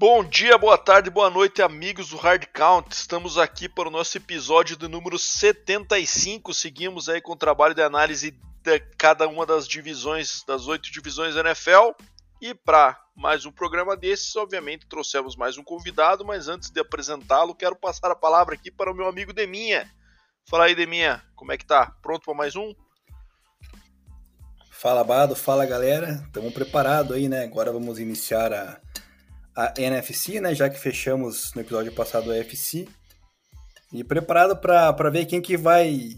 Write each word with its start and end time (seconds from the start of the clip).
Bom 0.00 0.24
dia, 0.24 0.56
boa 0.56 0.78
tarde, 0.78 1.10
boa 1.10 1.28
noite, 1.28 1.60
amigos 1.60 2.08
do 2.08 2.16
Hard 2.16 2.46
Count. 2.54 2.90
Estamos 2.90 3.36
aqui 3.36 3.68
para 3.68 3.86
o 3.86 3.90
nosso 3.90 4.16
episódio 4.16 4.74
do 4.74 4.88
número 4.88 5.18
75. 5.18 6.54
Seguimos 6.54 7.06
aí 7.06 7.20
com 7.20 7.32
o 7.32 7.36
trabalho 7.36 7.74
de 7.74 7.82
análise 7.82 8.30
de 8.62 8.80
cada 8.96 9.28
uma 9.28 9.44
das 9.44 9.68
divisões, 9.68 10.42
das 10.46 10.66
oito 10.68 10.90
divisões 10.90 11.34
da 11.34 11.42
NFL. 11.42 11.90
E 12.40 12.54
para 12.54 12.98
mais 13.14 13.44
um 13.44 13.52
programa 13.52 13.94
desses, 13.94 14.34
obviamente 14.36 14.86
trouxemos 14.86 15.36
mais 15.36 15.58
um 15.58 15.62
convidado, 15.62 16.24
mas 16.24 16.48
antes 16.48 16.70
de 16.70 16.80
apresentá-lo, 16.80 17.54
quero 17.54 17.76
passar 17.76 18.10
a 18.10 18.16
palavra 18.16 18.54
aqui 18.54 18.70
para 18.70 18.90
o 18.90 18.94
meu 18.94 19.06
amigo 19.06 19.34
Deminha. 19.34 19.86
Fala 20.48 20.64
aí, 20.64 20.74
Deminha, 20.74 21.22
como 21.36 21.52
é 21.52 21.58
que 21.58 21.66
tá? 21.66 21.94
Pronto 22.00 22.24
para 22.24 22.32
mais 22.32 22.56
um? 22.56 22.74
Fala, 24.70 25.04
Bado, 25.04 25.36
fala 25.36 25.66
galera. 25.66 26.24
Estamos 26.24 26.54
preparados 26.54 27.14
aí, 27.14 27.28
né? 27.28 27.44
Agora 27.44 27.70
vamos 27.70 27.98
iniciar 27.98 28.50
a 28.50 28.80
a 29.60 29.74
NFC, 29.76 30.40
né? 30.40 30.54
Já 30.54 30.70
que 30.70 30.78
fechamos 30.78 31.52
no 31.54 31.60
episódio 31.60 31.92
passado 31.92 32.30
a 32.30 32.36
NFC. 32.36 32.88
E 33.92 34.02
preparado 34.02 34.56
para 34.56 35.10
ver 35.10 35.26
quem 35.26 35.42
que 35.42 35.56
vai 35.56 36.16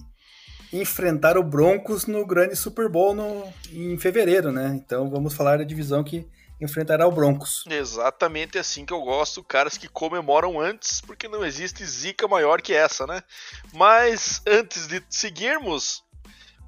enfrentar 0.72 1.36
o 1.36 1.42
Broncos 1.42 2.06
no 2.06 2.24
grande 2.24 2.54
Super 2.54 2.88
Bowl 2.88 3.14
no, 3.14 3.52
em 3.72 3.98
fevereiro, 3.98 4.52
né? 4.52 4.68
Então 4.74 5.10
vamos 5.10 5.34
falar 5.34 5.58
da 5.58 5.64
divisão 5.64 6.04
que 6.04 6.26
enfrentará 6.60 7.06
o 7.06 7.12
Broncos. 7.12 7.64
Exatamente 7.68 8.58
assim 8.58 8.86
que 8.86 8.92
eu 8.92 9.00
gosto, 9.00 9.42
caras 9.42 9.76
que 9.76 9.88
comemoram 9.88 10.60
antes, 10.60 11.00
porque 11.00 11.26
não 11.26 11.44
existe 11.44 11.84
zica 11.84 12.28
maior 12.28 12.62
que 12.62 12.72
essa, 12.72 13.06
né? 13.06 13.22
Mas 13.72 14.40
antes 14.46 14.86
de 14.86 15.02
seguirmos, 15.10 16.04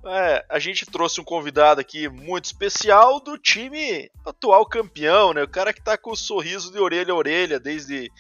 é, 0.07 0.45
a 0.49 0.59
gente 0.59 0.87
trouxe 0.87 1.21
um 1.21 1.25
convidado 1.25 1.81
aqui 1.81 2.09
muito 2.09 2.45
especial 2.45 3.21
do 3.21 3.39
time 3.39 4.11
atual 4.27 4.67
campeão, 4.67 5.33
né? 5.33 5.43
O 5.43 5.49
cara 5.49 5.73
que 5.73 5.83
tá 5.83 5.97
com 5.97 6.13
o 6.13 6.17
sorriso 6.17 6.73
de 6.73 6.79
orelha 6.79 7.13
a 7.13 7.17
orelha 7.17 7.59
desde 7.59 8.11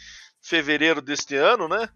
fevereiro 0.42 1.00
deste 1.02 1.34
ano, 1.36 1.68
né? 1.68 1.88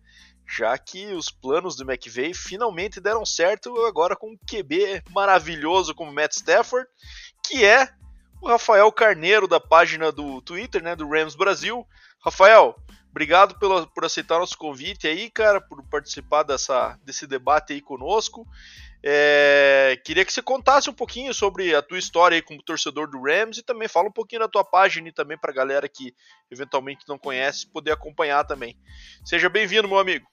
Já 0.46 0.76
que 0.78 1.06
os 1.12 1.30
planos 1.30 1.76
do 1.76 1.90
McVay 1.90 2.32
finalmente 2.32 3.00
deram 3.00 3.24
certo 3.24 3.74
agora 3.84 4.16
com 4.16 4.30
um 4.30 4.38
QB 4.46 5.02
maravilhoso 5.10 5.94
como 5.94 6.12
Matt 6.12 6.32
Stafford, 6.32 6.88
que 7.44 7.64
é 7.64 7.88
o 8.40 8.48
Rafael 8.48 8.90
Carneiro 8.90 9.46
da 9.46 9.60
página 9.60 10.10
do 10.10 10.40
Twitter, 10.40 10.82
né, 10.82 10.96
do 10.96 11.08
Rams 11.08 11.34
Brasil. 11.34 11.86
Rafael, 12.24 12.74
obrigado 13.10 13.58
pelo, 13.58 13.86
por 13.88 14.04
aceitar 14.04 14.38
nosso 14.38 14.56
convite 14.56 15.06
aí, 15.06 15.28
cara, 15.30 15.60
por 15.60 15.82
participar 15.84 16.44
dessa, 16.44 16.98
desse 17.04 17.26
debate 17.26 17.74
aí 17.74 17.80
conosco. 17.80 18.46
É, 19.02 19.96
queria 20.04 20.24
que 20.24 20.32
você 20.32 20.42
contasse 20.42 20.90
um 20.90 20.94
pouquinho 20.94 21.32
sobre 21.32 21.74
a 21.74 21.80
tua 21.80 21.98
história 21.98 22.34
aí 22.34 22.42
como 22.42 22.62
torcedor 22.62 23.08
do 23.08 23.22
Rams 23.22 23.58
e 23.58 23.62
também 23.62 23.86
fala 23.86 24.08
um 24.08 24.12
pouquinho 24.12 24.40
da 24.40 24.48
tua 24.48 24.64
página 24.64 25.08
e 25.08 25.12
também 25.12 25.38
para 25.38 25.52
a 25.52 25.54
galera 25.54 25.88
que 25.88 26.12
eventualmente 26.50 27.04
não 27.08 27.18
conhece 27.18 27.70
poder 27.70 27.92
acompanhar 27.92 28.44
também. 28.44 28.76
Seja 29.24 29.48
bem-vindo, 29.48 29.88
meu 29.88 29.98
amigo. 29.98 30.26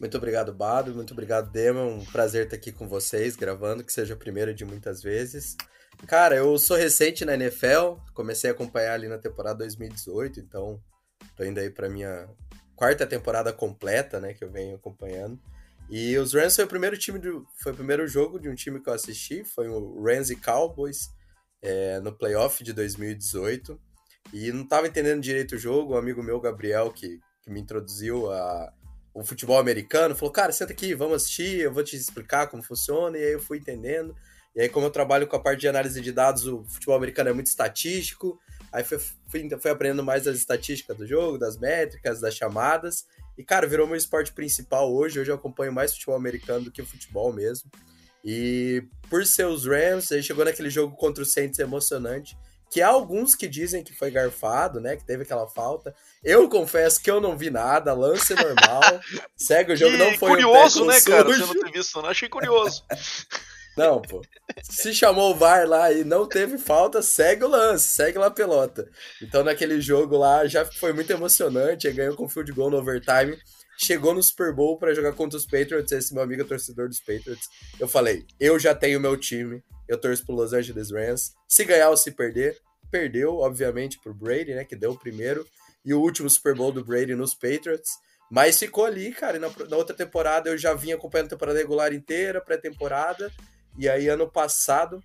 Muito 0.00 0.16
obrigado, 0.16 0.52
Bado. 0.52 0.94
Muito 0.94 1.12
obrigado, 1.12 1.50
Dema. 1.52 1.82
Um 1.82 2.04
prazer 2.06 2.44
estar 2.44 2.56
aqui 2.56 2.72
com 2.72 2.88
vocês, 2.88 3.36
gravando, 3.36 3.84
que 3.84 3.92
seja 3.92 4.14
a 4.14 4.16
primeira 4.16 4.52
de 4.52 4.64
muitas 4.64 5.02
vezes. 5.02 5.56
Cara, 6.06 6.34
eu 6.34 6.58
sou 6.58 6.76
recente 6.76 7.24
na 7.24 7.34
NFL, 7.34 7.96
comecei 8.14 8.48
a 8.50 8.52
acompanhar 8.54 8.94
ali 8.94 9.06
na 9.06 9.18
temporada 9.18 9.58
2018, 9.58 10.40
então 10.40 10.80
tô 11.36 11.44
indo 11.44 11.60
aí 11.60 11.68
para 11.68 11.90
minha 11.90 12.26
quarta 12.74 13.06
temporada 13.06 13.52
completa, 13.52 14.18
né, 14.18 14.32
que 14.32 14.42
eu 14.42 14.50
venho 14.50 14.76
acompanhando. 14.76 15.38
E 15.90 16.16
os 16.18 16.32
Rams 16.32 16.54
foi 16.54 16.64
o 16.64 16.68
primeiro 16.68 16.96
time 16.96 17.18
do, 17.18 17.44
foi 17.56 17.72
o 17.72 17.74
primeiro 17.74 18.06
jogo 18.06 18.38
de 18.38 18.48
um 18.48 18.54
time 18.54 18.80
que 18.80 18.88
eu 18.88 18.94
assisti, 18.94 19.42
foi 19.44 19.68
o 19.68 20.00
Rams 20.00 20.30
e 20.30 20.36
Cowboys 20.36 21.10
é, 21.60 21.98
no 21.98 22.16
playoff 22.16 22.62
de 22.62 22.72
2018. 22.72 23.76
E 24.32 24.52
não 24.52 24.62
estava 24.62 24.86
entendendo 24.86 25.20
direito 25.20 25.56
o 25.56 25.58
jogo, 25.58 25.94
um 25.94 25.98
amigo 25.98 26.22
meu, 26.22 26.40
Gabriel, 26.40 26.92
que, 26.92 27.18
que 27.42 27.50
me 27.50 27.60
introduziu 27.60 28.30
a, 28.30 28.72
o 29.12 29.24
futebol 29.24 29.58
americano, 29.58 30.14
falou, 30.14 30.32
cara, 30.32 30.52
senta 30.52 30.72
aqui, 30.72 30.94
vamos 30.94 31.16
assistir, 31.16 31.58
eu 31.58 31.72
vou 31.72 31.82
te 31.82 31.96
explicar 31.96 32.46
como 32.46 32.62
funciona, 32.62 33.18
e 33.18 33.24
aí 33.24 33.32
eu 33.32 33.40
fui 33.40 33.58
entendendo. 33.58 34.14
E 34.54 34.60
aí, 34.60 34.68
como 34.68 34.86
eu 34.86 34.90
trabalho 34.90 35.26
com 35.26 35.34
a 35.34 35.40
parte 35.40 35.60
de 35.60 35.68
análise 35.68 36.00
de 36.00 36.12
dados, 36.12 36.46
o 36.46 36.64
futebol 36.64 36.94
americano 36.94 37.30
é 37.30 37.32
muito 37.32 37.48
estatístico, 37.48 38.38
aí 38.72 38.84
fui, 38.84 38.98
fui, 38.98 39.48
fui 39.60 39.70
aprendendo 39.70 40.04
mais 40.04 40.24
das 40.24 40.36
estatísticas 40.36 40.96
do 40.96 41.06
jogo, 41.06 41.36
das 41.36 41.58
métricas, 41.58 42.20
das 42.20 42.36
chamadas, 42.36 43.06
e, 43.40 43.42
cara, 43.42 43.66
virou 43.66 43.86
meu 43.86 43.96
esporte 43.96 44.34
principal 44.34 44.92
hoje. 44.92 45.18
Hoje 45.18 45.30
eu 45.30 45.34
acompanho 45.34 45.72
mais 45.72 45.94
futebol 45.94 46.14
americano 46.14 46.66
do 46.66 46.70
que 46.70 46.84
futebol 46.84 47.32
mesmo. 47.32 47.70
E 48.22 48.84
por 49.08 49.24
ser 49.24 49.46
os 49.46 49.64
Rams, 49.64 50.12
aí 50.12 50.22
chegou 50.22 50.44
naquele 50.44 50.68
jogo 50.68 50.94
contra 50.94 51.22
o 51.22 51.26
Saints 51.26 51.58
emocionante. 51.58 52.36
Que 52.70 52.82
há 52.82 52.88
alguns 52.88 53.34
que 53.34 53.48
dizem 53.48 53.82
que 53.82 53.94
foi 53.94 54.10
garfado, 54.10 54.78
né? 54.78 54.94
Que 54.94 55.06
teve 55.06 55.22
aquela 55.22 55.48
falta. 55.48 55.94
Eu 56.22 56.50
confesso 56.50 57.02
que 57.02 57.10
eu 57.10 57.18
não 57.18 57.34
vi 57.34 57.48
nada, 57.48 57.94
lance 57.94 58.34
normal. 58.34 58.82
segue 59.34 59.72
o 59.72 59.76
jogo, 59.76 59.96
não 59.96 60.14
foi 60.18 60.32
curioso, 60.32 60.84
um 60.84 60.86
né, 60.86 61.00
sujo. 61.00 61.16
cara? 61.16 61.24
Você 61.24 61.38
não 61.38 61.60
ter 61.64 61.72
visto, 61.72 62.02
não. 62.02 62.10
Achei 62.10 62.28
curioso. 62.28 62.84
Não, 63.80 64.02
pô. 64.02 64.20
Se 64.62 64.92
chamou 64.92 65.30
o 65.30 65.34
VAR 65.34 65.66
lá 65.66 65.90
e 65.90 66.04
não 66.04 66.28
teve 66.28 66.58
falta, 66.58 67.00
segue 67.00 67.44
o 67.44 67.48
lance, 67.48 67.88
segue 67.88 68.18
lá 68.18 68.26
a 68.26 68.30
pelota. 68.30 68.86
Então 69.22 69.42
naquele 69.42 69.80
jogo 69.80 70.18
lá 70.18 70.46
já 70.46 70.66
foi 70.66 70.92
muito 70.92 71.10
emocionante, 71.10 71.86
ele 71.86 71.96
ganhou 71.96 72.14
com 72.14 72.28
field 72.28 72.52
goal 72.52 72.68
no 72.68 72.76
overtime, 72.76 73.38
chegou 73.78 74.12
no 74.12 74.22
Super 74.22 74.54
Bowl 74.54 74.76
para 74.76 74.92
jogar 74.92 75.14
contra 75.14 75.38
os 75.38 75.46
Patriots, 75.46 75.90
esse 75.92 76.12
meu 76.12 76.22
amigo 76.22 76.42
é 76.42 76.44
torcedor 76.44 76.88
dos 76.88 77.00
Patriots. 77.00 77.48
Eu 77.78 77.88
falei, 77.88 78.26
eu 78.38 78.58
já 78.58 78.74
tenho 78.74 79.00
meu 79.00 79.16
time, 79.16 79.64
eu 79.88 79.98
torço 79.98 80.26
pro 80.26 80.34
Los 80.34 80.52
Angeles 80.52 80.90
Rams. 80.90 81.32
Se 81.48 81.64
ganhar 81.64 81.88
ou 81.88 81.96
se 81.96 82.10
perder, 82.10 82.58
perdeu, 82.90 83.38
obviamente, 83.38 83.98
pro 83.98 84.12
Brady, 84.12 84.54
né, 84.54 84.62
que 84.62 84.76
deu 84.76 84.90
o 84.90 84.98
primeiro 84.98 85.46
e 85.82 85.94
o 85.94 86.00
último 86.02 86.28
Super 86.28 86.54
Bowl 86.54 86.70
do 86.70 86.84
Brady 86.84 87.14
nos 87.14 87.32
Patriots. 87.32 87.92
Mas 88.30 88.58
ficou 88.58 88.84
ali, 88.84 89.10
cara. 89.10 89.38
E 89.38 89.40
na, 89.40 89.48
na 89.70 89.76
outra 89.76 89.96
temporada 89.96 90.50
eu 90.50 90.58
já 90.58 90.74
vinha 90.74 90.96
acompanhando 90.96 91.28
a 91.28 91.30
temporada 91.30 91.58
regular 91.58 91.94
inteira, 91.94 92.42
pré-temporada. 92.42 93.32
E 93.78 93.88
aí, 93.88 94.08
ano 94.08 94.30
passado, 94.30 95.02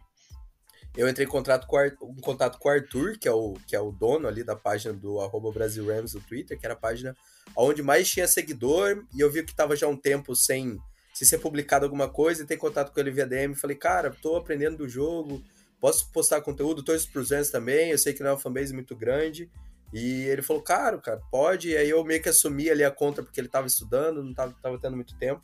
eu 0.97 1.09
entrei 1.09 1.25
em 1.25 1.29
contato 1.29 1.67
com, 1.67 1.77
em 1.83 2.21
contato 2.21 2.57
com 2.57 2.69
o 2.69 2.71
Arthur, 2.71 3.17
que 3.19 3.27
é 3.27 3.31
o, 3.31 3.53
que 3.67 3.75
é 3.75 3.79
o 3.79 3.91
dono 3.91 4.27
ali 4.27 4.43
da 4.43 4.55
página 4.55 4.93
do 4.93 5.19
arroba 5.19 5.51
Brasil 5.51 5.85
Rams 5.85 6.13
no 6.13 6.21
Twitter, 6.21 6.57
que 6.57 6.65
era 6.65 6.73
a 6.73 6.77
página 6.77 7.15
onde 7.55 7.83
mais 7.83 8.09
tinha 8.09 8.27
seguidor, 8.27 9.03
e 9.13 9.19
eu 9.19 9.29
vi 9.29 9.43
que 9.43 9.55
tava 9.55 9.75
já 9.75 9.87
um 9.87 9.97
tempo 9.97 10.35
sem, 10.35 10.79
sem 11.13 11.27
ser 11.27 11.39
publicado 11.39 11.85
alguma 11.85 12.09
coisa, 12.09 12.43
e 12.43 12.45
tem 12.45 12.57
contato 12.57 12.93
com 12.93 12.99
ele 12.99 13.11
via 13.11 13.27
DM, 13.27 13.55
falei, 13.55 13.75
cara, 13.75 14.15
tô 14.21 14.37
aprendendo 14.37 14.77
do 14.77 14.89
jogo, 14.89 15.43
posso 15.79 16.09
postar 16.11 16.41
conteúdo, 16.41 16.83
torço 16.83 17.11
pros 17.11 17.31
Rams 17.31 17.49
também, 17.49 17.91
eu 17.91 17.97
sei 17.97 18.13
que 18.13 18.21
não 18.21 18.29
é 18.29 18.33
uma 18.33 18.39
fanbase 18.39 18.73
muito 18.73 18.95
grande, 18.95 19.49
e 19.93 20.23
ele 20.23 20.41
falou, 20.41 20.61
cara, 20.61 20.97
cara, 20.97 21.21
pode, 21.29 21.69
e 21.69 21.77
aí 21.77 21.89
eu 21.89 22.03
meio 22.03 22.21
que 22.21 22.29
assumi 22.29 22.69
ali 22.69 22.83
a 22.83 22.91
conta, 22.91 23.21
porque 23.21 23.39
ele 23.39 23.47
tava 23.49 23.67
estudando, 23.67 24.23
não 24.23 24.33
tava, 24.33 24.55
tava 24.61 24.79
tendo 24.79 24.95
muito 24.95 25.17
tempo, 25.17 25.41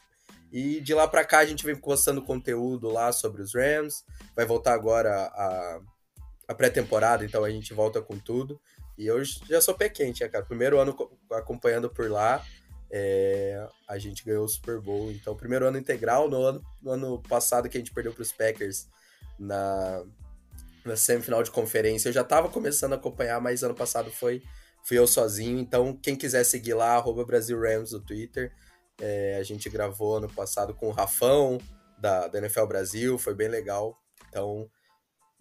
e 0.52 0.82
de 0.82 0.94
lá 0.94 1.08
para 1.08 1.24
cá 1.24 1.40
a 1.40 1.46
gente 1.46 1.66
vem 1.66 1.76
postando 1.76 2.22
conteúdo 2.22 2.90
lá 2.90 3.12
sobre 3.12 3.42
os 3.42 3.56
Rams. 3.56 4.04
Vai 4.36 4.46
voltar 4.46 4.74
agora 4.74 5.12
a, 5.14 5.80
a 6.50 6.54
pré-temporada, 6.54 7.24
então 7.24 7.44
a 7.44 7.50
gente 7.50 7.74
volta 7.74 8.02
com 8.02 8.20
tudo. 8.20 8.60
E 8.98 9.08
eu 9.08 9.24
já 9.24 9.62
sou 9.62 9.74
pé 9.74 9.88
quente, 9.88 10.22
né, 10.22 10.30
cara. 10.30 10.46
Primeiro 10.46 10.78
ano 10.78 10.96
acompanhando 11.32 11.90
por 11.90 12.10
lá, 12.10 12.46
é, 12.92 13.66
a 13.88 13.98
gente 13.98 14.26
ganhou 14.26 14.44
o 14.44 14.50
Super 14.50 14.80
Bowl. 14.80 15.10
Então, 15.12 15.36
primeiro 15.36 15.66
ano 15.66 15.78
integral. 15.78 16.30
No 16.30 16.44
ano, 16.44 16.62
no 16.82 16.92
ano 16.92 17.22
passado 17.24 17.70
que 17.70 17.78
a 17.78 17.80
gente 17.80 17.94
perdeu 17.94 18.14
para 18.14 18.22
os 18.22 18.34
Packers 18.34 18.90
na, 19.40 20.04
na 20.84 20.98
semifinal 20.98 21.42
de 21.42 21.50
conferência, 21.50 22.10
eu 22.10 22.14
já 22.14 22.22
estava 22.22 22.50
começando 22.50 22.94
a 22.94 22.98
acompanhar, 22.98 23.40
mas 23.40 23.64
ano 23.64 23.74
passado 23.74 24.12
foi 24.12 24.44
fui 24.84 24.98
eu 24.98 25.08
sozinho. 25.08 25.60
Então, 25.60 25.96
quem 25.96 26.16
quiser 26.16 26.44
seguir 26.44 26.74
lá, 26.74 26.96
arroba 26.96 27.24
Brasil 27.24 27.60
Rams 27.60 27.94
no 27.94 28.02
Twitter. 28.02 28.52
É, 29.00 29.38
a 29.40 29.44
gente 29.44 29.70
gravou 29.70 30.18
ano 30.18 30.32
passado 30.32 30.74
com 30.74 30.88
o 30.88 30.92
Rafão, 30.92 31.58
da, 32.02 32.28
da 32.28 32.40
NFL 32.40 32.66
Brasil, 32.66 33.18
foi 33.18 33.34
bem 33.34 33.48
legal. 33.48 33.98
Então, 34.28 34.68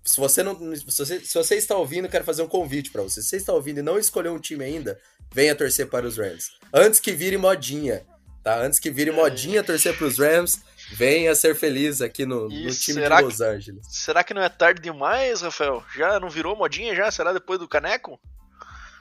se 0.05 0.21
você 0.21 0.43
não. 0.43 0.55
Se 0.77 0.85
você, 0.85 1.21
se 1.21 1.35
você 1.35 1.57
está 1.57 1.77
ouvindo, 1.77 2.09
quero 2.09 2.25
fazer 2.25 2.43
um 2.43 2.49
convite 2.49 2.91
para 2.91 3.03
você. 3.03 3.23
Se 3.23 3.29
você 3.29 3.37
está 3.37 3.53
ouvindo 3.53 3.79
e 3.79 3.83
não 3.83 3.99
escolheu 3.99 4.35
um 4.35 4.39
time 4.39 4.65
ainda, 4.65 4.99
venha 5.33 5.55
torcer 5.55 5.89
para 5.89 6.07
os 6.07 6.19
Rams. 6.19 6.51
Antes 6.73 7.01
que 7.01 7.13
vire 7.13 7.37
modinha, 7.37 8.07
tá? 8.43 8.61
Antes 8.61 8.79
que 8.79 8.91
vire 8.91 9.11
modinha 9.11 9.65
torcer 9.65 9.97
para 9.97 10.07
os 10.07 10.19
Rams, 10.19 10.61
venha 10.93 11.35
ser 11.35 11.55
feliz 11.55 12.01
aqui 12.01 12.27
no, 12.27 12.49
no 12.49 12.71
time 12.71 13.03
de 13.03 13.23
Los 13.23 13.41
Angeles. 13.41 13.87
será 13.89 14.23
que 14.23 14.35
não 14.35 14.43
é 14.43 14.49
tarde 14.49 14.81
demais, 14.81 15.41
Rafael? 15.41 15.83
Já 15.95 16.21
não 16.21 16.29
virou 16.29 16.57
modinha 16.57 16.95
já? 16.95 17.11
Será 17.11 17.33
depois 17.33 17.59
do 17.59 17.69
caneco? 17.69 18.21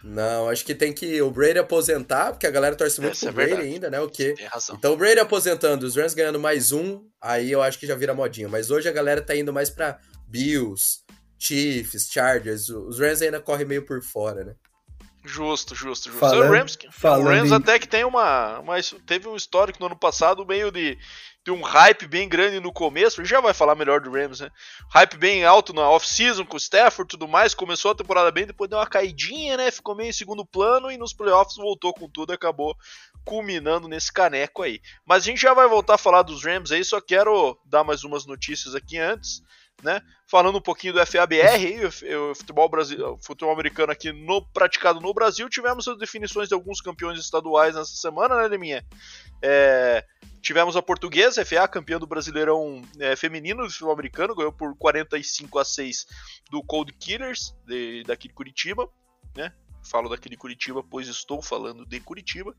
Não, 0.03 0.47
acho 0.47 0.63
que 0.63 0.73
tem 0.73 0.93
que 0.93 1.21
o 1.21 1.29
Brady 1.29 1.59
aposentar, 1.59 2.31
porque 2.31 2.47
a 2.47 2.51
galera 2.51 2.75
torce 2.75 3.01
muito 3.01 3.13
Essa 3.13 3.33
pro 3.33 3.41
é 3.41 3.47
Brady 3.47 3.61
ainda, 3.61 3.89
né? 3.89 3.99
O 3.99 4.09
quê? 4.09 4.33
Então 4.71 4.93
o 4.93 4.97
Brady 4.97 5.19
aposentando, 5.19 5.85
os 5.85 5.95
Rams 5.95 6.13
ganhando 6.13 6.39
mais 6.39 6.71
um, 6.71 7.03
aí 7.21 7.51
eu 7.51 7.61
acho 7.61 7.77
que 7.77 7.85
já 7.85 7.95
vira 7.95 8.13
modinha. 8.13 8.47
Mas 8.47 8.71
hoje 8.71 8.87
a 8.87 8.93
galera 8.93 9.21
tá 9.21 9.35
indo 9.35 9.51
mais 9.51 9.69
pra 9.69 9.99
Bills, 10.27 11.03
Chiefs, 11.37 12.09
Chargers. 12.11 12.69
Os 12.69 12.97
Rams 12.99 13.21
ainda 13.21 13.41
correm 13.41 13.65
meio 13.65 13.85
por 13.85 14.01
fora, 14.01 14.43
né? 14.43 14.55
Justo, 15.25 15.75
justo, 15.75 16.05
justo. 16.05 16.19
Falando, 16.19 16.49
o 16.49 16.53
Rams, 16.53 16.77
o 17.03 17.23
Rams 17.23 17.51
até 17.51 17.77
que 17.77 17.87
tem 17.87 18.05
uma, 18.05 18.59
uma. 18.59 18.75
Teve 19.05 19.27
um 19.27 19.35
histórico 19.35 19.79
no 19.79 19.87
ano 19.87 19.97
passado 19.97 20.45
meio 20.45 20.71
de, 20.71 20.97
um 21.51 21.61
hype 21.61 22.07
bem 22.07 22.27
grande 22.27 22.59
no 22.59 22.71
começo, 22.71 23.23
já 23.23 23.39
vai 23.39 23.53
falar 23.53 23.75
melhor 23.75 24.01
do 24.01 24.11
Rams, 24.11 24.41
né? 24.41 24.49
Hype 24.91 25.17
bem 25.17 25.45
alto 25.45 25.73
na 25.73 25.89
off-season 25.89 26.45
com 26.45 26.55
o 26.55 26.59
Stafford 26.59 27.07
e 27.07 27.11
tudo 27.11 27.27
mais, 27.27 27.53
começou 27.53 27.91
a 27.91 27.95
temporada 27.95 28.31
bem, 28.31 28.45
depois 28.45 28.69
deu 28.69 28.79
uma 28.79 28.87
caidinha, 28.87 29.57
né? 29.57 29.71
Ficou 29.71 29.95
meio 29.95 30.09
em 30.09 30.13
segundo 30.13 30.45
plano 30.45 30.91
e 30.91 30.97
nos 30.97 31.13
playoffs 31.13 31.57
voltou 31.57 31.93
com 31.93 32.09
tudo 32.09 32.33
e 32.33 32.35
acabou 32.35 32.75
culminando 33.23 33.87
nesse 33.87 34.11
caneco 34.11 34.61
aí. 34.61 34.79
Mas 35.05 35.23
a 35.23 35.25
gente 35.25 35.41
já 35.41 35.53
vai 35.53 35.67
voltar 35.67 35.95
a 35.95 35.97
falar 35.99 36.21
dos 36.21 36.43
Rams 36.43 36.71
aí, 36.71 36.83
só 36.83 36.99
quero 36.99 37.57
dar 37.65 37.83
mais 37.83 38.03
umas 38.03 38.25
notícias 38.25 38.75
aqui 38.75 38.97
antes 38.97 39.41
né? 39.83 40.01
Falando 40.27 40.57
um 40.57 40.61
pouquinho 40.61 40.93
do 40.93 41.05
FABR, 41.05 41.87
o 42.29 42.35
futebol, 42.35 42.69
Brasil, 42.69 43.17
futebol 43.21 43.53
americano 43.53 43.91
aqui 43.91 44.11
no, 44.11 44.45
praticado 44.53 44.99
no 44.99 45.13
Brasil, 45.13 45.49
tivemos 45.49 45.87
as 45.87 45.97
definições 45.97 46.47
de 46.47 46.53
alguns 46.53 46.81
campeões 46.81 47.19
estaduais 47.19 47.75
nessa 47.75 47.95
semana, 47.95 48.35
né, 48.35 48.47
Leminha? 48.47 48.85
É, 49.41 50.05
tivemos 50.41 50.75
a 50.75 50.81
portuguesa, 50.81 51.45
FA, 51.45 51.67
campeã 51.67 51.99
do 51.99 52.07
Brasileirão 52.07 52.81
é, 52.99 53.15
feminino 53.15 53.63
do 53.63 53.69
futebol 53.69 53.93
americano, 53.93 54.35
ganhou 54.35 54.51
por 54.51 54.75
45 54.77 55.59
a 55.59 55.65
6 55.65 56.07
do 56.49 56.63
Cold 56.63 56.93
Killers, 56.93 57.55
de, 57.65 58.03
daqui 58.03 58.27
de 58.27 58.33
Curitiba, 58.33 58.89
né? 59.35 59.53
Falo 59.89 60.09
daqui 60.09 60.29
de 60.29 60.37
Curitiba, 60.37 60.83
pois 60.83 61.07
estou 61.07 61.41
falando 61.41 61.85
de 61.85 61.99
Curitiba. 61.99 62.55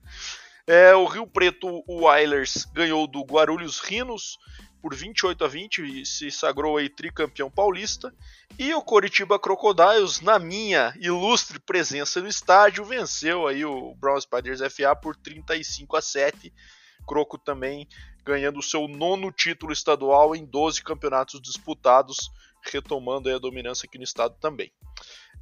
É, 0.67 0.95
o 0.95 1.05
Rio 1.05 1.27
Preto, 1.27 1.83
o 1.87 2.05
Oilers, 2.05 2.65
ganhou 2.73 3.07
do 3.07 3.23
Guarulhos 3.23 3.81
Rinos 3.81 4.39
por 4.81 4.95
28 4.95 5.45
a 5.45 5.49
20 5.49 6.01
e 6.01 6.07
se 6.07 6.31
sagrou 6.31 6.77
aí 6.77 6.89
tricampeão 6.89 7.51
paulista. 7.51 8.15
E 8.59 8.73
o 8.75 8.83
Coritiba 8.83 9.39
Crocodiles, 9.39 10.21
na 10.21 10.39
minha 10.39 10.95
ilustre 10.99 11.59
presença 11.59 12.21
no 12.21 12.29
estádio, 12.29 12.85
venceu 12.85 13.47
aí 13.47 13.65
o 13.65 13.95
Brown 13.95 14.21
Spiders 14.21 14.61
FA 14.73 14.95
por 14.97 15.17
35 15.17 15.97
a 15.97 16.03
7. 16.03 16.53
Croco 17.01 17.39
também 17.39 17.87
ganhando 18.25 18.59
o 18.59 18.63
seu 18.63 18.87
nono 18.87 19.33
título 19.33 19.73
estadual 19.73 20.35
em 20.37 20.45
12 20.45 20.83
campeonatos 20.83 21.41
disputados, 21.41 22.31
retomando 22.63 23.35
a 23.35 23.39
dominância 23.39 23.87
aqui 23.87 23.99
no 23.99 24.05
estado 24.05 24.37
também. 24.41 24.73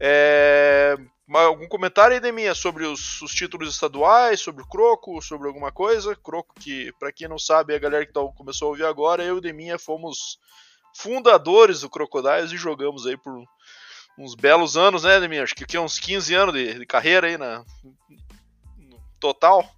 É... 0.01 0.97
Algum 1.31 1.69
comentário 1.69 2.15
aí, 2.15 2.21
Deminha, 2.21 2.55
sobre 2.55 2.87
os, 2.87 3.21
os, 3.21 3.33
títulos 3.33 3.69
estaduais, 3.69 4.41
sobre 4.41 4.63
o 4.63 4.67
Croco, 4.67 5.21
sobre 5.21 5.47
alguma 5.47 5.71
coisa? 5.71 6.17
Croco, 6.17 6.55
que, 6.59 6.91
para 6.99 7.13
quem 7.13 7.29
não 7.29 7.39
sabe, 7.39 7.75
a 7.75 7.79
galera 7.79 8.07
que 8.07 8.13
tá, 8.13 8.21
começou 8.35 8.67
a 8.67 8.71
ouvir 8.71 8.85
agora, 8.85 9.23
eu 9.23 9.37
e 9.37 9.41
Deminha 9.41 9.79
fomos 9.79 10.39
fundadores 10.95 11.83
do 11.83 11.91
Crocodiles 11.91 12.51
e 12.51 12.57
jogamos 12.57 13.07
aí 13.07 13.17
por 13.17 13.45
uns 14.19 14.35
belos 14.35 14.77
anos, 14.77 15.03
né, 15.03 15.21
Deminha? 15.21 15.43
Acho 15.43 15.55
que 15.55 15.65
aqui 15.65 15.79
uns 15.79 15.99
15 15.99 16.35
anos 16.35 16.55
de, 16.55 16.79
de 16.79 16.87
carreira 16.87 17.27
aí 17.27 17.37
na, 17.37 17.63
total. 19.21 19.69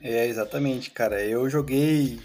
É, 0.00 0.26
exatamente, 0.26 0.90
cara. 0.90 1.22
Eu 1.22 1.48
joguei 1.50 2.20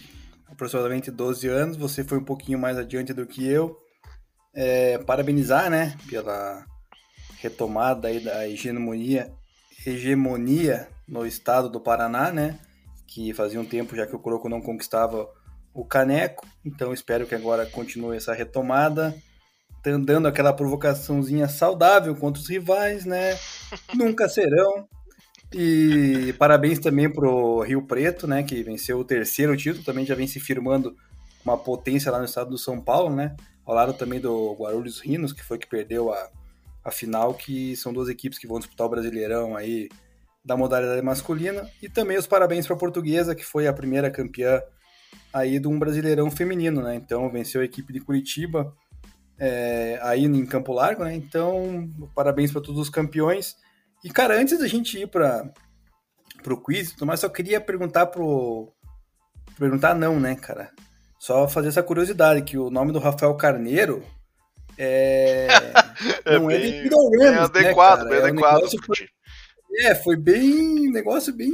aproximadamente 0.47 1.09
12 1.09 1.47
anos, 1.47 1.77
você 1.77 2.03
foi 2.03 2.19
um 2.19 2.23
pouquinho 2.23 2.59
mais 2.59 2.77
adiante 2.77 3.13
do 3.13 3.25
que 3.25 3.45
eu. 3.45 3.77
É, 4.55 4.99
parabenizar, 4.99 5.69
né, 5.69 5.97
pela 6.07 6.63
retomada 7.39 8.07
aí 8.07 8.19
da 8.19 8.47
hegemonia, 8.47 9.33
hegemonia 9.85 10.87
no 11.07 11.25
estado 11.25 11.67
do 11.69 11.81
Paraná, 11.81 12.31
né, 12.31 12.59
que 13.07 13.33
fazia 13.33 13.59
um 13.59 13.65
tempo 13.65 13.95
já 13.95 14.05
que 14.05 14.15
o 14.15 14.19
Croco 14.19 14.47
não 14.47 14.61
conquistava 14.61 15.27
o 15.73 15.83
caneco, 15.83 16.47
então 16.63 16.93
espero 16.93 17.25
que 17.25 17.33
agora 17.33 17.65
continue 17.65 18.15
essa 18.15 18.33
retomada, 18.33 19.15
dando 20.05 20.27
aquela 20.27 20.53
provocaçãozinha 20.53 21.47
saudável 21.47 22.15
contra 22.15 22.39
os 22.39 22.47
rivais, 22.47 23.05
né, 23.05 23.37
nunca 23.95 24.29
serão, 24.29 24.87
e 25.53 26.33
parabéns 26.33 26.79
também 26.79 27.09
pro 27.09 27.61
Rio 27.61 27.81
Preto, 27.83 28.27
né, 28.27 28.43
que 28.43 28.63
venceu 28.63 28.99
o 28.99 29.05
terceiro 29.05 29.55
título, 29.55 29.83
também 29.83 30.05
já 30.05 30.15
vem 30.15 30.27
se 30.27 30.39
firmando 30.39 30.95
uma 31.45 31.57
potência 31.57 32.11
lá 32.11 32.19
no 32.19 32.25
estado 32.25 32.49
do 32.49 32.57
São 32.57 32.79
Paulo, 32.79 33.15
né, 33.15 33.35
ao 33.65 33.75
lado 33.75 33.93
também 33.93 34.19
do 34.19 34.53
Guarulhos 34.53 34.99
Rinos, 34.99 35.33
que 35.33 35.43
foi 35.43 35.57
que 35.57 35.67
perdeu 35.67 36.11
a, 36.11 36.29
a 36.83 36.91
final, 36.91 37.33
que 37.33 37.75
são 37.75 37.93
duas 37.93 38.09
equipes 38.09 38.37
que 38.37 38.47
vão 38.47 38.59
disputar 38.59 38.87
o 38.87 38.89
Brasileirão 38.89 39.55
aí 39.55 39.89
da 40.43 40.57
modalidade 40.57 41.01
masculina. 41.01 41.69
E 41.81 41.87
também 41.87 42.17
os 42.17 42.27
parabéns 42.27 42.67
para 42.67 42.75
a 42.75 42.79
Portuguesa, 42.79 43.33
que 43.33 43.45
foi 43.45 43.67
a 43.67 43.73
primeira 43.73 44.11
campeã 44.11 44.61
aí 45.31 45.59
de 45.59 45.67
um 45.67 45.79
Brasileirão 45.79 46.29
feminino, 46.29 46.81
né? 46.81 46.95
Então 46.95 47.29
venceu 47.29 47.61
a 47.61 47.65
equipe 47.65 47.93
de 47.93 47.99
Curitiba 47.99 48.73
é, 49.39 49.99
aí 50.01 50.25
em 50.25 50.45
Campo 50.45 50.73
Largo, 50.73 51.03
né? 51.03 51.15
Então 51.15 51.89
parabéns 52.13 52.51
para 52.51 52.61
todos 52.61 52.81
os 52.81 52.89
campeões. 52.89 53.55
E 54.03 54.09
cara, 54.09 54.39
antes 54.39 54.59
da 54.59 54.67
gente 54.67 54.99
ir 54.99 55.07
para 55.07 55.49
pro 56.43 56.61
quiz, 56.61 56.91
Tomás, 56.91 57.19
só 57.21 57.29
queria 57.29 57.61
perguntar 57.61 58.07
pro 58.07 58.71
perguntar 59.57 59.95
não, 59.95 60.19
né, 60.19 60.35
cara? 60.35 60.71
Só 61.17 61.47
fazer 61.47 61.69
essa 61.69 61.81
curiosidade, 61.81 62.41
que 62.41 62.57
o 62.57 62.69
nome 62.69 62.91
do 62.91 62.99
Rafael 62.99 63.33
Carneiro 63.35 64.03
é... 64.77 65.47
é 66.25 66.37
não 66.37 66.51
é 66.51 66.57
bem, 66.57 66.79
é 66.79 66.83
de 66.83 66.89
bem 66.89 67.35
adequado, 67.35 68.03
né, 68.03 68.09
bem 68.09 68.19
é 68.19 68.23
adequado. 68.23 68.63
Um 68.63 68.83
foi... 68.85 69.07
É, 69.79 69.95
foi 69.95 70.15
bem. 70.15 70.91
negócio 70.91 71.33
bem 71.33 71.51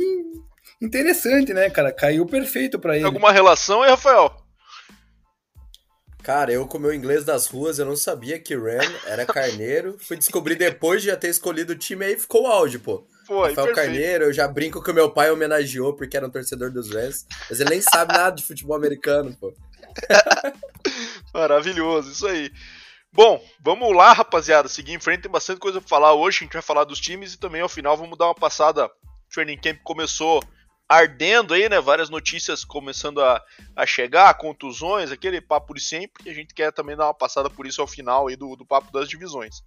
interessante, 0.82 1.54
né, 1.54 1.70
cara? 1.70 1.92
Caiu 1.92 2.26
perfeito 2.26 2.80
para 2.80 2.96
ele. 2.96 3.06
Alguma 3.06 3.32
relação 3.32 3.82
aí, 3.84 3.90
Rafael? 3.90 4.36
Cara, 6.24 6.52
eu 6.52 6.68
com 6.68 6.78
meu 6.78 6.94
inglês 6.94 7.24
das 7.24 7.48
ruas, 7.48 7.80
eu 7.80 7.86
não 7.86 7.96
sabia 7.96 8.40
que 8.40 8.56
Ram 8.56 8.80
era 9.06 9.26
carneiro. 9.28 9.98
Fui 10.00 10.18
descobrir 10.18 10.56
depois 10.56 11.02
de 11.02 11.08
já 11.08 11.16
ter 11.16 11.30
escolhido 11.30 11.74
o 11.74 11.78
time 11.78 12.06
aí 12.06 12.20
ficou 12.20 12.44
o 12.44 12.48
áudio, 12.48 12.80
pô. 12.80 13.08
Foi, 13.26 13.50
Rafael 13.50 13.68
perfeito. 13.68 13.76
Carneiro, 13.76 14.24
eu 14.26 14.34
já 14.34 14.48
brinco 14.48 14.84
que 14.84 14.92
o 14.92 14.94
meu 14.94 15.12
pai 15.12 15.32
homenageou 15.32 15.94
porque 15.94 16.18
era 16.18 16.26
um 16.26 16.32
torcedor 16.32 16.72
dos 16.72 16.92
Rams, 16.92 17.26
mas 17.50 17.60
ele 17.60 17.70
nem 17.70 17.82
sabe 17.82 18.14
nada 18.14 18.36
de 18.36 18.44
futebol 18.44 18.76
americano, 18.76 19.36
pô. 19.40 19.54
Maravilhoso, 21.34 22.12
isso 22.12 22.28
aí. 22.28 22.52
Bom, 23.12 23.44
vamos 23.64 23.96
lá, 23.96 24.14
rapaziada, 24.14 24.68
seguir 24.68 24.94
em 24.94 25.00
frente, 25.00 25.24
tem 25.24 25.32
bastante 25.32 25.60
coisa 25.60 25.80
pra 25.80 25.90
falar 25.90 26.14
hoje, 26.14 26.40
a 26.40 26.44
gente 26.44 26.54
vai 26.54 26.62
falar 26.62 26.84
dos 26.84 27.00
times 27.00 27.34
e 27.34 27.40
também 27.40 27.62
ao 27.62 27.70
final 27.70 27.96
vamos 27.96 28.18
dar 28.18 28.26
uma 28.26 28.36
passada. 28.36 28.86
O 28.86 29.34
training 29.34 29.58
camp 29.58 29.80
começou 29.84 30.44
ardendo 30.90 31.54
aí, 31.54 31.70
né? 31.70 31.80
Várias 31.80 32.10
notícias 32.10 32.66
começando 32.66 33.22
a, 33.22 33.42
a 33.76 33.86
chegar, 33.86 34.34
contusões, 34.34 35.12
aquele 35.12 35.40
papo 35.40 35.76
de 35.76 35.82
sempre, 35.82 36.24
e 36.26 36.32
a 36.32 36.34
gente 36.34 36.54
quer 36.54 36.74
também 36.74 36.98
dar 36.98 37.06
uma 37.06 37.14
passada 37.14 37.48
por 37.48 37.68
isso 37.68 37.80
ao 37.80 37.88
final 37.88 38.28
aí 38.28 38.36
do, 38.36 38.56
do 38.56 38.66
papo 38.66 38.92
das 38.92 39.08
divisões. 39.08 39.62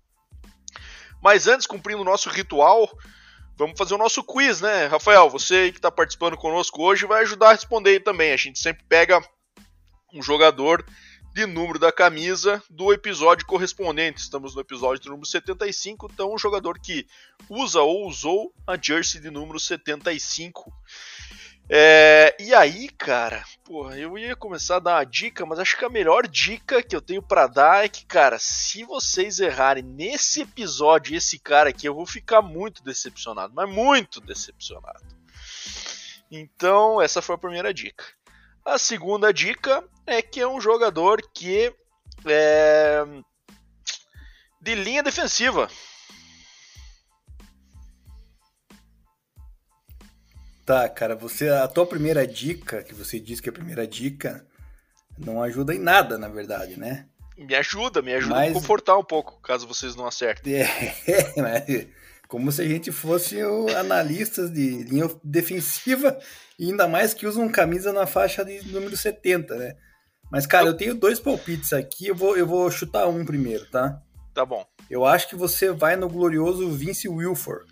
Mas 1.22 1.46
antes, 1.46 1.68
cumprindo 1.68 2.02
o 2.02 2.04
nosso 2.04 2.28
ritual, 2.28 2.90
vamos 3.56 3.78
fazer 3.78 3.94
o 3.94 3.98
nosso 3.98 4.24
quiz, 4.24 4.60
né? 4.60 4.86
Rafael, 4.86 5.30
você 5.30 5.70
que 5.70 5.78
está 5.78 5.92
participando 5.92 6.36
conosco 6.36 6.82
hoje 6.82 7.06
vai 7.06 7.22
ajudar 7.22 7.50
a 7.50 7.52
responder 7.52 8.00
também. 8.00 8.32
A 8.32 8.36
gente 8.36 8.58
sempre 8.58 8.84
pega 8.88 9.22
um 10.12 10.20
jogador 10.20 10.84
de 11.32 11.46
número 11.46 11.78
da 11.78 11.90
camisa 11.90 12.62
do 12.68 12.92
episódio 12.92 13.46
correspondente. 13.46 14.20
Estamos 14.20 14.54
no 14.54 14.60
episódio 14.60 15.10
número 15.10 15.26
75, 15.26 16.10
então 16.12 16.32
o 16.32 16.38
jogador 16.38 16.78
que 16.78 17.06
usa 17.48 17.80
ou 17.80 18.06
usou 18.06 18.52
a 18.66 18.76
jersey 18.76 19.18
de 19.18 19.30
número 19.30 19.58
75. 19.58 20.70
É, 21.70 22.36
e 22.38 22.52
aí, 22.52 22.90
cara, 22.90 23.42
porra, 23.64 23.96
eu 23.96 24.18
ia 24.18 24.36
começar 24.36 24.76
a 24.76 24.80
dar 24.80 24.96
uma 24.96 25.04
dica, 25.04 25.46
mas 25.46 25.58
acho 25.58 25.78
que 25.78 25.84
a 25.86 25.88
melhor 25.88 26.28
dica 26.28 26.82
que 26.82 26.94
eu 26.94 27.00
tenho 27.00 27.22
para 27.22 27.46
dar 27.46 27.82
é 27.82 27.88
que, 27.88 28.04
cara, 28.04 28.38
se 28.38 28.84
vocês 28.84 29.40
errarem 29.40 29.82
nesse 29.82 30.42
episódio 30.42 31.16
esse 31.16 31.38
cara 31.38 31.70
aqui, 31.70 31.88
eu 31.88 31.94
vou 31.94 32.04
ficar 32.04 32.42
muito 32.42 32.82
decepcionado, 32.84 33.54
mas 33.54 33.70
muito 33.70 34.20
decepcionado. 34.20 35.02
Então, 36.30 37.00
essa 37.00 37.22
foi 37.22 37.36
a 37.36 37.38
primeira 37.38 37.72
dica. 37.72 38.04
A 38.64 38.76
segunda 38.76 39.32
dica 39.32 39.82
é 40.06 40.22
que 40.22 40.40
é 40.40 40.46
um 40.46 40.60
jogador 40.60 41.20
que 41.34 41.72
é 42.26 43.04
de 44.60 44.74
linha 44.74 45.02
defensiva. 45.02 45.68
Tá, 50.64 50.88
cara, 50.88 51.16
você 51.16 51.48
a 51.48 51.66
tua 51.66 51.84
primeira 51.84 52.26
dica, 52.26 52.82
que 52.82 52.94
você 52.94 53.18
disse 53.18 53.42
que 53.42 53.48
é 53.48 53.50
a 53.50 53.54
primeira 53.54 53.86
dica, 53.86 54.46
não 55.18 55.42
ajuda 55.42 55.74
em 55.74 55.78
nada, 55.78 56.16
na 56.16 56.28
verdade, 56.28 56.78
né? 56.78 57.08
Me 57.36 57.54
ajuda, 57.56 58.00
me 58.00 58.14
ajuda 58.14 58.34
mas... 58.34 58.50
a 58.52 58.54
confortar 58.54 58.96
um 58.96 59.04
pouco, 59.04 59.40
caso 59.40 59.66
vocês 59.66 59.96
não 59.96 60.06
acertem. 60.06 60.54
É, 60.54 60.68
mas 61.36 61.88
como 62.28 62.52
se 62.52 62.62
a 62.62 62.64
gente 62.64 62.92
fosse 62.92 63.38
analistas 63.76 64.50
de 64.50 64.84
linha 64.84 65.10
defensiva 65.24 66.18
e 66.58 66.70
ainda 66.70 66.86
mais 66.86 67.12
que 67.12 67.26
usam 67.26 67.48
camisa 67.50 67.92
na 67.92 68.06
faixa 68.06 68.44
de 68.44 68.66
número 68.72 68.96
70, 68.96 69.56
né? 69.56 69.76
Mas, 70.32 70.46
cara, 70.46 70.66
eu 70.66 70.76
tenho 70.76 70.94
dois 70.94 71.20
palpites 71.20 71.72
aqui, 71.72 72.08
eu 72.08 72.16
vou, 72.16 72.36
eu 72.36 72.46
vou 72.46 72.68
chutar 72.70 73.06
um 73.06 73.24
primeiro, 73.24 73.64
tá? 73.70 74.00
Tá 74.34 74.44
bom. 74.44 74.66
Eu 74.90 75.04
acho 75.04 75.28
que 75.28 75.36
você 75.36 75.70
vai 75.70 75.94
no 75.94 76.08
glorioso 76.08 76.70
Vince 76.70 77.08
Wilford 77.08 77.70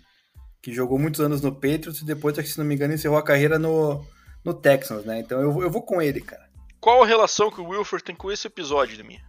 que 0.61 0.71
jogou 0.71 0.99
muitos 0.99 1.19
anos 1.19 1.41
no 1.41 1.51
Patriots 1.51 2.01
e 2.01 2.05
depois, 2.05 2.35
se 2.47 2.57
não 2.57 2.65
me 2.65 2.75
engano, 2.75 2.93
encerrou 2.93 3.17
a 3.17 3.23
carreira 3.23 3.57
no, 3.57 4.05
no 4.45 4.53
Texans, 4.53 5.03
né? 5.03 5.19
Então 5.19 5.41
eu, 5.41 5.63
eu 5.63 5.71
vou 5.71 5.81
com 5.81 6.01
ele, 6.01 6.21
cara. 6.21 6.49
Qual 6.79 7.03
a 7.03 7.07
relação 7.07 7.49
que 7.51 7.61
o 7.61 7.69
Wilford 7.69 8.03
tem 8.03 8.15
com 8.15 8.31
esse 8.31 8.47
episódio 8.47 8.95
de 8.95 9.03
mim? 9.03 9.19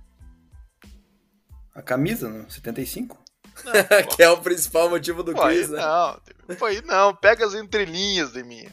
A 1.74 1.80
camisa, 1.80 2.28
no 2.28 2.50
75? 2.50 3.18
Não, 3.64 3.72
que 4.14 4.22
é 4.22 4.28
o 4.28 4.38
principal 4.38 4.90
motivo 4.90 5.22
do 5.22 5.34
quiz, 5.34 5.70
né? 5.70 5.80
Não, 5.80 6.56
foi 6.56 6.82
não, 6.82 7.14
pega 7.14 7.46
as 7.46 7.54
entrelinhas 7.54 8.32
de 8.32 8.42
mim. 8.42 8.66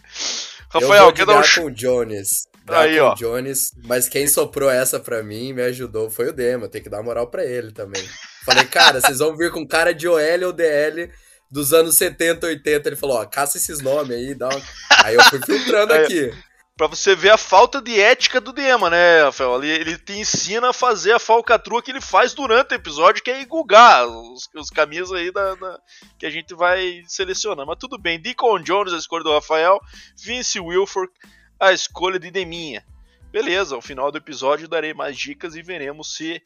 Rafael, 0.69 1.13
quer 1.13 1.25
dar 1.25 1.39
um 1.39 1.55
com 1.55 1.65
o 1.67 1.71
Jones. 1.71 2.47
Aí, 2.75 2.99
ó. 2.99 3.13
Jones, 3.15 3.71
mas 3.85 4.07
quem 4.07 4.27
soprou 4.27 4.69
essa 4.69 4.99
pra 4.99 5.23
mim 5.23 5.49
e 5.49 5.53
me 5.53 5.61
ajudou 5.63 6.09
foi 6.09 6.29
o 6.29 6.33
Dema. 6.33 6.67
Tem 6.67 6.81
que 6.81 6.89
dar 6.89 7.03
moral 7.03 7.27
pra 7.27 7.45
ele 7.45 7.71
também. 7.71 8.03
Falei, 8.45 8.65
cara, 8.65 9.01
vocês 9.01 9.19
vão 9.19 9.35
vir 9.35 9.51
com 9.51 9.67
cara 9.67 9.93
de 9.93 10.07
OL 10.07 10.45
ou 10.45 10.53
DL 10.53 11.11
dos 11.51 11.73
anos 11.73 11.95
70, 11.95 12.45
80. 12.45 12.89
Ele 12.89 12.95
falou, 12.95 13.17
ó, 13.17 13.25
caça 13.25 13.57
esses 13.57 13.81
nomes 13.81 14.15
aí, 14.15 14.35
dá 14.35 14.49
uma... 14.49 14.61
Aí 15.03 15.15
eu 15.15 15.23
fui 15.25 15.39
filtrando 15.45 15.93
aí, 15.93 16.03
aqui. 16.03 16.31
Pra 16.79 16.87
você 16.87 17.13
ver 17.13 17.31
a 17.31 17.37
falta 17.37 17.81
de 17.81 17.99
ética 17.99 18.39
do 18.39 18.53
Dema, 18.53 18.89
né, 18.89 19.23
Rafael? 19.23 19.61
Ele, 19.61 19.69
ele 19.69 19.97
te 19.97 20.13
ensina 20.13 20.69
a 20.69 20.73
fazer 20.73 21.11
a 21.11 21.19
falcatrua 21.19 21.81
que 21.81 21.91
ele 21.91 21.99
faz 21.99 22.33
durante 22.33 22.71
o 22.71 22.75
episódio, 22.75 23.21
que 23.21 23.29
é 23.29 23.41
engugar 23.41 24.07
os, 24.07 24.47
os 24.55 24.69
caminhos 24.69 25.11
aí 25.11 25.29
da, 25.29 25.55
da, 25.55 25.77
que 26.17 26.25
a 26.25 26.29
gente 26.29 26.55
vai 26.55 27.03
selecionando. 27.05 27.67
Mas 27.67 27.77
tudo 27.77 27.97
bem, 27.97 28.17
Deacon 28.17 28.59
Jones, 28.59 28.93
a 28.93 28.97
escolha 28.97 29.25
do 29.25 29.33
Rafael, 29.33 29.77
Vince 30.23 30.57
Wilfork, 30.57 31.11
a 31.59 31.73
escolha 31.73 32.19
de 32.19 32.31
Deminha. 32.31 32.85
Beleza, 33.31 33.75
ao 33.75 33.81
final 33.81 34.11
do 34.11 34.17
episódio 34.17 34.67
darei 34.67 34.93
mais 34.93 35.17
dicas 35.17 35.55
e 35.55 35.61
veremos 35.61 36.15
se 36.15 36.41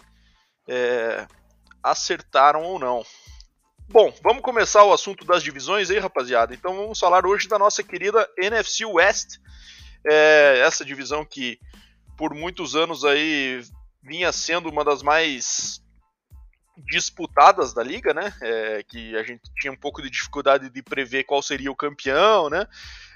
é, 0.67 1.27
acertaram 1.81 2.63
ou 2.63 2.79
não. 2.79 3.05
Bom, 3.89 4.13
vamos 4.23 4.41
começar 4.41 4.83
o 4.83 4.93
assunto 4.93 5.25
das 5.25 5.43
divisões 5.43 5.89
aí, 5.89 5.99
rapaziada. 5.99 6.53
Então 6.53 6.75
vamos 6.75 6.99
falar 6.99 7.25
hoje 7.25 7.47
da 7.47 7.59
nossa 7.59 7.83
querida 7.83 8.27
NFC 8.37 8.85
West 8.85 9.37
é, 10.05 10.59
essa 10.65 10.83
divisão 10.83 11.25
que 11.25 11.59
por 12.17 12.33
muitos 12.33 12.75
anos 12.75 13.05
aí 13.05 13.61
vinha 14.01 14.31
sendo 14.31 14.69
uma 14.69 14.83
das 14.83 15.01
mais 15.01 15.81
disputadas 16.89 17.73
da 17.73 17.83
liga, 17.83 18.13
né? 18.13 18.33
É, 18.41 18.83
que 18.83 19.15
a 19.15 19.23
gente 19.23 19.41
tinha 19.59 19.71
um 19.71 19.77
pouco 19.77 20.01
de 20.01 20.09
dificuldade 20.09 20.69
de 20.69 20.81
prever 20.81 21.23
qual 21.23 21.41
seria 21.41 21.71
o 21.71 21.75
campeão, 21.75 22.49
né? 22.49 22.67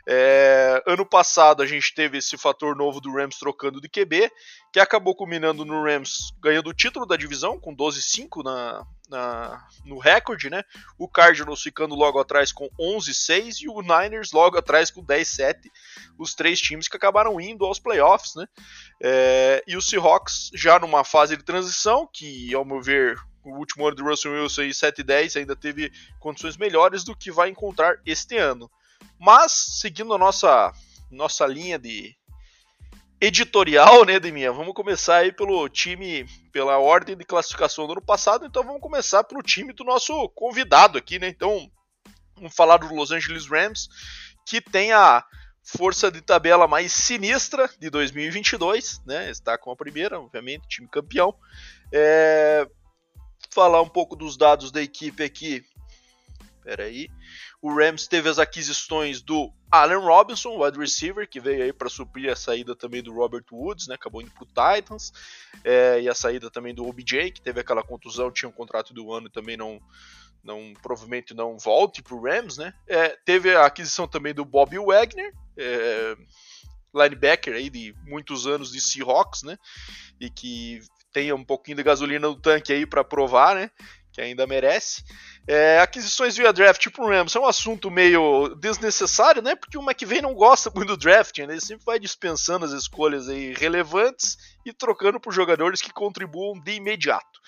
É, 0.10 0.82
ano 0.88 1.06
passado 1.06 1.62
a 1.62 1.66
gente 1.66 1.94
teve 1.94 2.18
esse 2.20 2.38
fator 2.38 2.74
novo 2.78 3.02
do 3.02 3.12
Rams 3.12 3.38
trocando 3.38 3.82
de 3.82 3.90
QB, 3.90 4.32
que 4.72 4.80
acabou 4.80 5.14
culminando 5.14 5.66
no 5.66 5.84
Rams 5.84 6.32
ganhando 6.40 6.70
o 6.70 6.74
título 6.74 7.06
da 7.06 7.18
divisão 7.18 7.60
com 7.60 7.76
12-5 7.76 8.42
na, 8.42 8.88
na, 9.10 9.68
no 9.84 10.00
recorde, 10.00 10.50
né? 10.50 10.64
O 10.98 11.10
Cardinals 11.10 11.62
ficando 11.62 11.94
logo 11.94 12.20
atrás 12.20 12.54
com 12.54 12.70
11-6 12.80 13.64
e 13.64 13.68
o 13.68 13.82
Niners 13.82 14.32
logo 14.32 14.58
atrás 14.58 14.90
com 14.90 15.04
10-7, 15.04 15.56
os 16.18 16.34
três 16.34 16.58
times 16.58 16.88
que 16.88 16.96
acabaram 16.96 17.42
indo 17.42 17.66
aos 17.66 17.78
playoffs, 17.78 18.34
né? 18.36 18.46
É, 19.04 19.62
e 19.68 19.76
o 19.76 19.82
Seahawks 19.82 20.52
já 20.54 20.80
numa 20.80 21.04
fase 21.04 21.36
de 21.36 21.44
transição, 21.44 22.08
que 22.12 22.56
ao 22.56 22.64
meu 22.64 22.82
ver 22.82 23.20
o 23.44 23.58
último 23.58 23.86
ano 23.86 23.96
do 23.98 24.06
Russell 24.06 24.32
Wilson 24.32 24.64
e 24.64 24.70
7-10 24.70 25.38
ainda 25.38 25.56
teve 25.56 25.92
condições 26.18 26.56
melhores 26.56 27.04
do 27.04 27.16
que 27.16 27.30
vai 27.30 27.50
encontrar 27.50 28.00
este 28.06 28.38
ano. 28.38 28.72
Mas, 29.20 29.52
seguindo 29.80 30.14
a 30.14 30.18
nossa, 30.18 30.72
nossa 31.12 31.46
linha 31.46 31.80
de 31.80 32.16
editorial, 33.20 34.06
né, 34.06 34.20
Deminha? 34.20 34.52
Vamos 34.52 34.74
começar 34.74 35.18
aí 35.18 35.32
pelo 35.32 35.68
time, 35.68 36.26
pela 36.52 36.78
ordem 36.78 37.18
de 37.18 37.24
classificação 37.24 37.88
do 37.88 37.94
ano 37.94 38.02
passado, 38.02 38.46
então 38.46 38.64
vamos 38.64 38.82
começar 38.82 39.24
pelo 39.24 39.42
time 39.42 39.74
do 39.74 39.84
nosso 39.84 40.30
convidado 40.30 40.98
aqui, 40.98 41.18
né? 41.18 41.28
Então, 41.28 41.70
vamos 42.36 42.56
falar 42.56 42.78
do 42.78 42.94
Los 42.94 43.12
Angeles 43.12 43.48
Rams, 43.48 43.88
que 44.46 44.62
tem 44.62 44.92
a 44.92 45.24
força 45.64 46.10
de 46.10 46.22
tabela 46.22 46.68
mais 46.68 46.94
sinistra 46.94 47.70
de 47.80 47.90
2022, 47.90 49.02
né? 49.06 49.30
Está 49.30 49.58
com 49.58 49.72
a 49.72 49.76
primeira, 49.76 50.20
obviamente, 50.20 50.68
time 50.68 50.88
campeão. 50.88 51.36
É... 51.92 52.68
Falar 53.52 53.82
um 53.82 53.90
pouco 53.90 54.16
dos 54.16 54.38
dados 54.38 54.72
da 54.72 54.82
equipe 54.82 55.24
aqui. 55.24 55.66
Pera 56.68 56.84
aí. 56.84 57.10
O 57.62 57.74
Rams 57.74 58.08
teve 58.08 58.28
as 58.28 58.38
aquisições 58.38 59.22
do 59.22 59.54
Allen 59.72 60.00
Robinson, 60.00 60.62
wide 60.62 60.78
receiver, 60.78 61.26
que 61.26 61.40
veio 61.40 61.64
aí 61.64 61.72
para 61.72 61.88
suprir 61.88 62.30
a 62.30 62.36
saída 62.36 62.76
também 62.76 63.02
do 63.02 63.14
Robert 63.14 63.46
Woods, 63.50 63.88
né? 63.88 63.96
Acabou 63.96 64.22
indo 64.22 64.32
pro 64.32 64.46
Titans. 64.46 65.14
É, 65.64 66.02
e 66.02 66.10
a 66.10 66.14
saída 66.14 66.52
também 66.52 66.76
do 66.76 66.86
OBJ, 66.86 67.32
que 67.32 67.42
teve 67.42 67.62
aquela 67.62 67.82
contusão, 67.82 68.30
tinha 68.30 68.50
um 68.50 68.52
contrato 68.52 68.94
do 68.94 69.14
ano 69.14 69.28
e 69.28 69.32
também 69.32 69.56
não, 69.56 69.80
não 70.44 70.74
provavelmente 70.84 71.34
não 71.34 71.58
volte 71.58 72.04
pro 72.04 72.22
Rams, 72.22 72.58
né? 72.58 72.74
É, 72.86 73.18
teve 73.24 73.56
a 73.56 73.66
aquisição 73.66 74.06
também 74.06 74.34
do 74.34 74.44
Bobby 74.44 74.78
Wagner, 74.78 75.32
é, 75.58 76.18
linebacker 76.94 77.54
aí 77.54 77.70
de 77.70 77.96
muitos 78.04 78.46
anos 78.46 78.74
de 78.74 78.82
Seahawks, 78.82 79.44
né? 79.44 79.58
E 80.20 80.30
que 80.30 80.82
tem 81.14 81.32
um 81.32 81.46
pouquinho 81.46 81.78
de 81.78 81.84
gasolina 81.84 82.28
no 82.28 82.36
tanque 82.36 82.74
aí 82.74 82.86
para 82.86 83.06
provar, 83.06 83.56
né? 83.56 83.72
Que 84.18 84.22
ainda 84.22 84.48
merece. 84.48 85.04
É, 85.48 85.80
aquisições 85.80 86.36
via 86.36 86.52
draft 86.52 86.90
para 86.90 87.06
o 87.06 87.08
Rams 87.08 87.36
é 87.36 87.40
um 87.40 87.46
assunto 87.46 87.92
meio 87.92 88.48
desnecessário, 88.56 89.44
né? 89.44 89.56
Porque 89.56 89.78
o 89.78 89.84
McVay 89.84 90.24
não 90.24 90.34
gosta 90.34 90.72
muito 90.74 90.88
do 90.88 90.98
draft, 90.98 91.38
né? 91.38 91.54
Ele 91.54 91.62
sempre 91.62 91.86
vai 91.86 92.00
dispensando 92.00 92.66
as 92.66 92.72
escolhas 92.72 93.30
aí 93.30 93.54
relevantes 93.54 94.36
e 94.66 94.74
trocando 94.74 95.20
por 95.20 95.32
jogadores 95.32 95.84
que 95.84 95.94
contribuam 95.94 96.60
de 96.60 96.72
imediato. 96.72 97.40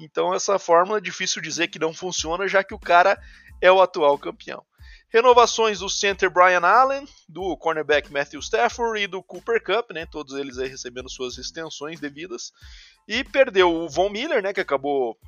Então 0.00 0.32
essa 0.32 0.58
fórmula 0.58 0.96
é 0.96 1.02
difícil 1.02 1.42
dizer 1.42 1.68
que 1.68 1.78
não 1.78 1.92
funciona, 1.92 2.48
já 2.48 2.64
que 2.64 2.72
o 2.72 2.78
cara 2.78 3.20
é 3.60 3.70
o 3.70 3.82
atual 3.82 4.16
campeão. 4.16 4.64
Renovações 5.10 5.80
do 5.80 5.90
center 5.90 6.30
Brian 6.30 6.64
Allen, 6.64 7.06
do 7.28 7.54
cornerback 7.58 8.10
Matthew 8.10 8.40
Stafford 8.40 9.02
e 9.02 9.06
do 9.06 9.22
Cooper 9.22 9.62
Cup, 9.62 9.90
né? 9.90 10.06
Todos 10.06 10.34
eles 10.36 10.56
aí 10.56 10.68
recebendo 10.68 11.10
suas 11.10 11.36
extensões 11.36 12.00
devidas. 12.00 12.50
E 13.06 13.22
perdeu 13.24 13.70
o 13.70 13.90
Von 13.90 14.08
Miller, 14.08 14.42
né? 14.42 14.54
Que 14.54 14.62
acabou 14.62 15.18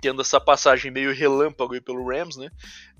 tendo 0.00 0.22
essa 0.22 0.40
passagem 0.40 0.90
meio 0.90 1.12
relâmpago 1.14 1.74
aí 1.74 1.80
pelo 1.80 2.06
Rams, 2.08 2.36
né? 2.36 2.50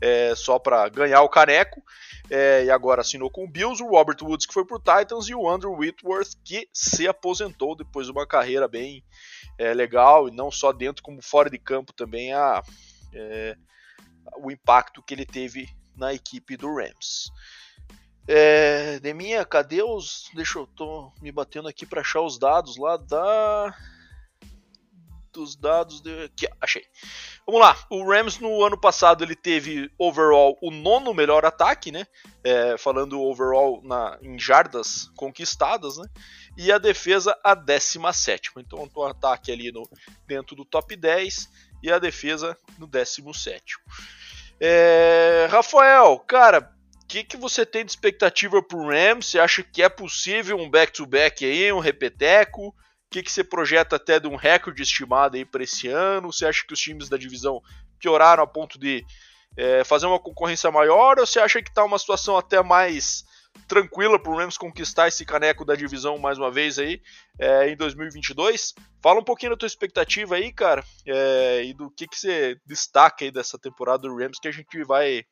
É, 0.01 0.35
só 0.35 0.59
para 0.59 0.89
ganhar 0.89 1.23
o 1.23 1.29
caneco. 1.29 1.83
É, 2.31 2.65
e 2.65 2.71
agora 2.71 3.01
assinou 3.01 3.31
com 3.31 3.45
o 3.45 3.51
Bills, 3.51 3.83
o 3.83 3.89
Robert 3.89 4.19
Woods 4.23 4.47
que 4.47 4.55
foi 4.55 4.65
pro 4.65 4.79
Titans 4.79 5.29
e 5.29 5.35
o 5.35 5.49
Andrew 5.49 5.75
Whitworth 5.77 6.37
que 6.45 6.69
se 6.73 7.09
aposentou 7.09 7.75
depois 7.75 8.07
de 8.07 8.13
uma 8.13 8.27
carreira 8.27 8.69
bem 8.69 9.05
é, 9.59 9.75
legal 9.75 10.29
e 10.29 10.31
não 10.31 10.51
só 10.51 10.73
dentro 10.73 11.03
como 11.03 11.21
fora 11.21 11.51
de 11.51 11.59
campo 11.59 11.93
também 11.93 12.33
a, 12.33 12.63
é, 13.13 13.57
o 14.37 14.51
impacto 14.51 15.03
que 15.03 15.13
ele 15.13 15.27
teve 15.27 15.69
na 15.97 16.15
equipe 16.15 16.57
do 16.57 16.73
Rams. 16.73 17.31
É, 18.29 19.01
Deminha, 19.01 19.45
cadê 19.45 19.83
os. 19.83 20.31
Deixa 20.35 20.61
eu 20.61 20.67
tô 20.67 21.13
me 21.21 21.33
batendo 21.33 21.67
aqui 21.67 21.85
para 21.85 22.01
achar 22.01 22.21
os 22.21 22.39
dados 22.39 22.77
lá 22.77 22.97
da 22.97 23.75
dos 25.33 25.57
dados 25.57 26.01
de... 26.01 26.25
aqui, 26.25 26.49
achei. 26.61 26.85
Vamos 27.47 27.61
lá. 27.61 27.77
O 27.91 28.05
Rams 28.09 28.39
no 28.39 28.65
ano 28.65 28.79
passado 28.79 29.25
ele 29.25 29.35
teve 29.35 29.91
overall 29.99 30.59
o 30.61 30.71
nono 30.71 31.15
melhor 31.15 31.45
ataque, 31.45 31.91
né? 31.91 32.07
É, 32.45 32.77
falando 32.77 33.21
overall 33.21 33.81
na, 33.83 34.19
em 34.23 34.39
jardas 34.39 35.11
conquistadas, 35.17 35.97
né? 35.97 36.07
E 36.57 36.71
a 36.71 36.79
defesa 36.79 37.37
a 37.43 37.55
17. 37.55 38.51
Então 38.59 38.89
o 38.95 39.05
ataque 39.05 39.51
ali 39.53 39.73
no, 39.73 39.89
dentro 40.27 40.55
do 40.55 40.65
top 40.65 40.97
10 40.97 41.49
e 41.83 41.91
a 41.91 41.99
defesa 41.99 42.57
no 42.79 42.87
17. 42.87 43.77
É, 44.61 45.47
Rafael, 45.51 46.19
cara, 46.21 46.71
o 47.03 47.07
que, 47.07 47.25
que 47.25 47.37
você 47.37 47.65
tem 47.65 47.85
de 47.85 47.91
expectativa 47.91 48.63
para 48.63 48.79
o 48.79 48.89
Rams? 48.89 49.27
Você 49.27 49.39
acha 49.39 49.63
que 49.63 49.83
é 49.83 49.89
possível 49.89 50.59
um 50.59 50.69
back-to-back 50.69 51.45
-back 51.45 51.51
aí, 51.51 51.73
um 51.73 51.79
repeteco? 51.79 52.75
Que, 53.11 53.23
que 53.23 53.33
você 53.33 53.43
projeta 53.43 53.97
até 53.97 54.21
de 54.21 54.29
um 54.29 54.37
recorde 54.37 54.83
estimado 54.83 55.37
aí 55.37 55.45
para 55.45 55.65
esse 55.65 55.89
ano? 55.89 56.33
Você 56.33 56.47
acha 56.47 56.65
que 56.65 56.73
os 56.73 56.81
times 56.81 57.09
da 57.09 57.17
divisão 57.17 57.61
pioraram 57.99 58.43
a 58.43 58.47
ponto 58.47 58.79
de 58.79 59.05
é, 59.57 59.83
fazer 59.83 60.07
uma 60.07 60.21
concorrência 60.21 60.71
maior? 60.71 61.19
Ou 61.19 61.27
você 61.27 61.41
acha 61.41 61.61
que 61.61 61.69
está 61.69 61.85
uma 61.85 61.99
situação 61.99 62.37
até 62.37 62.63
mais 62.63 63.25
tranquila 63.67 64.17
para 64.17 64.31
o 64.31 64.37
Rams 64.37 64.57
conquistar 64.57 65.09
esse 65.09 65.25
caneco 65.25 65.65
da 65.65 65.75
divisão 65.75 66.19
mais 66.19 66.39
uma 66.39 66.53
vez 66.53 66.79
aí 66.79 67.03
é, 67.39 67.69
em 67.69 67.77
2022? 67.77 68.75
Fala 69.03 69.19
um 69.19 69.25
pouquinho 69.25 69.51
da 69.51 69.57
tua 69.57 69.67
expectativa 69.67 70.37
aí, 70.37 70.53
cara, 70.53 70.85
é, 71.05 71.65
e 71.65 71.75
do 71.75 71.91
que, 71.91 72.07
que 72.07 72.17
você 72.17 72.61
destaca 72.65 73.25
aí 73.25 73.33
dessa 73.33 73.59
temporada 73.59 74.03
do 74.03 74.17
Rams 74.17 74.39
que 74.39 74.47
a 74.47 74.53
gente 74.53 74.85
vai 74.85 75.25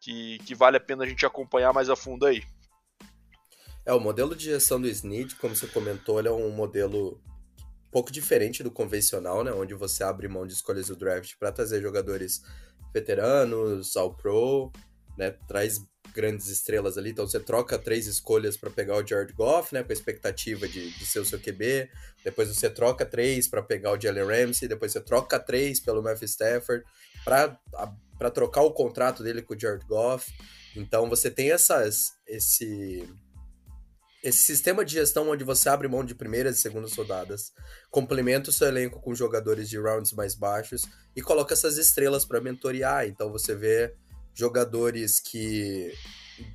que, 0.00 0.38
que 0.38 0.54
vale 0.54 0.76
a 0.76 0.80
pena 0.80 1.04
a 1.04 1.06
gente 1.06 1.24
acompanhar 1.24 1.72
mais 1.72 1.88
a 1.88 1.94
fundo 1.94 2.26
aí. 2.26 2.42
É, 3.84 3.92
o 3.92 4.00
modelo 4.00 4.36
de 4.36 4.44
gestão 4.44 4.80
do 4.80 4.88
SNID, 4.88 5.36
como 5.36 5.56
você 5.56 5.66
comentou, 5.66 6.18
ele 6.18 6.28
é 6.28 6.32
um 6.32 6.50
modelo 6.50 7.20
um 7.58 7.90
pouco 7.90 8.12
diferente 8.12 8.62
do 8.62 8.70
convencional, 8.70 9.42
né? 9.42 9.52
Onde 9.52 9.74
você 9.74 10.04
abre 10.04 10.28
mão 10.28 10.46
de 10.46 10.52
escolhas 10.52 10.88
do 10.88 10.96
draft 10.96 11.34
para 11.38 11.50
trazer 11.50 11.80
jogadores 11.80 12.42
veteranos, 12.92 13.96
ao 13.96 14.14
pro, 14.14 14.70
né? 15.16 15.30
Traz 15.48 15.78
grandes 16.14 16.48
estrelas 16.48 16.98
ali. 16.98 17.10
Então 17.10 17.26
você 17.26 17.40
troca 17.40 17.78
três 17.78 18.06
escolhas 18.06 18.56
para 18.56 18.70
pegar 18.70 18.96
o 18.96 19.06
Jared 19.06 19.32
Goff, 19.32 19.72
né? 19.74 19.82
Com 19.82 19.90
a 19.90 19.94
expectativa 19.94 20.68
de, 20.68 20.90
de 20.90 21.06
ser 21.06 21.20
o 21.20 21.24
seu 21.24 21.40
QB. 21.40 21.88
Depois 22.24 22.48
você 22.48 22.68
troca 22.68 23.06
três 23.06 23.48
para 23.48 23.62
pegar 23.62 23.92
o 23.92 24.00
Jalen 24.00 24.24
Ramsey. 24.24 24.68
Depois 24.68 24.92
você 24.92 25.00
troca 25.00 25.38
três 25.38 25.80
pelo 25.80 26.02
Matthew 26.02 26.26
Stafford 26.26 26.84
para 27.24 28.30
trocar 28.32 28.62
o 28.62 28.72
contrato 28.72 29.22
dele 29.22 29.42
com 29.42 29.54
o 29.54 29.58
Jared 29.58 29.84
Goff. 29.86 30.32
Então 30.76 31.08
você 31.08 31.30
tem 31.30 31.50
essas, 31.50 32.12
esse 32.26 33.08
esse 34.22 34.38
sistema 34.38 34.84
de 34.84 34.94
gestão 34.94 35.28
onde 35.30 35.44
você 35.44 35.68
abre 35.68 35.88
mão 35.88 36.04
de 36.04 36.14
primeiras 36.14 36.58
e 36.58 36.60
segundas 36.60 36.94
rodadas, 36.94 37.52
complementa 37.90 38.50
o 38.50 38.52
seu 38.52 38.68
elenco 38.68 39.00
com 39.00 39.14
jogadores 39.14 39.68
de 39.68 39.78
rounds 39.78 40.12
mais 40.12 40.34
baixos 40.34 40.82
e 41.16 41.22
coloca 41.22 41.54
essas 41.54 41.78
estrelas 41.78 42.24
para 42.24 42.40
mentorear. 42.40 43.06
Então 43.06 43.32
você 43.32 43.54
vê 43.54 43.94
jogadores 44.34 45.20
que 45.20 45.92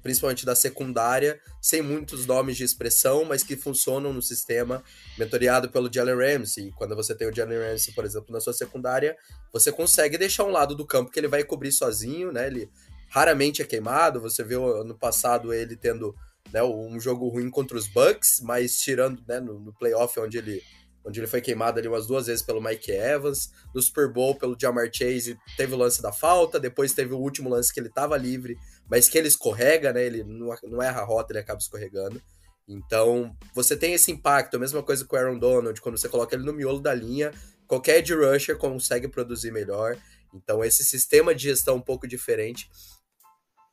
principalmente 0.02 0.46
da 0.46 0.56
secundária, 0.56 1.40
sem 1.62 1.82
muitos 1.82 2.26
nomes 2.26 2.58
de 2.58 2.64
expressão, 2.64 3.24
mas 3.24 3.44
que 3.44 3.56
funcionam 3.56 4.12
no 4.14 4.22
sistema 4.22 4.84
mentoreado 5.18 5.70
pelo 5.70 5.92
Jalen 5.92 6.16
Ramsey. 6.16 6.72
Quando 6.76 6.96
você 6.96 7.16
tem 7.16 7.30
o 7.30 7.36
Jalen 7.36 7.60
Ramsey, 7.60 7.94
por 7.94 8.06
exemplo, 8.06 8.32
na 8.32 8.40
sua 8.40 8.54
secundária, 8.54 9.16
você 9.52 9.72
consegue 9.72 10.18
deixar 10.18 10.44
um 10.44 10.52
lado 10.52 10.76
do 10.76 10.86
campo 10.86 11.12
que 11.12 11.20
ele 11.20 11.28
vai 11.28 11.44
cobrir 11.44 11.72
sozinho, 11.72 12.32
né? 12.32 12.48
Ele 12.48 12.70
raramente 13.10 13.62
é 13.62 13.66
queimado. 13.66 14.20
Você 14.22 14.44
viu 14.44 14.66
ano 14.66 14.98
passado 14.98 15.54
ele 15.54 15.76
tendo 15.76 16.16
né, 16.52 16.64
um 16.64 17.00
jogo 17.00 17.28
ruim 17.28 17.50
contra 17.50 17.78
os 17.78 17.88
Bucks, 17.88 18.42
mas 18.42 18.78
tirando 18.78 19.24
né, 19.28 19.40
no, 19.40 19.60
no 19.60 19.74
playoff 19.74 20.20
onde 20.20 20.38
ele 20.38 20.62
onde 21.06 21.20
ele 21.20 21.28
foi 21.28 21.40
queimado 21.40 21.78
ali 21.78 21.88
umas 21.88 22.08
duas 22.08 22.26
vezes 22.26 22.42
pelo 22.42 22.60
Mike 22.60 22.92
Evans, 22.92 23.52
no 23.76 23.80
Super 23.80 24.12
Bowl 24.12 24.34
pelo 24.34 24.58
Jamar 24.60 24.90
Chase, 24.92 25.38
teve 25.56 25.76
o 25.76 25.78
lance 25.78 26.02
da 26.02 26.12
falta, 26.12 26.60
depois 26.60 26.94
teve 26.94 27.14
o 27.14 27.20
último 27.20 27.48
lance 27.48 27.72
que 27.72 27.80
ele 27.80 27.90
estava 27.90 28.18
livre, 28.18 28.58
mas 28.90 29.08
que 29.08 29.16
ele 29.16 29.28
escorrega, 29.28 29.94
né? 29.94 30.04
Ele 30.04 30.24
não, 30.24 30.50
não 30.64 30.82
erra 30.82 31.02
a 31.02 31.06
rota, 31.06 31.32
ele 31.32 31.40
acaba 31.40 31.60
escorregando. 31.60 32.20
Então, 32.68 33.36
você 33.54 33.78
tem 33.78 33.94
esse 33.94 34.12
impacto, 34.12 34.58
a 34.58 34.60
mesma 34.60 34.82
coisa 34.82 35.06
com 35.06 35.16
o 35.16 35.20
Aaron 35.20 35.38
Donald, 35.38 35.80
quando 35.80 35.98
você 35.98 36.10
coloca 36.10 36.36
ele 36.36 36.44
no 36.44 36.54
miolo 36.54 36.80
da 36.80 36.94
linha, 36.94 37.32
qualquer 37.68 38.00
edge 38.00 38.16
rusher 38.16 38.58
consegue 38.58 39.08
produzir 39.08 39.52
melhor. 39.52 39.96
Então, 40.34 40.64
esse 40.64 40.84
sistema 40.84 41.36
de 41.36 41.44
gestão 41.44 41.76
um 41.76 41.82
pouco 41.82 42.08
diferente 42.08 42.68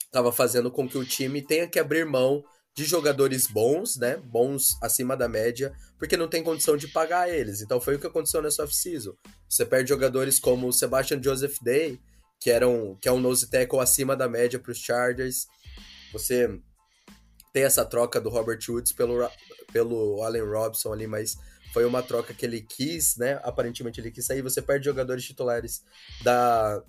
estava 0.05 0.31
fazendo 0.31 0.71
com 0.71 0.87
que 0.87 0.99
o 0.99 1.07
time 1.07 1.41
tenha 1.41 1.67
que 1.67 1.79
abrir 1.79 2.05
mão 2.05 2.45
de 2.75 2.85
jogadores 2.85 3.47
bons, 3.47 3.97
né? 3.97 4.17
Bons 4.17 4.79
acima 4.83 5.17
da 5.17 5.29
média, 5.29 5.73
porque 5.99 6.17
não 6.17 6.29
tem 6.29 6.43
condição 6.43 6.77
de 6.77 6.89
pagar 6.89 7.29
eles. 7.29 7.61
Então 7.61 7.81
foi 7.81 7.97
o 7.97 7.99
que 7.99 8.07
aconteceu 8.07 8.41
nessa 8.41 8.65
off-season. 8.65 9.15
Você 9.49 9.67
perde 9.67 9.91
jogadores 9.91 10.39
como 10.39 10.69
o 10.69 10.73
Sebastian 10.73 11.23
Joseph 11.23 11.57
Day, 11.61 12.01
que, 12.41 12.51
era 12.51 12.67
um, 12.67 12.97
que 12.97 13.09
é 13.09 13.13
um 13.13 13.21
nose 13.21 13.49
tackle 13.49 13.81
acima 13.81 14.17
da 14.17 14.29
média 14.29 14.59
para 14.59 14.73
os 14.73 14.79
Chargers. 14.79 15.47
Você 16.13 16.49
tem 17.53 17.65
essa 17.65 17.85
troca 17.85 18.21
do 18.21 18.31
Robert 18.31 18.61
Woods 18.67 18.93
pelo, 18.93 19.29
pelo 19.71 20.23
Allen 20.23 20.45
Robson 20.45 20.93
ali, 20.93 21.07
mas 21.07 21.37
foi 21.75 21.85
uma 21.85 22.03
troca 22.03 22.33
que 22.33 22.47
ele 22.47 22.63
quis, 22.63 23.17
né? 23.17 23.39
Aparentemente 23.43 24.01
ele 24.01 24.11
quis 24.11 24.25
sair. 24.25 24.41
Você 24.41 24.63
perde 24.63 24.87
jogadores 24.87 25.25
titulares 25.25 25.83
da, 26.23 26.83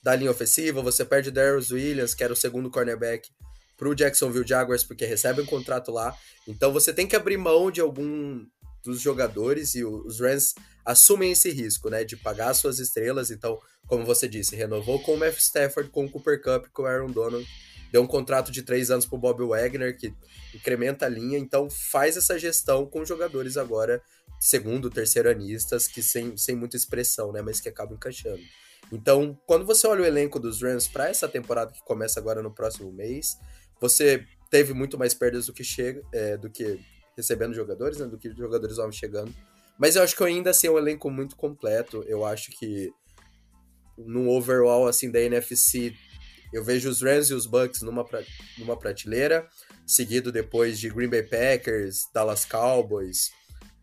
da 0.00 0.14
linha 0.14 0.30
ofensiva, 0.30 0.80
você 0.80 1.04
perde 1.04 1.32
Darius 1.32 1.72
Williams, 1.72 2.14
que 2.14 2.22
era 2.22 2.32
o 2.32 2.36
segundo 2.36 2.70
cornerback 2.70 3.28
para 3.76 3.88
o 3.88 3.94
Jacksonville 3.94 4.46
Jaguars, 4.46 4.84
porque 4.84 5.04
recebe 5.04 5.40
um 5.40 5.46
contrato 5.46 5.90
lá. 5.90 6.16
Então 6.46 6.72
você 6.72 6.92
tem 6.92 7.06
que 7.06 7.16
abrir 7.16 7.36
mão 7.36 7.70
de 7.70 7.80
algum 7.80 8.46
dos 8.82 9.00
jogadores 9.00 9.74
e 9.74 9.84
os 9.84 10.20
Rams 10.20 10.54
assumem 10.84 11.32
esse 11.32 11.50
risco, 11.50 11.88
né, 11.88 12.04
de 12.04 12.16
pagar 12.16 12.52
suas 12.54 12.78
estrelas. 12.78 13.30
Então, 13.30 13.58
como 13.86 14.04
você 14.04 14.28
disse, 14.28 14.54
renovou 14.54 15.00
com 15.02 15.14
o 15.14 15.16
Matthew 15.16 15.38
Stafford, 15.38 15.90
com 15.90 16.04
o 16.04 16.10
Cooper 16.10 16.42
Cup, 16.42 16.66
com 16.72 16.82
o 16.82 16.86
Aaron 16.86 17.10
Donald, 17.10 17.46
deu 17.90 18.02
um 18.02 18.06
contrato 18.06 18.52
de 18.52 18.62
três 18.62 18.90
anos 18.90 19.06
para 19.06 19.16
o 19.16 19.18
Bob 19.18 19.46
Wagner, 19.46 19.96
que 19.96 20.12
incrementa 20.54 21.06
a 21.06 21.08
linha. 21.08 21.38
Então, 21.38 21.70
faz 21.70 22.16
essa 22.16 22.38
gestão 22.38 22.84
com 22.84 23.04
jogadores 23.04 23.56
agora 23.56 24.02
segundo, 24.38 24.90
terceiro 24.90 25.30
anistas, 25.30 25.88
que 25.88 26.02
sem, 26.02 26.36
sem 26.36 26.54
muita 26.54 26.76
expressão, 26.76 27.32
né, 27.32 27.40
mas 27.40 27.60
que 27.60 27.68
acabam 27.68 27.96
encaixando. 27.96 28.42
Então, 28.92 29.38
quando 29.46 29.64
você 29.64 29.86
olha 29.86 30.02
o 30.02 30.06
elenco 30.06 30.38
dos 30.38 30.60
Rams 30.60 30.86
para 30.86 31.08
essa 31.08 31.26
temporada 31.26 31.72
que 31.72 31.82
começa 31.84 32.20
agora 32.20 32.42
no 32.42 32.54
próximo 32.54 32.92
mês, 32.92 33.38
você 33.88 34.26
teve 34.50 34.72
muito 34.72 34.96
mais 34.98 35.12
perdas 35.12 35.46
do 35.46 35.52
que 35.52 35.62
chega, 35.62 36.02
é, 36.12 36.38
do 36.38 36.48
que 36.48 36.80
recebendo 37.16 37.54
jogadores, 37.54 37.98
né, 37.98 38.06
do 38.06 38.18
que 38.18 38.30
jogadores 38.34 38.78
novos 38.78 38.96
chegando. 38.96 39.34
Mas 39.78 39.94
eu 39.94 40.02
acho 40.02 40.16
que 40.16 40.24
ainda 40.24 40.50
assim 40.50 40.68
é 40.68 40.70
um 40.70 40.78
elenco 40.78 41.10
muito 41.10 41.36
completo. 41.36 42.02
Eu 42.06 42.24
acho 42.24 42.50
que 42.52 42.90
no 43.98 44.30
overall 44.30 44.86
assim 44.86 45.10
da 45.10 45.20
NFC, 45.20 45.94
eu 46.52 46.64
vejo 46.64 46.88
os 46.88 47.02
Rams 47.02 47.28
e 47.28 47.34
os 47.34 47.46
Bucks 47.46 47.82
numa, 47.82 48.06
numa 48.58 48.76
prateleira, 48.76 49.46
seguido 49.86 50.32
depois 50.32 50.78
de 50.78 50.88
Green 50.88 51.10
Bay 51.10 51.22
Packers, 51.22 52.08
Dallas 52.12 52.44
Cowboys, 52.44 53.30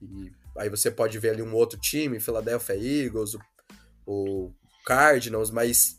e 0.01 0.31
aí 0.57 0.69
você 0.69 0.89
pode 0.89 1.19
ver 1.19 1.31
ali 1.31 1.41
um 1.41 1.53
outro 1.53 1.79
time, 1.79 2.19
Philadelphia 2.19 2.75
Eagles, 2.75 3.35
o, 3.35 3.39
o 4.05 4.53
Cardinals, 4.85 5.51
mas 5.51 5.97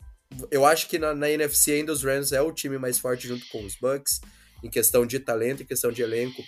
eu 0.51 0.64
acho 0.64 0.88
que 0.88 0.99
na, 0.99 1.14
na, 1.14 1.31
NFC 1.31 1.73
ainda 1.73 1.92
os 1.92 2.03
Rams 2.03 2.33
é 2.33 2.40
o 2.40 2.53
time 2.53 2.79
mais 2.79 2.99
forte 2.99 3.29
junto 3.29 3.47
com 3.49 3.64
os 3.64 3.77
Bucks, 3.77 4.21
em 4.62 4.71
questão 4.71 5.07
de 5.07 5.18
talento, 5.18 5.62
em 5.62 5.66
questão 5.66 5.90
de 5.90 6.03
elenco. 6.03 6.42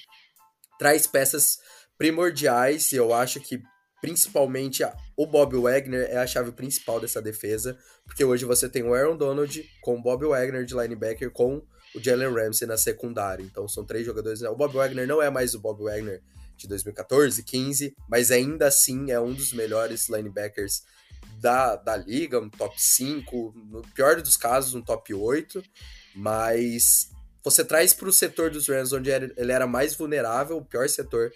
Traz 0.79 1.07
peças 1.07 1.59
primordiais 1.97 2.93
e 2.93 2.97
eu 2.97 3.13
acho 3.15 3.41
que 3.41 3.63
principalmente 4.01 4.83
o 5.17 5.27
Bob 5.27 5.57
Wagner 5.57 6.07
é 6.11 6.19
a 6.19 6.27
chave 6.27 6.53
principal 6.53 7.01
dessa 7.01 7.23
defesa, 7.23 7.79
porque 8.05 8.25
hoje 8.25 8.45
você 8.45 8.69
tem 8.69 8.83
o 8.83 8.93
Aaron 8.93 9.17
Donald 9.17 9.65
com 9.81 9.97
o 9.97 10.03
Bob 10.03 10.27
Wagner 10.27 10.65
de 10.65 10.75
linebacker 10.75 11.31
com 11.31 11.63
o 11.95 12.01
Jalen 12.03 12.35
Ramsey 12.35 12.69
na 12.69 12.77
secundária. 12.77 13.43
Então 13.43 13.67
são 13.67 13.85
três 13.85 14.05
jogadores. 14.05 14.41
Né? 14.41 14.49
O 14.49 14.57
Bob 14.57 14.75
Wagner 14.75 15.07
não 15.07 15.23
é 15.23 15.31
mais 15.31 15.55
o 15.55 15.61
Bob 15.61 15.85
Wagner 15.85 16.23
de 16.57 16.69
2014, 16.69 17.43
15, 17.43 17.97
mas 18.09 18.31
ainda 18.31 18.67
assim 18.67 19.11
é 19.11 19.19
um 19.19 19.33
dos 19.33 19.53
melhores 19.53 20.09
linebackers 20.09 20.83
da, 21.41 21.77
da 21.77 21.97
liga, 21.97 22.41
um 22.41 22.49
top 22.49 22.75
5, 22.81 23.55
no 23.71 23.83
pior 23.95 24.21
dos 24.21 24.37
casos, 24.37 24.75
um 24.75 24.83
top 24.83 25.13
8, 25.13 25.63
mas 26.15 27.11
você 27.43 27.65
traz 27.65 27.93
para 27.93 28.09
o 28.09 28.13
setor 28.13 28.51
dos 28.51 28.69
Rams, 28.69 28.93
onde 28.93 29.11
ele 29.11 29.53
era 29.53 29.67
mais 29.67 29.95
vulnerável, 29.95 30.57
o 30.57 30.65
pior 30.65 30.89
setor, 30.89 31.33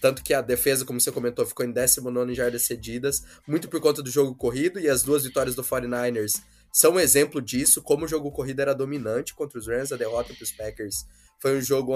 tanto 0.00 0.22
que 0.22 0.32
a 0.32 0.40
defesa, 0.40 0.84
como 0.84 1.00
você 1.00 1.12
comentou, 1.12 1.44
ficou 1.44 1.66
em 1.66 1.72
19 1.72 2.32
em 2.32 2.34
jardas 2.34 2.62
cedidas, 2.62 3.22
muito 3.46 3.68
por 3.68 3.80
conta 3.80 4.02
do 4.02 4.10
jogo 4.10 4.34
corrido, 4.34 4.80
e 4.80 4.88
as 4.88 5.02
duas 5.02 5.24
vitórias 5.24 5.54
do 5.54 5.62
49ers 5.62 6.40
são 6.72 6.92
um 6.92 7.00
exemplo 7.00 7.42
disso, 7.42 7.82
como 7.82 8.04
o 8.04 8.08
jogo 8.08 8.30
corrido 8.30 8.60
era 8.60 8.74
dominante 8.74 9.34
contra 9.34 9.58
os 9.58 9.66
Rams, 9.66 9.92
a 9.92 9.96
derrota 9.96 10.32
para 10.32 10.44
os 10.44 10.52
Packers 10.52 11.04
foi 11.40 11.56
um 11.56 11.60
jogo 11.60 11.92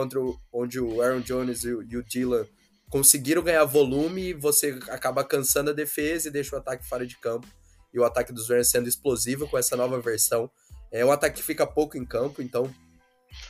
onde, 0.52 0.80
o 0.80 1.02
Aaron 1.02 1.20
Jones 1.20 1.64
e 1.64 1.72
o 1.72 2.02
Dylan 2.02 2.46
conseguiram 2.94 3.42
ganhar 3.42 3.64
volume, 3.64 4.33
você 4.33 4.78
acaba 4.88 5.24
cansando 5.24 5.70
a 5.70 5.72
defesa 5.72 6.28
e 6.28 6.30
deixa 6.30 6.54
o 6.54 6.59
ataque 6.61 6.87
fora 6.87 7.04
de 7.04 7.16
campo. 7.18 7.44
E 7.92 7.98
o 7.98 8.04
ataque 8.04 8.33
dos 8.33 8.48
Rams 8.48 8.70
sendo 8.70 8.88
explosivo 8.88 9.48
com 9.48 9.59
essa 9.59 9.76
nova 9.76 10.00
versão. 10.00 10.48
É 10.92 11.04
um 11.04 11.11
ataque 11.11 11.38
que 11.38 11.42
fica 11.42 11.66
pouco 11.66 11.98
em 11.98 12.04
campo, 12.04 12.40
então 12.40 12.72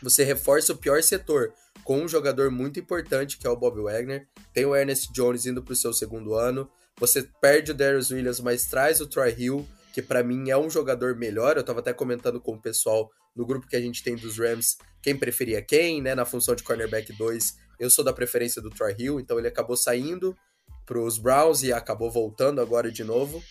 você 0.03 0.25
reforça 0.25 0.73
o 0.73 0.79
pior 0.79 1.03
setor 1.03 1.53
com 1.85 2.01
um 2.01 2.09
jogador 2.09 2.51
muito 2.51 2.81
importante, 2.81 3.37
que 3.37 3.47
é 3.47 3.51
o 3.51 3.57
Bob 3.57 3.83
Wagner. 3.83 4.27
Tem 4.55 4.65
o 4.65 4.75
Ernest 4.75 5.13
Jones 5.13 5.45
indo 5.45 5.63
para 5.63 5.75
o 5.75 5.77
seu 5.77 5.93
segundo 5.93 6.35
ano. 6.35 6.67
Você 6.99 7.29
perde 7.39 7.73
o 7.73 7.75
Darius 7.75 8.11
Williams, 8.11 8.41
mas 8.41 8.65
traz 8.65 8.99
o 9.03 9.07
Troy 9.07 9.35
Hill, 9.37 9.69
que 9.93 10.01
para 10.01 10.23
mim 10.23 10.49
é 10.49 10.57
um 10.57 10.71
jogador 10.71 11.17
melhor. 11.17 11.59
Eu 11.59 11.61
estava 11.61 11.81
até 11.81 11.93
comentando 11.93 12.41
com 12.41 12.55
o 12.55 12.63
pessoal 12.63 13.11
no 13.37 13.45
grupo 13.45 13.67
que 13.67 13.77
a 13.77 13.81
gente 13.81 14.03
tem 14.03 14.17
dos 14.17 14.39
Rams 14.39 14.79
quem 15.03 15.15
preferia 15.15 15.61
quem, 15.61 16.01
né? 16.01 16.15
Na 16.15 16.25
função 16.25 16.55
de 16.55 16.63
cornerback 16.63 17.13
2 17.13 17.63
eu 17.79 17.91
sou 17.91 18.05
da 18.05 18.13
preferência 18.13 18.61
do 18.61 18.71
Troy 18.71 18.95
Hill, 18.99 19.21
então 19.21 19.39
ele 19.39 19.49
acabou 19.49 19.77
saindo 19.77 20.37
para 20.87 20.99
os 20.99 21.19
Browns 21.19 21.63
e 21.63 21.73
acabou 21.73 22.11
voltando 22.11 22.61
agora 22.61 22.91
de 22.91 23.05
novo. 23.05 23.43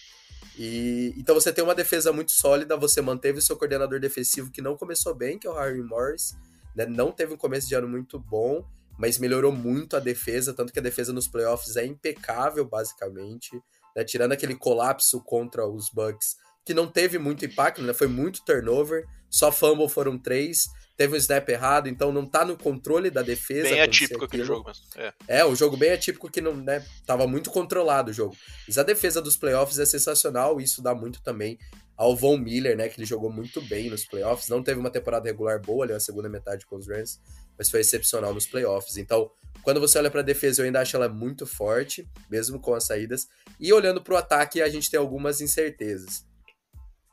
E 0.57 1.13
então 1.17 1.33
você 1.33 1.51
tem 1.51 1.63
uma 1.63 1.73
defesa 1.73 2.13
muito 2.13 2.31
sólida, 2.31 2.77
você 2.77 3.01
manteve 3.01 3.39
o 3.39 3.41
seu 3.41 3.57
coordenador 3.57 3.99
defensivo 3.99 4.51
que 4.51 4.61
não 4.61 4.77
começou 4.77 5.15
bem, 5.15 5.39
que 5.39 5.47
é 5.47 5.49
o 5.49 5.55
Harry 5.55 5.81
Morris, 5.81 6.35
né? 6.75 6.85
não 6.85 7.11
teve 7.11 7.33
um 7.33 7.37
começo 7.37 7.67
de 7.67 7.75
ano 7.75 7.87
muito 7.87 8.19
bom, 8.19 8.63
mas 8.97 9.17
melhorou 9.17 9.51
muito 9.51 9.95
a 9.95 9.99
defesa, 9.99 10.53
tanto 10.53 10.71
que 10.71 10.79
a 10.79 10.81
defesa 10.81 11.11
nos 11.11 11.27
playoffs 11.27 11.75
é 11.75 11.85
impecável, 11.85 12.65
basicamente, 12.65 13.51
né? 13.95 14.03
tirando 14.03 14.33
aquele 14.33 14.55
colapso 14.55 15.21
contra 15.21 15.67
os 15.67 15.89
Bucks, 15.89 16.35
que 16.65 16.73
não 16.73 16.87
teve 16.87 17.17
muito 17.17 17.45
impacto, 17.45 17.81
né? 17.81 17.93
foi 17.93 18.07
muito 18.07 18.43
turnover, 18.45 19.05
só 19.29 19.51
fumble 19.51 19.89
foram 19.89 20.17
três, 20.17 20.67
teve 20.95 21.13
um 21.13 21.17
snap 21.17 21.47
errado, 21.49 21.89
então 21.89 22.11
não 22.11 22.25
tá 22.25 22.45
no 22.45 22.57
controle 22.57 23.09
da 23.09 23.21
defesa. 23.21 23.69
Bem 23.69 23.81
atípico 23.81 24.25
aquele 24.25 24.43
jogo 24.43 24.67
mesmo. 24.67 24.83
É. 24.95 25.13
é, 25.39 25.45
um 25.45 25.55
jogo 25.55 25.75
bem 25.75 25.91
atípico 25.91 26.29
que 26.29 26.39
não, 26.39 26.55
né, 26.55 26.85
tava 27.05 27.27
muito 27.27 27.49
controlado 27.49 28.11
o 28.11 28.13
jogo. 28.13 28.35
Mas 28.67 28.77
a 28.77 28.83
defesa 28.83 29.21
dos 29.21 29.35
playoffs 29.35 29.79
é 29.79 29.85
sensacional, 29.85 30.61
isso 30.61 30.81
dá 30.81 30.93
muito 30.93 31.21
também 31.21 31.57
ao 31.95 32.15
Von 32.15 32.37
Miller, 32.37 32.77
né, 32.77 32.89
que 32.89 32.99
ele 32.99 33.05
jogou 33.05 33.31
muito 33.31 33.61
bem 33.61 33.89
nos 33.89 34.05
playoffs, 34.05 34.49
não 34.49 34.63
teve 34.63 34.79
uma 34.79 34.89
temporada 34.89 35.27
regular 35.27 35.59
boa 35.59 35.85
ali 35.85 35.93
na 35.93 35.99
segunda 35.99 36.29
metade 36.29 36.65
com 36.65 36.75
os 36.75 36.87
Rams, 36.87 37.19
mas 37.57 37.69
foi 37.69 37.81
excepcional 37.81 38.33
nos 38.33 38.47
playoffs. 38.47 38.97
Então, 38.97 39.29
quando 39.61 39.79
você 39.79 39.97
olha 39.97 40.11
para 40.11 40.21
a 40.21 40.23
defesa, 40.23 40.61
eu 40.61 40.65
ainda 40.65 40.81
acho 40.81 40.95
ela 40.95 41.07
muito 41.07 41.45
forte, 41.45 42.07
mesmo 42.29 42.59
com 42.59 42.73
as 42.73 42.85
saídas. 42.85 43.27
E 43.59 43.71
olhando 43.71 44.01
para 44.01 44.13
o 44.13 44.17
ataque, 44.17 44.61
a 44.61 44.69
gente 44.69 44.89
tem 44.89 44.99
algumas 44.99 45.39
incertezas. 45.39 46.25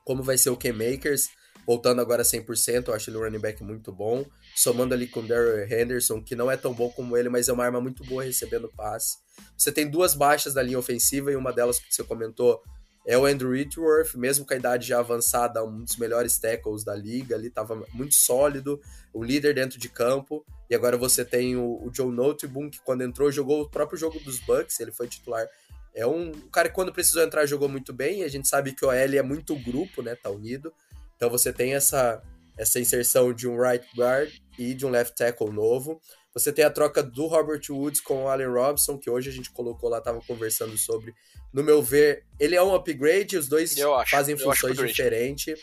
Como 0.04 0.22
vai 0.22 0.38
ser 0.38 0.50
o 0.50 0.56
K-Makers? 0.56 1.28
voltando 1.66 2.00
agora 2.00 2.24
100%, 2.24 2.88
eu 2.88 2.94
acho 2.94 3.10
ele 3.10 3.16
um 3.16 3.20
running 3.20 3.38
back 3.38 3.62
muito 3.62 3.92
bom, 3.92 4.24
somando 4.56 4.92
ali 4.92 5.06
com 5.06 5.20
o 5.20 5.26
Daryl 5.26 5.64
Henderson, 5.64 6.20
que 6.20 6.34
não 6.34 6.50
é 6.50 6.56
tão 6.56 6.74
bom 6.74 6.90
como 6.90 7.16
ele, 7.16 7.28
mas 7.28 7.48
é 7.48 7.52
uma 7.52 7.64
arma 7.64 7.80
muito 7.80 8.04
boa 8.04 8.24
recebendo 8.24 8.68
passe. 8.68 9.18
Você 9.56 9.70
tem 9.70 9.88
duas 9.88 10.14
baixas 10.14 10.52
da 10.52 10.62
linha 10.62 10.78
ofensiva 10.78 11.30
e 11.30 11.36
uma 11.36 11.52
delas 11.52 11.78
que 11.78 11.94
você 11.94 12.02
comentou 12.02 12.60
é 13.06 13.16
o 13.16 13.24
Andrew 13.24 13.50
Whitworth, 13.50 14.14
mesmo 14.14 14.44
com 14.44 14.52
a 14.52 14.56
idade 14.56 14.88
já 14.88 14.98
avançada, 14.98 15.64
um 15.64 15.84
dos 15.84 15.96
melhores 15.96 16.38
tackles 16.38 16.84
da 16.84 16.94
liga, 16.94 17.34
ali 17.34 17.46
estava 17.46 17.82
muito 17.94 18.14
sólido, 18.14 18.80
o 19.12 19.22
líder 19.22 19.54
dentro 19.54 19.78
de 19.78 19.88
campo. 19.88 20.44
E 20.68 20.74
agora 20.74 20.96
você 20.96 21.24
tem 21.24 21.56
o, 21.56 21.82
o 21.82 21.90
Joe 21.94 22.12
Noteboom, 22.12 22.68
que 22.68 22.80
quando 22.82 23.02
entrou 23.02 23.30
jogou 23.32 23.62
o 23.62 23.70
próprio 23.70 23.98
jogo 23.98 24.20
dos 24.20 24.38
Bucks, 24.40 24.78
ele 24.80 24.92
foi 24.92 25.08
titular. 25.08 25.46
É 25.94 26.06
um, 26.06 26.30
um 26.30 26.50
cara 26.50 26.68
que 26.68 26.74
quando 26.74 26.92
precisou 26.92 27.22
entrar 27.22 27.46
jogou 27.46 27.68
muito 27.68 27.92
bem, 27.92 28.20
e 28.20 28.24
a 28.24 28.28
gente 28.28 28.48
sabe 28.48 28.72
que 28.72 28.84
o 28.84 28.88
OL 28.88 28.94
é 28.94 29.22
muito 29.22 29.56
grupo, 29.56 30.02
né, 30.02 30.14
tá 30.14 30.30
unido. 30.30 30.72
Então 31.16 31.28
você 31.28 31.52
tem 31.52 31.74
essa 31.74 32.22
essa 32.60 32.78
inserção 32.78 33.32
de 33.32 33.48
um 33.48 33.58
right 33.58 33.86
guard 33.96 34.30
e 34.58 34.74
de 34.74 34.84
um 34.84 34.90
left 34.90 35.16
tackle 35.16 35.50
novo. 35.50 35.98
Você 36.34 36.52
tem 36.52 36.64
a 36.64 36.70
troca 36.70 37.02
do 37.02 37.26
Robert 37.26 37.62
Woods 37.70 38.00
com 38.00 38.24
o 38.24 38.28
Allen 38.28 38.48
Robson, 38.48 38.98
que 38.98 39.08
hoje 39.08 39.30
a 39.30 39.32
gente 39.32 39.50
colocou 39.50 39.88
lá, 39.88 40.00
tava 40.00 40.20
conversando 40.20 40.76
sobre. 40.76 41.14
No 41.52 41.64
meu 41.64 41.82
ver, 41.82 42.24
ele 42.38 42.54
é 42.54 42.62
um 42.62 42.74
upgrade, 42.74 43.36
os 43.36 43.48
dois 43.48 43.76
acho, 43.94 44.10
fazem 44.10 44.36
funções 44.36 44.76
diferentes. 44.76 45.58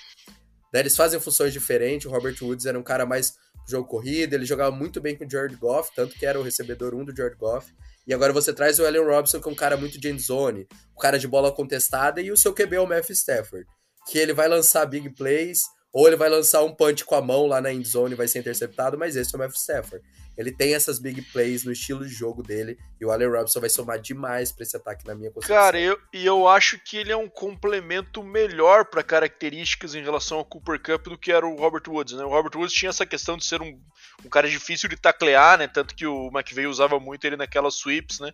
Né, 0.73 0.81
eles 0.81 0.95
fazem 0.95 1.19
funções 1.19 1.53
diferentes. 1.53 2.05
O 2.05 2.09
Robert 2.09 2.35
Woods 2.41 2.65
era 2.65 2.77
um 2.77 2.83
cara 2.83 3.05
mais 3.05 3.33
jogo 3.67 3.87
corrido, 3.87 4.33
ele 4.33 4.45
jogava 4.45 4.73
muito 4.73 5.01
bem 5.01 5.15
com 5.15 5.25
o 5.25 5.29
Jared 5.29 5.55
Goff, 5.57 5.91
tanto 5.93 6.15
que 6.15 6.25
era 6.25 6.39
o 6.39 6.43
recebedor 6.43 6.95
1 6.95 7.05
do 7.05 7.15
Jared 7.15 7.37
Goff. 7.37 7.73
E 8.07 8.13
agora 8.13 8.31
você 8.31 8.53
traz 8.53 8.79
o 8.79 8.85
Allen 8.85 9.03
Robson, 9.03 9.41
que 9.41 9.49
é 9.49 9.51
um 9.51 9.55
cara 9.55 9.75
muito 9.75 9.99
de 9.99 10.09
endzone, 10.09 10.65
um 10.95 11.01
cara 11.01 11.19
de 11.19 11.27
bola 11.27 11.51
contestada, 11.51 12.21
e 12.21 12.31
o 12.31 12.37
seu 12.37 12.53
QB 12.53 12.77
é 12.77 12.79
o 12.79 12.87
Matthew 12.87 13.13
Stafford, 13.13 13.65
que 14.09 14.17
ele 14.17 14.33
vai 14.33 14.47
lançar 14.47 14.85
big 14.85 15.09
plays, 15.09 15.63
ou 15.91 16.07
ele 16.07 16.15
vai 16.15 16.29
lançar 16.29 16.63
um 16.63 16.73
punch 16.73 17.03
com 17.03 17.15
a 17.15 17.21
mão 17.21 17.47
lá 17.47 17.59
na 17.59 17.73
endzone 17.73 18.13
e 18.13 18.17
vai 18.17 18.27
ser 18.27 18.39
interceptado, 18.39 18.97
mas 18.97 19.17
esse 19.17 19.35
é 19.35 19.37
o 19.37 19.39
Matthew 19.39 19.59
Stafford. 19.59 20.05
Ele 20.37 20.51
tem 20.51 20.75
essas 20.75 20.99
big 20.99 21.21
plays 21.21 21.63
no 21.63 21.71
estilo 21.71 22.05
de 22.05 22.13
jogo 22.13 22.43
dele 22.43 22.77
e 23.01 23.05
o 23.05 23.11
Allen 23.11 23.29
Robinson 23.29 23.59
vai 23.59 23.69
somar 23.69 23.99
demais 23.99 24.51
para 24.51 24.63
esse 24.63 24.77
ataque 24.77 25.05
na 25.05 25.15
minha 25.15 25.31
concepção. 25.31 25.55
Cara, 25.55 25.79
eu, 25.79 25.99
e 26.13 26.25
eu 26.25 26.47
acho 26.47 26.77
que 26.79 26.97
ele 26.97 27.11
é 27.11 27.17
um 27.17 27.27
complemento 27.27 28.23
melhor 28.23 28.85
para 28.85 29.01
características 29.01 29.95
em 29.95 30.03
relação 30.03 30.37
ao 30.37 30.45
Cooper 30.45 30.79
Cup 30.79 31.07
do 31.07 31.17
que 31.17 31.31
era 31.31 31.45
o 31.45 31.55
Robert 31.55 31.83
Woods, 31.87 32.13
né? 32.13 32.23
O 32.23 32.29
Robert 32.29 32.55
Woods 32.55 32.73
tinha 32.73 32.89
essa 32.89 33.05
questão 33.05 33.35
de 33.35 33.45
ser 33.45 33.61
um, 33.61 33.81
um 34.23 34.29
cara 34.29 34.47
difícil 34.47 34.87
de 34.87 34.95
taclear, 34.95 35.57
né? 35.57 35.67
Tanto 35.67 35.95
que 35.95 36.05
o 36.05 36.27
McVeigh 36.27 36.67
usava 36.67 36.99
muito 36.99 37.25
ele 37.25 37.35
naquelas 37.35 37.75
sweeps, 37.75 38.19
né? 38.19 38.31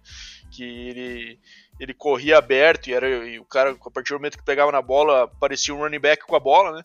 Que 0.51 0.63
ele 0.63 1.39
ele 1.79 1.93
corria 1.93 2.37
aberto 2.37 2.87
e 2.87 2.93
era 2.93 3.07
e 3.27 3.39
o 3.39 3.45
cara 3.45 3.71
a 3.71 3.91
partir 3.91 4.13
do 4.13 4.19
momento 4.19 4.37
que 4.37 4.45
pegava 4.45 4.71
na 4.71 4.81
bola 4.81 5.27
parecia 5.39 5.73
um 5.73 5.79
running 5.79 5.99
back 5.99 6.23
com 6.23 6.35
a 6.35 6.39
bola, 6.39 6.77
né? 6.77 6.83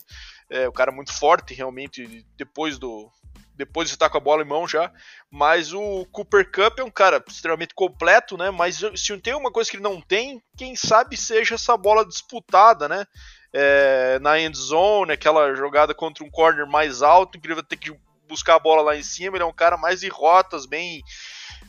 É, 0.49 0.67
o 0.67 0.71
cara 0.71 0.91
muito 0.91 1.13
forte 1.13 1.53
realmente 1.53 2.25
depois 2.35 2.79
do 2.79 3.11
depois 3.59 3.89
de 3.89 3.95
estar 3.95 4.09
com 4.09 4.17
a 4.17 4.21
bola 4.21 4.41
em 4.41 4.47
mão 4.47 4.65
já. 4.65 4.89
Mas 5.29 5.73
o 5.73 6.05
Cooper 6.13 6.49
Cup 6.49 6.79
é 6.79 6.83
um 6.83 6.89
cara 6.89 7.21
extremamente 7.27 7.75
completo, 7.75 8.37
né? 8.37 8.49
Mas 8.49 8.81
se 8.95 9.17
tem 9.17 9.35
uma 9.35 9.51
coisa 9.51 9.69
que 9.69 9.75
ele 9.75 9.83
não 9.83 9.99
tem, 9.99 10.41
quem 10.57 10.77
sabe 10.77 11.17
seja 11.17 11.55
essa 11.55 11.75
bola 11.75 12.05
disputada, 12.05 12.87
né? 12.87 13.05
É, 13.51 14.17
na 14.19 14.39
end 14.39 14.57
zone, 14.57 15.11
aquela 15.11 15.53
jogada 15.55 15.93
contra 15.93 16.23
um 16.23 16.29
corner 16.29 16.65
mais 16.65 17.01
alto, 17.01 17.37
que 17.37 17.47
ele 17.47 17.55
vai 17.55 17.63
ter 17.63 17.75
que 17.75 17.93
buscar 18.29 18.55
a 18.55 18.59
bola 18.59 18.81
lá 18.81 18.95
em 18.95 19.03
cima. 19.03 19.35
Ele 19.35 19.43
é 19.43 19.47
um 19.47 19.53
cara 19.53 19.75
mais 19.75 19.99
de 19.99 20.07
rotas, 20.07 20.65
bem. 20.65 21.03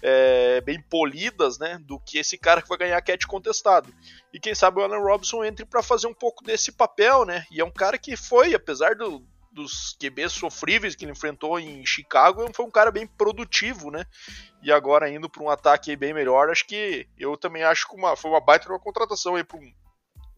É, 0.02 0.62
bem 0.62 0.80
polidas, 0.80 1.58
né, 1.58 1.78
do 1.82 2.00
que 2.00 2.16
esse 2.16 2.38
cara 2.38 2.62
que 2.62 2.68
vai 2.70 2.78
ganhar 2.78 3.02
catch 3.02 3.26
contestado. 3.26 3.92
E 4.32 4.40
quem 4.40 4.54
sabe 4.54 4.80
o 4.80 4.82
Allen 4.82 5.02
Robinson 5.02 5.44
entre 5.44 5.66
para 5.66 5.82
fazer 5.82 6.06
um 6.06 6.14
pouco 6.14 6.42
desse 6.42 6.72
papel, 6.72 7.26
né? 7.26 7.44
E 7.50 7.60
é 7.60 7.64
um 7.64 7.70
cara 7.70 7.98
que 7.98 8.16
foi, 8.16 8.54
apesar 8.54 8.94
do, 8.94 9.22
dos 9.50 9.96
QBs 9.98 10.32
sofríveis 10.32 10.94
que 10.94 11.04
ele 11.04 11.12
enfrentou 11.12 11.58
em 11.58 11.84
Chicago, 11.84 12.48
foi 12.54 12.64
um 12.64 12.70
cara 12.70 12.90
bem 12.90 13.06
produtivo, 13.06 13.90
né? 13.90 14.04
E 14.62 14.70
agora 14.70 15.10
indo 15.10 15.28
para 15.28 15.42
um 15.42 15.50
ataque 15.50 15.96
bem 15.96 16.14
melhor, 16.14 16.50
acho 16.50 16.66
que 16.66 17.08
eu 17.18 17.36
também 17.36 17.62
acho 17.62 17.88
que 17.88 17.96
uma, 17.96 18.16
foi 18.16 18.30
uma 18.30 18.40
baita 18.40 18.68
uma 18.68 18.78
contratação 18.78 19.34
aí 19.34 19.44
para 19.44 19.58
um, 19.58 19.72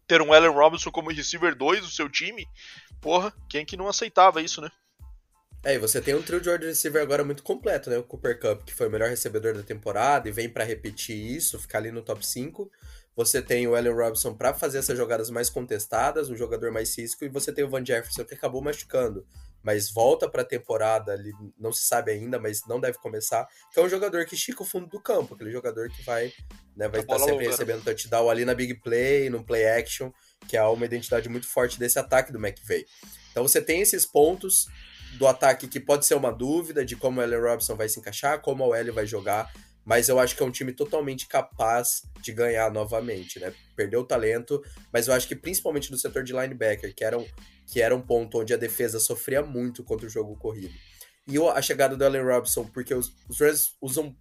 ter 0.06 0.22
um 0.22 0.32
Allen 0.32 0.50
Robinson 0.50 0.90
como 0.90 1.10
receiver 1.10 1.54
2 1.54 1.80
do 1.80 1.88
seu 1.88 2.08
time. 2.08 2.46
Porra, 3.00 3.32
quem 3.48 3.64
que 3.64 3.76
não 3.76 3.88
aceitava 3.88 4.40
isso, 4.40 4.60
né? 4.60 4.70
É, 5.64 5.74
e 5.74 5.78
você 5.78 6.00
tem 6.00 6.14
um 6.14 6.22
trio 6.22 6.40
de 6.40 6.50
wide 6.50 6.66
receiver 6.66 7.00
agora 7.00 7.22
muito 7.22 7.42
completo, 7.42 7.88
né? 7.88 7.96
O 7.96 8.02
Cooper 8.02 8.38
Cup, 8.38 8.64
que 8.64 8.74
foi 8.74 8.88
o 8.88 8.90
melhor 8.90 9.08
recebedor 9.08 9.54
da 9.54 9.62
temporada 9.62 10.28
e 10.28 10.32
vem 10.32 10.48
para 10.48 10.64
repetir 10.64 11.16
isso, 11.16 11.58
ficar 11.58 11.78
ali 11.78 11.92
no 11.92 12.02
top 12.02 12.26
5. 12.26 12.70
Você 13.14 13.42
tem 13.42 13.66
o 13.68 13.74
Allen 13.74 13.92
Robinson 13.92 14.34
para 14.34 14.54
fazer 14.54 14.78
essas 14.78 14.96
jogadas 14.96 15.28
mais 15.28 15.50
contestadas, 15.50 16.30
um 16.30 16.36
jogador 16.36 16.72
mais 16.72 16.94
físico, 16.94 17.24
e 17.24 17.28
você 17.28 17.52
tem 17.52 17.62
o 17.62 17.68
Van 17.68 17.84
Jefferson 17.84 18.24
que 18.24 18.34
acabou 18.34 18.62
machucando, 18.62 19.26
mas 19.62 19.90
volta 19.90 20.28
para 20.28 20.42
a 20.42 20.44
temporada, 20.44 21.12
ali, 21.12 21.30
não 21.58 21.72
se 21.72 21.84
sabe 21.84 22.10
ainda, 22.10 22.38
mas 22.38 22.66
não 22.66 22.80
deve 22.80 22.98
começar, 22.98 23.46
que 23.70 23.78
é 23.78 23.82
um 23.82 23.88
jogador 23.88 24.24
que 24.24 24.34
estica 24.34 24.62
o 24.62 24.66
fundo 24.66 24.86
do 24.86 25.00
campo, 25.00 25.34
aquele 25.34 25.50
jogador 25.50 25.88
que 25.90 26.02
vai, 26.02 26.32
né, 26.74 26.88
vai 26.88 27.00
estar 27.00 27.18
sempre 27.18 27.32
longa, 27.32 27.44
né? 27.44 27.50
recebendo 27.50 27.84
touchdown 27.84 28.30
ali 28.30 28.44
na 28.44 28.54
big 28.54 28.74
play, 28.80 29.28
no 29.28 29.44
play 29.44 29.66
action, 29.66 30.10
que 30.48 30.56
é 30.56 30.62
uma 30.64 30.84
identidade 30.84 31.28
muito 31.28 31.46
forte 31.46 31.78
desse 31.78 31.98
ataque 31.98 32.32
do 32.32 32.38
McVay. 32.38 32.86
Então 33.30 33.46
você 33.46 33.60
tem 33.60 33.82
esses 33.82 34.06
pontos 34.06 34.68
do 35.18 35.26
ataque 35.26 35.68
que 35.68 35.78
pode 35.78 36.06
ser 36.06 36.14
uma 36.14 36.32
dúvida 36.32 36.84
de 36.84 36.96
como 36.96 37.20
o 37.20 37.22
Allen 37.22 37.40
Robinson 37.40 37.76
vai 37.76 37.88
se 37.88 38.00
encaixar, 38.00 38.40
como 38.40 38.66
o 38.66 38.74
L 38.74 38.90
vai 38.90 39.06
jogar, 39.06 39.52
mas 39.84 40.08
eu 40.08 40.18
acho 40.18 40.36
que 40.36 40.42
é 40.42 40.46
um 40.46 40.50
time 40.50 40.72
totalmente 40.72 41.26
capaz 41.26 42.02
de 42.20 42.32
ganhar 42.32 42.70
novamente, 42.70 43.40
né? 43.40 43.52
Perdeu 43.74 44.00
o 44.00 44.06
talento, 44.06 44.62
mas 44.92 45.08
eu 45.08 45.14
acho 45.14 45.26
que 45.26 45.34
principalmente 45.34 45.90
no 45.90 45.98
setor 45.98 46.22
de 46.22 46.32
linebacker, 46.32 46.94
que 46.94 47.04
era 47.04 47.18
um, 47.18 47.26
que 47.66 47.80
era 47.80 47.94
um 47.94 48.00
ponto 48.00 48.40
onde 48.40 48.54
a 48.54 48.56
defesa 48.56 49.00
sofria 49.00 49.42
muito 49.42 49.82
contra 49.82 50.06
o 50.06 50.10
jogo 50.10 50.36
corrido. 50.36 50.74
E 51.26 51.38
a 51.38 51.62
chegada 51.62 51.96
do 51.96 52.04
Allen 52.04 52.22
Robinson, 52.22 52.64
porque 52.64 52.94
os, 52.94 53.12
os 53.28 53.40
Rams 53.40 53.72
usam 53.80 54.14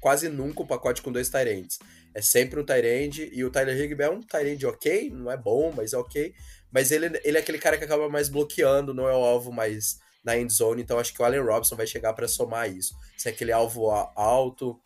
quase 0.00 0.28
nunca 0.28 0.62
o 0.62 0.66
pacote 0.66 1.00
com 1.00 1.12
dois 1.12 1.28
Tyrants. 1.28 1.78
É 2.14 2.20
sempre 2.20 2.60
um 2.60 2.64
Tyrande 2.64 3.30
e 3.32 3.44
o 3.44 3.50
Tyler 3.50 3.78
Higby 3.80 4.02
é 4.02 4.10
um 4.10 4.20
Tyrande 4.20 4.66
ok, 4.66 5.10
não 5.10 5.30
é 5.30 5.36
bom, 5.36 5.72
mas 5.74 5.92
é 5.92 5.96
ok. 5.96 6.34
Mas 6.70 6.90
ele, 6.90 7.20
ele 7.22 7.38
é 7.38 7.40
aquele 7.40 7.58
cara 7.58 7.78
que 7.78 7.84
acaba 7.84 8.08
mais 8.08 8.28
bloqueando, 8.28 8.92
não 8.92 9.08
é 9.08 9.12
o 9.12 9.24
alvo 9.24 9.52
mais 9.52 9.98
na 10.24 10.36
end 10.36 10.52
zone, 10.52 10.82
então 10.82 10.98
acho 10.98 11.12
que 11.12 11.20
o 11.20 11.24
Allen 11.24 11.40
Robinson 11.40 11.76
vai 11.76 11.86
chegar 11.86 12.12
para 12.12 12.28
somar 12.28 12.70
isso. 12.70 12.94
Se 13.16 13.28
é 13.28 13.32
aquele 13.32 13.52
alvo 13.52 13.90
alto, 13.90 14.80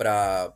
para 0.00 0.54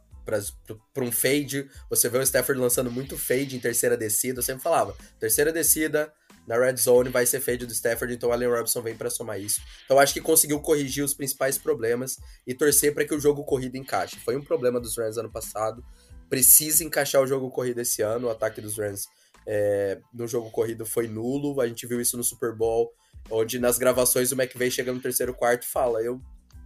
para 0.95 1.05
um 1.05 1.13
fade, 1.13 1.69
você 1.91 2.09
vê 2.09 2.17
o 2.17 2.23
Stafford 2.23 2.59
lançando 2.59 2.91
muito 2.91 3.19
fade 3.19 3.55
em 3.55 3.61
terceira 3.61 3.95
descida, 3.95 4.39
eu 4.39 4.43
sempre 4.43 4.63
falava, 4.63 4.97
terceira 5.21 5.53
descida 5.53 6.11
na 6.49 6.59
red 6.59 6.79
zone 6.79 7.11
vai 7.11 7.27
ser 7.27 7.41
fade 7.41 7.67
do 7.67 7.73
Stafford, 7.75 8.15
então 8.15 8.31
o 8.31 8.33
Allen 8.33 8.49
Robinson 8.49 8.81
vem 8.81 8.97
para 8.97 9.11
somar 9.11 9.39
isso. 9.39 9.61
Então 9.85 9.99
acho 9.99 10.15
que 10.15 10.23
conseguiu 10.23 10.59
corrigir 10.61 11.05
os 11.05 11.13
principais 11.13 11.59
problemas 11.59 12.17
e 12.47 12.55
torcer 12.55 12.95
para 12.95 13.05
que 13.05 13.15
o 13.15 13.21
jogo 13.21 13.45
corrido 13.45 13.77
encaixe. 13.77 14.17
Foi 14.17 14.35
um 14.35 14.43
problema 14.43 14.81
dos 14.81 14.97
Rams 14.97 15.19
ano 15.19 15.31
passado, 15.31 15.85
precisa 16.31 16.83
encaixar 16.83 17.21
o 17.21 17.27
jogo 17.27 17.51
corrido 17.51 17.83
esse 17.83 18.01
ano, 18.01 18.29
o 18.29 18.31
ataque 18.31 18.63
dos 18.63 18.79
Rams 18.79 19.07
é, 19.47 20.01
no 20.15 20.27
jogo 20.27 20.51
corrido 20.51 20.87
foi 20.87 21.07
nulo, 21.07 21.61
a 21.61 21.67
gente 21.67 21.87
viu 21.87 22.01
isso 22.01 22.17
no 22.17 22.25
Super 22.25 22.55
Bowl, 22.55 22.91
onde 23.31 23.59
nas 23.59 23.77
gravações 23.77 24.33
o 24.33 24.41
McVay 24.41 24.71
chega 24.71 24.91
no 24.91 25.01
terceiro 25.01 25.35
quarto 25.35 25.65
e 25.65 25.67
fala, 25.67 26.01
eu 26.01 26.19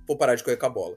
vou 0.06 0.16
parar 0.16 0.36
de 0.36 0.44
correr 0.44 0.56
com 0.56 0.66
a 0.66 0.70
bola. 0.70 0.96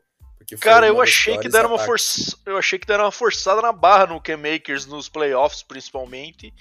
Cara, 0.60 0.88
eu 0.88 1.02
achei 1.02 1.38
que 1.38 1.50
deram 1.50 1.70
uma 1.70 1.80
força, 1.80 2.38
eu 2.46 2.58
achei 2.58 2.78
que 2.80 2.88
deram 2.88 3.06
uma 3.06 3.12
forçada 3.12 3.62
na 3.62 3.72
barra 3.72 4.08
no 4.08 4.22
K-Makers 4.22 4.86
nos 4.86 5.10
playoffs, 5.10 5.64
principalmente. 5.64 6.54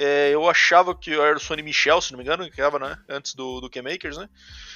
É, 0.00 0.30
eu 0.32 0.48
achava 0.48 0.94
que 0.94 1.12
era 1.12 1.36
o 1.36 1.40
Sonny 1.40 1.60
Michel, 1.60 2.00
se 2.00 2.12
não 2.12 2.18
me 2.18 2.24
engano, 2.24 2.44
que 2.44 2.50
estava 2.50 2.78
né, 2.78 2.96
antes 3.08 3.34
do, 3.34 3.60
do 3.60 3.68
K-Makers, 3.68 4.16
né? 4.16 4.28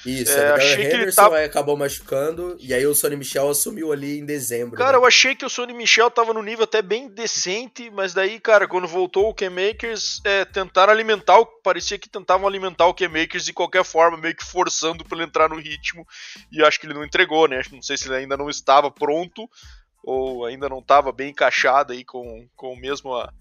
Isso, 0.05 0.37
é, 0.37 0.51
achei 0.51 0.89
que 0.89 0.95
ele 0.97 1.13
tava... 1.13 1.39
acabou 1.39 1.77
machucando, 1.77 2.57
e 2.59 2.73
aí 2.73 2.85
o 2.85 2.93
Sonny 2.93 3.15
Michel 3.15 3.49
assumiu 3.49 3.93
ali 3.93 4.19
em 4.19 4.25
dezembro. 4.25 4.77
Cara, 4.77 4.91
né? 4.91 4.97
eu 4.97 5.07
achei 5.07 5.33
que 5.33 5.45
o 5.45 5.49
Sonny 5.49 5.73
Michel 5.73 6.11
tava 6.11 6.33
no 6.33 6.43
nível 6.43 6.65
até 6.65 6.81
bem 6.81 7.07
decente, 7.07 7.89
mas 7.89 8.13
daí, 8.13 8.37
cara, 8.37 8.67
quando 8.67 8.85
voltou 8.85 9.29
o 9.29 9.33
K-Makers, 9.33 10.19
é, 10.25 10.43
tentaram 10.43 10.91
alimentar, 10.91 11.39
o... 11.39 11.45
parecia 11.45 11.97
que 11.97 12.09
tentavam 12.09 12.45
alimentar 12.45 12.87
o 12.87 12.93
K-Makers 12.93 13.45
de 13.45 13.53
qualquer 13.53 13.85
forma, 13.85 14.17
meio 14.17 14.35
que 14.35 14.43
forçando 14.43 15.05
para 15.05 15.19
ele 15.19 15.27
entrar 15.27 15.47
no 15.47 15.55
ritmo, 15.55 16.05
e 16.51 16.61
acho 16.61 16.77
que 16.77 16.85
ele 16.85 16.95
não 16.95 17.05
entregou, 17.05 17.47
né? 17.47 17.61
Não 17.71 17.81
sei 17.81 17.95
se 17.95 18.09
ele 18.09 18.17
ainda 18.17 18.35
não 18.35 18.49
estava 18.49 18.91
pronto, 18.91 19.49
ou 20.03 20.45
ainda 20.45 20.67
não 20.67 20.79
estava 20.79 21.13
bem 21.13 21.29
encaixado 21.29 21.93
aí 21.93 22.03
com, 22.03 22.45
com 22.57 22.73
o 22.73 22.77
mesmo... 22.77 23.15
A 23.15 23.31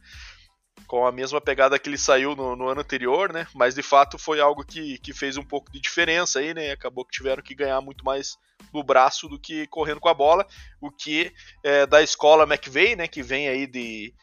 com 0.87 1.07
a 1.07 1.13
mesma 1.13 1.41
pegada 1.41 1.79
que 1.79 1.89
ele 1.89 1.99
saiu 1.99 2.35
no, 2.37 2.57
no, 2.57 2.69
ano 2.69 2.81
anterior, 2.81 3.33
né? 3.33 3.47
Mas 3.55 3.75
de 3.75 3.83
fato 3.83 4.19
foi 4.19 4.41
algo 4.41 4.65
que, 4.65 4.99
que 4.99 5.13
fez 5.13 5.37
um 5.37 5.43
pouco 5.43 5.71
de 5.71 5.81
diferença 5.81 6.39
aí, 6.39 6.53
né? 6.53 6.71
Acabou 6.71 7.05
que 7.05 7.13
tiveram 7.13 7.43
que 7.43 7.55
ganhar 7.55 7.81
muito 7.81 8.05
mais 8.05 8.37
no 8.73 8.83
braço 8.83 9.29
do 9.29 9.39
que 9.39 9.67
correndo 9.67 10.01
com 10.01 10.09
a 10.09 10.15
bola, 10.15 10.47
o 10.81 10.91
que 10.91 11.33
é 11.65 11.87
da 11.87 12.03
escola 12.03 12.45
McVeigh, 12.45 12.97
né? 12.97 13.09
Que 13.09 13.23
vem 13.23 13.49
aí 13.49 13.67
de, 13.67 14.15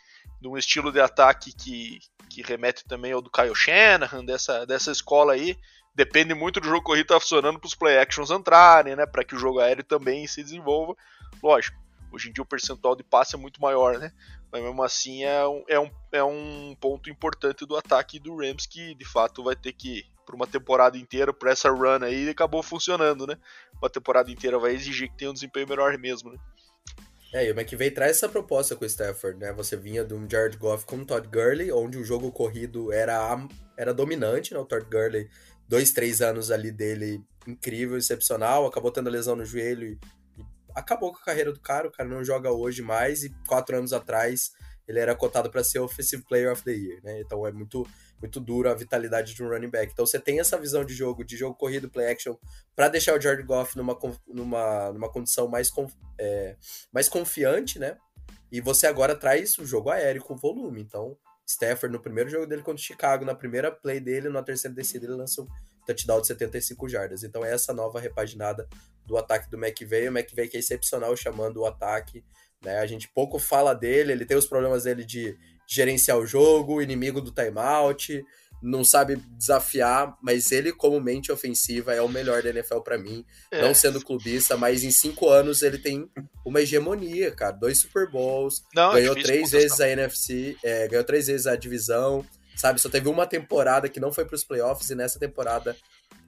de 0.41 0.47
um 0.47 0.57
estilo 0.57 0.91
de 0.91 0.99
ataque 0.99 1.53
que, 1.53 1.99
que 2.29 2.41
remete 2.41 2.85
também 2.85 3.11
ao 3.11 3.21
do 3.21 3.31
Kyle 3.31 3.55
Shanahan, 3.55 4.23
dessa, 4.23 4.65
dessa 4.65 4.91
escola 4.91 5.33
aí. 5.33 5.57
Depende 5.95 6.33
muito 6.33 6.59
do 6.59 6.67
jogo 6.67 6.83
corrido 6.83 7.05
estar 7.05 7.15
tá 7.15 7.19
funcionando 7.19 7.59
para 7.59 7.67
os 7.67 7.75
play 7.75 7.97
actions 7.97 8.31
entrarem, 8.31 8.95
né? 8.95 9.05
Para 9.05 9.23
que 9.23 9.35
o 9.35 9.39
jogo 9.39 9.59
aéreo 9.59 9.83
também 9.83 10.25
se 10.27 10.41
desenvolva. 10.43 10.95
Lógico, 11.43 11.77
hoje 12.11 12.29
em 12.29 12.33
dia 12.33 12.41
o 12.41 12.45
percentual 12.45 12.95
de 12.95 13.03
passe 13.03 13.35
é 13.35 13.37
muito 13.37 13.61
maior, 13.61 13.97
né? 13.97 14.11
Mas 14.51 14.63
mesmo 14.63 14.81
assim 14.83 15.23
é 15.23 15.47
um, 15.47 15.63
é 15.67 15.79
um, 15.79 15.91
é 16.11 16.23
um 16.23 16.75
ponto 16.79 17.09
importante 17.09 17.65
do 17.65 17.75
ataque 17.75 18.19
do 18.19 18.35
Rams 18.35 18.65
que 18.65 18.95
de 18.95 19.05
fato 19.05 19.43
vai 19.43 19.55
ter 19.55 19.73
que, 19.73 20.03
por 20.25 20.35
uma 20.35 20.47
temporada 20.47 20.97
inteira, 20.97 21.33
por 21.33 21.47
essa 21.47 21.69
run 21.69 22.03
aí, 22.03 22.29
acabou 22.29 22.63
funcionando, 22.63 23.27
né? 23.27 23.37
Uma 23.81 23.89
temporada 23.89 24.31
inteira 24.31 24.57
vai 24.57 24.73
exigir 24.73 25.09
que 25.09 25.17
tenha 25.17 25.31
um 25.31 25.33
desempenho 25.33 25.67
melhor 25.67 25.97
mesmo, 25.97 26.31
né? 26.31 26.39
É, 27.31 27.45
e 27.45 27.51
o 27.51 27.59
McVay 27.59 27.91
traz 27.91 28.17
essa 28.17 28.27
proposta 28.27 28.75
com 28.75 28.83
o 28.83 28.87
Stafford, 28.87 29.37
né? 29.39 29.53
Você 29.53 29.77
vinha 29.77 30.03
de 30.03 30.15
um 30.15 30.27
Jared 30.27 30.57
Goff 30.57 30.85
com 30.85 30.97
o 30.97 31.05
Todd 31.05 31.27
Gurley, 31.27 31.71
onde 31.71 31.97
o 31.97 32.03
jogo 32.03 32.31
corrido 32.31 32.91
era, 32.91 33.37
era 33.77 33.93
dominante, 33.93 34.51
né? 34.51 34.59
O 34.59 34.65
Todd 34.65 34.83
Gurley, 34.89 35.29
dois, 35.67 35.91
três 35.91 36.21
anos 36.21 36.49
ali 36.49 36.71
dele, 36.71 37.23
incrível, 37.47 37.97
excepcional, 37.97 38.65
acabou 38.65 38.91
tendo 38.91 39.11
lesão 39.11 39.35
no 39.35 39.45
joelho 39.45 39.99
acabou 40.75 41.12
com 41.12 41.19
a 41.19 41.25
carreira 41.25 41.51
do 41.51 41.60
cara, 41.60 41.88
o 41.88 41.91
cara 41.91 42.08
não 42.08 42.23
joga 42.23 42.51
hoje 42.51 42.82
mais, 42.82 43.23
e 43.23 43.29
quatro 43.47 43.77
anos 43.77 43.93
atrás 43.93 44.51
ele 44.88 44.99
era 44.99 45.15
cotado 45.15 45.51
para 45.51 45.63
ser 45.63 45.79
Offensive 45.79 46.23
Player 46.23 46.51
of 46.51 46.63
the 46.63 46.71
Year, 46.71 46.99
né? 47.03 47.21
Então 47.21 47.45
é 47.45 47.51
muito 47.51 47.88
muito 48.21 48.39
duro 48.39 48.69
a 48.69 48.73
vitalidade 48.73 49.34
de 49.34 49.43
um 49.43 49.47
running 49.47 49.69
back. 49.69 49.91
Então 49.93 50.05
você 50.05 50.19
tem 50.19 50.39
essa 50.39 50.58
visão 50.58 50.84
de 50.84 50.93
jogo, 50.93 51.23
de 51.23 51.38
jogo 51.38 51.55
corrido, 51.55 51.89
play 51.89 52.12
action, 52.12 52.36
para 52.75 52.89
deixar 52.89 53.17
o 53.17 53.21
Jared 53.21 53.43
Goff 53.43 53.77
numa, 53.77 53.97
numa, 54.27 54.91
numa 54.91 55.10
condição 55.10 55.47
mais, 55.47 55.71
é, 56.17 56.55
mais 56.91 57.08
confiante, 57.08 57.79
né? 57.79 57.97
E 58.51 58.60
você 58.60 58.88
agora 58.88 59.15
traz 59.15 59.58
o 59.58 59.65
jogo 59.65 59.89
aéreo 59.89 60.23
com 60.23 60.36
volume. 60.36 60.82
Então, 60.82 61.17
Stafford, 61.47 61.93
no 61.93 62.01
primeiro 62.01 62.29
jogo 62.29 62.45
dele 62.45 62.62
contra 62.62 62.82
o 62.82 62.86
Chicago, 62.86 63.23
na 63.23 63.36
primeira 63.36 63.71
play 63.71 63.99
dele, 63.99 64.29
na 64.29 64.43
terceira 64.43 64.75
descida, 64.75 65.05
ele 65.05 65.15
lança 65.15 65.41
um 65.41 65.47
touchdown 65.93 66.21
de 66.21 66.28
75 66.28 66.88
jardas. 66.89 67.23
Então, 67.23 67.43
é 67.43 67.54
essa 67.54 67.73
nova 67.73 67.99
repaginada 67.99 68.67
do 69.06 69.17
ataque 69.17 69.49
do 69.49 69.58
McVeigh. 69.58 70.10
O 70.10 70.17
McVeigh 70.17 70.49
que 70.49 70.58
é 70.58 70.60
excepcional 70.60 71.15
chamando 71.15 71.58
o 71.58 71.65
ataque. 71.65 72.23
Né? 72.63 72.78
A 72.80 72.86
gente 72.86 73.10
pouco 73.10 73.39
fala 73.39 73.73
dele, 73.73 74.12
ele 74.12 74.25
tem 74.25 74.38
os 74.38 74.45
problemas 74.45 74.84
dele 74.84 75.04
de 75.04 75.38
gerenciar 75.67 76.17
o 76.17 76.25
jogo, 76.25 76.82
inimigo 76.82 77.21
do 77.21 77.32
timeout, 77.32 78.25
não 78.62 78.84
sabe 78.84 79.15
desafiar, 79.38 80.17
mas 80.21 80.52
ele, 80.52 80.71
como 80.71 80.99
mente 80.99 81.32
ofensiva, 81.32 81.93
é 81.93 82.02
o 82.02 82.10
melhor 82.10 82.41
da 82.43 82.49
NFL 82.49 82.80
para 82.80 82.97
mim. 82.97 83.25
É. 83.52 83.62
Não 83.62 83.73
sendo 83.73 84.04
clubista, 84.04 84.58
mas 84.58 84.84
em 84.84 84.91
cinco 84.91 85.30
anos 85.30 85.62
ele 85.62 85.78
tem 85.78 86.10
uma 86.45 86.62
hegemonia, 86.62 87.32
cara. 87.32 87.54
Dois 87.54 87.80
Super 87.80 88.10
Bowls, 88.10 88.63
não, 88.75 88.93
ganhou 88.93 89.17
é 89.17 89.21
três 89.21 89.52
vezes 89.52 89.80
a 89.80 89.88
NFC, 89.88 90.58
é, 90.63 90.88
ganhou 90.88 91.06
três 91.06 91.28
vezes 91.28 91.47
a 91.47 91.56
divisão, 91.56 92.25
sabe? 92.59 92.81
Só 92.81 92.89
teve 92.89 93.07
uma 93.07 93.25
temporada 93.25 93.87
que 93.87 94.01
não 94.01 94.11
foi 94.11 94.25
para 94.25 94.35
os 94.35 94.43
playoffs 94.43 94.89
e 94.89 94.95
nessa 94.95 95.17
temporada 95.17 95.77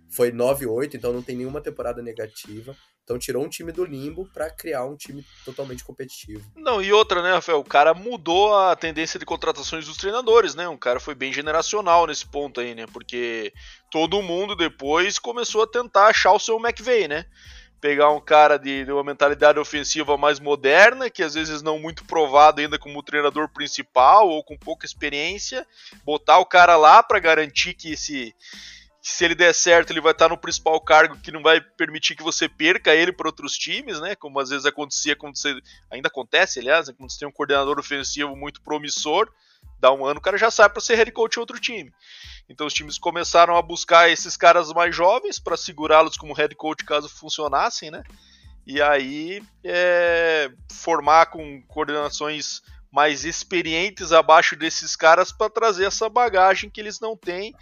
foi 0.10 0.32
9-8, 0.32 0.94
então 0.94 1.12
não 1.12 1.22
tem 1.22 1.36
nenhuma 1.36 1.60
temporada 1.60 2.02
negativa. 2.02 2.76
Então 3.04 3.20
tirou 3.20 3.44
um 3.44 3.50
time 3.50 3.74
do 3.74 3.84
limbo 3.84 4.26
para 4.34 4.50
criar 4.50 4.86
um 4.86 4.96
time 4.96 5.26
totalmente 5.44 5.84
competitivo. 5.84 6.50
Não, 6.56 6.82
e 6.82 6.94
outra, 6.94 7.22
né, 7.22 7.34
Rafael? 7.34 7.60
O 7.60 7.66
cara 7.66 7.94
mudou 7.94 8.56
a 8.56 8.76
tendência 8.78 9.20
de 9.20 9.26
contratações 9.26 9.86
dos 9.86 9.98
treinadores, 9.98 10.56
né? 10.56 10.70
Um 10.70 10.78
cara 10.78 11.00
foi 11.00 11.16
bem 11.16 11.34
generacional 11.34 12.08
nesse 12.08 12.26
ponto 12.26 12.62
aí, 12.62 12.74
né? 12.74 12.86
Porque 12.94 13.52
todo 13.90 14.22
mundo 14.22 14.56
depois 14.56 15.20
começou 15.20 15.64
a 15.64 15.68
tentar 15.68 16.08
achar 16.08 16.32
o 16.32 16.40
seu 16.40 16.58
McVeigh, 16.58 17.10
né? 17.10 17.26
Pegar 17.82 18.12
um 18.12 18.22
cara 18.22 18.58
de, 18.58 18.86
de 18.86 18.92
uma 18.92 19.04
mentalidade 19.04 19.60
ofensiva 19.60 20.16
mais 20.16 20.40
moderna, 20.40 21.10
que 21.10 21.24
às 21.24 21.34
vezes 21.34 21.64
não 21.64 21.80
muito 21.80 22.06
provado 22.06 22.62
ainda 22.62 22.78
como 22.78 23.02
treinador 23.02 23.50
principal 23.50 24.30
ou 24.30 24.44
com 24.44 24.56
pouca 24.56 24.86
experiência, 24.86 25.66
botar 26.06 26.38
o 26.38 26.46
cara 26.46 26.78
lá 26.78 27.02
para 27.02 27.20
garantir 27.20 27.74
que 27.74 27.94
esse 27.94 28.36
se 29.02 29.26
ele 29.26 29.34
der 29.34 29.54
certo, 29.54 29.92
ele 29.92 30.00
vai 30.00 30.12
estar 30.12 30.30
no 30.30 30.38
principal 30.38 30.80
cargo 30.80 31.18
que 31.18 31.32
não 31.32 31.42
vai 31.42 31.60
permitir 31.60 32.16
que 32.16 32.22
você 32.22 32.48
perca 32.48 32.94
ele 32.94 33.12
para 33.12 33.28
outros 33.28 33.58
times, 33.58 34.00
né? 34.00 34.16
Como 34.16 34.40
às 34.40 34.50
vezes 34.50 34.66
acontecia 34.66 35.16
quando 35.16 35.36
você. 35.36 35.60
Ainda 35.90 36.08
acontece, 36.08 36.60
aliás, 36.60 36.88
né? 36.88 36.94
quando 36.96 37.12
você 37.12 37.18
tem 37.18 37.28
um 37.28 37.32
coordenador 37.32 37.80
ofensivo 37.80 38.36
muito 38.36 38.62
promissor, 38.62 39.28
dá 39.82 39.92
um 39.92 40.06
ano, 40.06 40.20
o 40.20 40.22
cara 40.22 40.38
já 40.38 40.52
sai 40.52 40.70
para 40.70 40.80
ser 40.80 40.96
head 40.96 41.12
coach 41.12 41.36
em 41.36 41.40
outro 41.40 41.60
time. 41.60 41.92
Então 42.48 42.68
os 42.68 42.74
times 42.74 42.98
começaram 42.98 43.58
a 43.58 43.62
buscar 43.62 44.10
esses 44.10 44.38
caras 44.38 44.72
mais 44.72 44.96
jovens 44.96 45.40
para 45.40 45.58
segurá-los 45.58 46.16
como 46.16 46.34
head 46.34 46.54
coach 46.56 46.86
caso 46.86 47.10
funcionassem, 47.10 47.90
né? 47.90 48.04
E 48.66 48.80
aí 48.82 49.42
é, 49.64 50.52
formar 50.72 51.26
com 51.28 51.62
coordenações 51.64 52.62
mais 52.92 53.26
experientes 53.26 54.12
abaixo 54.12 54.56
desses 54.56 54.96
caras 54.96 55.32
para 55.32 55.50
trazer 55.50 55.86
essa 55.86 56.08
bagagem 56.08 56.70
que 56.70 56.80
eles 56.80 57.00
não 57.00 57.18
têm 57.18 57.56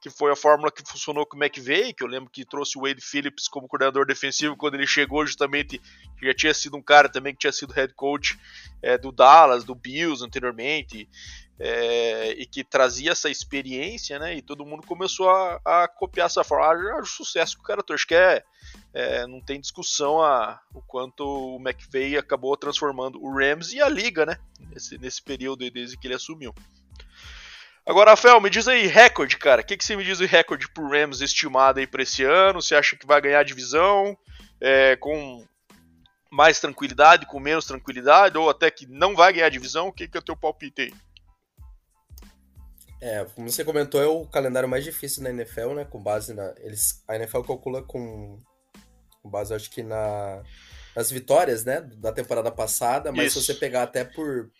que 0.00 0.10
foi 0.10 0.30
a 0.30 0.36
fórmula 0.36 0.70
que 0.70 0.88
funcionou 0.88 1.26
com 1.26 1.36
o 1.36 1.42
McVeigh, 1.42 1.92
que 1.92 2.04
eu 2.04 2.06
lembro 2.06 2.30
que 2.30 2.44
trouxe 2.44 2.78
o 2.78 2.82
Wade 2.82 3.00
Phillips 3.00 3.48
como 3.48 3.66
coordenador 3.66 4.06
defensivo 4.06 4.56
quando 4.56 4.74
ele 4.74 4.86
chegou, 4.86 5.26
justamente, 5.26 5.80
já 6.22 6.32
tinha 6.32 6.54
sido 6.54 6.76
um 6.76 6.82
cara 6.82 7.08
também 7.08 7.32
que 7.32 7.40
tinha 7.40 7.52
sido 7.52 7.72
head 7.72 7.92
coach 7.94 8.38
é, 8.80 8.96
do 8.96 9.10
Dallas, 9.10 9.64
do 9.64 9.74
Bills 9.74 10.24
anteriormente, 10.24 11.08
é, 11.58 12.32
e 12.32 12.44
que 12.44 12.62
trazia 12.62 13.12
essa 13.12 13.30
experiência, 13.30 14.18
né? 14.18 14.36
E 14.36 14.42
todo 14.42 14.66
mundo 14.66 14.86
começou 14.86 15.30
a, 15.30 15.60
a 15.64 15.88
copiar 15.88 16.26
essa 16.26 16.44
forma. 16.44 16.66
Ah, 16.66 17.00
o 17.00 17.06
sucesso 17.06 17.56
que 17.56 17.62
o 17.62 17.66
cara 17.66 17.82
trouxe, 17.82 18.02
acho 18.02 18.08
que 18.08 18.14
é, 18.14 18.44
é, 18.92 19.26
não 19.26 19.40
tem 19.40 19.60
discussão 19.60 20.22
a, 20.22 20.60
o 20.74 20.82
quanto 20.82 21.24
o 21.24 21.56
McVeigh 21.56 22.18
acabou 22.18 22.56
transformando 22.56 23.22
o 23.22 23.34
Rams 23.34 23.72
e 23.72 23.80
a 23.80 23.88
liga, 23.88 24.26
né? 24.26 24.38
Nesse, 24.70 24.98
nesse 24.98 25.22
período 25.22 25.68
desde 25.70 25.96
que 25.96 26.06
ele 26.06 26.14
assumiu. 26.14 26.54
Agora, 27.86 28.10
Rafael, 28.10 28.40
me 28.40 28.50
diz 28.50 28.66
aí, 28.66 28.86
recorde, 28.86 29.38
cara. 29.38 29.62
O 29.62 29.64
que, 29.64 29.76
que 29.76 29.84
você 29.84 29.96
me 29.96 30.04
diz 30.04 30.18
de 30.18 30.26
recorde 30.26 30.68
pro 30.68 30.90
Rams 30.90 31.20
estimado 31.20 31.78
aí 31.78 31.86
pra 31.86 32.02
esse 32.02 32.24
ano? 32.24 32.60
Você 32.60 32.74
acha 32.74 32.96
que 32.96 33.06
vai 33.06 33.20
ganhar 33.20 33.38
a 33.38 33.44
divisão 33.44 34.18
é, 34.60 34.96
com 34.96 35.46
mais 36.30 36.58
tranquilidade, 36.58 37.26
com 37.26 37.38
menos 37.38 37.64
tranquilidade, 37.64 38.36
ou 38.36 38.50
até 38.50 38.70
que 38.72 38.86
não 38.86 39.14
vai 39.14 39.32
ganhar 39.32 39.46
a 39.46 39.50
divisão? 39.50 39.86
O 39.86 39.92
que, 39.92 40.08
que 40.08 40.18
é 40.18 40.20
o 40.20 40.24
teu 40.24 40.36
palpite 40.36 40.82
aí? 40.82 40.94
É, 43.00 43.24
como 43.34 43.50
você 43.50 43.64
comentou, 43.64 44.02
é 44.02 44.06
o 44.06 44.26
calendário 44.26 44.68
mais 44.68 44.84
difícil 44.84 45.22
na 45.22 45.30
NFL, 45.30 45.74
né? 45.74 45.84
Com 45.84 46.02
base 46.02 46.32
na. 46.32 46.54
Eles, 46.58 47.02
a 47.06 47.16
NFL 47.16 47.42
calcula 47.42 47.82
com, 47.82 48.40
com 49.22 49.30
base, 49.30 49.54
acho 49.54 49.70
que 49.70 49.82
na, 49.82 50.42
nas 50.94 51.10
vitórias, 51.10 51.64
né? 51.64 51.80
Da 51.80 52.12
temporada 52.12 52.50
passada, 52.50 53.12
mas 53.12 53.26
Isso. 53.26 53.40
se 53.40 53.46
você 53.46 53.54
pegar 53.54 53.82
até 53.82 54.02
por, 54.02 54.50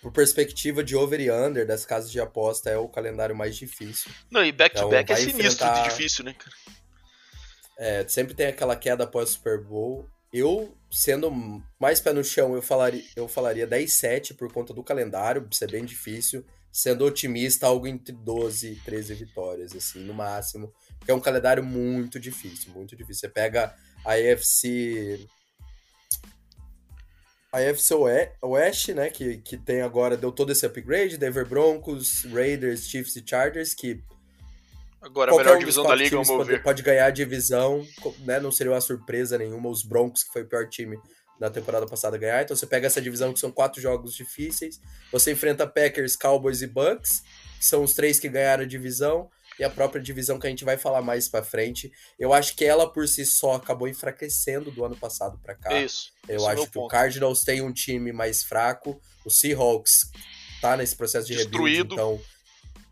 por 0.00 0.12
perspectiva 0.12 0.82
de 0.82 0.96
over 0.96 1.20
e 1.20 1.30
under 1.30 1.66
das 1.66 1.84
casas 1.84 2.10
de 2.10 2.20
aposta, 2.20 2.70
é 2.70 2.76
o 2.78 2.88
calendário 2.88 3.36
mais 3.36 3.54
difícil. 3.54 4.10
Não, 4.30 4.44
e 4.44 4.50
back-to-back 4.50 5.12
então, 5.12 5.16
-back 5.16 5.28
é 5.28 5.32
sinistro 5.32 5.66
enfrentar... 5.66 5.82
de 5.82 5.90
difícil, 5.90 6.24
né, 6.24 6.34
cara? 6.34 6.56
É, 7.76 8.06
sempre 8.08 8.34
tem 8.34 8.46
aquela 8.46 8.76
queda 8.76 9.04
após 9.04 9.30
o 9.30 9.32
Super 9.32 9.62
Bowl. 9.62 10.08
Eu, 10.32 10.76
sendo 10.90 11.30
mais 11.78 12.00
pé 12.00 12.12
no 12.12 12.24
chão, 12.24 12.54
eu 12.54 12.62
falaria, 12.62 13.04
eu 13.14 13.28
falaria 13.28 13.68
10-7 13.68 14.36
por 14.36 14.52
conta 14.52 14.72
do 14.72 14.82
calendário, 14.82 15.46
ser 15.52 15.70
bem 15.70 15.84
difícil. 15.84 16.44
Sendo 16.76 17.04
otimista, 17.04 17.68
algo 17.68 17.86
entre 17.86 18.12
12 18.12 18.72
e 18.72 18.76
13 18.80 19.14
vitórias, 19.14 19.76
assim, 19.76 20.00
no 20.00 20.12
máximo. 20.12 20.72
Porque 20.98 21.12
é 21.12 21.14
um 21.14 21.20
calendário 21.20 21.62
muito 21.62 22.18
difícil, 22.18 22.72
muito 22.72 22.96
difícil. 22.96 23.20
Você 23.20 23.28
pega 23.28 23.72
a 24.04 24.14
AFC 24.14 25.24
a 27.52 27.58
AFC 27.58 27.94
West, 28.42 28.88
né, 28.88 29.08
que, 29.10 29.36
que 29.38 29.56
tem 29.56 29.82
agora, 29.82 30.16
deu 30.16 30.32
todo 30.32 30.50
esse 30.50 30.66
upgrade, 30.66 31.16
Denver 31.16 31.48
Broncos, 31.48 32.24
Raiders, 32.24 32.88
Chiefs 32.88 33.14
e 33.14 33.24
Chargers, 33.24 33.72
que 33.72 34.02
Agora 35.00 35.32
a 35.32 35.36
melhor 35.36 35.56
um 35.56 35.58
divisão 35.60 35.84
da 35.84 35.94
liga, 35.94 36.16
vamos 36.16 36.28
pode, 36.28 36.48
ver. 36.48 36.62
Pode 36.64 36.82
ganhar 36.82 37.06
a 37.06 37.10
divisão, 37.10 37.86
né, 38.20 38.40
não 38.40 38.50
seria 38.50 38.72
uma 38.72 38.80
surpresa 38.80 39.38
nenhuma, 39.38 39.68
os 39.68 39.84
Broncos, 39.84 40.24
que 40.24 40.32
foi 40.32 40.42
o 40.42 40.48
pior 40.48 40.68
time 40.68 40.98
na 41.40 41.50
temporada 41.50 41.86
passada, 41.86 42.16
ganhar, 42.16 42.42
então 42.42 42.56
você 42.56 42.66
pega 42.66 42.86
essa 42.86 43.00
divisão 43.00 43.32
que 43.32 43.40
são 43.40 43.50
quatro 43.50 43.80
jogos 43.80 44.14
difíceis, 44.14 44.80
você 45.10 45.32
enfrenta 45.32 45.66
Packers, 45.66 46.16
Cowboys 46.16 46.62
e 46.62 46.66
Bucks, 46.66 47.22
que 47.58 47.64
são 47.64 47.82
os 47.82 47.94
três 47.94 48.18
que 48.18 48.28
ganharam 48.28 48.64
a 48.64 48.66
divisão, 48.66 49.30
e 49.58 49.64
a 49.64 49.70
própria 49.70 50.02
divisão 50.02 50.38
que 50.38 50.46
a 50.46 50.50
gente 50.50 50.64
vai 50.64 50.76
falar 50.76 51.02
mais 51.02 51.28
para 51.28 51.44
frente. 51.44 51.92
Eu 52.18 52.32
acho 52.32 52.56
que 52.56 52.64
ela 52.64 52.92
por 52.92 53.06
si 53.06 53.24
só 53.24 53.54
acabou 53.54 53.86
enfraquecendo 53.88 54.70
do 54.70 54.84
ano 54.84 54.96
passado 54.96 55.38
para 55.38 55.54
cá. 55.54 55.80
Isso. 55.80 56.12
Eu 56.28 56.40
é 56.48 56.52
acho 56.52 56.62
é 56.62 56.66
que 56.66 56.72
ponto. 56.72 56.86
o 56.86 56.88
Cardinals 56.88 57.42
tem 57.44 57.60
um 57.60 57.72
time 57.72 58.12
mais 58.12 58.42
fraco, 58.42 59.00
o 59.24 59.30
Seahawks 59.30 60.10
tá 60.60 60.76
nesse 60.76 60.96
processo 60.96 61.26
de 61.26 61.36
Destruído. 61.36 61.94
rebuild, 61.94 61.94
então 61.94 62.20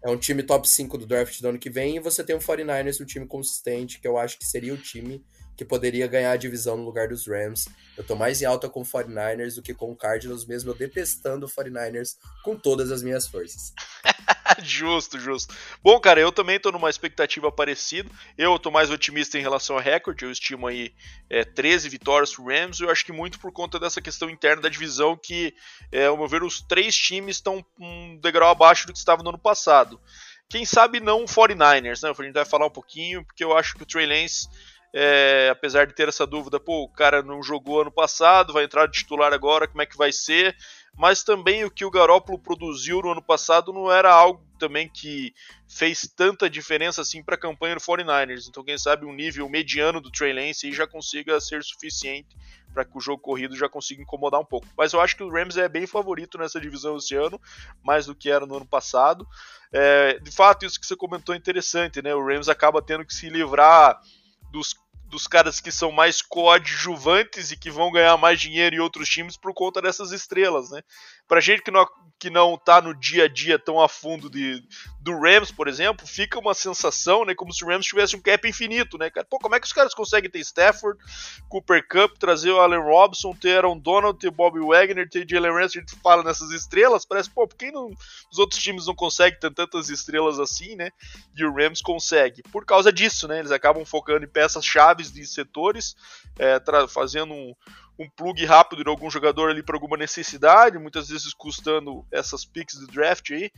é 0.04 0.10
um 0.10 0.16
time 0.16 0.42
top 0.42 0.68
5 0.68 0.98
do 0.98 1.06
draft 1.06 1.40
do 1.40 1.48
ano 1.48 1.58
que 1.58 1.70
vem, 1.70 1.96
e 1.96 2.00
você 2.00 2.24
tem 2.24 2.34
o 2.34 2.40
49ers, 2.40 3.00
um 3.00 3.06
time 3.06 3.26
consistente, 3.26 4.00
que 4.00 4.06
eu 4.06 4.18
acho 4.18 4.38
que 4.38 4.44
seria 4.44 4.74
o 4.74 4.76
time 4.76 5.24
que 5.62 5.68
poderia 5.68 6.06
ganhar 6.08 6.32
a 6.32 6.36
divisão 6.36 6.76
no 6.76 6.84
lugar 6.84 7.08
dos 7.08 7.26
Rams. 7.26 7.68
Eu 7.96 8.02
tô 8.02 8.16
mais 8.16 8.42
em 8.42 8.44
alta 8.44 8.68
com 8.68 8.80
o 8.80 8.84
49ers 8.84 9.54
do 9.54 9.62
que 9.62 9.72
com 9.72 9.92
o 9.92 9.96
Cardinals, 9.96 10.44
mesmo 10.44 10.70
eu 10.70 10.74
detestando 10.74 11.46
o 11.46 11.48
49ers 11.48 12.16
com 12.42 12.56
todas 12.56 12.90
as 12.90 13.02
minhas 13.02 13.28
forças. 13.28 13.72
justo, 14.62 15.18
justo. 15.18 15.54
Bom, 15.82 15.98
cara, 16.00 16.20
eu 16.20 16.32
também 16.32 16.58
tô 16.58 16.72
numa 16.72 16.90
expectativa 16.90 17.50
parecida. 17.52 18.10
Eu 18.36 18.58
tô 18.58 18.70
mais 18.70 18.90
otimista 18.90 19.38
em 19.38 19.42
relação 19.42 19.76
ao 19.76 19.82
recorde. 19.82 20.24
Eu 20.24 20.32
estimo 20.32 20.66
aí 20.66 20.92
é, 21.30 21.44
13 21.44 21.88
vitórias 21.88 22.34
pro 22.34 22.46
Rams. 22.46 22.80
Eu 22.80 22.90
acho 22.90 23.04
que 23.04 23.12
muito 23.12 23.38
por 23.38 23.52
conta 23.52 23.78
dessa 23.78 24.02
questão 24.02 24.28
interna 24.28 24.62
da 24.62 24.68
divisão, 24.68 25.16
que, 25.16 25.54
é, 25.92 26.06
ao 26.06 26.16
meu 26.16 26.26
ver, 26.26 26.42
os 26.42 26.60
três 26.60 26.96
times 26.96 27.36
estão 27.36 27.64
um 27.78 28.18
degrau 28.20 28.50
abaixo 28.50 28.86
do 28.86 28.92
que 28.92 28.98
estava 28.98 29.22
no 29.22 29.28
ano 29.28 29.38
passado. 29.38 30.00
Quem 30.48 30.66
sabe 30.66 31.00
não 31.00 31.22
o 31.22 31.26
49ers, 31.26 32.02
né? 32.02 32.10
A 32.10 32.22
gente 32.22 32.34
vai 32.34 32.44
falar 32.44 32.66
um 32.66 32.70
pouquinho, 32.70 33.24
porque 33.24 33.42
eu 33.42 33.56
acho 33.56 33.74
que 33.74 33.84
o 33.84 33.86
Trey 33.86 34.06
Lance 34.06 34.46
é, 34.94 35.48
apesar 35.50 35.86
de 35.86 35.94
ter 35.94 36.08
essa 36.08 36.26
dúvida, 36.26 36.60
pô, 36.60 36.82
o 36.82 36.88
cara 36.88 37.22
não 37.22 37.42
jogou 37.42 37.80
ano 37.80 37.90
passado, 37.90 38.52
vai 38.52 38.64
entrar 38.64 38.86
de 38.86 38.98
titular 38.98 39.32
agora, 39.32 39.66
como 39.66 39.80
é 39.80 39.86
que 39.86 39.96
vai 39.96 40.12
ser? 40.12 40.56
Mas 40.94 41.24
também 41.24 41.64
o 41.64 41.70
que 41.70 41.84
o 41.84 41.90
Garópolo 41.90 42.38
produziu 42.38 43.00
no 43.00 43.12
ano 43.12 43.22
passado 43.22 43.72
não 43.72 43.90
era 43.90 44.12
algo 44.12 44.44
também 44.58 44.88
que 44.88 45.32
fez 45.66 46.02
tanta 46.14 46.50
diferença 46.50 47.00
assim 47.00 47.22
para 47.22 47.34
a 47.34 47.38
campanha 47.38 47.74
do 47.74 47.80
49ers. 47.80 48.46
Então, 48.48 48.62
quem 48.62 48.76
sabe 48.76 49.06
um 49.06 49.14
nível 49.14 49.48
mediano 49.48 50.00
do 50.00 50.10
Trey 50.10 50.34
Lance 50.34 50.70
já 50.72 50.86
consiga 50.86 51.40
ser 51.40 51.64
suficiente 51.64 52.36
para 52.74 52.84
que 52.84 52.96
o 52.96 53.00
jogo 53.00 53.22
corrido 53.22 53.56
já 53.56 53.68
consiga 53.68 54.02
incomodar 54.02 54.40
um 54.40 54.44
pouco. 54.44 54.66
Mas 54.76 54.92
eu 54.92 55.00
acho 55.00 55.16
que 55.16 55.22
o 55.22 55.30
Rams 55.30 55.56
é 55.56 55.68
bem 55.68 55.86
favorito 55.86 56.38
nessa 56.38 56.60
divisão 56.60 56.96
esse 56.96 57.14
ano, 57.14 57.40
mais 57.82 58.06
do 58.06 58.14
que 58.14 58.30
era 58.30 58.46
no 58.46 58.56
ano 58.56 58.66
passado. 58.66 59.26
É, 59.72 60.18
de 60.18 60.30
fato, 60.30 60.66
isso 60.66 60.78
que 60.78 60.86
você 60.86 60.96
comentou 60.96 61.34
é 61.34 61.38
interessante, 61.38 62.02
né? 62.02 62.14
O 62.14 62.24
Rams 62.24 62.48
acaba 62.48 62.82
tendo 62.82 63.04
que 63.04 63.14
se 63.14 63.30
livrar 63.30 64.00
dos 64.50 64.74
dos 65.12 65.26
caras 65.26 65.60
que 65.60 65.70
são 65.70 65.92
mais 65.92 66.22
coadjuvantes 66.22 67.50
e 67.52 67.56
que 67.56 67.70
vão 67.70 67.92
ganhar 67.92 68.16
mais 68.16 68.40
dinheiro 68.40 68.74
em 68.74 68.78
outros 68.78 69.10
times 69.10 69.36
por 69.36 69.52
conta 69.52 69.82
dessas 69.82 70.10
estrelas, 70.10 70.70
né? 70.70 70.80
Pra 71.28 71.40
gente 71.40 71.62
que 71.62 71.70
não, 71.70 71.86
que 72.22 72.30
não 72.30 72.56
tá 72.56 72.80
no 72.80 72.94
dia 72.94 73.24
a 73.24 73.28
dia 73.28 73.58
tão 73.58 73.80
a 73.80 73.88
fundo 73.88 74.30
de, 74.30 74.62
do 75.00 75.18
Rams, 75.18 75.50
por 75.50 75.66
exemplo, 75.66 76.06
fica 76.06 76.38
uma 76.38 76.54
sensação, 76.54 77.24
né, 77.24 77.34
como 77.34 77.52
se 77.52 77.64
o 77.64 77.66
Rams 77.66 77.84
tivesse 77.84 78.14
um 78.14 78.20
cap 78.20 78.48
infinito, 78.48 78.96
né, 78.96 79.10
cara? 79.10 79.26
Pô, 79.28 79.40
como 79.40 79.56
é 79.56 79.58
que 79.58 79.66
os 79.66 79.72
caras 79.72 79.92
conseguem 79.92 80.30
ter 80.30 80.38
Stafford, 80.38 80.96
Cooper 81.48 81.84
Cup, 81.88 82.16
trazer 82.18 82.52
o 82.52 82.60
Allen 82.60 82.78
Robson, 82.78 83.34
ter 83.34 83.56
Aaron 83.56 83.76
Donald, 83.76 84.20
ter 84.20 84.30
Bobby 84.30 84.60
Wagner, 84.60 85.10
ter 85.10 85.26
Jalen 85.28 85.50
Ramsey, 85.50 85.80
a 85.80 85.84
gente 85.84 86.00
fala 86.00 86.22
nessas 86.22 86.52
estrelas, 86.52 87.04
parece, 87.04 87.28
pô, 87.28 87.48
por 87.48 87.56
que 87.56 87.72
não, 87.72 87.90
os 88.30 88.38
outros 88.38 88.62
times 88.62 88.86
não 88.86 88.94
conseguem 88.94 89.40
ter 89.40 89.52
tantas 89.52 89.88
estrelas 89.88 90.38
assim, 90.38 90.76
né? 90.76 90.90
E 91.36 91.44
o 91.44 91.52
Rams 91.52 91.82
consegue. 91.82 92.40
Por 92.52 92.64
causa 92.64 92.92
disso, 92.92 93.26
né? 93.26 93.40
Eles 93.40 93.50
acabam 93.50 93.84
focando 93.84 94.24
em 94.24 94.28
peças 94.28 94.64
chaves 94.64 95.12
de 95.12 95.26
setores, 95.26 95.96
é, 96.38 96.60
fazendo 96.86 97.34
um, 97.34 97.52
um 97.98 98.08
plug 98.08 98.44
rápido 98.44 98.82
de 98.82 98.90
algum 98.90 99.10
jogador 99.10 99.50
ali 99.50 99.62
para 99.62 99.76
alguma 99.76 99.96
necessidade, 99.96 100.78
muitas 100.78 101.08
vezes 101.08 101.32
custando 101.34 102.04
essas 102.10 102.44
picks 102.44 102.78
de 102.78 102.86
draft 102.86 103.30
aí. 103.30 103.50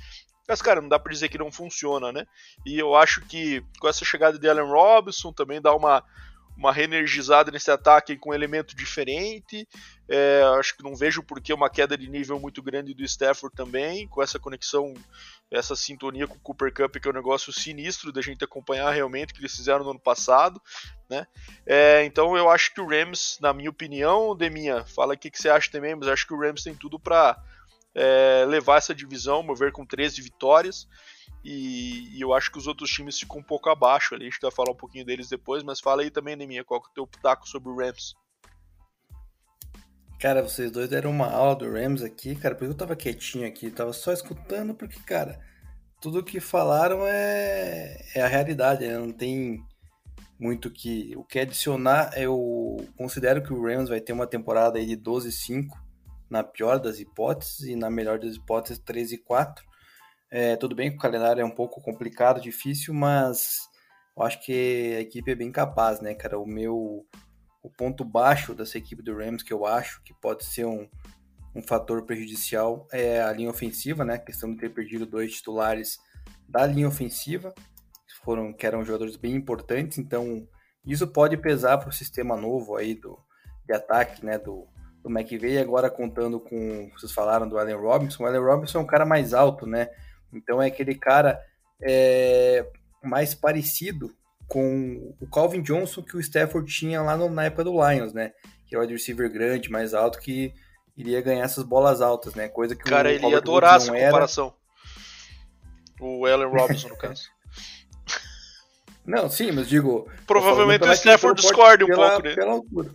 Mas, 0.46 0.60
cara, 0.60 0.80
não 0.80 0.88
dá 0.88 0.98
pra 0.98 1.12
dizer 1.12 1.28
que 1.28 1.38
não 1.38 1.50
funciona, 1.50 2.12
né? 2.12 2.26
E 2.66 2.78
eu 2.78 2.94
acho 2.94 3.22
que 3.22 3.64
com 3.80 3.88
essa 3.88 4.04
chegada 4.04 4.38
de 4.38 4.48
Allen 4.48 4.66
Robinson 4.66 5.32
também 5.32 5.60
dá 5.60 5.74
uma, 5.74 6.04
uma 6.56 6.72
reenergizada 6.72 7.50
nesse 7.50 7.70
ataque 7.70 8.16
com 8.16 8.30
um 8.30 8.34
elemento 8.34 8.76
diferente. 8.76 9.66
É, 10.08 10.42
acho 10.58 10.76
que 10.76 10.82
não 10.82 10.94
vejo 10.94 11.22
por 11.22 11.40
que 11.40 11.52
uma 11.52 11.70
queda 11.70 11.96
de 11.96 12.08
nível 12.08 12.38
muito 12.38 12.62
grande 12.62 12.94
do 12.94 13.02
Stafford 13.02 13.54
também, 13.56 14.06
com 14.06 14.22
essa 14.22 14.38
conexão, 14.38 14.94
essa 15.50 15.74
sintonia 15.74 16.26
com 16.26 16.36
o 16.36 16.40
Cooper 16.40 16.72
Cup, 16.72 16.96
que 16.96 17.08
é 17.08 17.10
um 17.10 17.14
negócio 17.14 17.52
sinistro 17.52 18.12
da 18.12 18.22
gente 18.22 18.44
acompanhar 18.44 18.90
realmente, 18.90 19.32
que 19.32 19.40
eles 19.40 19.56
fizeram 19.56 19.84
no 19.84 19.90
ano 19.90 20.00
passado. 20.00 20.60
Né? 21.08 21.26
É, 21.66 22.04
então 22.04 22.36
eu 22.36 22.48
acho 22.50 22.72
que 22.72 22.80
o 22.80 22.88
Rams, 22.88 23.38
na 23.40 23.52
minha 23.52 23.70
opinião, 23.70 24.36
Deminha, 24.36 24.84
fala 24.84 25.14
o 25.14 25.18
que, 25.18 25.30
que 25.30 25.40
você 25.40 25.48
acha 25.48 25.70
também, 25.70 25.94
mas 25.94 26.08
acho 26.08 26.26
que 26.26 26.34
o 26.34 26.40
Rams 26.40 26.62
tem 26.62 26.74
tudo 26.74 26.98
para 26.98 27.36
é, 27.94 28.44
levar 28.46 28.78
essa 28.78 28.94
divisão, 28.94 29.42
mover 29.42 29.72
com 29.72 29.84
13 29.86 30.20
vitórias. 30.20 30.86
E, 31.44 32.16
e, 32.16 32.20
eu 32.22 32.32
acho 32.32 32.50
que 32.50 32.56
os 32.56 32.66
outros 32.66 32.90
times 32.90 33.20
ficam 33.20 33.38
um 33.38 33.42
pouco 33.42 33.68
abaixo 33.68 34.14
ali. 34.14 34.26
A 34.26 34.30
gente 34.30 34.40
vai 34.40 34.50
falar 34.50 34.70
um 34.70 34.76
pouquinho 34.76 35.04
deles 35.04 35.28
depois, 35.28 35.62
mas 35.62 35.78
fala 35.78 36.00
aí 36.00 36.10
também, 36.10 36.34
Neminha, 36.34 36.64
qual 36.64 36.80
que 36.80 36.88
é 36.88 36.90
o 36.90 36.94
teu 36.94 37.06
pitaco 37.06 37.46
sobre 37.46 37.68
o 37.68 37.76
Rams? 37.76 38.14
Cara, 40.18 40.42
vocês 40.42 40.70
dois 40.70 40.88
deram 40.88 41.10
uma 41.10 41.30
aula 41.30 41.54
do 41.54 41.70
Rams 41.70 42.02
aqui, 42.02 42.34
cara, 42.34 42.54
porque 42.54 42.70
eu 42.70 42.76
tava 42.76 42.96
quietinho 42.96 43.46
aqui, 43.46 43.70
tava 43.70 43.92
só 43.92 44.10
escutando, 44.10 44.74
porque, 44.74 44.98
cara, 45.00 45.38
tudo 46.00 46.24
que 46.24 46.40
falaram 46.40 47.06
é, 47.06 48.02
é 48.14 48.22
a 48.22 48.26
realidade, 48.26 48.86
né? 48.86 48.96
Não 48.96 49.12
tem 49.12 49.62
muito 50.38 50.70
que. 50.70 51.14
O 51.16 51.24
que 51.24 51.38
adicionar, 51.38 52.12
eu 52.16 52.76
considero 52.96 53.42
que 53.42 53.52
o 53.52 53.62
Rams 53.62 53.90
vai 53.90 54.00
ter 54.00 54.14
uma 54.14 54.26
temporada 54.26 54.78
aí 54.78 54.86
de 54.86 54.96
12-5, 54.96 55.68
na 56.30 56.42
pior 56.42 56.78
das 56.78 57.00
hipóteses, 57.00 57.60
e 57.60 57.76
na 57.76 57.90
melhor 57.90 58.18
das 58.18 58.34
hipóteses, 58.34 58.82
13-4. 58.82 59.62
É, 60.36 60.56
tudo 60.56 60.74
bem 60.74 60.90
que 60.90 60.96
o 60.96 61.00
calendário 61.00 61.40
é 61.40 61.44
um 61.44 61.50
pouco 61.50 61.80
complicado, 61.80 62.40
difícil, 62.40 62.92
mas 62.92 63.70
eu 64.16 64.24
acho 64.24 64.44
que 64.44 64.96
a 64.96 65.00
equipe 65.00 65.30
é 65.30 65.34
bem 65.36 65.52
capaz, 65.52 66.00
né, 66.00 66.12
cara? 66.12 66.36
O 66.40 66.44
meu 66.44 67.06
o 67.62 67.70
ponto 67.70 68.04
baixo 68.04 68.52
dessa 68.52 68.76
equipe 68.76 69.00
do 69.00 69.16
Rams, 69.16 69.44
que 69.44 69.52
eu 69.52 69.64
acho 69.64 70.02
que 70.02 70.12
pode 70.12 70.44
ser 70.44 70.66
um, 70.66 70.88
um 71.54 71.62
fator 71.62 72.04
prejudicial, 72.04 72.84
é 72.90 73.22
a 73.22 73.32
linha 73.32 73.48
ofensiva, 73.48 74.04
né? 74.04 74.14
A 74.14 74.18
questão 74.18 74.50
de 74.50 74.56
ter 74.56 74.70
perdido 74.70 75.06
dois 75.06 75.34
titulares 75.34 75.98
da 76.48 76.66
linha 76.66 76.88
ofensiva, 76.88 77.54
que, 77.54 78.16
foram, 78.24 78.52
que 78.52 78.66
eram 78.66 78.84
jogadores 78.84 79.14
bem 79.14 79.36
importantes, 79.36 79.98
então 79.98 80.48
isso 80.84 81.06
pode 81.06 81.36
pesar 81.36 81.78
para 81.78 81.90
o 81.90 81.92
sistema 81.92 82.36
novo 82.36 82.74
aí 82.74 82.96
do, 82.96 83.16
de 83.64 83.72
ataque, 83.72 84.26
né? 84.26 84.36
Do, 84.36 84.66
do 85.00 85.08
McVay, 85.08 85.58
agora 85.58 85.88
contando 85.88 86.40
com, 86.40 86.90
vocês 86.90 87.12
falaram 87.12 87.48
do 87.48 87.56
Allen 87.56 87.76
Robinson, 87.76 88.24
o 88.24 88.26
Allen 88.26 88.42
Robinson 88.42 88.80
é 88.80 88.82
um 88.82 88.86
cara 88.86 89.06
mais 89.06 89.32
alto, 89.32 89.64
né? 89.64 89.90
Então 90.36 90.60
é 90.62 90.66
aquele 90.66 90.94
cara 90.94 91.40
é, 91.82 92.66
mais 93.02 93.34
parecido 93.34 94.14
com 94.48 95.14
o 95.20 95.26
Calvin 95.26 95.62
Johnson 95.62 96.02
que 96.02 96.16
o 96.16 96.20
Stafford 96.20 96.70
tinha 96.70 97.00
lá 97.02 97.16
no, 97.16 97.28
na 97.28 97.44
época 97.44 97.64
do 97.64 97.72
Lions, 97.72 98.12
né? 98.12 98.32
Que 98.66 98.74
é 98.74 98.78
o 98.78 98.82
wide 98.82 98.92
receiver 98.92 99.30
grande, 99.30 99.70
mais 99.70 99.94
alto, 99.94 100.18
que 100.18 100.52
iria 100.96 101.20
ganhar 101.20 101.44
essas 101.44 101.64
bolas 101.64 102.00
altas, 102.00 102.34
né? 102.34 102.48
Coisa 102.48 102.76
que 102.76 102.84
cara, 102.84 103.08
o 103.08 103.12
ele 103.12 103.26
ia 103.26 103.38
adorar 103.38 103.76
essa 103.76 103.92
comparação. 103.92 104.54
O 106.00 106.26
Allen 106.26 106.48
Robinson, 106.48 106.88
no 106.88 106.96
caso. 106.96 107.22
Não, 109.06 109.28
sim, 109.28 109.52
mas 109.52 109.68
digo. 109.68 110.08
Provavelmente 110.26 110.84
o 110.84 110.92
Stafford 110.92 111.40
discorde 111.40 111.84
um 111.84 111.88
pela, 111.88 112.10
pouco, 112.10 112.28
né? 112.28 112.34
Pela 112.34 112.52
altura. 112.52 112.90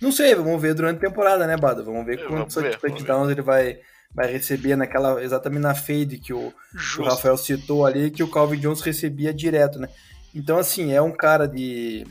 Não 0.00 0.12
sei, 0.12 0.34
vamos 0.34 0.60
ver 0.60 0.74
durante 0.74 0.98
a 0.98 1.08
temporada, 1.08 1.46
né, 1.46 1.56
Bada? 1.56 1.82
Vamos 1.82 2.04
ver 2.04 2.26
quantos 2.26 2.54
touchdowns 2.54 3.30
ele 3.30 3.40
vai, 3.40 3.80
vai 4.16 4.32
receber 4.32 4.74
naquela 4.76 5.22
exatamente 5.22 5.60
na 5.60 5.74
fade 5.74 6.16
que 6.16 6.32
o, 6.32 6.50
que 6.50 7.02
o, 7.02 7.04
Rafael 7.04 7.36
citou 7.36 7.84
ali, 7.84 8.10
que 8.10 8.22
o 8.22 8.30
Calvin 8.30 8.58
Jones 8.58 8.80
recebia 8.80 9.32
direto, 9.32 9.78
né? 9.78 9.90
Então, 10.34 10.56
assim, 10.56 10.94
é 10.94 11.02
um 11.02 11.12
cara 11.12 11.46
de, 11.46 12.06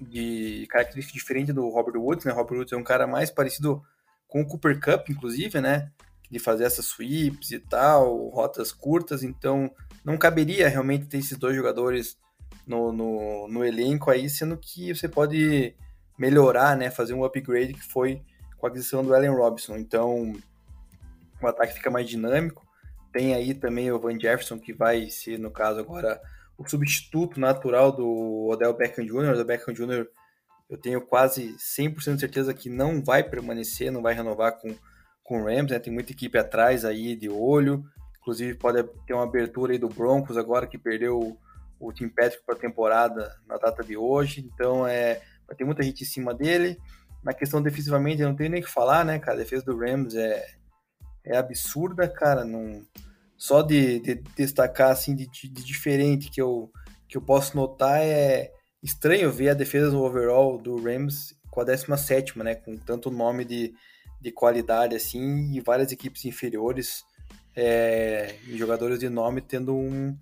de 0.00 0.68
característica 0.70 1.18
diferente 1.18 1.52
do 1.52 1.68
Robert 1.68 2.00
Woods, 2.00 2.24
né? 2.24 2.32
Robert 2.32 2.58
Woods 2.58 2.72
é 2.72 2.76
um 2.76 2.84
cara 2.84 3.08
mais 3.08 3.28
parecido 3.28 3.82
com 4.28 4.40
o 4.40 4.46
Cooper 4.46 4.80
Cup, 4.80 5.08
inclusive, 5.10 5.60
né? 5.60 5.90
De 6.30 6.38
fazer 6.38 6.62
essas 6.62 6.86
sweeps 6.86 7.50
e 7.50 7.58
tal, 7.58 8.28
rotas 8.28 8.70
curtas, 8.70 9.24
então 9.24 9.68
não 10.04 10.16
caberia 10.16 10.68
realmente 10.68 11.06
ter 11.06 11.18
esses 11.18 11.36
dois 11.36 11.56
jogadores 11.56 12.16
no, 12.64 12.92
no, 12.92 13.48
no 13.48 13.64
elenco 13.64 14.12
aí, 14.12 14.30
sendo 14.30 14.56
que 14.56 14.94
você 14.94 15.08
pode 15.08 15.74
melhorar, 16.16 16.76
né? 16.76 16.88
Fazer 16.88 17.14
um 17.14 17.24
upgrade 17.24 17.74
que 17.74 17.84
foi 17.84 18.22
com 18.58 18.66
a 18.66 18.68
aquisição 18.68 19.04
do 19.04 19.12
Allen 19.12 19.30
Robinson. 19.30 19.76
Então, 19.76 20.34
o 21.46 21.48
ataque 21.48 21.74
fica 21.74 21.90
mais 21.90 22.08
dinâmico. 22.08 22.66
Tem 23.12 23.34
aí 23.34 23.54
também 23.54 23.90
o 23.90 23.98
Van 23.98 24.18
Jefferson, 24.18 24.58
que 24.58 24.72
vai 24.72 25.08
ser, 25.10 25.38
no 25.38 25.50
caso, 25.50 25.80
agora 25.80 26.20
o 26.58 26.68
substituto 26.68 27.38
natural 27.38 27.92
do 27.92 28.48
Odell 28.48 28.74
Beckham 28.74 29.06
Jr. 29.06 29.40
O 29.40 29.44
Beckham 29.44 29.72
Jr. 29.72 30.06
eu 30.68 30.76
tenho 30.76 31.00
quase 31.00 31.54
100% 31.56 32.14
de 32.14 32.20
certeza 32.20 32.52
que 32.52 32.68
não 32.68 33.02
vai 33.02 33.22
permanecer, 33.22 33.92
não 33.92 34.02
vai 34.02 34.12
renovar 34.12 34.58
com, 34.58 34.74
com 35.22 35.40
o 35.40 35.44
Rams, 35.44 35.70
né? 35.70 35.78
Tem 35.78 35.92
muita 35.92 36.12
equipe 36.12 36.36
atrás 36.36 36.84
aí 36.84 37.14
de 37.14 37.28
olho. 37.28 37.84
Inclusive 38.20 38.54
pode 38.54 38.82
ter 39.06 39.14
uma 39.14 39.22
abertura 39.22 39.72
aí 39.72 39.78
do 39.78 39.88
Broncos 39.88 40.36
agora 40.36 40.66
que 40.66 40.76
perdeu 40.76 41.18
o, 41.18 41.38
o 41.78 41.92
Tim 41.92 42.08
Patrick 42.08 42.44
para 42.44 42.56
a 42.56 42.58
temporada 42.58 43.36
na 43.46 43.56
data 43.56 43.84
de 43.84 43.96
hoje. 43.96 44.40
Então 44.52 44.86
é, 44.86 45.22
vai 45.46 45.56
ter 45.56 45.64
muita 45.64 45.84
gente 45.84 46.02
em 46.02 46.06
cima 46.06 46.34
dele. 46.34 46.76
Na 47.22 47.32
questão 47.32 47.62
defensivamente, 47.62 48.20
eu 48.20 48.28
não 48.28 48.36
tenho 48.36 48.50
nem 48.50 48.60
o 48.60 48.64
que 48.64 48.70
falar, 48.70 49.04
né, 49.04 49.18
cara? 49.18 49.36
A 49.36 49.40
defesa 49.40 49.64
do 49.64 49.78
Rams 49.78 50.14
é, 50.14 50.44
é 51.28 51.36
absurda, 51.36 52.08
cara. 52.08 52.44
Não, 52.44 52.82
só 53.36 53.62
de, 53.62 54.00
de 54.00 54.14
destacar 54.36 54.90
assim 54.90 55.14
de, 55.14 55.26
de, 55.26 55.48
diferente 55.48 56.30
que 56.30 56.42
eu, 56.42 56.70
que 57.08 57.16
eu 57.16 57.22
posso 57.22 57.56
notar 57.56 58.00
é 58.00 58.52
estranho 58.82 59.30
ver 59.30 59.50
a 59.50 59.54
defesa 59.54 59.90
do 59.90 60.02
overall 60.02 60.58
do 60.58 60.82
Rams 60.82 61.34
com 61.50 61.60
a 61.60 61.64
17, 61.64 62.38
né? 62.40 62.54
Com 62.54 62.76
tanto 62.76 63.10
nome 63.10 63.44
de, 63.44 63.74
de 64.20 64.32
qualidade 64.32 64.96
assim 64.96 65.52
e 65.52 65.60
várias 65.60 65.92
equipes 65.92 66.24
inferiores 66.24 67.04
é, 67.54 68.34
e 68.46 68.56
jogadores 68.56 68.98
de 68.98 69.08
nome 69.08 69.40
tendo 69.40 69.74
um, 69.74 70.16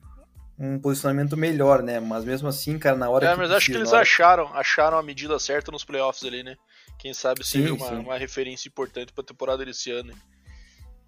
um 0.58 0.78
posicionamento 0.78 1.36
melhor, 1.36 1.82
né? 1.82 2.00
Mas 2.00 2.24
mesmo 2.24 2.48
assim, 2.48 2.78
cara, 2.78 2.96
na 2.96 3.08
hora 3.08 3.26
é, 3.26 3.32
que. 3.32 3.38
mas 3.38 3.50
acho 3.50 3.66
que 3.66 3.76
eles 3.76 3.92
hora... 3.92 4.02
acharam, 4.02 4.54
acharam 4.54 4.98
a 4.98 5.02
medida 5.02 5.38
certa 5.38 5.70
nos 5.70 5.84
playoffs 5.84 6.24
ali, 6.24 6.42
né? 6.42 6.56
Quem 6.98 7.12
sabe 7.12 7.46
seja 7.46 7.72
uma, 7.74 7.90
uma 7.90 8.18
referência 8.18 8.68
importante 8.68 9.12
para 9.12 9.22
a 9.22 9.26
temporada 9.26 9.64
desse 9.64 9.90
ano. 9.90 10.14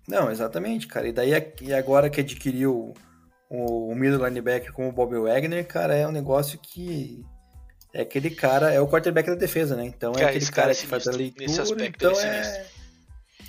Não, 0.09 0.31
exatamente, 0.31 0.87
cara. 0.87 1.07
E 1.07 1.13
daí 1.13 1.33
e 1.61 1.75
agora 1.75 2.09
que 2.09 2.21
adquiriu 2.21 2.95
o, 3.51 3.93
o 3.93 3.95
middle 3.95 4.27
linebacker 4.27 4.73
com 4.73 4.89
o 4.89 4.93
Bob 4.93 5.19
Wagner, 5.19 5.67
cara, 5.67 5.95
é 5.95 6.07
um 6.07 6.13
negócio 6.13 6.59
que 6.59 7.25
é 7.93 8.03
aquele 8.03 8.31
cara, 8.31 8.73
é 8.73 8.81
o 8.81 8.89
quarterback 8.89 9.29
da 9.29 9.35
defesa, 9.35 9.77
né? 9.77 9.85
Então 9.85 10.13
é, 10.17 10.23
é 10.23 10.25
aquele 10.27 10.47
cara, 10.47 10.63
cara 10.63 10.75
que 10.75 10.87
faz 10.87 11.07
a 11.07 11.11
leitura, 11.11 11.87
então 11.87 12.13
é 12.21 12.67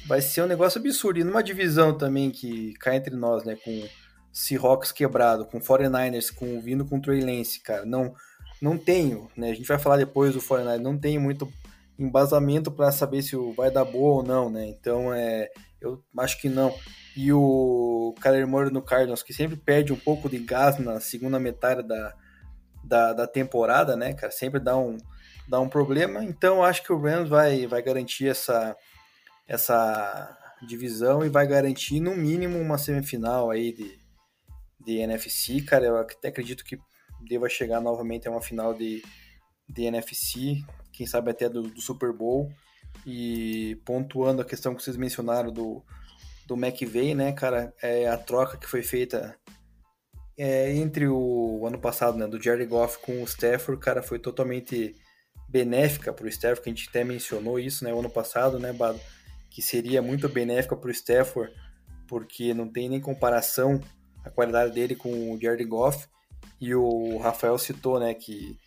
vai 0.10 0.22
ser 0.22 0.41
um 0.41 0.48
negócio 0.48 0.80
absurdo. 0.80 1.19
E 1.19 1.24
numa 1.24 1.43
divisão 1.43 1.95
também 1.95 2.32
que 2.32 2.74
cai 2.80 2.98
entre 2.98 3.15
nós, 3.15 3.43
né, 3.43 3.56
com 3.63 3.88
Seahawks 4.34 4.91
quebrado, 4.91 5.45
com 5.45 5.60
49ers 5.60 6.34
com, 6.34 6.60
vindo 6.60 6.84
com 6.84 7.00
Trey 7.00 7.22
Lance, 7.22 7.62
cara, 7.62 7.86
não, 7.86 8.13
não 8.60 8.75
tenho, 8.75 9.29
né? 9.38 9.52
A 9.52 9.54
gente 9.54 9.67
vai 9.67 9.77
falar 9.77 9.98
depois 9.98 10.33
do 10.33 10.42
49ers, 10.42 10.79
não 10.79 10.98
tenho 10.98 11.21
muito 11.21 11.48
embasamento 11.98 12.71
para 12.71 12.92
saber 12.92 13.21
se 13.21 13.36
vai 13.56 13.69
dar 13.69 13.86
boa 13.86 14.15
ou 14.15 14.23
não, 14.23 14.50
né? 14.50 14.65
Então, 14.65 15.13
é, 15.13 15.50
eu 15.82 16.04
acho 16.17 16.40
que 16.40 16.50
não. 16.50 16.73
E 17.15 17.32
o 17.32 18.13
Kyler 18.21 18.48
Murray 18.48 18.71
no 18.71 18.82
Cardinals, 18.82 19.23
que 19.23 19.34
sempre 19.34 19.58
perde 19.58 19.94
um 19.94 19.98
pouco 19.98 20.30
de 20.30 20.40
gás 20.40 20.77
na 20.80 21.00
segunda 21.00 21.40
metade 21.40 21.88
da, 21.88 22.13
da, 22.84 23.13
da 23.13 23.27
temporada, 23.27 23.96
né, 23.96 24.13
cara? 24.13 24.32
Sempre 24.32 24.60
dá 24.60 24.77
um, 24.77 24.98
dá 25.48 25.60
um 25.60 25.69
problema. 25.69 26.23
Então, 26.23 26.63
acho 26.63 26.84
que 26.84 26.94
o 26.94 27.00
Rams 27.00 27.30
vai, 27.30 27.65
vai 27.67 27.82
garantir 27.82 28.27
essa, 28.27 28.75
essa 29.48 30.38
divisão 30.65 31.25
e 31.25 31.30
vai 31.30 31.48
garantir, 31.48 32.00
no 32.00 32.15
mínimo, 32.15 32.60
uma 32.60 32.77
semifinal 32.77 33.50
aí 33.50 33.73
de, 33.73 34.00
de 34.86 34.98
NFC, 34.98 35.62
cara, 35.62 35.86
eu 35.86 35.98
até 35.98 36.30
acredito 36.30 36.63
que 36.63 36.77
deva 37.27 37.50
chegar 37.50 37.82
novamente 37.82 38.27
a 38.27 38.32
uma 38.32 38.42
final 38.42 38.73
de, 38.73 39.02
de 39.67 39.84
NFC, 39.84 40.63
quem 40.92 41.06
sabe 41.06 41.32
até 41.32 41.50
do, 41.50 41.63
do 41.63 41.82
Super 41.82 42.13
Bowl. 42.13 42.50
E 43.06 43.79
pontuando 43.85 44.42
a 44.42 44.46
questão 44.46 44.75
que 44.75 44.83
vocês 44.83 44.98
mencionaram 44.98 45.52
do, 45.52 45.83
do 46.46 46.56
McVay, 46.56 47.15
né, 47.15 47.31
cara, 47.31 47.73
é 47.81 48.08
a 48.08 48.17
troca 48.17 48.58
que 48.58 48.67
foi 48.67 48.83
feita 48.83 49.35
é, 50.37 50.71
entre 50.73 51.08
o 51.08 51.65
ano 51.67 51.77
passado, 51.77 52.17
né, 52.17 52.25
do 52.25 52.42
Jerry 52.42 52.65
Goff 52.65 52.98
com 53.00 53.21
o 53.21 53.25
Stafford, 53.25 53.81
cara, 53.81 54.02
foi 54.02 54.17
totalmente 54.19 54.96
benéfica 55.50 56.13
para 56.13 56.25
o 56.25 56.29
Stafford, 56.29 56.62
que 56.62 56.69
a 56.69 56.73
gente 56.73 56.87
até 56.90 57.04
mencionou 57.04 57.60
isso, 57.60 57.83
né, 57.83 57.94
o 57.94 58.00
ano 58.00 58.10
passado, 58.10 58.58
né, 58.58 58.71
Bado, 58.71 59.00
que 59.50 59.62
seria 59.62 60.02
muito 60.02 60.29
benéfica 60.29 60.75
para 60.77 60.87
o 60.87 60.92
Stafford, 60.92 61.54
porque 62.08 62.54
não 62.54 62.67
tem 62.67 62.87
nem 62.87 63.02
comparação 63.02 63.81
a 64.23 64.29
qualidade 64.29 64.73
dele 64.73 64.96
com 64.96 65.33
o 65.33 65.40
Jared 65.42 65.65
Goff, 65.65 66.08
e 66.62 66.73
o 66.73 67.17
Rafael 67.17 67.58
citou, 67.58 68.00
né, 68.00 68.13
que 68.13 68.58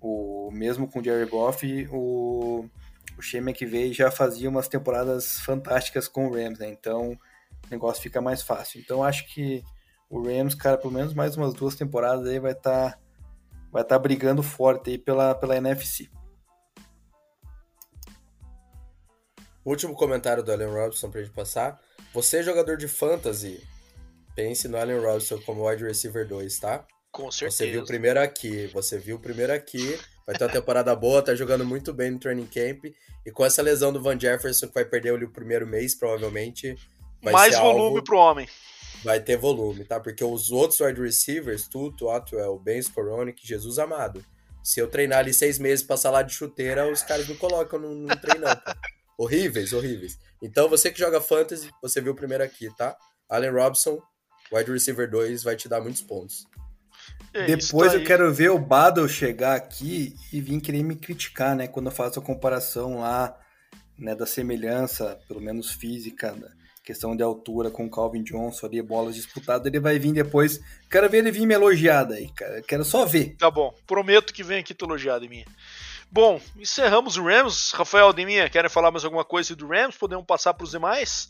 o 0.00 0.50
mesmo 0.52 0.86
com 0.86 1.00
o 1.00 1.04
Jared 1.04 1.30
Goff, 1.30 1.88
o, 1.90 2.68
o 3.16 3.22
Shea 3.22 3.40
McVay 3.40 3.92
já 3.92 4.10
fazia 4.10 4.48
umas 4.48 4.68
temporadas 4.68 5.40
fantásticas 5.40 6.08
com 6.08 6.26
o 6.26 6.34
Rams, 6.34 6.58
né, 6.58 6.68
então 6.68 7.12
o 7.12 7.70
negócio 7.70 8.02
fica 8.02 8.20
mais 8.20 8.42
fácil. 8.42 8.80
Então 8.80 9.02
acho 9.02 9.26
que 9.32 9.62
o 10.08 10.22
Rams, 10.22 10.54
cara, 10.54 10.78
pelo 10.78 10.92
menos 10.92 11.14
mais 11.14 11.36
umas 11.36 11.54
duas 11.54 11.74
temporadas 11.74 12.26
aí 12.26 12.38
vai 12.38 12.52
estar 12.52 12.92
tá, 12.92 12.98
vai 13.72 13.82
estar 13.82 13.96
tá 13.96 13.98
brigando 13.98 14.42
forte 14.42 14.90
aí 14.90 14.98
pela, 14.98 15.34
pela 15.34 15.56
NFC. 15.56 16.08
Último 19.64 19.94
comentário 19.94 20.44
do 20.44 20.52
Allen 20.52 20.70
Robinson 20.70 21.10
pra 21.10 21.20
gente 21.20 21.32
passar. 21.32 21.80
Você, 22.14 22.40
jogador 22.40 22.76
de 22.76 22.86
fantasy, 22.86 23.66
pense 24.36 24.68
no 24.68 24.78
Allen 24.78 25.00
Robinson 25.00 25.40
como 25.40 25.68
wide 25.68 25.82
receiver 25.82 26.26
2, 26.26 26.60
tá? 26.60 26.86
Com 27.10 27.32
certeza. 27.32 27.56
Você 27.56 27.70
viu 27.72 27.82
o 27.82 27.86
primeiro 27.86 28.20
aqui, 28.20 28.66
você 28.68 28.96
viu 28.96 29.16
o 29.16 29.20
primeiro 29.20 29.52
aqui. 29.52 29.98
Vai 30.26 30.36
ter 30.36 30.44
uma 30.44 30.52
temporada 30.52 30.94
boa, 30.96 31.22
tá 31.22 31.34
jogando 31.36 31.64
muito 31.64 31.92
bem 31.92 32.10
no 32.10 32.18
training 32.18 32.46
camp. 32.46 32.86
E 33.24 33.30
com 33.30 33.44
essa 33.44 33.62
lesão 33.62 33.92
do 33.92 34.02
Van 34.02 34.18
Jefferson, 34.18 34.66
que 34.66 34.74
vai 34.74 34.84
perder 34.84 35.22
o 35.22 35.30
primeiro 35.30 35.66
mês, 35.66 35.94
provavelmente. 35.94 36.76
Mais 37.22 37.56
volume 37.56 37.96
alvo, 37.96 38.04
pro 38.04 38.18
homem. 38.18 38.48
Vai 39.04 39.20
ter 39.20 39.36
volume, 39.36 39.84
tá? 39.84 40.00
Porque 40.00 40.24
os 40.24 40.50
outros 40.50 40.80
wide 40.80 41.00
receivers, 41.00 41.68
Tuto, 41.68 42.10
Atwell, 42.10 42.58
Ben 42.58 42.78
Skoronic, 42.80 43.46
Jesus 43.46 43.78
amado. 43.78 44.24
Se 44.64 44.80
eu 44.80 44.88
treinar 44.88 45.20
ali 45.20 45.32
seis 45.32 45.60
meses, 45.60 45.84
passar 45.84 46.10
lá 46.10 46.22
de 46.22 46.34
chuteira, 46.34 46.90
os 46.90 47.02
caras 47.02 47.28
me 47.28 47.36
colocam 47.36 47.78
no, 47.78 47.94
no 47.94 48.16
treinão. 48.16 48.50
Horríveis, 49.16 49.72
horríveis. 49.72 50.18
Então, 50.42 50.68
você 50.68 50.90
que 50.90 50.98
joga 50.98 51.20
fantasy, 51.20 51.70
você 51.80 52.00
viu 52.00 52.12
o 52.12 52.16
primeiro 52.16 52.42
aqui, 52.42 52.68
tá? 52.76 52.96
Allen 53.28 53.52
Robson, 53.52 54.02
wide 54.52 54.70
receiver 54.70 55.08
2, 55.08 55.44
vai 55.44 55.54
te 55.54 55.68
dar 55.68 55.80
muitos 55.80 56.02
pontos. 56.02 56.46
É, 57.36 57.54
Depois 57.54 57.92
eu 57.92 58.02
quero 58.02 58.32
ver 58.32 58.50
o 58.50 58.58
Battle 58.58 59.06
chegar 59.06 59.54
aqui 59.54 60.16
e 60.32 60.40
vir 60.40 60.58
querer 60.58 60.82
me 60.82 60.96
criticar, 60.96 61.54
né? 61.54 61.68
Quando 61.68 61.86
eu 61.86 61.92
faço 61.92 62.18
a 62.18 62.22
comparação 62.22 63.00
lá, 63.00 63.38
né, 63.98 64.14
da 64.14 64.24
semelhança, 64.24 65.18
pelo 65.28 65.40
menos 65.40 65.70
física, 65.72 66.32
da 66.32 66.48
questão 66.82 67.14
de 67.14 67.22
altura 67.22 67.70
com 67.70 67.84
o 67.84 67.90
Calvin 67.90 68.22
Johnson 68.22 68.64
ali, 68.66 68.80
bolas 68.80 69.14
disputadas, 69.14 69.66
ele 69.66 69.78
vai 69.78 69.98
vir 69.98 70.14
depois. 70.14 70.60
Quero 70.90 71.10
ver 71.10 71.18
ele 71.18 71.30
vir 71.30 71.46
me 71.46 71.52
elogiar 71.52 72.10
aí, 72.10 72.30
cara. 72.30 72.62
Quero 72.62 72.86
só 72.86 73.04
ver. 73.04 73.36
Tá 73.36 73.50
bom. 73.50 73.74
Prometo 73.86 74.32
que 74.32 74.42
vem 74.42 74.60
aqui 74.60 74.72
te 74.72 74.84
elogiado 74.84 75.26
em 75.26 75.28
mim. 75.28 75.44
Bom, 76.10 76.40
encerramos 76.56 77.18
o 77.18 77.24
Rams. 77.24 77.72
Rafael 77.72 78.14
Deminha, 78.14 78.48
querem 78.48 78.70
falar 78.70 78.90
mais 78.90 79.04
alguma 79.04 79.24
coisa 79.24 79.54
do 79.54 79.66
Rams? 79.66 79.98
Podemos 79.98 80.24
passar 80.24 80.54
para 80.54 80.64
os 80.64 80.70
demais? 80.70 81.28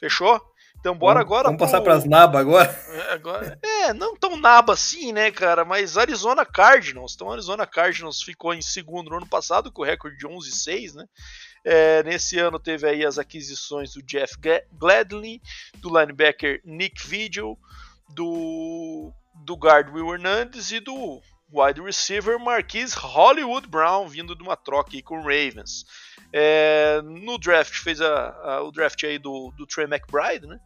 Fechou? 0.00 0.40
Então 0.86 0.96
bora 0.96 1.18
vamos, 1.18 1.26
agora. 1.26 1.44
Vamos 1.48 1.58
pro... 1.58 1.66
passar 1.66 1.80
para 1.80 1.94
as 1.94 2.04
nabas 2.04 2.40
agora? 2.40 2.84
É, 2.90 3.12
agora? 3.12 3.58
É, 3.86 3.92
não 3.92 4.16
tão 4.16 4.36
naba 4.36 4.72
assim, 4.72 5.12
né, 5.12 5.30
cara? 5.30 5.64
Mas 5.64 5.96
Arizona 5.96 6.44
Cardinals. 6.44 7.14
Então, 7.14 7.30
Arizona 7.30 7.66
Cardinals 7.66 8.22
ficou 8.22 8.52
em 8.54 8.62
segundo 8.62 9.10
no 9.10 9.16
ano 9.16 9.26
passado, 9.26 9.70
com 9.70 9.82
o 9.82 9.84
recorde 9.84 10.16
de 10.16 10.26
11-6, 10.26 10.94
né? 10.94 11.06
É, 11.64 12.02
nesse 12.04 12.38
ano 12.38 12.58
teve 12.58 12.88
aí 12.88 13.04
as 13.04 13.18
aquisições 13.18 13.94
do 13.94 14.02
Jeff 14.02 14.36
Gladney, 14.72 15.40
do 15.76 15.88
linebacker 15.88 16.60
Nick 16.64 17.04
Vigil, 17.06 17.58
do, 18.08 19.12
do 19.34 19.56
guard 19.56 19.92
Will 19.92 20.14
Hernandez 20.14 20.70
e 20.70 20.78
do 20.78 21.20
wide 21.52 21.80
receiver 21.80 22.38
Marquise 22.38 22.94
Hollywood 22.96 23.68
Brown, 23.68 24.08
vindo 24.08 24.34
de 24.34 24.42
uma 24.42 24.56
troca 24.56 24.90
aí 24.94 25.02
com 25.02 25.18
o 25.18 25.22
Ravens. 25.22 25.84
É, 26.32 27.00
no 27.02 27.38
draft, 27.38 27.74
fez 27.78 28.00
a, 28.00 28.30
a, 28.30 28.62
o 28.62 28.70
draft 28.70 29.02
aí 29.04 29.18
do, 29.18 29.52
do 29.56 29.66
Trey 29.66 29.86
McBride, 29.86 30.46
né? 30.46 30.58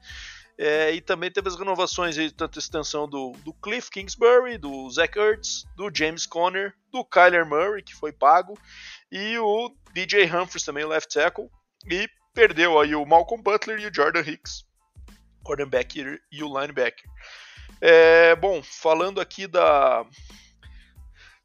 É, 0.58 0.92
e 0.92 1.00
também 1.00 1.30
teve 1.30 1.48
as 1.48 1.58
renovações 1.58 2.18
aí, 2.18 2.30
tanto 2.30 2.58
a 2.58 2.60
extensão 2.60 3.08
do, 3.08 3.32
do 3.44 3.52
Cliff 3.54 3.90
Kingsbury, 3.90 4.58
do 4.58 4.90
Zach 4.90 5.18
Ertz, 5.18 5.64
do 5.74 5.90
James 5.94 6.26
Conner, 6.26 6.74
do 6.92 7.02
Kyler 7.02 7.46
Murray, 7.46 7.82
que 7.82 7.94
foi 7.94 8.12
pago, 8.12 8.58
e 9.10 9.38
o 9.38 9.74
DJ 9.94 10.26
Humphries 10.26 10.64
também, 10.64 10.84
left 10.84 11.14
tackle, 11.14 11.48
e 11.90 12.06
perdeu 12.34 12.78
aí 12.78 12.94
o 12.94 13.06
Malcolm 13.06 13.42
Butler 13.42 13.80
e 13.80 13.86
o 13.86 13.94
Jordan 13.94 14.20
Hicks, 14.20 14.66
quarterback 15.42 16.20
e 16.30 16.42
o 16.42 16.60
linebacker. 16.60 17.08
É, 17.80 18.36
bom, 18.36 18.62
falando 18.62 19.18
aqui 19.18 19.46
da, 19.46 20.04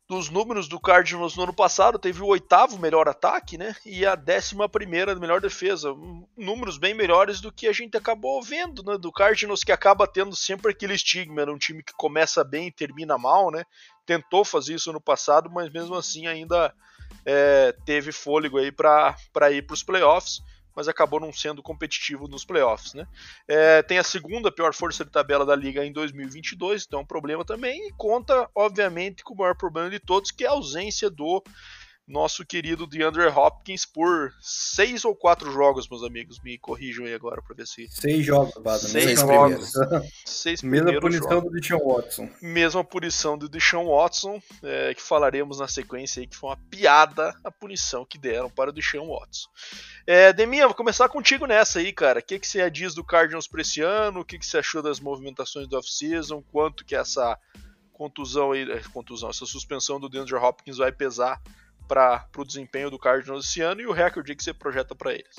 dos 0.07 0.29
números 0.29 0.67
do 0.67 0.79
Cardinals 0.79 1.35
no 1.35 1.43
ano 1.43 1.53
passado, 1.53 1.97
teve 1.97 2.21
o 2.21 2.27
oitavo 2.27 2.77
melhor 2.77 3.07
ataque, 3.07 3.57
né? 3.57 3.75
E 3.85 4.05
a 4.05 4.13
décima 4.13 4.69
primeira 4.69 5.15
melhor 5.15 5.41
defesa. 5.41 5.93
Números 6.37 6.77
bem 6.77 6.93
melhores 6.93 7.41
do 7.41 7.51
que 7.51 7.67
a 7.67 7.73
gente 7.73 7.97
acabou 7.97 8.41
vendo, 8.41 8.83
né? 8.83 8.97
Do 8.97 9.11
Cardinals 9.11 9.63
que 9.63 9.71
acaba 9.71 10.07
tendo 10.07 10.35
sempre 10.35 10.71
aquele 10.71 10.93
estigma, 10.93 11.41
era 11.41 11.51
um 11.51 11.57
time 11.57 11.81
que 11.81 11.93
começa 11.93 12.43
bem 12.43 12.67
e 12.67 12.71
termina 12.71 13.17
mal, 13.17 13.49
né? 13.49 13.63
Tentou 14.05 14.45
fazer 14.45 14.75
isso 14.75 14.93
no 14.93 15.01
passado, 15.01 15.49
mas 15.49 15.71
mesmo 15.71 15.95
assim 15.95 16.27
ainda 16.27 16.71
é, 17.25 17.75
teve 17.83 18.11
fôlego 18.11 18.59
aí 18.59 18.71
para 18.71 19.15
ir 19.51 19.65
para 19.65 19.73
os 19.73 19.81
playoffs 19.81 20.39
mas 20.75 20.87
acabou 20.87 21.19
não 21.19 21.31
sendo 21.31 21.63
competitivo 21.63 22.27
nos 22.27 22.43
playoffs. 22.43 22.93
Né? 22.93 23.07
É, 23.47 23.81
tem 23.81 23.97
a 23.97 24.03
segunda 24.03 24.51
pior 24.51 24.73
força 24.73 25.05
de 25.05 25.11
tabela 25.11 25.45
da 25.45 25.55
liga 25.55 25.85
em 25.85 25.91
2022, 25.91 26.85
então 26.85 26.99
é 26.99 27.03
um 27.03 27.05
problema 27.05 27.45
também, 27.45 27.87
e 27.87 27.93
conta, 27.93 28.49
obviamente, 28.53 29.23
com 29.23 29.33
o 29.33 29.37
maior 29.37 29.55
problema 29.55 29.89
de 29.89 29.99
todos, 29.99 30.31
que 30.31 30.43
é 30.43 30.47
a 30.47 30.51
ausência 30.51 31.09
do 31.09 31.43
nosso 32.07 32.45
querido 32.45 32.85
DeAndre 32.85 33.25
Hopkins 33.27 33.85
por 33.85 34.33
seis 34.39 35.03
ou 35.03 35.15
quatro 35.15 35.51
jogos, 35.51 35.89
meus 35.89 36.03
amigos. 36.03 36.39
Me 36.43 36.57
corrijam 36.57 37.05
aí 37.05 37.13
agora 37.13 37.41
para 37.41 37.55
ver 37.55 37.65
se. 37.65 37.87
Seis 37.89 38.25
jogos, 38.25 38.53
Bada. 38.61 38.79
Seis 38.79 39.19
jogos. 39.19 39.73
seis 40.25 40.61
Mesma 40.61 40.99
punição 40.99 41.29
jogos. 41.29 41.51
do 41.51 41.59
Deshaun 41.59 41.93
Watson. 41.93 42.29
Mesma 42.41 42.83
punição 42.83 43.37
do 43.37 43.49
Deshaun 43.49 43.87
Watson, 43.87 44.41
é, 44.63 44.93
que 44.93 45.01
falaremos 45.01 45.59
na 45.59 45.67
sequência 45.67 46.21
aí, 46.21 46.27
que 46.27 46.35
foi 46.35 46.49
uma 46.49 46.57
piada 46.69 47.35
a 47.43 47.51
punição 47.51 48.05
que 48.05 48.17
deram 48.17 48.49
para 48.49 48.69
o 48.69 48.73
Deshaun 48.73 49.07
Watson. 49.07 49.49
É, 50.05 50.31
Deminha, 50.31 50.67
vou 50.67 50.75
começar 50.75 51.09
contigo 51.09 51.47
nessa 51.47 51.79
aí, 51.79 51.91
cara. 51.91 52.19
O 52.19 52.23
que, 52.23 52.37
que 52.37 52.47
você 52.47 52.69
diz 52.69 52.93
do 52.93 53.03
Cardinals 53.03 53.47
para 53.47 53.61
esse 53.61 53.81
ano? 53.81 54.19
O 54.19 54.25
que, 54.25 54.37
que 54.37 54.45
você 54.45 54.59
achou 54.59 54.81
das 54.81 54.99
movimentações 54.99 55.67
do 55.67 55.77
off-season? 55.77 56.43
Quanto 56.51 56.85
que 56.85 56.95
essa 56.95 57.37
contusão 57.91 58.51
aí, 58.51 58.69
é, 58.69 58.81
contusão, 58.93 59.29
essa 59.29 59.45
suspensão 59.45 59.99
do 59.99 60.09
DeAndre 60.09 60.35
Hopkins 60.35 60.77
vai 60.77 60.91
pesar 60.91 61.41
para 61.87 62.27
o 62.37 62.43
desempenho 62.43 62.89
do 62.89 62.99
Cardinals 62.99 63.45
esse 63.45 63.61
ano 63.61 63.81
e 63.81 63.87
o 63.87 63.91
recorde 63.91 64.35
que 64.35 64.43
você 64.43 64.53
projeta 64.53 64.95
para 64.95 65.13
eles? 65.13 65.35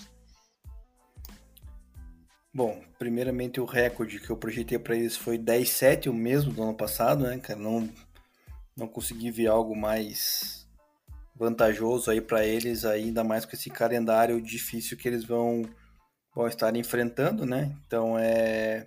Bom, 2.55 2.83
primeiramente 2.99 3.61
o 3.61 3.67
recorde 3.67 4.19
que 4.19 4.31
eu 4.31 4.37
projetei 4.37 4.79
para 4.79 4.97
eles 4.97 5.15
foi 5.15 5.39
10-7, 5.39 6.09
o 6.09 6.15
mesmo 6.15 6.53
do 6.53 6.63
ano 6.63 6.75
passado, 6.75 7.25
né, 7.25 7.39
cara? 7.39 7.59
Não, 7.59 7.87
não 8.75 8.89
consegui 8.89 9.31
ver 9.31 9.49
algo 9.49 9.77
mais 9.77 10.67
vantajoso 11.39 12.11
aí 12.11 12.21
para 12.21 12.47
eles, 12.47 12.85
ainda 12.85 13.23
mais 13.23 13.45
com 13.45 13.55
esse 13.55 13.69
calendário 13.69 14.41
difícil 14.41 14.97
que 14.97 15.07
eles 15.07 15.25
vão, 15.25 15.69
vão 16.35 16.49
estar 16.49 16.75
enfrentando, 16.77 17.45
né? 17.45 17.77
Então 17.87 18.19
é. 18.19 18.87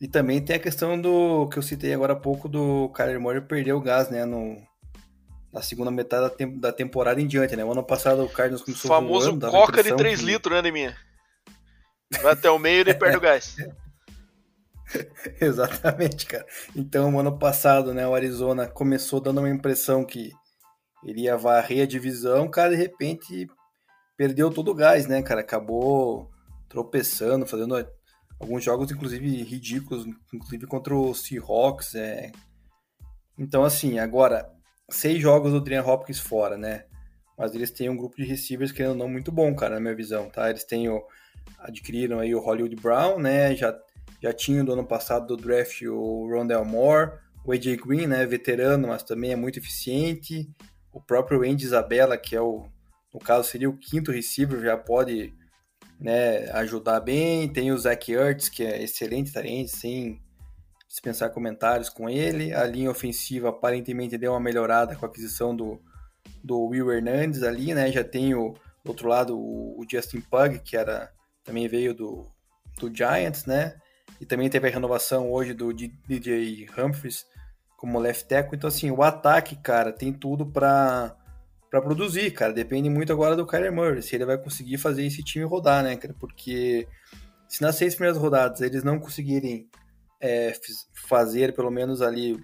E 0.00 0.08
também 0.08 0.44
tem 0.44 0.56
a 0.56 0.60
questão 0.60 1.00
do 1.00 1.48
que 1.48 1.56
eu 1.56 1.62
citei 1.62 1.94
agora 1.94 2.14
há 2.14 2.16
pouco 2.16 2.48
do 2.48 2.88
Kyler 2.88 3.20
Murray 3.20 3.40
perder 3.40 3.72
o 3.72 3.80
gás, 3.80 4.10
né? 4.10 4.24
No, 4.24 4.60
na 5.54 5.62
segunda 5.62 5.88
metade 5.88 6.24
da, 6.24 6.30
tem 6.30 6.58
da, 6.58 6.72
temporada 6.72 7.20
em 7.20 7.28
diante, 7.28 7.54
né? 7.54 7.64
O 7.64 7.70
ano 7.70 7.84
passado 7.84 8.24
o 8.24 8.28
Cardinals 8.28 8.62
começou 8.62 8.90
o 8.90 8.94
famoso 8.94 9.30
voando, 9.30 9.50
coca 9.52 9.84
de 9.84 9.94
3 9.94 10.18
que... 10.18 10.26
litros, 10.26 10.52
né, 10.52 10.60
Neminha? 10.60 10.96
Vai 12.20 12.32
até 12.32 12.50
o 12.50 12.58
meio 12.58 12.78
e 12.78 12.80
ele 12.80 12.94
perde 12.94 13.18
o 13.18 13.20
gás. 13.20 13.54
Exatamente, 15.40 16.26
cara. 16.26 16.44
Então, 16.74 17.20
ano 17.20 17.38
passado, 17.38 17.94
né, 17.94 18.06
o 18.06 18.14
Arizona 18.16 18.66
começou 18.66 19.20
dando 19.20 19.38
uma 19.38 19.48
impressão 19.48 20.04
que 20.04 20.32
iria 21.04 21.36
varrer 21.36 21.84
a 21.84 21.86
divisão, 21.86 22.50
cara, 22.50 22.70
de 22.70 22.76
repente 22.76 23.46
perdeu 24.16 24.50
todo 24.50 24.72
o 24.72 24.74
gás, 24.74 25.06
né, 25.06 25.22
cara? 25.22 25.40
Acabou 25.40 26.28
tropeçando, 26.68 27.46
fazendo 27.46 27.76
alguns 28.40 28.64
jogos, 28.64 28.90
inclusive, 28.90 29.44
ridículos, 29.44 30.04
inclusive 30.32 30.66
contra 30.66 30.96
o 30.96 31.14
Seahawks. 31.14 31.94
É... 31.94 32.32
Então, 33.38 33.62
assim, 33.64 34.00
agora, 34.00 34.52
seis 34.88 35.20
jogos 35.20 35.52
do 35.52 35.58
Adrian 35.58 35.82
Hopkins 35.82 36.18
fora, 36.18 36.56
né? 36.56 36.84
Mas 37.36 37.54
eles 37.54 37.70
têm 37.70 37.88
um 37.88 37.96
grupo 37.96 38.16
de 38.16 38.24
receivers 38.24 38.70
que 38.70 38.86
não 38.86 39.08
muito 39.08 39.32
bom, 39.32 39.54
cara, 39.54 39.74
na 39.74 39.80
minha 39.80 39.94
visão, 39.94 40.30
tá? 40.30 40.48
Eles 40.48 40.64
têm 40.64 40.88
o, 40.88 41.02
adquiriram 41.58 42.20
aí 42.20 42.34
o 42.34 42.40
Hollywood 42.40 42.76
Brown, 42.76 43.18
né? 43.18 43.54
Já, 43.56 43.76
já 44.22 44.32
tinham 44.32 44.64
do 44.64 44.72
ano 44.72 44.86
passado 44.86 45.26
do 45.26 45.36
draft 45.36 45.82
o 45.82 46.28
Rondell 46.30 46.64
Moore, 46.64 47.12
o 47.44 47.52
AJ 47.52 47.76
Green, 47.76 48.06
né? 48.06 48.24
Veterano, 48.24 48.88
mas 48.88 49.02
também 49.02 49.32
é 49.32 49.36
muito 49.36 49.58
eficiente. 49.58 50.48
O 50.92 51.00
próprio 51.00 51.42
Andy 51.42 51.64
Isabella, 51.64 52.16
que 52.16 52.36
é 52.36 52.40
o, 52.40 52.66
no 53.12 53.18
caso 53.18 53.48
seria 53.48 53.68
o 53.68 53.76
quinto 53.76 54.12
receiver, 54.12 54.60
já 54.60 54.76
pode 54.76 55.34
né, 55.98 56.50
ajudar 56.52 57.00
bem. 57.00 57.48
Tem 57.48 57.72
o 57.72 57.78
Zach 57.78 58.12
Ertz, 58.12 58.48
que 58.48 58.62
é 58.62 58.82
excelente 58.82 59.32
talento, 59.32 59.70
sem 59.70 60.20
dispensar 60.94 61.30
comentários 61.30 61.88
com 61.88 62.08
ele. 62.08 62.54
A 62.54 62.64
linha 62.64 62.88
ofensiva 62.88 63.48
aparentemente 63.48 64.16
deu 64.16 64.30
uma 64.30 64.40
melhorada 64.40 64.94
com 64.94 65.04
a 65.04 65.08
aquisição 65.08 65.54
do, 65.54 65.82
do 66.42 66.66
Will 66.66 66.92
Hernandes 66.92 67.42
ali, 67.42 67.74
né? 67.74 67.90
Já 67.90 68.04
tem 68.04 68.32
o, 68.32 68.54
do 68.84 68.90
outro 68.90 69.08
lado 69.08 69.36
o, 69.36 69.80
o 69.80 69.84
Justin 69.90 70.20
Pug, 70.20 70.60
que 70.60 70.76
era 70.76 71.10
também 71.42 71.66
veio 71.66 71.92
do, 71.92 72.30
do 72.78 72.94
Giants, 72.94 73.44
né? 73.44 73.74
E 74.20 74.24
também 74.24 74.48
teve 74.48 74.68
a 74.68 74.70
renovação 74.70 75.32
hoje 75.32 75.52
do 75.52 75.72
DJ 75.72 76.68
Humphries 76.78 77.26
como 77.76 77.98
left 77.98 78.28
tackle. 78.28 78.56
Então, 78.56 78.68
assim, 78.68 78.92
o 78.92 79.02
ataque, 79.02 79.56
cara, 79.56 79.92
tem 79.92 80.12
tudo 80.12 80.46
para 80.46 81.16
para 81.68 81.82
produzir, 81.82 82.30
cara. 82.30 82.52
Depende 82.52 82.88
muito 82.88 83.12
agora 83.12 83.34
do 83.34 83.44
Kyler 83.44 83.72
Murray, 83.72 84.00
se 84.00 84.14
ele 84.14 84.24
vai 84.24 84.38
conseguir 84.38 84.78
fazer 84.78 85.04
esse 85.04 85.24
time 85.24 85.44
rodar, 85.44 85.82
né, 85.82 85.96
cara? 85.96 86.14
Porque 86.14 86.86
se 87.48 87.60
nas 87.60 87.74
seis 87.74 87.96
primeiras 87.96 88.16
rodadas 88.16 88.60
eles 88.60 88.84
não 88.84 89.00
conseguirem 89.00 89.68
é, 90.24 90.54
fazer 91.06 91.54
pelo 91.54 91.70
menos 91.70 92.00
ali 92.00 92.42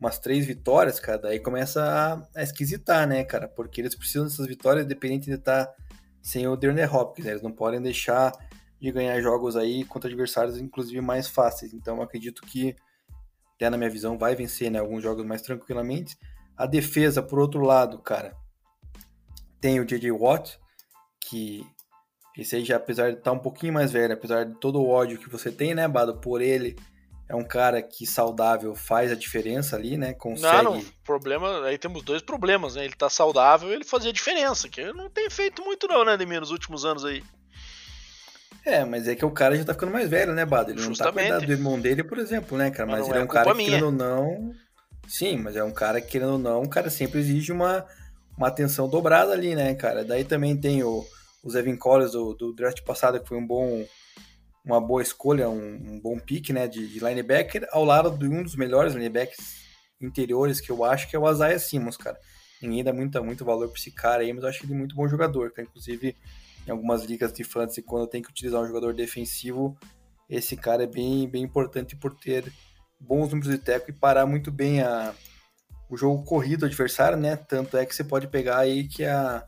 umas 0.00 0.18
três 0.18 0.46
vitórias, 0.46 0.98
cara, 0.98 1.18
daí 1.18 1.38
começa 1.38 1.84
a, 1.84 2.40
a 2.40 2.42
esquisitar, 2.42 3.06
né, 3.06 3.22
cara? 3.22 3.46
Porque 3.46 3.82
eles 3.82 3.94
precisam 3.94 4.24
dessas 4.24 4.46
vitórias 4.46 4.86
independente 4.86 5.26
de 5.26 5.34
estar 5.34 5.66
tá 5.66 5.74
sem 6.22 6.48
o 6.48 6.56
Derner 6.56 6.94
Hopkins, 6.94 7.26
né? 7.26 7.32
Eles 7.32 7.42
não 7.42 7.52
podem 7.52 7.82
deixar 7.82 8.32
de 8.80 8.90
ganhar 8.90 9.20
jogos 9.20 9.56
aí 9.56 9.84
contra 9.84 10.08
adversários, 10.08 10.56
inclusive, 10.56 11.02
mais 11.02 11.28
fáceis. 11.28 11.74
Então, 11.74 12.00
acredito 12.00 12.40
que, 12.42 12.74
até 13.56 13.68
na 13.68 13.76
minha 13.76 13.90
visão, 13.90 14.16
vai 14.16 14.34
vencer, 14.34 14.70
né? 14.70 14.78
Alguns 14.78 15.02
jogos 15.02 15.26
mais 15.26 15.42
tranquilamente. 15.42 16.16
A 16.56 16.64
defesa, 16.64 17.22
por 17.22 17.38
outro 17.38 17.60
lado, 17.60 17.98
cara, 17.98 18.34
tem 19.60 19.80
o 19.80 19.84
J.J. 19.84 20.12
Watt, 20.12 20.58
que 21.20 21.66
esse 22.38 22.56
aí 22.56 22.64
já, 22.64 22.76
apesar 22.76 23.10
de 23.10 23.18
estar 23.18 23.32
tá 23.32 23.36
um 23.36 23.38
pouquinho 23.38 23.72
mais 23.74 23.92
velho, 23.92 24.14
apesar 24.14 24.44
de 24.44 24.54
todo 24.54 24.80
o 24.80 24.88
ódio 24.88 25.18
que 25.18 25.28
você 25.28 25.50
tem, 25.50 25.74
né, 25.74 25.86
Bado, 25.88 26.18
por 26.20 26.40
ele, 26.40 26.76
é 27.28 27.36
um 27.36 27.44
cara 27.44 27.82
que 27.82 28.06
saudável 28.06 28.74
faz 28.74 29.12
a 29.12 29.14
diferença 29.14 29.76
ali, 29.76 29.98
né? 29.98 30.14
Consegue. 30.14 30.64
Não, 30.64 30.76
não, 30.76 30.84
problema, 31.04 31.66
aí 31.66 31.76
temos 31.76 32.02
dois 32.02 32.22
problemas, 32.22 32.74
né? 32.74 32.84
Ele 32.84 32.94
tá 32.94 33.10
saudável, 33.10 33.70
ele 33.70 33.84
fazia 33.84 34.12
diferença, 34.12 34.68
que 34.68 34.92
não 34.92 35.10
tem 35.10 35.28
feito 35.28 35.62
muito 35.62 35.86
não, 35.86 36.04
né, 36.04 36.16
Demir, 36.16 36.40
nos 36.40 36.50
últimos 36.50 36.84
anos 36.86 37.04
aí. 37.04 37.22
É, 38.64 38.84
mas 38.84 39.06
é 39.06 39.14
que 39.14 39.24
o 39.24 39.30
cara 39.30 39.56
já 39.56 39.64
tá 39.64 39.74
ficando 39.74 39.92
mais 39.92 40.08
velho, 40.08 40.32
né, 40.32 40.44
Bado? 40.44 40.70
Ele 40.70 40.80
Justamente. 40.80 41.14
não 41.14 41.14
tá 41.14 41.20
cuidando 41.20 41.46
do 41.46 41.52
irmão 41.52 41.80
dele, 41.80 42.02
por 42.02 42.18
exemplo, 42.18 42.56
né, 42.56 42.70
cara? 42.70 42.90
Mas, 42.90 43.00
mas 43.00 43.08
ele 43.08 43.18
é, 43.18 43.20
é 43.20 43.24
um 43.24 43.28
cara 43.28 43.54
que, 43.54 43.64
querendo 43.64 43.86
ou 43.86 43.92
não. 43.92 44.54
Sim, 45.06 45.36
mas 45.38 45.56
é 45.56 45.64
um 45.64 45.70
cara 45.70 46.00
que, 46.00 46.08
querendo 46.08 46.32
ou 46.32 46.38
não, 46.38 46.62
o 46.62 46.68
cara 46.68 46.90
sempre 46.90 47.20
exige 47.20 47.52
uma, 47.52 47.84
uma 48.36 48.48
atenção 48.48 48.88
dobrada 48.88 49.32
ali, 49.32 49.54
né, 49.54 49.74
cara? 49.74 50.04
Daí 50.04 50.24
também 50.24 50.56
tem 50.56 50.82
o, 50.82 51.04
o 51.42 51.50
Zevin 51.50 51.76
Collins 51.76 52.12
do, 52.12 52.34
do 52.34 52.52
draft 52.54 52.82
passado, 52.82 53.20
que 53.20 53.28
foi 53.28 53.38
um 53.38 53.46
bom 53.46 53.86
uma 54.68 54.80
boa 54.80 55.00
escolha, 55.00 55.48
um, 55.48 55.94
um 55.94 55.98
bom 55.98 56.18
pick 56.18 56.50
né, 56.50 56.68
de, 56.68 56.86
de, 56.86 57.00
linebacker, 57.00 57.66
ao 57.72 57.84
lado 57.84 58.10
de 58.16 58.28
um 58.28 58.42
dos 58.42 58.54
melhores 58.54 58.92
linebackers 58.92 59.56
interiores 59.98 60.60
que 60.60 60.70
eu 60.70 60.84
acho, 60.84 61.08
que 61.08 61.16
é 61.16 61.18
o 61.18 61.28
Isaiah 61.30 61.58
Simmons, 61.58 61.96
cara. 61.96 62.18
Ninguém 62.60 62.84
dá 62.84 62.92
muito, 62.92 63.24
muito 63.24 63.44
valor 63.44 63.68
para 63.68 63.78
esse 63.78 63.90
cara 63.90 64.22
aí, 64.22 64.32
mas 64.32 64.42
eu 64.42 64.48
acho 64.48 64.64
ele 64.64 64.74
muito 64.74 64.94
bom 64.94 65.08
jogador, 65.08 65.50
cara. 65.52 65.66
Inclusive, 65.66 66.14
em 66.66 66.70
algumas 66.70 67.04
ligas 67.04 67.32
de 67.32 67.44
fantasy, 67.44 67.82
quando 67.82 68.06
tem 68.06 68.20
que 68.20 68.28
utilizar 68.28 68.60
um 68.60 68.66
jogador 68.66 68.92
defensivo, 68.94 69.76
esse 70.28 70.56
cara 70.56 70.84
é 70.84 70.86
bem, 70.86 71.26
bem 71.28 71.42
importante 71.42 71.96
por 71.96 72.14
ter 72.14 72.52
bons 73.00 73.30
números 73.30 73.50
de 73.50 73.58
teco 73.58 73.90
e 73.90 73.94
parar 73.94 74.26
muito 74.26 74.52
bem 74.52 74.82
a, 74.82 75.14
o 75.88 75.96
jogo 75.96 76.24
corrido 76.24 76.60
do 76.60 76.66
adversário, 76.66 77.16
né? 77.16 77.36
Tanto 77.36 77.76
é 77.76 77.86
que 77.86 77.94
você 77.94 78.04
pode 78.04 78.26
pegar 78.26 78.58
aí 78.58 78.86
que 78.86 79.04
a, 79.04 79.44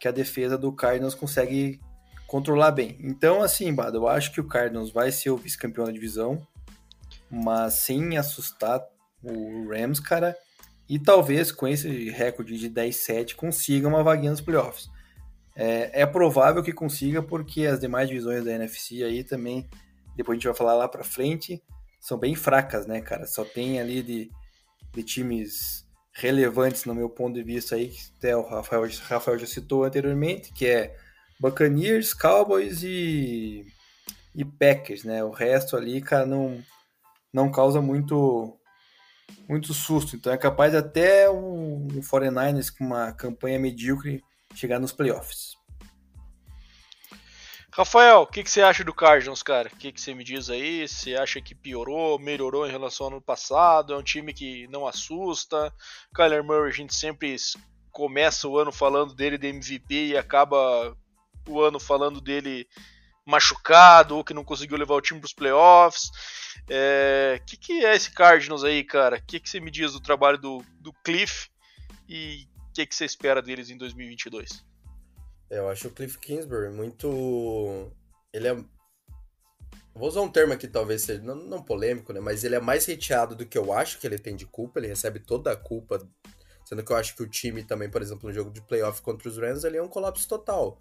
que 0.00 0.08
a 0.08 0.12
defesa 0.12 0.58
do 0.58 0.72
Cardinals 0.72 1.14
consegue 1.14 1.80
controlar 2.28 2.70
bem. 2.72 2.96
Então, 3.00 3.42
assim, 3.42 3.74
Bado, 3.74 3.96
eu 3.96 4.06
acho 4.06 4.30
que 4.30 4.40
o 4.40 4.46
Cardinals 4.46 4.92
vai 4.92 5.10
ser 5.10 5.30
o 5.30 5.36
vice-campeão 5.36 5.86
da 5.86 5.90
divisão, 5.90 6.46
mas 7.28 7.74
sem 7.74 8.18
assustar 8.18 8.86
o 9.22 9.66
Rams, 9.70 9.98
cara. 9.98 10.36
E 10.88 10.98
talvez 10.98 11.50
com 11.50 11.66
esse 11.66 12.10
recorde 12.10 12.58
de 12.58 12.70
10-7 12.70 13.34
consiga 13.34 13.88
uma 13.88 14.04
vaguinha 14.04 14.30
nos 14.30 14.42
playoffs. 14.42 14.90
É, 15.56 16.02
é, 16.02 16.06
provável 16.06 16.62
que 16.62 16.72
consiga, 16.72 17.22
porque 17.22 17.66
as 17.66 17.80
demais 17.80 18.08
divisões 18.08 18.44
da 18.44 18.52
NFC 18.52 19.02
aí 19.02 19.24
também, 19.24 19.68
depois 20.14 20.36
a 20.36 20.38
gente 20.38 20.46
vai 20.46 20.54
falar 20.54 20.74
lá 20.74 20.86
pra 20.86 21.02
frente, 21.02 21.62
são 21.98 22.18
bem 22.18 22.34
fracas, 22.34 22.86
né, 22.86 23.00
cara? 23.00 23.26
Só 23.26 23.42
tem 23.42 23.80
ali 23.80 24.02
de, 24.02 24.30
de 24.92 25.02
times 25.02 25.86
relevantes 26.12 26.84
no 26.84 26.94
meu 26.94 27.08
ponto 27.08 27.34
de 27.34 27.42
vista 27.42 27.74
aí, 27.74 27.88
que 27.88 28.00
até 28.18 28.36
o 28.36 28.42
Rafael, 28.42 28.86
Rafael 29.02 29.38
já 29.38 29.46
citou 29.46 29.84
anteriormente, 29.84 30.52
que 30.52 30.66
é 30.66 30.94
Buccaneers, 31.40 32.12
Cowboys 32.12 32.82
e, 32.82 33.64
e 34.34 34.44
Packers, 34.44 35.04
né? 35.04 35.22
O 35.22 35.30
resto 35.30 35.76
ali, 35.76 36.00
cara, 36.00 36.26
não, 36.26 36.62
não 37.32 37.50
causa 37.50 37.80
muito, 37.80 38.58
muito 39.48 39.72
susto. 39.72 40.16
Então 40.16 40.32
é 40.32 40.36
capaz 40.36 40.74
até 40.74 41.28
o, 41.30 41.86
o 41.86 42.00
49ers 42.00 42.70
com 42.76 42.84
uma 42.84 43.12
campanha 43.12 43.58
medíocre 43.58 44.22
chegar 44.54 44.78
nos 44.78 44.92
playoffs. 44.92 45.58
Rafael, 47.78 48.22
o 48.22 48.26
que, 48.26 48.42
que, 48.42 48.50
você 48.50 48.60
acha 48.60 48.82
do 48.82 48.92
Cardinals, 48.92 49.40
cara? 49.40 49.70
O 49.72 49.76
que, 49.76 49.92
que, 49.92 50.00
você 50.00 50.12
me 50.12 50.24
diz 50.24 50.50
aí? 50.50 50.88
Você 50.88 51.14
acha 51.14 51.40
que 51.40 51.54
piorou, 51.54 52.18
melhorou 52.18 52.66
em 52.66 52.72
relação 52.72 53.06
ao 53.06 53.12
ano 53.12 53.22
passado? 53.22 53.92
É 53.92 53.96
um 53.96 54.02
time 54.02 54.34
que 54.34 54.66
não 54.66 54.84
assusta? 54.84 55.72
Kyler 56.12 56.42
Murray, 56.42 56.70
a 56.70 56.74
gente 56.74 56.92
sempre 56.92 57.36
começa 57.92 58.48
o 58.48 58.58
ano 58.58 58.72
falando 58.72 59.14
dele 59.14 59.38
de 59.38 59.46
MVP 59.46 60.08
e 60.08 60.16
acaba 60.16 60.96
o 61.48 61.60
ano 61.60 61.80
falando 61.80 62.20
dele 62.20 62.66
machucado 63.28 64.16
ou 64.16 64.24
que 64.24 64.32
não 64.32 64.42
conseguiu 64.42 64.78
levar 64.78 64.94
o 64.94 65.02
time 65.02 65.20
para 65.20 65.26
os 65.26 65.34
playoffs. 65.34 66.04
O 66.06 66.70
é, 66.70 67.40
que, 67.46 67.58
que 67.58 67.84
é 67.84 67.94
esse 67.94 68.10
Cardinals 68.10 68.64
aí, 68.64 68.82
cara? 68.82 69.18
O 69.18 69.22
que, 69.22 69.38
que 69.38 69.50
você 69.50 69.60
me 69.60 69.70
diz 69.70 69.92
do 69.92 70.00
trabalho 70.00 70.38
do, 70.38 70.64
do 70.80 70.94
Cliff 71.04 71.50
e 72.08 72.48
o 72.70 72.72
que, 72.72 72.86
que 72.86 72.94
você 72.94 73.04
espera 73.04 73.42
deles 73.42 73.68
em 73.68 73.76
2022? 73.76 74.64
Eu 75.50 75.68
acho 75.68 75.88
o 75.88 75.90
Cliff 75.90 76.18
Kingsbury 76.18 76.70
muito. 76.70 77.92
Ele 78.32 78.48
é. 78.48 78.54
Vou 79.94 80.08
usar 80.08 80.20
um 80.20 80.30
termo 80.30 80.52
aqui, 80.52 80.68
talvez 80.68 81.02
seja 81.02 81.22
não, 81.22 81.34
não 81.34 81.62
polêmico, 81.62 82.12
né? 82.12 82.20
Mas 82.20 82.44
ele 82.44 82.54
é 82.54 82.60
mais 82.60 82.88
hateado 82.88 83.34
do 83.34 83.44
que 83.44 83.58
eu 83.58 83.72
acho 83.72 83.98
que 83.98 84.06
ele 84.06 84.18
tem 84.18 84.36
de 84.36 84.46
culpa. 84.46 84.78
Ele 84.78 84.88
recebe 84.88 85.20
toda 85.20 85.52
a 85.52 85.56
culpa. 85.56 86.06
Sendo 86.64 86.84
que 86.84 86.92
eu 86.92 86.96
acho 86.96 87.16
que 87.16 87.22
o 87.22 87.28
time 87.28 87.64
também, 87.64 87.90
por 87.90 88.00
exemplo, 88.00 88.28
no 88.28 88.34
jogo 88.34 88.50
de 88.50 88.60
playoff 88.60 89.00
contra 89.02 89.28
os 89.28 89.38
Rams, 89.38 89.64
ele 89.64 89.78
é 89.78 89.82
um 89.82 89.88
colapso 89.88 90.28
total 90.28 90.78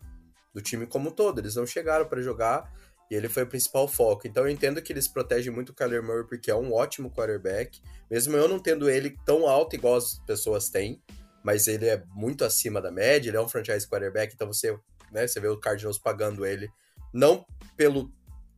do 0.53 0.61
time 0.61 0.85
como 0.85 1.09
um 1.09 1.11
todo. 1.11 1.39
Eles 1.39 1.55
não 1.55 1.65
chegaram 1.65 2.05
para 2.05 2.21
jogar 2.21 2.71
e 3.09 3.15
ele 3.15 3.29
foi 3.29 3.43
o 3.43 3.47
principal 3.47 3.87
foco. 3.87 4.27
Então 4.27 4.43
eu 4.43 4.49
entendo 4.49 4.81
que 4.81 4.91
eles 4.91 5.07
protegem 5.07 5.51
muito 5.51 5.69
o 5.69 5.73
Kyler 5.73 6.03
Murray 6.03 6.27
porque 6.27 6.51
é 6.51 6.55
um 6.55 6.73
ótimo 6.73 7.11
quarterback, 7.11 7.81
mesmo 8.09 8.35
eu 8.35 8.47
não 8.47 8.59
tendo 8.59 8.89
ele 8.89 9.17
tão 9.25 9.47
alto 9.47 9.75
igual 9.75 9.95
as 9.95 10.19
pessoas 10.19 10.69
têm, 10.69 11.01
mas 11.43 11.67
ele 11.67 11.87
é 11.87 12.03
muito 12.13 12.43
acima 12.43 12.81
da 12.81 12.91
média, 12.91 13.29
ele 13.29 13.37
é 13.37 13.41
um 13.41 13.47
franchise 13.47 13.87
quarterback, 13.87 14.33
então 14.33 14.47
você, 14.47 14.77
né, 15.11 15.27
você 15.27 15.39
vê 15.39 15.47
o 15.47 15.59
Cardinals 15.59 15.97
pagando 15.97 16.45
ele 16.45 16.69
não 17.13 17.45
pelo 17.75 18.11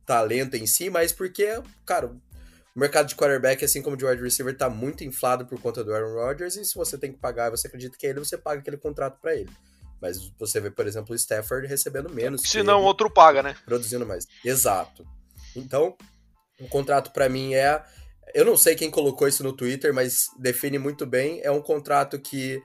talento 0.04 0.56
em 0.56 0.66
si, 0.66 0.90
mas 0.90 1.12
porque, 1.12 1.46
cara, 1.86 2.08
o 2.08 2.20
mercado 2.74 3.06
de 3.06 3.14
quarterback, 3.14 3.64
assim 3.64 3.80
como 3.80 3.96
de 3.96 4.04
wide 4.04 4.22
receiver, 4.22 4.56
tá 4.56 4.68
muito 4.68 5.04
inflado 5.04 5.46
por 5.46 5.60
conta 5.60 5.84
do 5.84 5.94
Aaron 5.94 6.14
Rodgers, 6.14 6.56
e 6.56 6.64
se 6.64 6.74
você 6.74 6.98
tem 6.98 7.12
que 7.12 7.18
pagar 7.18 7.50
você 7.50 7.68
acredita 7.68 7.96
que 7.96 8.06
é 8.06 8.10
ele, 8.10 8.18
você 8.18 8.36
paga 8.36 8.60
aquele 8.60 8.76
contrato 8.76 9.20
para 9.20 9.36
ele. 9.36 9.50
Mas 10.00 10.30
você 10.38 10.60
vê, 10.60 10.70
por 10.70 10.86
exemplo, 10.86 11.12
o 11.12 11.16
Stafford 11.16 11.66
recebendo 11.66 12.08
menos. 12.08 12.42
Se 12.42 12.62
não, 12.62 12.82
outro 12.82 13.10
paga, 13.10 13.42
né? 13.42 13.54
Produzindo 13.64 14.06
mais. 14.06 14.26
Exato. 14.44 15.06
Então, 15.54 15.96
o 16.58 16.64
um 16.64 16.68
contrato 16.68 17.12
para 17.12 17.28
mim 17.28 17.54
é. 17.54 17.82
Eu 18.32 18.44
não 18.44 18.56
sei 18.56 18.76
quem 18.76 18.90
colocou 18.90 19.26
isso 19.26 19.42
no 19.42 19.52
Twitter, 19.52 19.92
mas 19.92 20.26
define 20.38 20.78
muito 20.78 21.04
bem. 21.04 21.40
É 21.42 21.50
um 21.50 21.60
contrato 21.60 22.18
que. 22.18 22.62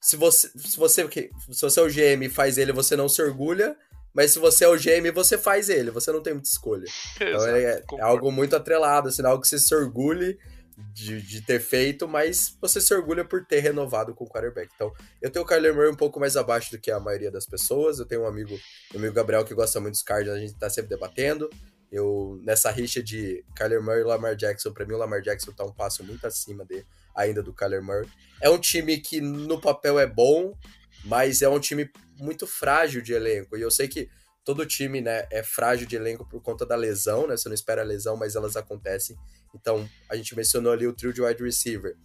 Se 0.00 0.16
você, 0.16 0.48
se 0.56 0.76
você, 0.76 1.08
se 1.50 1.60
você 1.60 1.78
é 1.78 1.82
o 1.82 1.88
GM 1.88 2.24
e 2.24 2.28
faz 2.28 2.58
ele, 2.58 2.72
você 2.72 2.96
não 2.96 3.08
se 3.08 3.22
orgulha. 3.22 3.76
Mas 4.14 4.32
se 4.32 4.38
você 4.38 4.64
é 4.64 4.68
o 4.68 4.76
GM, 4.76 5.10
você 5.14 5.38
faz 5.38 5.70
ele, 5.70 5.90
você 5.90 6.12
não 6.12 6.22
tem 6.22 6.34
muita 6.34 6.48
escolha. 6.48 6.84
Então 7.16 7.46
é, 7.46 7.62
é, 7.62 8.00
algo 8.00 8.30
muito 8.30 8.54
atrelado, 8.54 9.08
assim, 9.08 9.24
algo 9.24 9.40
que 9.40 9.48
você 9.48 9.58
se 9.58 9.74
orgulhe 9.74 10.38
de, 10.76 11.20
de, 11.22 11.40
ter 11.42 11.60
feito, 11.60 12.08
mas 12.08 12.56
você 12.60 12.80
se 12.80 12.94
orgulha 12.94 13.24
por 13.24 13.44
ter 13.44 13.60
renovado 13.60 14.14
com 14.14 14.24
o 14.24 14.28
quarterback. 14.28 14.70
Então, 14.74 14.92
eu 15.20 15.30
tenho 15.30 15.44
o 15.44 15.48
Kyler 15.48 15.74
Murray 15.74 15.90
um 15.90 15.96
pouco 15.96 16.18
mais 16.18 16.36
abaixo 16.36 16.70
do 16.70 16.78
que 16.78 16.90
a 16.90 17.00
maioria 17.00 17.30
das 17.30 17.46
pessoas. 17.46 17.98
Eu 17.98 18.06
tenho 18.06 18.22
um 18.22 18.26
amigo, 18.26 18.58
meu 18.92 19.00
amigo 19.00 19.14
Gabriel, 19.14 19.44
que 19.44 19.54
gosta 19.54 19.80
muito 19.80 19.94
dos 19.94 20.02
Cardinals, 20.02 20.38
a 20.38 20.40
gente 20.40 20.54
tá 20.58 20.70
sempre 20.70 20.90
debatendo. 20.90 21.50
Eu, 21.90 22.40
nessa 22.42 22.70
rixa 22.70 23.02
de 23.02 23.44
Kyler 23.54 23.82
Murray 23.82 24.00
e 24.00 24.04
Lamar 24.04 24.34
Jackson, 24.34 24.72
para 24.72 24.86
mim 24.86 24.94
o 24.94 24.98
Lamar 24.98 25.20
Jackson 25.20 25.52
tá 25.52 25.64
um 25.64 25.72
passo 25.72 26.02
muito 26.02 26.26
acima 26.26 26.64
de, 26.64 26.86
ainda 27.14 27.42
do 27.42 27.52
Kyler 27.52 27.82
Murray. 27.82 28.08
É 28.40 28.48
um 28.48 28.58
time 28.58 28.98
que 28.98 29.20
no 29.20 29.60
papel 29.60 29.98
é 29.98 30.06
bom, 30.06 30.56
mas 31.04 31.42
é 31.42 31.48
um 31.48 31.60
time 31.60 31.90
muito 32.18 32.46
frágil 32.46 33.02
de 33.02 33.12
elenco. 33.12 33.56
E 33.56 33.60
eu 33.60 33.70
sei 33.70 33.88
que 33.88 34.08
todo 34.44 34.66
time, 34.66 35.00
né, 35.00 35.26
é 35.30 35.42
frágil 35.42 35.86
de 35.86 35.96
elenco 35.96 36.26
por 36.28 36.42
conta 36.42 36.66
da 36.66 36.74
lesão, 36.74 37.26
né? 37.26 37.36
Você 37.36 37.48
não 37.48 37.54
espera 37.54 37.82
a 37.82 37.84
lesão, 37.84 38.16
mas 38.16 38.34
elas 38.34 38.56
acontecem. 38.56 39.16
Então, 39.54 39.88
a 40.08 40.16
gente 40.16 40.34
mencionou 40.34 40.72
ali 40.72 40.86
o 40.86 40.92
trio 40.92 41.12
de 41.12 41.22
wide 41.22 41.42
receiver. 41.42 41.96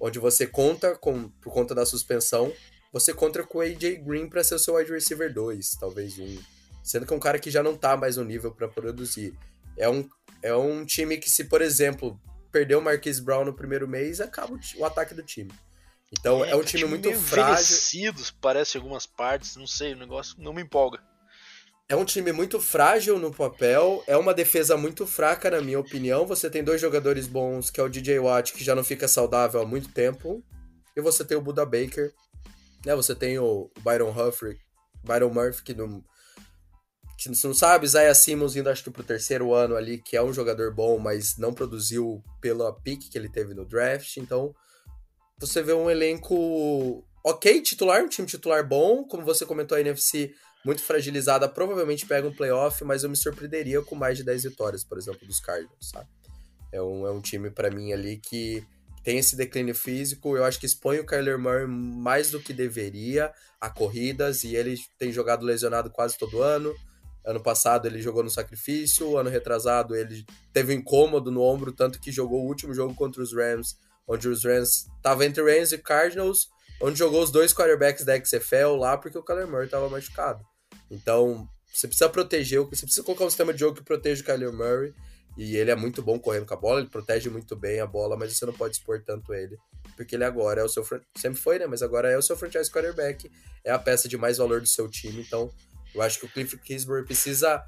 onde 0.00 0.18
você 0.18 0.46
conta 0.46 0.96
com 0.96 1.28
por 1.40 1.52
conta 1.52 1.74
da 1.74 1.84
suspensão, 1.84 2.52
você 2.92 3.12
conta 3.12 3.42
com 3.42 3.58
o 3.58 3.60
AJ 3.60 4.02
Green 4.04 4.28
para 4.28 4.44
ser 4.44 4.54
o 4.54 4.58
seu 4.58 4.74
wide 4.74 4.90
receiver 4.90 5.32
2, 5.32 5.70
talvez 5.78 6.18
um, 6.18 6.38
sendo 6.82 7.06
que 7.06 7.12
é 7.12 7.16
um 7.16 7.20
cara 7.20 7.38
que 7.38 7.50
já 7.50 7.62
não 7.62 7.76
tá 7.76 7.96
mais 7.96 8.16
no 8.16 8.24
nível 8.24 8.52
para 8.52 8.68
produzir. 8.68 9.34
É 9.76 9.88
um 9.88 10.08
é 10.42 10.54
um 10.54 10.84
time 10.84 11.16
que 11.16 11.28
se, 11.28 11.44
por 11.44 11.60
exemplo, 11.60 12.20
perder 12.52 12.76
o 12.76 12.82
Marquise 12.82 13.20
Brown 13.20 13.44
no 13.44 13.52
primeiro 13.52 13.88
mês, 13.88 14.20
acaba 14.20 14.54
o, 14.54 14.60
o 14.78 14.84
ataque 14.84 15.14
do 15.14 15.22
time. 15.22 15.52
Então 16.12 16.44
é, 16.44 16.50
é 16.50 16.56
um 16.56 16.62
time, 16.62 16.84
time 16.84 16.90
muito 16.90 17.12
frágil. 17.20 17.54
parece 18.40 18.76
algumas 18.76 19.06
partes, 19.06 19.56
não 19.56 19.66
sei, 19.66 19.92
o 19.92 19.96
negócio 19.96 20.36
não 20.38 20.52
me 20.52 20.62
empolga. 20.62 21.00
É 21.90 21.96
um 21.96 22.04
time 22.04 22.32
muito 22.32 22.60
frágil 22.60 23.18
no 23.18 23.32
papel, 23.32 24.04
é 24.06 24.14
uma 24.14 24.34
defesa 24.34 24.76
muito 24.76 25.06
fraca, 25.06 25.50
na 25.50 25.62
minha 25.62 25.80
opinião. 25.80 26.26
Você 26.26 26.50
tem 26.50 26.62
dois 26.62 26.78
jogadores 26.78 27.26
bons, 27.26 27.70
que 27.70 27.80
é 27.80 27.82
o 27.82 27.88
DJ 27.88 28.18
Watt, 28.18 28.52
que 28.52 28.62
já 28.62 28.74
não 28.74 28.84
fica 28.84 29.08
saudável 29.08 29.62
há 29.62 29.64
muito 29.64 29.88
tempo, 29.88 30.44
e 30.94 31.00
você 31.00 31.24
tem 31.24 31.38
o 31.38 31.40
Buda 31.40 31.64
Baker, 31.64 32.12
né? 32.84 32.94
Você 32.94 33.14
tem 33.14 33.38
o 33.38 33.70
Byron 33.80 34.10
Humphrey, 34.10 34.58
Byron 35.02 35.32
Murphy, 35.32 35.62
que 35.62 35.72
não, 35.72 36.04
que 37.16 37.30
não 37.30 37.54
sabe, 37.54 37.86
Isaiah 37.86 38.14
Simmons 38.14 38.54
indo 38.54 38.68
acho 38.68 38.84
que 38.84 38.90
pro 38.90 39.02
terceiro 39.02 39.54
ano 39.54 39.74
ali, 39.74 39.96
que 39.96 40.14
é 40.14 40.22
um 40.22 40.32
jogador 40.32 40.74
bom, 40.74 40.98
mas 40.98 41.38
não 41.38 41.54
produziu 41.54 42.22
pela 42.38 42.70
pick 42.82 43.10
que 43.10 43.16
ele 43.16 43.30
teve 43.30 43.54
no 43.54 43.64
draft, 43.64 44.18
então 44.18 44.54
você 45.40 45.62
vê 45.62 45.72
um 45.72 45.88
elenco 45.88 47.02
ok, 47.24 47.62
titular, 47.62 48.04
um 48.04 48.08
time 48.08 48.28
titular 48.28 48.66
bom, 48.68 49.04
como 49.04 49.24
você 49.24 49.46
comentou, 49.46 49.78
a 49.78 49.80
NFC 49.80 50.34
muito 50.64 50.82
fragilizada, 50.82 51.48
provavelmente 51.48 52.06
pega 52.06 52.26
um 52.26 52.34
playoff, 52.34 52.82
mas 52.84 53.02
eu 53.02 53.10
me 53.10 53.16
surpreenderia 53.16 53.80
com 53.82 53.94
mais 53.94 54.18
de 54.18 54.24
10 54.24 54.44
vitórias, 54.44 54.84
por 54.84 54.98
exemplo, 54.98 55.26
dos 55.26 55.40
Cardinals, 55.40 55.90
sabe? 55.90 56.08
É 56.72 56.82
um, 56.82 57.06
é 57.06 57.10
um 57.10 57.20
time 57.20 57.50
para 57.50 57.70
mim 57.70 57.92
ali 57.92 58.18
que 58.18 58.64
tem 59.02 59.18
esse 59.18 59.36
declínio 59.36 59.74
físico, 59.74 60.36
eu 60.36 60.44
acho 60.44 60.60
que 60.60 60.66
expõe 60.66 60.98
o 60.98 61.06
Kyler 61.06 61.38
Murray 61.38 61.66
mais 61.66 62.30
do 62.30 62.40
que 62.40 62.52
deveria 62.52 63.32
a 63.60 63.70
corridas, 63.70 64.44
e 64.44 64.54
ele 64.54 64.76
tem 64.98 65.10
jogado 65.10 65.44
lesionado 65.44 65.90
quase 65.90 66.18
todo 66.18 66.42
ano. 66.42 66.74
Ano 67.24 67.42
passado 67.42 67.86
ele 67.86 68.00
jogou 68.00 68.22
no 68.22 68.30
sacrifício, 68.30 69.16
ano 69.16 69.30
retrasado 69.30 69.94
ele 69.94 70.24
teve 70.52 70.74
um 70.74 70.78
incômodo 70.78 71.30
no 71.30 71.42
ombro, 71.42 71.72
tanto 71.72 72.00
que 72.00 72.12
jogou 72.12 72.42
o 72.42 72.46
último 72.46 72.74
jogo 72.74 72.94
contra 72.94 73.22
os 73.22 73.32
Rams, 73.32 73.76
onde 74.06 74.28
os 74.28 74.44
Rams 74.44 74.86
estavam 74.96 75.24
entre 75.24 75.42
Rams 75.42 75.72
e 75.72 75.78
Cardinals, 75.78 76.48
onde 76.80 76.98
jogou 76.98 77.22
os 77.22 77.30
dois 77.30 77.52
quarterbacks 77.52 78.04
da 78.04 78.18
XFL 78.18 78.76
lá 78.78 78.96
porque 78.96 79.18
o 79.18 79.22
Kyler 79.22 79.46
Murray 79.46 79.66
estava 79.66 79.88
machucado. 79.88 80.44
Então, 80.90 81.48
você 81.72 81.86
precisa 81.86 82.08
proteger, 82.08 82.60
você 82.60 82.84
precisa 82.84 83.02
colocar 83.02 83.24
um 83.24 83.30
sistema 83.30 83.52
de 83.52 83.60
jogo 83.60 83.76
que 83.76 83.84
proteja 83.84 84.22
o 84.22 84.24
Kyler 84.24 84.52
Murray, 84.52 84.94
e 85.36 85.56
ele 85.56 85.70
é 85.70 85.76
muito 85.76 86.02
bom 86.02 86.18
correndo 86.18 86.46
com 86.46 86.54
a 86.54 86.56
bola, 86.56 86.80
ele 86.80 86.88
protege 86.88 87.30
muito 87.30 87.54
bem 87.54 87.80
a 87.80 87.86
bola, 87.86 88.16
mas 88.16 88.36
você 88.36 88.44
não 88.44 88.52
pode 88.52 88.76
expor 88.76 89.00
tanto 89.04 89.32
ele, 89.32 89.56
porque 89.96 90.16
ele 90.16 90.24
agora 90.24 90.60
é 90.60 90.64
o 90.64 90.68
seu 90.68 90.84
sempre 91.16 91.40
foi, 91.40 91.58
né, 91.58 91.66
mas 91.66 91.82
agora 91.82 92.10
é 92.10 92.18
o 92.18 92.22
seu 92.22 92.36
franchise 92.36 92.70
quarterback, 92.70 93.30
é 93.64 93.70
a 93.70 93.78
peça 93.78 94.08
de 94.08 94.16
mais 94.16 94.38
valor 94.38 94.60
do 94.60 94.66
seu 94.66 94.88
time, 94.88 95.20
então 95.20 95.50
eu 95.94 96.02
acho 96.02 96.18
que 96.18 96.26
o 96.26 96.28
Cliff 96.28 96.58
Kingsbury 96.58 97.04
precisa 97.04 97.64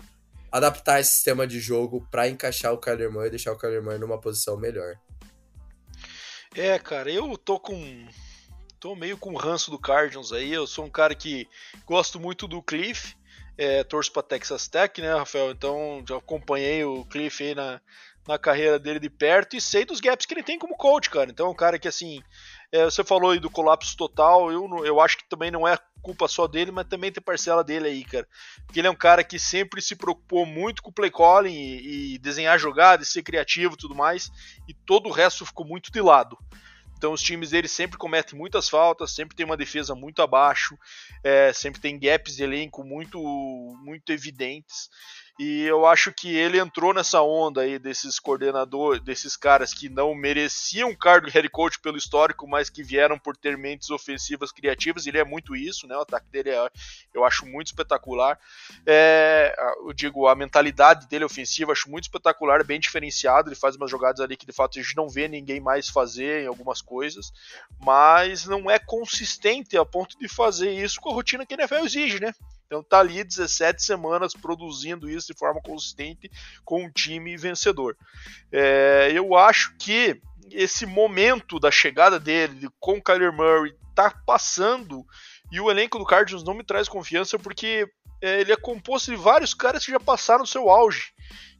adaptar 0.50 1.00
esse 1.00 1.12
sistema 1.12 1.46
de 1.46 1.60
jogo 1.60 2.04
para 2.10 2.28
encaixar 2.28 2.72
o 2.72 2.78
Kyler 2.78 3.10
Murray 3.10 3.28
e 3.28 3.30
deixar 3.30 3.52
o 3.52 3.56
Kyler 3.56 3.82
Murray 3.82 3.98
numa 3.98 4.20
posição 4.20 4.56
melhor. 4.56 4.96
É, 6.56 6.76
cara, 6.80 7.08
eu 7.08 7.38
tô 7.38 7.60
com 7.60 8.08
tô 8.80 8.96
meio 8.96 9.18
com 9.18 9.36
ranço 9.36 9.70
do 9.70 9.78
Cardinals 9.78 10.32
aí. 10.32 10.52
Eu 10.52 10.66
sou 10.66 10.86
um 10.86 10.90
cara 10.90 11.14
que 11.14 11.46
gosto 11.84 12.18
muito 12.18 12.48
do 12.48 12.62
Cliff, 12.62 13.14
é, 13.56 13.84
torço 13.84 14.10
para 14.10 14.22
Texas 14.22 14.66
Tech, 14.66 15.00
né, 15.00 15.14
Rafael? 15.14 15.50
Então 15.50 16.02
já 16.08 16.16
acompanhei 16.16 16.82
o 16.82 17.04
Cliff 17.04 17.44
aí 17.44 17.54
na, 17.54 17.80
na 18.26 18.38
carreira 18.38 18.78
dele 18.78 18.98
de 18.98 19.10
perto 19.10 19.54
e 19.54 19.60
sei 19.60 19.84
dos 19.84 20.00
gaps 20.00 20.24
que 20.24 20.32
ele 20.32 20.42
tem 20.42 20.58
como 20.58 20.76
coach, 20.76 21.10
cara. 21.10 21.30
Então 21.30 21.46
é 21.46 21.50
um 21.50 21.54
cara 21.54 21.78
que, 21.78 21.86
assim, 21.86 22.22
é, 22.72 22.84
você 22.84 23.04
falou 23.04 23.32
aí 23.32 23.38
do 23.38 23.50
colapso 23.50 23.94
total, 23.96 24.50
eu, 24.50 24.66
eu 24.84 24.98
acho 24.98 25.18
que 25.18 25.28
também 25.28 25.50
não 25.50 25.68
é 25.68 25.76
culpa 26.00 26.26
só 26.26 26.46
dele, 26.46 26.70
mas 26.70 26.86
também 26.88 27.12
tem 27.12 27.22
parcela 27.22 27.62
dele 27.62 27.86
aí, 27.86 28.02
cara. 28.02 28.26
Porque 28.64 28.80
ele 28.80 28.88
é 28.88 28.90
um 28.90 28.96
cara 28.96 29.22
que 29.22 29.38
sempre 29.38 29.82
se 29.82 29.94
preocupou 29.94 30.46
muito 30.46 30.82
com 30.82 30.88
o 30.88 30.94
play 30.94 31.10
calling 31.10 31.52
e, 31.52 32.14
e 32.14 32.18
desenhar 32.18 32.58
jogada, 32.58 33.02
e 33.02 33.06
ser 33.06 33.22
criativo 33.22 33.74
e 33.74 33.76
tudo 33.76 33.94
mais, 33.94 34.30
e 34.66 34.72
todo 34.72 35.10
o 35.10 35.12
resto 35.12 35.44
ficou 35.44 35.66
muito 35.66 35.92
de 35.92 36.00
lado. 36.00 36.38
Então 37.00 37.14
os 37.14 37.22
times 37.22 37.48
dele 37.48 37.66
sempre 37.66 37.96
cometem 37.96 38.38
muitas 38.38 38.68
faltas, 38.68 39.12
sempre 39.12 39.34
tem 39.34 39.46
uma 39.46 39.56
defesa 39.56 39.94
muito 39.94 40.20
abaixo, 40.20 40.78
é, 41.24 41.50
sempre 41.50 41.80
tem 41.80 41.98
gaps 41.98 42.36
de 42.36 42.42
elenco 42.42 42.84
muito, 42.84 43.18
muito 43.82 44.12
evidentes. 44.12 44.90
E 45.42 45.62
eu 45.62 45.86
acho 45.86 46.12
que 46.12 46.36
ele 46.36 46.58
entrou 46.58 46.92
nessa 46.92 47.22
onda 47.22 47.62
aí 47.62 47.78
desses 47.78 48.18
coordenadores, 48.18 49.00
desses 49.00 49.38
caras 49.38 49.72
que 49.72 49.88
não 49.88 50.14
mereciam 50.14 50.94
cargo 50.94 51.28
de 51.28 51.32
head 51.32 51.48
coach 51.48 51.80
pelo 51.80 51.96
histórico, 51.96 52.46
mas 52.46 52.68
que 52.68 52.82
vieram 52.82 53.18
por 53.18 53.34
ter 53.34 53.56
mentes 53.56 53.88
ofensivas 53.88 54.52
criativas. 54.52 55.06
Ele 55.06 55.16
é 55.16 55.24
muito 55.24 55.56
isso, 55.56 55.86
né? 55.86 55.96
O 55.96 56.02
ataque 56.02 56.26
dele 56.30 56.50
é, 56.50 56.70
eu 57.14 57.24
acho 57.24 57.46
muito 57.46 57.68
espetacular. 57.68 58.38
É, 58.84 59.54
eu 59.78 59.94
digo, 59.94 60.28
a 60.28 60.34
mentalidade 60.34 61.08
dele 61.08 61.24
ofensiva, 61.24 61.72
acho 61.72 61.90
muito 61.90 62.04
espetacular, 62.04 62.62
bem 62.62 62.78
diferenciado. 62.78 63.48
Ele 63.48 63.56
faz 63.56 63.76
umas 63.76 63.90
jogadas 63.90 64.20
ali 64.20 64.36
que 64.36 64.44
de 64.44 64.52
fato 64.52 64.78
a 64.78 64.82
gente 64.82 64.94
não 64.94 65.08
vê 65.08 65.26
ninguém 65.26 65.58
mais 65.58 65.88
fazer 65.88 66.44
em 66.44 66.48
algumas 66.48 66.82
coisas, 66.82 67.32
mas 67.82 68.44
não 68.44 68.70
é 68.70 68.78
consistente 68.78 69.78
a 69.78 69.86
ponto 69.86 70.18
de 70.18 70.28
fazer 70.28 70.70
isso 70.70 71.00
com 71.00 71.08
a 71.08 71.14
rotina 71.14 71.46
que 71.46 71.54
a 71.54 71.56
NFL 71.56 71.86
exige, 71.86 72.20
né? 72.20 72.34
Então 72.70 72.84
tá 72.84 73.00
ali 73.00 73.24
17 73.24 73.82
semanas 73.82 74.32
produzindo 74.32 75.10
isso 75.10 75.32
de 75.32 75.36
forma 75.36 75.60
consistente 75.60 76.30
com 76.64 76.84
um 76.84 76.88
time 76.88 77.36
vencedor. 77.36 77.96
É, 78.52 79.10
eu 79.12 79.34
acho 79.34 79.74
que 79.76 80.22
esse 80.52 80.86
momento 80.86 81.58
da 81.58 81.72
chegada 81.72 82.20
dele 82.20 82.68
com 82.78 82.98
o 82.98 83.02
Kyler 83.02 83.32
Murray 83.32 83.74
tá 83.92 84.14
passando 84.24 85.04
e 85.50 85.60
o 85.60 85.68
elenco 85.68 85.98
do 85.98 86.06
Cardinals 86.06 86.44
não 86.44 86.54
me 86.54 86.62
traz 86.62 86.88
confiança 86.88 87.36
porque 87.40 87.90
é, 88.22 88.40
ele 88.40 88.52
é 88.52 88.56
composto 88.56 89.10
de 89.10 89.16
vários 89.16 89.52
caras 89.52 89.84
que 89.84 89.90
já 89.90 89.98
passaram 89.98 90.46
seu 90.46 90.70
auge. 90.70 91.12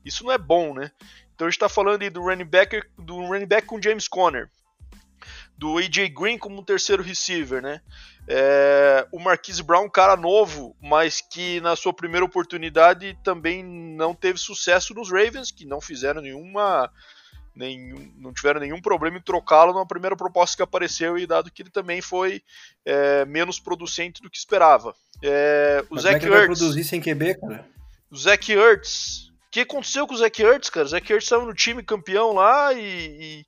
Isso 0.05 0.23
não 0.23 0.31
é 0.31 0.39
bom, 0.39 0.73
né? 0.75 0.93
Então 1.35 1.49
a 1.49 1.51
gente 1.51 1.57
está 1.57 1.69
falando 1.69 2.09
do 2.09 2.23
running 2.23 2.45
back, 2.45 2.81
do 2.97 3.17
running 3.27 3.47
back 3.47 3.67
com 3.67 3.83
James 3.83 4.07
Conner, 4.07 4.49
do 5.59 5.77
AJ 5.77 6.11
Green 6.11 6.39
como 6.39 6.65
terceiro 6.65 7.03
receiver, 7.03 7.61
né? 7.61 7.81
É, 8.33 9.05
o 9.11 9.19
Marquise 9.19 9.61
Brown, 9.61 9.87
um 9.87 9.91
cara 9.91 10.17
novo, 10.17 10.77
mas 10.81 11.21
que 11.21 11.61
na 11.63 11.75
sua 11.75 11.93
primeira 11.93 12.25
oportunidade 12.25 13.19
também 13.25 13.65
não 13.65 14.15
teve 14.15 14.39
sucesso 14.39 14.95
nos 14.95 15.11
Ravens, 15.11 15.51
que 15.51 15.67
não 15.67 15.81
fizeram 15.81 16.23
nenhuma. 16.23 16.89
Nenhum, 17.57 18.13
não 18.17 18.33
tiveram 18.33 18.61
nenhum 18.61 18.81
problema 18.81 19.19
em 19.19 19.21
trocá-lo 19.21 19.75
na 19.75 19.85
primeira 19.85 20.17
proposta 20.17 20.57
que 20.57 20.63
apareceu, 20.63 21.19
e 21.19 21.27
dado 21.27 21.51
que 21.51 21.61
ele 21.61 21.71
também 21.71 22.01
foi 22.01 22.41
é, 22.87 23.25
menos 23.25 23.59
producente 23.59 24.23
do 24.23 24.31
que 24.31 24.39
esperava. 24.39 24.95
É, 25.21 25.85
o 25.91 25.97
mas 25.97 26.05
Zach 26.05 26.21
como 26.21 26.33
é 26.33 26.37
Ertz, 26.45 26.59
produzir 26.59 26.85
sem 26.85 27.01
QB, 27.01 27.35
cara? 27.35 27.67
O 28.09 28.17
Zach 28.17 28.53
Ertz. 28.53 29.29
O 29.49 29.51
que 29.51 29.61
aconteceu 29.63 30.07
com 30.07 30.15
o 30.15 30.17
Zach 30.17 30.41
Ertz, 30.41 30.71
cara? 30.71 30.87
O 30.87 30.89
Zach 30.89 31.13
Ertz 31.13 31.25
estava 31.25 31.45
no 31.45 31.53
time 31.53 31.83
campeão 31.83 32.33
lá 32.33 32.73
e, 32.73 32.79
e 32.81 33.47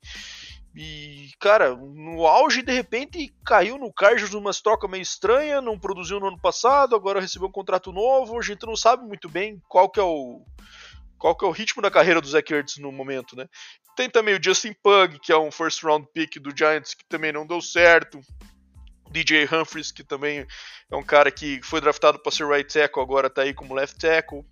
e, 0.75 1.29
cara, 1.39 1.75
no 1.75 2.25
auge, 2.25 2.63
de 2.63 2.71
repente, 2.71 3.31
caiu 3.45 3.77
no 3.77 3.93
Cardinals 3.93 4.33
numa 4.33 4.51
troca 4.51 4.87
meio 4.87 5.03
estranha, 5.03 5.61
não 5.61 5.77
produziu 5.77 6.19
no 6.19 6.27
ano 6.27 6.39
passado, 6.39 6.95
agora 6.95 7.21
recebeu 7.21 7.47
um 7.47 7.51
contrato 7.51 7.91
novo, 7.91 8.37
a 8.37 8.41
gente 8.41 8.65
não 8.65 8.75
sabe 8.75 9.05
muito 9.05 9.29
bem 9.29 9.61
qual 9.67 9.89
que 9.89 9.99
é 9.99 10.03
o 10.03 10.41
qual 11.19 11.37
que 11.37 11.45
é 11.45 11.47
o 11.47 11.51
ritmo 11.51 11.81
da 11.81 11.89
carreira 11.89 12.19
do 12.19 12.27
Zach 12.27 12.53
Ertz 12.53 12.77
no 12.79 12.91
momento, 12.91 13.33
né? 13.33 13.47
Tem 13.95 14.09
também 14.09 14.35
o 14.35 14.43
Justin 14.43 14.73
Pug, 14.83 15.19
que 15.19 15.31
é 15.31 15.37
um 15.37 15.51
first 15.51 15.81
round 15.81 16.05
pick 16.13 16.37
do 16.37 16.55
Giants, 16.55 16.93
que 16.93 17.05
também 17.07 17.31
não 17.31 17.47
deu 17.47 17.61
certo. 17.61 18.19
DJ 19.09 19.45
Humphries, 19.45 19.91
que 19.91 20.03
também 20.03 20.45
é 20.91 20.95
um 20.95 21.03
cara 21.03 21.31
que 21.31 21.61
foi 21.63 21.79
draftado 21.79 22.19
para 22.19 22.31
ser 22.31 22.45
right 22.45 22.73
tackle, 22.73 23.01
agora 23.01 23.29
tá 23.29 23.43
aí 23.43 23.53
como 23.53 23.73
left 23.73 23.97
tackle. 23.99 24.43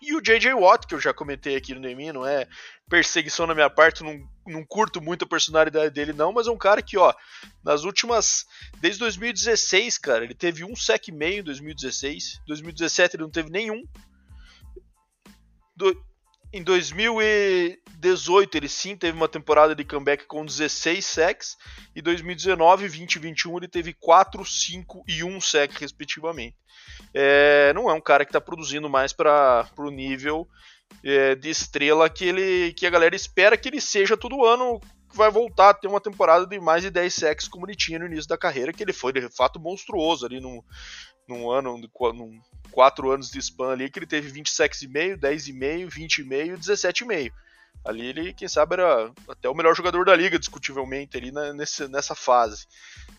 E 0.00 0.14
o 0.14 0.20
J.J. 0.20 0.54
Watt, 0.54 0.86
que 0.86 0.94
eu 0.94 1.00
já 1.00 1.12
comentei 1.12 1.56
aqui 1.56 1.74
no 1.74 1.80
Nemi, 1.80 2.12
não 2.12 2.26
é 2.26 2.48
perseguição 2.88 3.46
na 3.46 3.54
minha 3.54 3.68
parte, 3.68 4.02
não, 4.02 4.18
não 4.46 4.64
curto 4.64 5.00
muito 5.00 5.24
a 5.24 5.28
personalidade 5.28 5.92
dele 5.94 6.12
não, 6.12 6.32
mas 6.32 6.46
é 6.46 6.50
um 6.50 6.56
cara 6.56 6.80
que, 6.80 6.96
ó, 6.96 7.14
nas 7.62 7.84
últimas, 7.84 8.46
desde 8.80 8.98
2016, 9.00 9.98
cara, 9.98 10.24
ele 10.24 10.34
teve 10.34 10.64
um 10.64 10.74
sec 10.74 11.08
e 11.08 11.12
meio 11.12 11.40
em 11.40 11.44
2016, 11.44 12.40
2017 12.46 13.16
ele 13.16 13.22
não 13.22 13.30
teve 13.30 13.50
nenhum, 13.50 13.84
Do, 15.76 16.09
em 16.52 16.62
2018 16.62 18.56
ele 18.56 18.68
sim 18.68 18.96
teve 18.96 19.16
uma 19.16 19.28
temporada 19.28 19.74
de 19.74 19.84
comeback 19.84 20.26
com 20.26 20.44
16 20.44 21.04
sacks 21.04 21.56
e 21.94 22.02
2019, 22.02 22.88
20 22.88 23.14
e 23.14 23.18
21 23.18 23.56
ele 23.58 23.68
teve 23.68 23.92
4, 23.94 24.44
5 24.44 25.04
e 25.06 25.22
1 25.22 25.40
sec 25.40 25.72
respectivamente. 25.78 26.56
É, 27.14 27.72
não 27.72 27.88
é 27.88 27.94
um 27.94 28.00
cara 28.00 28.24
que 28.24 28.30
está 28.30 28.40
produzindo 28.40 28.88
mais 28.90 29.12
para 29.12 29.68
o 29.78 29.90
nível 29.90 30.48
é, 31.04 31.34
de 31.34 31.48
estrela 31.48 32.10
que 32.10 32.24
ele 32.24 32.72
que 32.72 32.86
a 32.86 32.90
galera 32.90 33.14
espera 33.14 33.56
que 33.56 33.68
ele 33.68 33.80
seja 33.80 34.16
todo 34.16 34.44
ano 34.44 34.80
vai 35.12 35.30
voltar 35.30 35.70
a 35.70 35.74
ter 35.74 35.88
uma 35.88 36.00
temporada 36.00 36.46
de 36.46 36.60
mais 36.60 36.82
de 36.82 36.90
10 36.90 37.14
sacks 37.14 37.48
como 37.48 37.66
ele 37.66 37.76
tinha 37.76 37.98
no 37.98 38.06
início 38.06 38.28
da 38.28 38.38
carreira, 38.38 38.72
que 38.72 38.82
ele 38.82 38.92
foi 38.92 39.12
de 39.12 39.28
fato 39.28 39.60
monstruoso 39.60 40.26
ali 40.26 40.40
no, 40.40 40.64
num 41.28 41.50
ano, 41.50 41.78
num, 41.78 42.40
quatro 42.70 43.10
anos 43.10 43.30
de 43.30 43.38
spam 43.38 43.72
ali, 43.72 43.90
que 43.90 43.98
ele 43.98 44.06
teve 44.06 44.28
20 44.28 44.50
sacks 44.50 44.82
e 44.82 44.88
meio, 44.88 45.18
10 45.18 45.48
e 45.48 45.52
meio, 45.52 45.88
20 45.88 46.18
e 46.18 46.24
meio, 46.24 46.58
17 46.58 47.04
e 47.04 47.06
meio. 47.06 47.32
Ali 47.84 48.06
ele, 48.06 48.34
quem 48.34 48.46
sabe, 48.46 48.74
era 48.74 49.10
até 49.26 49.48
o 49.48 49.54
melhor 49.54 49.74
jogador 49.74 50.04
da 50.04 50.14
liga, 50.14 50.38
discutivelmente, 50.38 51.16
ali 51.16 51.32
na, 51.32 51.52
nesse, 51.54 51.88
nessa 51.88 52.14
fase. 52.14 52.66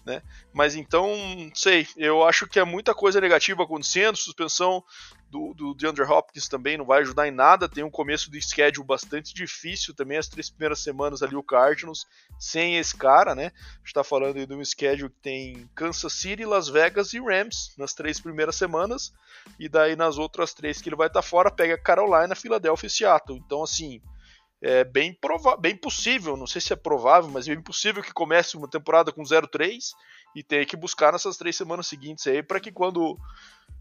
Né? 0.05 0.21
Mas 0.53 0.75
então, 0.75 1.09
sei, 1.55 1.87
eu 1.97 2.23
acho 2.23 2.47
que 2.47 2.59
é 2.59 2.63
muita 2.63 2.93
coisa 2.93 3.19
negativa 3.19 3.63
acontecendo, 3.63 4.15
suspensão 4.17 4.83
do, 5.31 5.53
do 5.53 5.73
DeAndre 5.73 6.03
Hopkins 6.03 6.47
também 6.47 6.77
não 6.77 6.85
vai 6.85 7.01
ajudar 7.01 7.27
em 7.27 7.31
nada, 7.31 7.69
tem 7.69 7.83
um 7.83 7.89
começo 7.89 8.29
de 8.29 8.41
schedule 8.41 8.85
bastante 8.85 9.33
difícil 9.33 9.95
também, 9.95 10.17
as 10.17 10.27
três 10.27 10.49
primeiras 10.49 10.79
semanas 10.79 11.23
ali 11.23 11.35
o 11.35 11.43
Cardinals, 11.43 12.05
sem 12.37 12.77
esse 12.77 12.95
cara, 12.95 13.33
né? 13.33 13.51
A 13.55 13.77
gente 13.79 13.93
tá 13.93 14.03
falando 14.03 14.37
aí 14.37 14.45
de 14.45 14.53
um 14.53 14.63
schedule 14.63 15.09
que 15.09 15.21
tem 15.21 15.69
Kansas 15.73 16.13
City, 16.13 16.45
Las 16.45 16.67
Vegas 16.67 17.13
e 17.13 17.19
Rams 17.19 17.73
nas 17.77 17.93
três 17.93 18.19
primeiras 18.19 18.57
semanas, 18.57 19.13
e 19.57 19.69
daí 19.69 19.95
nas 19.95 20.17
outras 20.17 20.53
três 20.53 20.81
que 20.81 20.89
ele 20.89 20.95
vai 20.95 21.07
estar 21.07 21.21
tá 21.21 21.27
fora, 21.27 21.49
pega 21.49 21.77
Carolina, 21.77 22.35
Philadelphia 22.35 22.87
e 22.87 22.89
Seattle. 22.89 23.37
Então, 23.37 23.63
assim, 23.63 24.01
é 24.61 24.83
bem, 24.83 25.17
bem 25.59 25.75
possível, 25.75 26.37
não 26.37 26.45
sei 26.45 26.61
se 26.61 26.71
é 26.71 26.75
provável, 26.75 27.29
mas 27.29 27.47
é 27.47 27.55
bem 27.55 27.63
possível 27.63 28.03
que 28.03 28.13
comece 28.13 28.55
uma 28.55 28.69
temporada 28.69 29.11
com 29.11 29.23
0-3 29.23 29.93
e 30.35 30.43
tenha 30.43 30.65
que 30.65 30.77
buscar 30.77 31.11
nessas 31.11 31.35
três 31.35 31.55
semanas 31.55 31.87
seguintes 31.87 32.27
aí 32.27 32.43
para 32.43 32.59
que 32.59 32.71
quando, 32.71 33.17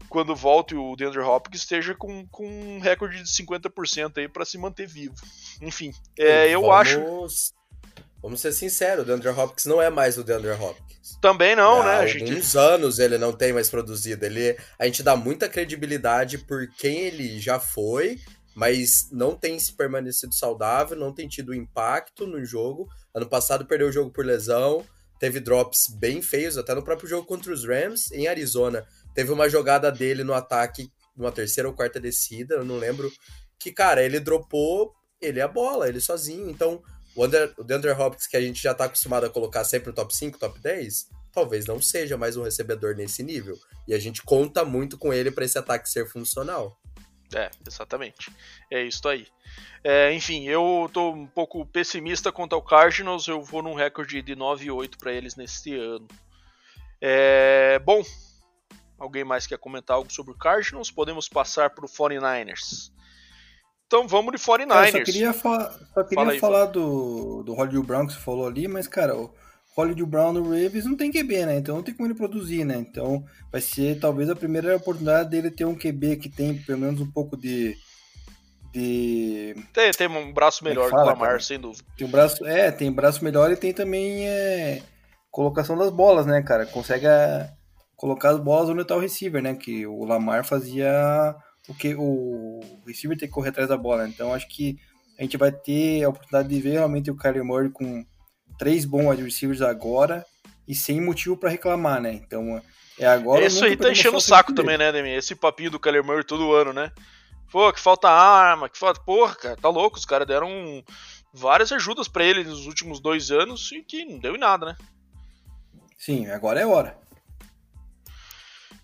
quando 0.09 0.35
volte 0.35 0.75
o 0.75 0.95
DeAndre 0.95 1.21
Hopkins 1.21 1.61
esteja 1.61 1.93
com, 1.93 2.27
com 2.27 2.47
um 2.47 2.79
recorde 2.79 3.21
de 3.21 3.29
50% 3.29 4.17
aí 4.17 4.27
para 4.27 4.43
se 4.43 4.57
manter 4.57 4.87
vivo. 4.87 5.13
Enfim, 5.61 5.93
é, 6.17 6.49
eu 6.49 6.61
vamos, 6.61 6.75
acho. 6.75 7.51
Vamos 8.21 8.41
ser 8.41 8.51
sinceros, 8.51 9.03
o 9.03 9.05
DeAndre 9.05 9.29
Hopkins 9.29 9.65
não 9.65 9.79
é 9.79 9.89
mais 9.91 10.17
o 10.17 10.23
DeAndre 10.23 10.51
Hopkins. 10.51 11.17
Também 11.21 11.55
não, 11.55 11.83
né? 11.83 11.91
Há 11.91 12.01
alguns 12.01 12.11
gente... 12.11 12.57
anos 12.57 12.97
ele 12.97 13.19
não 13.19 13.33
tem 13.33 13.53
mais 13.53 13.69
produzido. 13.69 14.25
Ele, 14.25 14.57
a 14.79 14.85
gente 14.85 15.03
dá 15.03 15.15
muita 15.15 15.47
credibilidade 15.47 16.39
por 16.39 16.67
quem 16.75 17.01
ele 17.01 17.39
já 17.39 17.59
foi 17.59 18.19
mas 18.55 19.09
não 19.11 19.35
tem 19.35 19.59
se 19.59 19.73
permanecido 19.73 20.33
saudável, 20.33 20.97
não 20.97 21.13
tem 21.13 21.27
tido 21.27 21.53
impacto 21.53 22.27
no 22.27 22.43
jogo. 22.43 22.87
Ano 23.13 23.27
passado 23.27 23.65
perdeu 23.65 23.89
o 23.89 23.91
jogo 23.91 24.11
por 24.11 24.25
lesão, 24.25 24.85
teve 25.19 25.39
drops 25.39 25.87
bem 25.99 26.21
feios, 26.21 26.57
até 26.57 26.75
no 26.75 26.83
próprio 26.83 27.09
jogo 27.09 27.25
contra 27.25 27.53
os 27.53 27.65
Rams, 27.65 28.11
em 28.11 28.27
Arizona. 28.27 28.85
Teve 29.13 29.31
uma 29.31 29.49
jogada 29.49 29.91
dele 29.91 30.23
no 30.23 30.33
ataque, 30.33 30.91
numa 31.15 31.31
terceira 31.31 31.69
ou 31.69 31.75
quarta 31.75 31.99
descida, 31.99 32.55
eu 32.55 32.65
não 32.65 32.77
lembro, 32.77 33.11
que, 33.59 33.71
cara, 33.71 34.03
ele 34.03 34.19
dropou 34.19 34.93
ele 35.21 35.39
é 35.39 35.43
a 35.43 35.47
bola, 35.47 35.87
ele 35.87 36.01
sozinho. 36.01 36.49
Então, 36.49 36.81
o, 37.15 37.23
Under, 37.23 37.53
o 37.57 37.63
DeAndre 37.63 37.91
Hopkins, 37.91 38.27
que 38.27 38.35
a 38.35 38.41
gente 38.41 38.61
já 38.61 38.73
tá 38.73 38.85
acostumado 38.85 39.25
a 39.25 39.29
colocar 39.29 39.63
sempre 39.63 39.89
no 39.89 39.93
top 39.93 40.13
5, 40.15 40.39
top 40.39 40.59
10, 40.59 41.07
talvez 41.31 41.65
não 41.65 41.79
seja 41.79 42.17
mais 42.17 42.35
um 42.35 42.43
recebedor 42.43 42.95
nesse 42.95 43.21
nível. 43.21 43.57
E 43.87 43.93
a 43.93 43.99
gente 43.99 44.23
conta 44.23 44.65
muito 44.65 44.97
com 44.97 45.13
ele 45.13 45.29
para 45.29 45.45
esse 45.45 45.57
ataque 45.57 45.89
ser 45.89 46.07
funcional. 46.07 46.77
É, 47.33 47.49
exatamente. 47.65 48.31
É 48.69 48.83
isso 48.83 49.07
aí. 49.07 49.27
É, 49.83 50.13
enfim, 50.13 50.47
eu 50.47 50.89
tô 50.93 51.11
um 51.11 51.25
pouco 51.25 51.65
pessimista 51.65 52.31
quanto 52.31 52.53
ao 52.53 52.61
Cardinals, 52.61 53.27
eu 53.27 53.41
vou 53.41 53.61
num 53.61 53.73
recorde 53.73 54.21
de 54.21 54.35
9 54.35 54.65
e 54.65 54.71
8 54.71 54.97
para 54.97 55.11
eles 55.11 55.35
neste 55.35 55.75
ano. 55.75 56.07
É, 57.01 57.79
bom, 57.79 58.03
alguém 58.99 59.23
mais 59.23 59.47
quer 59.47 59.57
comentar 59.57 59.97
algo 59.97 60.11
sobre 60.11 60.33
o 60.33 60.37
Cardinals? 60.37 60.91
Podemos 60.91 61.27
passar 61.27 61.71
para 61.71 61.85
o 61.85 61.89
49ers. 61.89 62.91
Então 63.87 64.07
vamos 64.07 64.31
de 64.31 64.37
49ers. 64.37 64.85
Eu 64.85 64.91
só 64.91 65.03
queria, 65.03 65.33
fa 65.33 65.71
só 65.93 66.03
queria 66.03 66.15
Fala 66.15 66.31
aí, 66.31 66.39
falar 66.39 66.65
do, 66.65 67.43
do 67.43 67.53
Hollywood 67.53 67.87
Brown 67.87 68.07
que 68.07 68.13
você 68.13 68.19
falou 68.19 68.47
ali, 68.47 68.67
mas 68.67 68.87
cara, 68.87 69.17
o, 69.17 69.33
Hollywood 69.75 70.05
Brown 70.05 70.33
no 70.33 70.43
Ravens 70.43 70.85
não 70.85 70.97
tem 70.97 71.11
QB, 71.11 71.45
né? 71.45 71.57
Então 71.57 71.75
não 71.75 71.83
tem 71.83 71.93
como 71.93 72.07
ele 72.07 72.15
produzir, 72.15 72.65
né? 72.65 72.77
Então 72.77 73.23
vai 73.51 73.61
ser 73.61 73.99
talvez 73.99 74.29
a 74.29 74.35
primeira 74.35 74.75
oportunidade 74.75 75.29
dele 75.29 75.49
ter 75.49 75.65
um 75.65 75.75
QB 75.75 76.17
que 76.17 76.29
tem 76.29 76.57
pelo 76.57 76.79
menos 76.79 76.99
um 76.99 77.09
pouco 77.09 77.37
de. 77.37 77.77
de... 78.73 79.55
Tem, 79.73 79.91
tem 79.91 80.07
um 80.07 80.33
braço 80.33 80.63
melhor 80.63 80.89
que 80.89 80.95
o 80.95 81.05
Lamar, 81.05 81.41
sem 81.41 81.59
dúvida. 81.59 81.85
Tem 81.97 82.05
um 82.05 82.11
braço, 82.11 82.45
é, 82.45 82.71
tem 82.71 82.91
braço 82.91 83.23
melhor 83.23 83.49
e 83.49 83.55
tem 83.55 83.73
também 83.73 84.27
é, 84.27 84.81
colocação 85.29 85.77
das 85.77 85.89
bolas, 85.89 86.25
né, 86.25 86.41
cara? 86.41 86.65
Consegue 86.65 87.07
a, 87.07 87.49
colocar 87.95 88.31
as 88.31 88.39
bolas 88.39 88.69
onde 88.69 88.83
tá 88.83 88.95
o 88.95 88.99
receiver, 88.99 89.41
né? 89.41 89.55
Que 89.55 89.87
o 89.87 90.03
Lamar 90.03 90.43
fazia 90.43 91.33
o 91.69 91.73
que 91.73 91.95
o 91.95 92.59
receiver 92.85 93.17
tem 93.17 93.29
que 93.29 93.33
correr 93.33 93.49
atrás 93.49 93.69
da 93.69 93.77
bola. 93.77 94.05
Então 94.05 94.33
acho 94.33 94.49
que 94.49 94.77
a 95.17 95.21
gente 95.21 95.37
vai 95.37 95.51
ter 95.51 96.03
a 96.03 96.09
oportunidade 96.09 96.49
de 96.49 96.59
ver 96.59 96.71
realmente 96.71 97.09
o 97.09 97.15
Kyler 97.15 97.45
Murray 97.45 97.69
com 97.69 98.03
três 98.61 98.85
bons 98.85 99.09
wide 99.09 99.23
receivers 99.23 99.59
agora 99.59 100.23
e 100.67 100.75
sem 100.75 101.01
motivo 101.01 101.35
para 101.35 101.49
reclamar, 101.49 101.99
né? 101.99 102.13
Então, 102.13 102.61
é 102.99 103.07
agora. 103.07 103.43
Isso 103.43 103.65
aí 103.65 103.75
tá 103.75 103.89
enchendo 103.89 104.17
o 104.17 104.21
saco 104.21 104.53
também, 104.53 104.77
né, 104.77 104.91
Demi? 104.91 105.09
Esse 105.09 105.33
papinho 105.33 105.71
do 105.71 105.79
Kyler 105.79 106.03
Murray 106.03 106.23
todo 106.23 106.53
ano, 106.53 106.71
né? 106.71 106.91
Pô, 107.51 107.73
que 107.73 107.79
falta 107.79 108.07
arma, 108.07 108.69
que 108.69 108.77
falta. 108.77 109.01
Porra, 109.01 109.33
cara, 109.33 109.57
tá 109.57 109.67
louco. 109.67 109.97
Os 109.97 110.05
caras 110.05 110.27
deram 110.27 110.83
várias 111.33 111.71
ajudas 111.71 112.07
para 112.07 112.23
ele 112.23 112.43
nos 112.43 112.67
últimos 112.67 112.99
dois 112.99 113.31
anos 113.31 113.71
e 113.71 113.81
que 113.81 114.05
não 114.05 114.19
deu 114.19 114.35
em 114.35 114.39
nada, 114.39 114.67
né? 114.67 114.75
Sim, 115.97 116.27
agora 116.27 116.59
é 116.59 116.65
hora. 116.67 116.95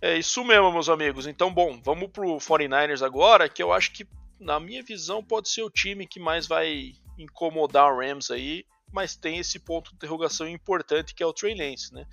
É 0.02 0.18
isso 0.18 0.44
mesmo, 0.44 0.72
meus 0.72 0.90
amigos. 0.90 1.28
Então, 1.28 1.54
bom, 1.54 1.80
vamos 1.84 2.10
pro 2.10 2.38
49ers 2.38 3.06
agora, 3.06 3.48
que 3.48 3.62
eu 3.62 3.72
acho 3.72 3.92
que, 3.92 4.08
na 4.40 4.60
minha 4.60 4.82
visão, 4.82 5.24
pode 5.24 5.50
ser 5.50 5.62
o 5.62 5.70
time 5.70 6.08
que 6.08 6.20
mais 6.20 6.48
vai 6.48 6.94
incomodar 7.16 7.94
o 7.94 8.00
Rams 8.00 8.32
aí 8.32 8.66
mas 8.92 9.16
tem 9.16 9.38
esse 9.38 9.60
ponto 9.60 9.92
de 9.92 9.96
interrogação 9.96 10.48
importante 10.48 11.14
que 11.14 11.24
é 11.24 11.26
o 11.26 11.34
Trey 11.34 11.56
Lance, 11.56 11.94
né? 11.94 12.06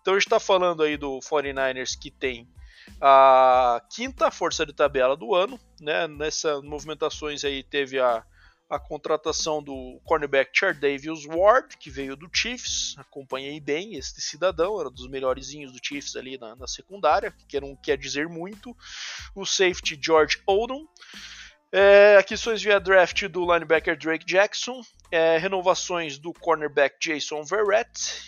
Então 0.00 0.14
a 0.14 0.16
gente 0.16 0.26
está 0.26 0.40
falando 0.40 0.82
aí 0.82 0.96
do 0.96 1.18
49ers 1.20 1.98
que 1.98 2.10
tem 2.10 2.48
a 3.00 3.82
quinta 3.90 4.30
força 4.30 4.64
de 4.64 4.72
tabela 4.72 5.16
do 5.16 5.34
ano, 5.34 5.58
né? 5.80 6.06
Nessas 6.06 6.62
movimentações 6.62 7.44
aí 7.44 7.62
teve 7.62 7.98
a, 7.98 8.24
a 8.68 8.78
contratação 8.78 9.62
do 9.62 10.00
cornerback 10.04 10.50
Chardavius 10.56 11.26
Ward, 11.26 11.76
que 11.76 11.90
veio 11.90 12.16
do 12.16 12.30
Chiefs, 12.32 12.96
acompanhei 12.98 13.60
bem 13.60 13.96
este 13.96 14.20
cidadão, 14.20 14.80
era 14.80 14.90
dos 14.90 15.08
melhorzinhos 15.08 15.72
do 15.72 15.78
Chiefs 15.82 16.16
ali 16.16 16.38
na, 16.38 16.56
na 16.56 16.66
secundária, 16.66 17.34
que 17.48 17.60
não 17.60 17.76
quer 17.76 17.98
dizer 17.98 18.28
muito. 18.28 18.74
O 19.34 19.44
safety 19.44 19.98
George 20.02 20.40
Odom, 20.46 20.86
é, 21.70 22.16
aquisições 22.18 22.62
via 22.62 22.80
draft 22.80 23.26
do 23.28 23.52
linebacker 23.52 23.96
Drake 23.96 24.24
Jackson, 24.24 24.82
é, 25.12 25.36
renovações 25.36 26.18
do 26.18 26.32
cornerback 26.32 26.96
Jason 26.98 27.44
Verrett, 27.44 28.22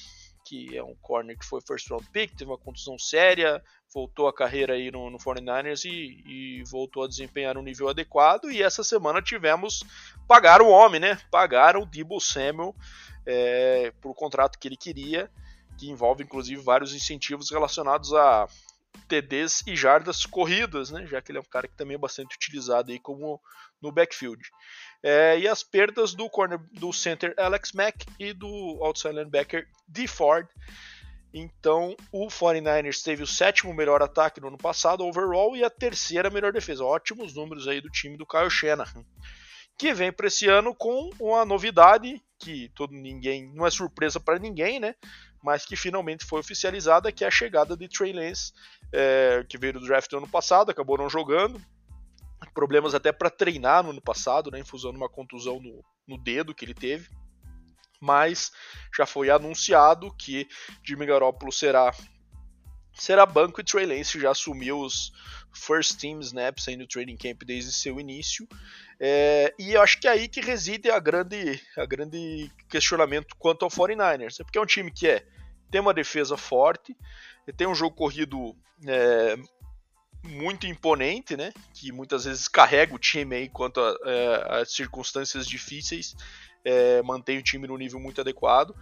que 0.45 0.77
é 0.77 0.85
um 0.85 0.95
corner 0.97 1.39
que 1.39 1.47
foi 1.47 1.63
first 1.67 1.89
round 1.89 2.07
pick, 2.11 2.37
teve 2.37 2.51
uma 2.51 2.59
contusão 2.59 2.99
séria, 2.99 3.65
voltou 3.93 4.29
a 4.29 4.35
carreira 4.35 4.75
aí 4.75 4.91
no, 4.91 5.09
no 5.09 5.17
49ers 5.17 5.87
e, 5.87 6.59
e, 6.61 6.65
voltou 6.65 7.03
a 7.03 7.09
desempenhar 7.09 7.57
um 7.57 7.63
nível 7.63 7.89
adequado. 7.89 8.51
E 8.51 8.63
essa 8.63 8.85
semana 8.85 9.23
tivemos 9.23 9.83
pagar 10.29 10.61
o 10.61 10.69
homem, 10.69 11.01
né? 11.01 11.19
Pagaram 11.31 11.81
o 11.81 11.87
Debo 11.87 12.21
Samuel 12.21 12.77
é, 13.25 13.91
por 14.03 14.15
contrato 14.15 14.59
que 14.59 14.69
ele 14.69 14.77
queria, 14.77 15.31
que 15.79 15.89
envolve 15.89 16.23
inclusive 16.23 16.61
vários 16.61 16.95
incentivos 16.95 17.51
relacionados 17.51 18.13
a 18.13 18.47
TDs 19.09 19.63
e 19.67 19.75
jardas 19.75 20.27
corridas, 20.27 20.91
né? 20.91 21.07
Já 21.07 21.23
que 21.23 21.33
ele 21.33 21.39
é 21.39 21.41
um 21.41 21.51
cara 21.51 21.67
que 21.67 21.77
também 21.77 21.95
é 21.95 21.99
bastante 21.99 22.37
utilizado 22.37 22.93
aí 22.93 22.99
como 22.99 23.41
no 23.81 23.91
backfield. 23.91 24.43
É, 25.07 25.39
e 25.39 25.47
as 25.47 25.63
perdas 25.63 26.15
do 26.15 26.31
corner 26.31 26.59
do 26.73 26.91
center 26.91 27.35
Alex 27.37 27.73
Mack 27.73 28.07
e 28.19 28.33
do 28.33 28.79
outside 28.83 29.15
linebacker 29.15 29.69
D 29.87 30.07
Ford. 30.07 30.49
Então, 31.31 31.95
o 32.11 32.29
49ers 32.29 33.03
teve 33.03 33.23
o 33.23 33.27
sétimo 33.27 33.75
melhor 33.75 34.01
ataque 34.01 34.41
no 34.41 34.49
ano 34.49 34.57
passado, 34.57 35.05
overall, 35.05 35.55
e 35.55 35.63
a 35.63 35.69
terceira 35.69 36.31
melhor 36.31 36.55
defesa. 36.55 36.85
Ótimos 36.85 37.35
números 37.35 37.69
aí 37.69 37.83
do 37.83 37.91
time 37.91 38.17
do 38.17 38.25
Kyle 38.25 38.49
Shanahan. 38.49 39.05
Que 39.77 39.93
vem 39.93 40.11
para 40.11 40.29
esse 40.29 40.49
ano 40.49 40.75
com 40.75 41.11
uma 41.21 41.45
novidade 41.45 42.23
que 42.39 42.71
todo 42.75 42.95
ninguém 42.95 43.53
não 43.53 43.67
é 43.67 43.71
surpresa 43.71 44.19
para 44.19 44.39
ninguém, 44.39 44.81
né? 44.81 44.95
Mas 45.43 45.67
que 45.67 45.77
finalmente 45.77 46.25
foi 46.25 46.41
oficializada, 46.41 47.13
que 47.13 47.25
é 47.25 47.27
a 47.27 47.31
chegada 47.31 47.77
de 47.77 47.89
Trey 47.89 48.15
Lance 48.15 48.53
é, 48.91 49.45
que 49.47 49.59
veio 49.59 49.75
do 49.75 49.81
draft 49.81 50.11
no 50.13 50.19
ano 50.19 50.29
passado, 50.29 50.71
acabou 50.71 50.97
não 50.97 51.11
jogando. 51.11 51.61
Problemas 52.55 52.95
até 52.95 53.13
para 53.13 53.29
treinar 53.29 53.83
no 53.83 53.91
ano 53.91 54.01
passado, 54.01 54.51
né, 54.51 54.61
infusão 54.61 54.93
uma 54.93 55.09
contusão 55.09 55.61
no, 55.61 55.85
no 56.07 56.17
dedo 56.17 56.55
que 56.55 56.65
ele 56.65 56.75
teve. 56.75 57.11
Mas 58.01 58.53
já 58.97 59.05
foi 59.07 59.31
anunciado 59.31 60.15
que 60.17 60.49
Jimmy 60.83 61.07
Garoppolo 61.07 61.53
será 61.53 61.93
será 62.95 63.27
banco 63.27 63.61
e 63.61 63.65
Trey 63.65 63.87
Lance 63.87 64.21
já 64.21 64.31
assumiu 64.31 64.79
os 64.79 65.13
first 65.53 65.99
team 65.99 66.21
snaps 66.21 66.69
aí 66.69 66.77
no 66.77 66.87
training 66.87 67.17
camp 67.17 67.43
desde 67.45 67.73
seu 67.73 67.99
início. 67.99 68.47
É, 69.01 69.53
e 69.59 69.73
eu 69.73 69.83
acho 69.83 70.01
que 70.01 70.07
é 70.07 70.11
aí 70.11 70.29
que 70.29 70.41
reside 70.41 70.91
a 70.91 70.99
grande, 70.99 71.61
a 71.77 71.85
grande 71.85 72.51
questionamento 72.69 73.35
quanto 73.39 73.65
ao 73.65 73.71
49ers. 73.71 74.41
É 74.41 74.45
porque 74.45 74.59
é 74.59 74.61
um 74.61 74.67
time 74.67 74.91
que 74.91 75.09
é, 75.09 75.27
tem 75.71 75.81
uma 75.81 75.95
defesa 75.95 76.37
forte, 76.37 76.97
tem 77.57 77.67
um 77.67 77.75
jogo 77.75 77.97
corrido 77.97 78.57
é, 78.87 79.37
muito 80.25 80.67
imponente, 80.67 81.37
né? 81.37 81.53
Que 81.73 81.93
muitas 81.93 82.25
vezes 82.25 82.49
carrega 82.49 82.95
o 82.95 82.99
time 82.99 83.37
aí 83.37 83.49
quanto 83.49 83.81
a, 83.81 83.97
é, 84.05 84.61
a 84.61 84.65
circunstâncias 84.65 85.47
difíceis, 85.47 86.17
é, 86.65 87.03
mantém 87.03 87.39
o 87.39 87.43
time 87.43 87.67
no 87.67 87.77
nível 87.77 88.01
muito 88.01 88.21
adequado. 88.21 88.75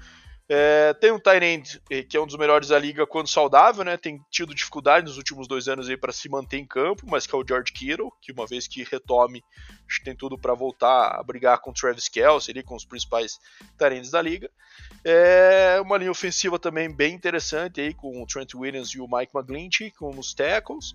É, 0.49 0.93
tem 0.95 1.11
um 1.13 1.19
Tyrant 1.19 1.77
eh, 1.89 2.03
que 2.03 2.15
é 2.15 2.21
um 2.21 2.27
dos 2.27 2.37
melhores 2.37 2.69
da 2.69 2.79
liga 2.79 3.07
quando 3.07 3.27
saudável, 3.27 3.85
né? 3.85 3.97
Tem 3.97 4.21
tido 4.31 4.55
dificuldade 4.55 5.07
nos 5.07 5.17
últimos 5.17 5.49
dois 5.49 5.67
anos 5.67 5.89
aí 5.89 5.97
para 5.97 6.13
se 6.13 6.29
manter 6.29 6.59
em 6.59 6.67
campo, 6.67 7.07
mas 7.07 7.27
que 7.27 7.35
é 7.35 7.39
o 7.39 7.45
George 7.47 7.73
Kittle, 7.73 8.13
que 8.21 8.33
uma 8.33 8.47
vez 8.47 8.67
que 8.67 8.83
retome, 8.85 9.43
tem 10.05 10.15
tudo 10.15 10.37
para 10.37 10.53
voltar 10.53 11.19
a 11.19 11.23
brigar 11.23 11.59
com 11.61 11.71
o 11.71 11.73
Travis 11.73 12.09
Kelce, 12.09 12.51
ali, 12.51 12.63
com 12.63 12.75
os 12.75 12.85
principais 12.85 13.39
Tyrants 13.79 14.11
da 14.11 14.21
liga. 14.21 14.51
É 15.05 15.81
uma 15.81 15.97
linha 15.97 16.11
ofensiva 16.11 16.59
também 16.59 16.95
bem 16.95 17.15
interessante 17.15 17.81
aí 17.81 17.95
com 17.95 18.23
o 18.23 18.27
Trent 18.27 18.55
Williams 18.55 18.91
e 18.91 19.01
o 19.01 19.09
Mike 19.09 19.33
McGlinchey 19.35 19.91
como 19.93 20.21
os 20.21 20.35
tackles. 20.35 20.93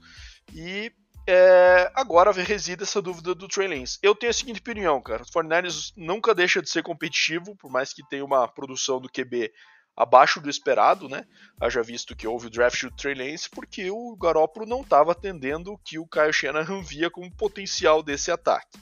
E 0.53 0.91
é, 1.27 1.91
agora 1.93 2.31
reside 2.31 2.83
essa 2.83 3.01
dúvida 3.01 3.35
do 3.35 3.47
Trey 3.47 3.67
Lance. 3.67 3.99
Eu 4.01 4.15
tenho 4.15 4.29
a 4.29 4.33
seguinte 4.33 4.59
opinião, 4.59 5.01
cara. 5.01 5.23
Os 5.23 5.29
49ers 5.29 5.91
nunca 5.95 6.33
deixa 6.33 6.61
de 6.61 6.69
ser 6.69 6.83
competitivo, 6.83 7.55
por 7.57 7.69
mais 7.69 7.93
que 7.93 8.07
tenha 8.07 8.23
uma 8.23 8.47
produção 8.47 9.01
do 9.01 9.09
QB 9.09 9.51
abaixo 9.95 10.39
do 10.39 10.49
esperado, 10.49 11.09
né? 11.09 11.25
Haja 11.59 11.81
visto 11.81 12.15
que 12.15 12.27
houve 12.27 12.47
o 12.47 12.49
draft 12.49 12.83
do 12.83 12.95
Trey 12.95 13.15
Lance, 13.15 13.49
porque 13.49 13.89
o 13.89 14.15
Garoppolo 14.15 14.65
não 14.65 14.81
estava 14.81 15.11
atendendo 15.11 15.73
o 15.73 15.77
que 15.77 15.97
o 15.97 16.07
Kyle 16.07 16.31
Shanahan 16.31 16.81
via 16.81 17.09
como 17.09 17.35
potencial 17.35 18.03
desse 18.03 18.31
ataque. 18.31 18.79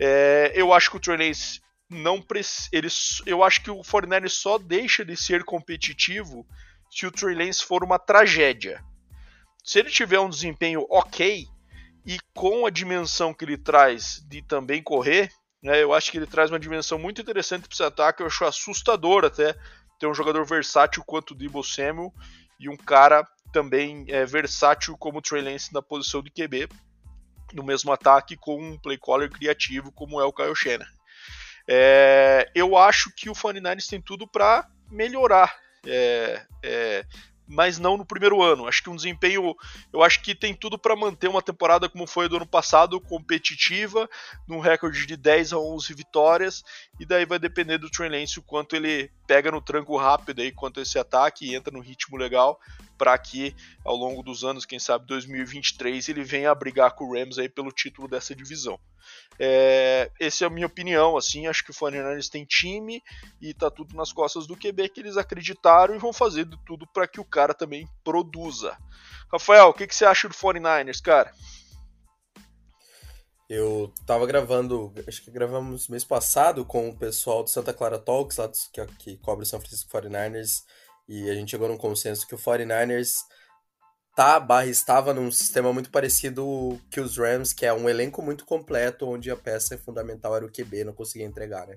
É, 0.00 0.52
eu 0.54 0.72
acho 0.72 0.90
que 0.90 0.96
o 0.96 1.00
Trey 1.00 1.16
Lance 1.18 1.60
não 1.90 2.24
ele, 2.72 2.88
eu 3.26 3.42
acho 3.42 3.62
que 3.62 3.70
o 3.70 3.80
49ers 3.82 4.30
só 4.30 4.58
deixa 4.58 5.04
de 5.04 5.16
ser 5.16 5.44
competitivo 5.44 6.46
se 6.90 7.06
o 7.06 7.12
Trey 7.12 7.34
Lance 7.34 7.62
for 7.62 7.84
uma 7.84 7.98
tragédia. 7.98 8.82
Se 9.64 9.78
ele 9.78 9.90
tiver 9.90 10.20
um 10.20 10.28
desempenho 10.28 10.86
ok, 10.90 11.48
e 12.06 12.18
com 12.34 12.66
a 12.66 12.70
dimensão 12.70 13.32
que 13.32 13.44
ele 13.46 13.56
traz 13.56 14.22
de 14.28 14.42
também 14.42 14.82
correr, 14.82 15.32
né, 15.62 15.82
eu 15.82 15.94
acho 15.94 16.10
que 16.10 16.18
ele 16.18 16.26
traz 16.26 16.50
uma 16.50 16.60
dimensão 16.60 16.98
muito 16.98 17.22
interessante 17.22 17.62
para 17.66 17.72
esse 17.72 17.82
ataque. 17.82 18.22
Eu 18.22 18.26
acho 18.26 18.44
assustador 18.44 19.24
até 19.24 19.56
ter 19.98 20.06
um 20.06 20.14
jogador 20.14 20.44
versátil 20.44 21.02
quanto 21.06 21.30
o 21.30 21.34
Debo 21.34 21.64
Samuel 21.64 22.12
e 22.60 22.68
um 22.68 22.76
cara 22.76 23.26
também 23.52 24.04
é, 24.08 24.26
versátil 24.26 24.96
como 24.98 25.18
o 25.18 25.22
Trey 25.22 25.40
Lance 25.40 25.72
na 25.72 25.80
posição 25.80 26.22
de 26.22 26.30
QB, 26.30 26.68
no 27.54 27.62
mesmo 27.62 27.90
ataque 27.90 28.36
com 28.36 28.60
um 28.60 28.78
play 28.78 28.98
caller 28.98 29.30
criativo 29.30 29.90
como 29.92 30.20
é 30.20 30.24
o 30.24 30.32
Kyle 30.32 30.54
Shanahan. 30.54 30.90
É, 31.66 32.50
eu 32.54 32.76
acho 32.76 33.10
que 33.16 33.30
o 33.30 33.32
49ers 33.32 33.88
tem 33.88 34.02
tudo 34.02 34.28
para 34.28 34.68
melhorar 34.90 35.56
é, 35.86 36.44
é, 36.62 37.06
mas 37.46 37.78
não 37.78 37.96
no 37.96 38.04
primeiro 38.04 38.42
ano. 38.42 38.66
Acho 38.66 38.82
que 38.82 38.90
um 38.90 38.96
desempenho, 38.96 39.54
eu 39.92 40.02
acho 40.02 40.20
que 40.22 40.34
tem 40.34 40.54
tudo 40.54 40.78
para 40.78 40.96
manter 40.96 41.28
uma 41.28 41.42
temporada 41.42 41.88
como 41.88 42.06
foi 42.06 42.28
do 42.28 42.36
ano 42.36 42.46
passado, 42.46 43.00
competitiva, 43.00 44.08
num 44.46 44.60
recorde 44.60 45.06
de 45.06 45.16
10 45.16 45.52
a 45.52 45.58
11 45.58 45.94
vitórias, 45.94 46.64
e 46.98 47.04
daí 47.04 47.24
vai 47.24 47.38
depender 47.38 47.78
do 47.78 47.90
Trey 47.90 48.08
Lance 48.08 48.38
o 48.38 48.42
quanto 48.42 48.74
ele 48.76 49.10
pega 49.26 49.50
no 49.50 49.60
tranco 49.60 49.96
rápido 49.96 50.40
aí, 50.40 50.52
quanto 50.52 50.80
esse 50.80 50.98
ataque 50.98 51.46
e 51.46 51.54
entra 51.54 51.72
no 51.72 51.80
ritmo 51.80 52.16
legal, 52.16 52.60
para 52.96 53.16
que 53.18 53.54
ao 53.84 53.96
longo 53.96 54.22
dos 54.22 54.44
anos, 54.44 54.64
quem 54.64 54.78
sabe 54.78 55.06
2023, 55.06 56.08
ele 56.08 56.24
venha 56.24 56.50
a 56.50 56.54
brigar 56.54 56.92
com 56.92 57.04
o 57.04 57.14
Rams 57.14 57.38
aí 57.38 57.48
pelo 57.48 57.72
título 57.72 58.08
dessa 58.08 58.34
divisão. 58.34 58.78
É, 59.38 60.10
essa 60.20 60.44
é 60.44 60.46
a 60.46 60.50
minha 60.50 60.66
opinião, 60.66 61.16
assim, 61.16 61.46
acho 61.46 61.64
que 61.64 61.70
o 61.70 61.74
49ers 61.74 62.28
tem 62.28 62.44
time 62.44 63.02
e 63.40 63.52
tá 63.52 63.70
tudo 63.70 63.94
nas 63.94 64.12
costas 64.12 64.46
do 64.46 64.56
QB 64.56 64.88
que 64.90 65.00
eles 65.00 65.16
acreditaram 65.16 65.94
e 65.94 65.98
vão 65.98 66.12
fazer 66.12 66.44
de 66.44 66.56
tudo 66.64 66.86
para 66.86 67.06
que 67.06 67.20
o 67.20 67.24
cara 67.24 67.52
também 67.52 67.88
produza. 68.02 68.76
Rafael, 69.30 69.68
o 69.68 69.74
que, 69.74 69.86
que 69.86 69.94
você 69.94 70.04
acha 70.04 70.28
do 70.28 70.34
49ers, 70.34 71.02
cara? 71.02 71.32
Eu 73.48 73.92
tava 74.06 74.26
gravando, 74.26 74.92
acho 75.06 75.22
que 75.22 75.30
gravamos 75.30 75.88
mês 75.88 76.02
passado 76.02 76.64
com 76.64 76.88
o 76.88 76.96
pessoal 76.96 77.42
do 77.42 77.50
Santa 77.50 77.74
Clara 77.74 77.98
Talks, 77.98 78.38
lá 78.38 78.50
que, 78.72 78.86
que 78.98 79.16
cobre 79.18 79.44
São 79.44 79.60
Francisco 79.60 79.90
49ers, 79.90 80.62
e 81.08 81.30
a 81.30 81.34
gente 81.34 81.50
chegou 81.50 81.68
num 81.68 81.76
consenso 81.76 82.26
que 82.26 82.34
o 82.34 82.38
49ers 82.38 83.12
tá, 84.14 84.38
barra 84.38 84.66
estava 84.66 85.12
num 85.12 85.30
sistema 85.30 85.72
muito 85.72 85.90
parecido 85.90 86.80
que 86.90 87.00
os 87.00 87.18
Rams, 87.18 87.52
que 87.52 87.66
é 87.66 87.72
um 87.72 87.88
elenco 87.88 88.22
muito 88.22 88.44
completo, 88.44 89.08
onde 89.08 89.30
a 89.30 89.36
peça 89.36 89.76
fundamental 89.76 90.36
era 90.36 90.46
o 90.46 90.50
QB, 90.50 90.84
não 90.84 90.92
conseguia 90.92 91.26
entregar, 91.26 91.66
né? 91.66 91.76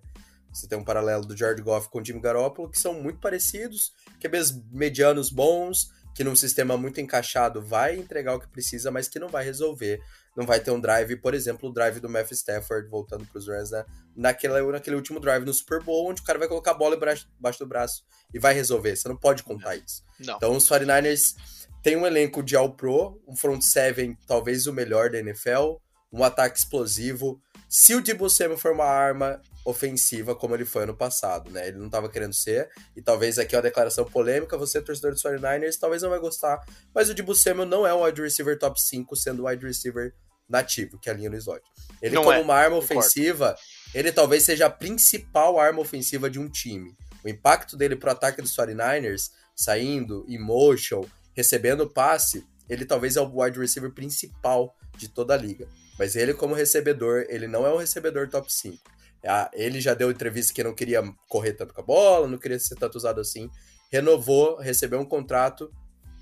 Você 0.54 0.68
tem 0.68 0.78
um 0.78 0.84
paralelo 0.84 1.26
do 1.26 1.36
Jared 1.36 1.62
Goff 1.62 1.90
com 1.90 2.00
o 2.00 2.06
Jimmy 2.06 2.22
Garoppolo, 2.22 2.70
que 2.70 2.80
são 2.80 2.94
muito 2.94 3.20
parecidos, 3.20 3.92
QBs 4.20 4.54
medianos 4.72 5.30
bons, 5.30 5.92
que 6.16 6.24
num 6.24 6.36
sistema 6.36 6.78
muito 6.78 7.00
encaixado 7.00 7.62
vai 7.62 7.96
entregar 7.96 8.36
o 8.36 8.40
que 8.40 8.48
precisa, 8.48 8.90
mas 8.90 9.08
que 9.08 9.20
não 9.20 9.28
vai 9.28 9.44
resolver. 9.44 10.02
Não 10.38 10.46
vai 10.46 10.60
ter 10.60 10.70
um 10.70 10.80
drive, 10.80 11.16
por 11.16 11.34
exemplo, 11.34 11.68
o 11.68 11.74
drive 11.74 12.00
do 12.00 12.08
Matthew 12.08 12.36
Stafford 12.36 12.88
voltando 12.88 13.26
para 13.26 13.40
os 13.40 13.48
Rams, 13.48 13.72
né? 13.72 13.84
naquele, 14.16 14.62
naquele 14.72 14.96
último 14.96 15.20
drive 15.20 15.44
no 15.44 15.54
Super 15.54 15.82
Bowl, 15.82 16.10
onde 16.10 16.22
o 16.22 16.24
cara 16.24 16.38
vai 16.38 16.48
colocar 16.48 16.72
a 16.72 16.76
bola 16.76 16.96
embaixo 16.96 17.60
do 17.60 17.66
braço 17.66 18.04
e 18.32 18.38
vai 18.38 18.54
resolver. 18.54 18.96
Você 18.96 19.08
não 19.08 19.18
pode 19.18 19.42
contar 19.42 19.76
isso. 19.76 20.04
Não. 20.20 20.36
Então 20.36 20.56
os 20.56 20.70
49ers 20.70 21.36
tem 21.82 21.98
um 21.98 22.06
elenco 22.06 22.44
de 22.44 22.56
All-Pro, 22.56 23.20
um 23.28 23.36
front 23.36 23.62
seven 23.62 24.16
talvez 24.28 24.68
o 24.68 24.74
melhor 24.74 25.10
da 25.10 25.20
NFL, 25.20 25.78
um 26.12 26.24
ataque 26.24 26.58
explosivo. 26.58 27.42
Se 27.70 27.96
o 27.96 28.02
Debo 28.02 28.30
Samuel 28.30 28.58
for 28.58 28.72
uma 28.72 28.86
arma 28.86 29.42
ofensiva, 29.66 30.34
como 30.34 30.56
ele 30.56 30.64
foi 30.64 30.84
ano 30.84 30.96
passado, 30.96 31.52
né? 31.52 31.68
Ele 31.68 31.78
não 31.78 31.88
estava 31.88 32.10
querendo 32.10 32.34
ser, 32.34 32.70
e 32.96 33.02
talvez 33.02 33.38
aqui 33.38 33.54
é 33.54 33.58
uma 33.58 33.64
declaração 33.64 34.06
polêmica, 34.06 34.58
você 34.58 34.82
torcedor 34.82 35.12
dos 35.12 35.22
49ers, 35.22 35.78
talvez 35.78 36.02
não 36.02 36.10
vai 36.10 36.20
gostar, 36.20 36.64
mas 36.96 37.10
o 37.10 37.14
Debo 37.14 37.36
Samuel 37.36 37.68
não 37.68 37.86
é 37.86 37.94
um 37.94 38.04
wide 38.04 38.22
receiver 38.22 38.58
top 38.58 38.82
5, 38.82 39.16
sendo 39.18 39.46
wide 39.46 39.66
receiver 39.66 40.14
nativo, 40.50 41.00
que 41.00 41.10
é 41.10 41.14
a 41.14 41.16
linha 41.16 41.30
no 41.30 41.38
slot. 41.38 41.62
Ele 42.02 42.16
não 42.16 42.24
como 42.24 42.36
é. 42.36 42.42
uma 42.42 42.56
arma 42.56 42.78
ofensiva, 42.78 43.56
ele 43.94 44.12
talvez 44.12 44.44
seja 44.44 44.68
a 44.68 44.70
principal 44.70 45.60
arma 45.60 45.80
ofensiva 45.80 46.30
de 46.30 46.40
um 46.40 46.50
time. 46.50 46.96
O 47.24 47.30
impacto 47.30 47.76
dele 47.76 47.96
pro 47.96 48.12
ataque 48.12 48.42
dos 48.42 48.56
49ers, 48.56 49.32
saindo, 49.56 50.26
em 50.28 50.40
motion, 50.40 51.04
recebendo 51.36 51.90
passe, 51.90 52.46
ele 52.70 52.86
talvez 52.86 53.16
é 53.16 53.22
o 53.22 53.42
wide 53.42 53.60
receiver 53.60 53.92
principal 53.92 54.76
de 54.98 55.08
toda 55.08 55.34
a 55.34 55.38
liga. 55.38 55.68
Mas 55.98 56.16
ele, 56.16 56.34
como 56.34 56.54
recebedor, 56.54 57.26
ele 57.28 57.48
não 57.48 57.66
é 57.66 57.74
um 57.74 57.78
recebedor 57.78 58.30
top 58.30 58.52
5. 58.52 58.78
É, 59.24 59.50
ele 59.54 59.82
já 59.82 59.94
deu 59.94 60.12
entrevista 60.12 60.54
que 60.54 60.64
não 60.64 60.76
queria 60.76 61.02
correr 61.28 61.54
tanto 61.54 61.74
com 61.74 61.82
a 61.82 61.84
bola, 61.84 62.28
não 62.28 62.38
queria 62.38 62.60
ser 62.60 62.76
tanto 62.76 62.96
usado 62.96 63.20
assim. 63.20 63.50
Renovou, 63.92 64.58
recebeu 64.58 65.00
um 65.00 65.06
contrato, 65.06 65.72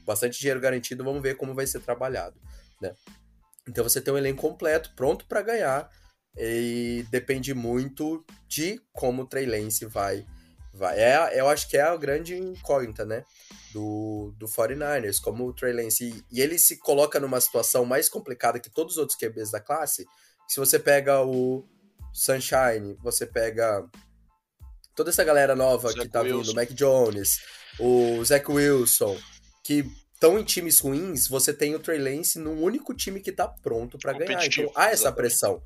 bastante 0.05 0.39
dinheiro 0.39 0.59
garantido, 0.59 1.03
vamos 1.03 1.21
ver 1.21 1.36
como 1.36 1.53
vai 1.53 1.67
ser 1.67 1.82
trabalhado. 1.82 2.39
Né? 2.82 2.93
Então 3.68 3.84
você 3.84 3.99
tem 3.99 4.13
um 4.13 4.18
elenco 4.18 4.41
completo, 4.41 4.93
pronto 4.95 5.26
para 5.26 5.41
ganhar, 5.41 5.89
e 6.38 7.05
depende 7.09 7.53
muito 7.53 8.26
de 8.47 8.82
como 8.93 9.24
o 9.24 9.26
Trey 9.26 9.45
Lance 9.45 9.86
vai 9.86 10.26
vai. 10.76 10.99
É, 10.99 11.39
eu 11.39 11.47
acho 11.47 11.70
que 11.70 11.78
é 11.78 11.82
a 11.82 11.95
grande 11.95 12.36
incógnita, 12.36 13.05
né? 13.05 13.24
Do, 13.74 14.34
do 14.38 14.45
49ers, 14.45 15.20
como 15.22 15.47
o 15.47 15.53
Trey 15.53 15.74
Lance. 15.74 16.03
E, 16.03 16.24
e, 16.38 16.41
ele 16.41 16.59
se 16.59 16.78
coloca 16.78 17.20
numa 17.20 17.39
situação 17.41 17.86
mais 17.86 18.09
complicada 18.09 18.59
que 18.59 18.70
todos 18.70 18.93
os 18.93 18.99
outros 18.99 19.18
QBs 19.18 19.51
da 19.51 19.59
classe. 19.59 20.05
Se 20.47 20.59
você 20.59 20.78
pega 20.78 21.22
o 21.24 21.66
Sunshine, 22.13 22.95
você 23.01 23.26
pega 23.26 23.84
toda 24.95 25.09
essa 25.09 25.24
galera 25.24 25.55
nova 25.55 25.89
Zach 25.89 26.01
que 26.01 26.09
tá 26.09 26.22
Wilson. 26.22 26.41
vindo, 26.41 26.51
o 26.51 26.55
Mac 26.55 26.70
Jones, 26.72 27.39
o 27.80 28.24
Zach 28.24 28.49
Wilson, 28.49 29.18
que 29.63 29.84
estão 30.16 30.39
em 30.39 30.43
times 30.43 30.80
ruins, 30.80 31.28
você 31.28 31.53
tem 31.53 31.76
o 31.76 31.80
Trey 31.80 31.99
Lance 31.99 32.39
num 32.39 32.61
único 32.61 32.93
time 32.93 33.20
que 33.20 33.32
tá 33.32 33.47
pronto 33.47 33.97
para 33.99 34.13
ganhar. 34.13 34.43
Então 34.45 34.72
há 34.76 34.86
essa 34.86 34.93
exatamente. 34.93 35.16
pressão. 35.16 35.61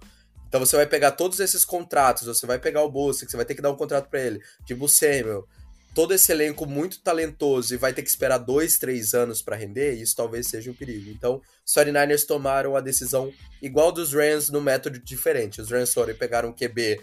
Então 0.48 0.60
você 0.60 0.76
vai 0.76 0.88
pegar 0.88 1.12
todos 1.12 1.40
esses 1.40 1.64
contratos, 1.64 2.26
você 2.26 2.46
vai 2.46 2.60
pegar 2.60 2.84
o 2.84 2.92
Bolsa, 2.92 3.24
que 3.24 3.32
você 3.32 3.38
vai 3.38 3.46
ter 3.46 3.56
que 3.56 3.62
dar 3.62 3.72
um 3.72 3.76
contrato 3.76 4.10
para 4.10 4.20
ele, 4.20 4.42
tipo 4.66 4.86
o 4.86 4.90
Samuel, 4.90 5.48
todo 5.94 6.14
esse 6.14 6.32
elenco 6.32 6.66
muito 6.66 7.02
talentoso 7.02 7.74
e 7.74 7.78
vai 7.78 7.94
ter 7.94 8.02
que 8.02 8.10
esperar 8.10 8.40
dois, 8.40 8.78
três 8.78 9.14
anos 9.14 9.42
para 9.42 9.56
render, 9.56 9.94
isso 9.94 10.16
talvez 10.16 10.48
seja 10.48 10.72
um 10.72 10.74
perigo. 10.74 11.12
Então, 11.12 11.42
os 11.66 11.74
49ers 11.74 12.26
tomaram 12.26 12.76
a 12.76 12.82
decisão 12.82 13.32
igual 13.62 13.92
dos 13.92 14.14
Rams 14.14 14.50
no 14.50 14.60
método 14.60 15.00
diferente. 15.00 15.62
Os 15.62 15.70
Rams 15.70 15.94
foram 15.94 16.12
e 16.12 16.16
pegaram 16.16 16.50
um 16.50 16.54
QB 16.54 17.00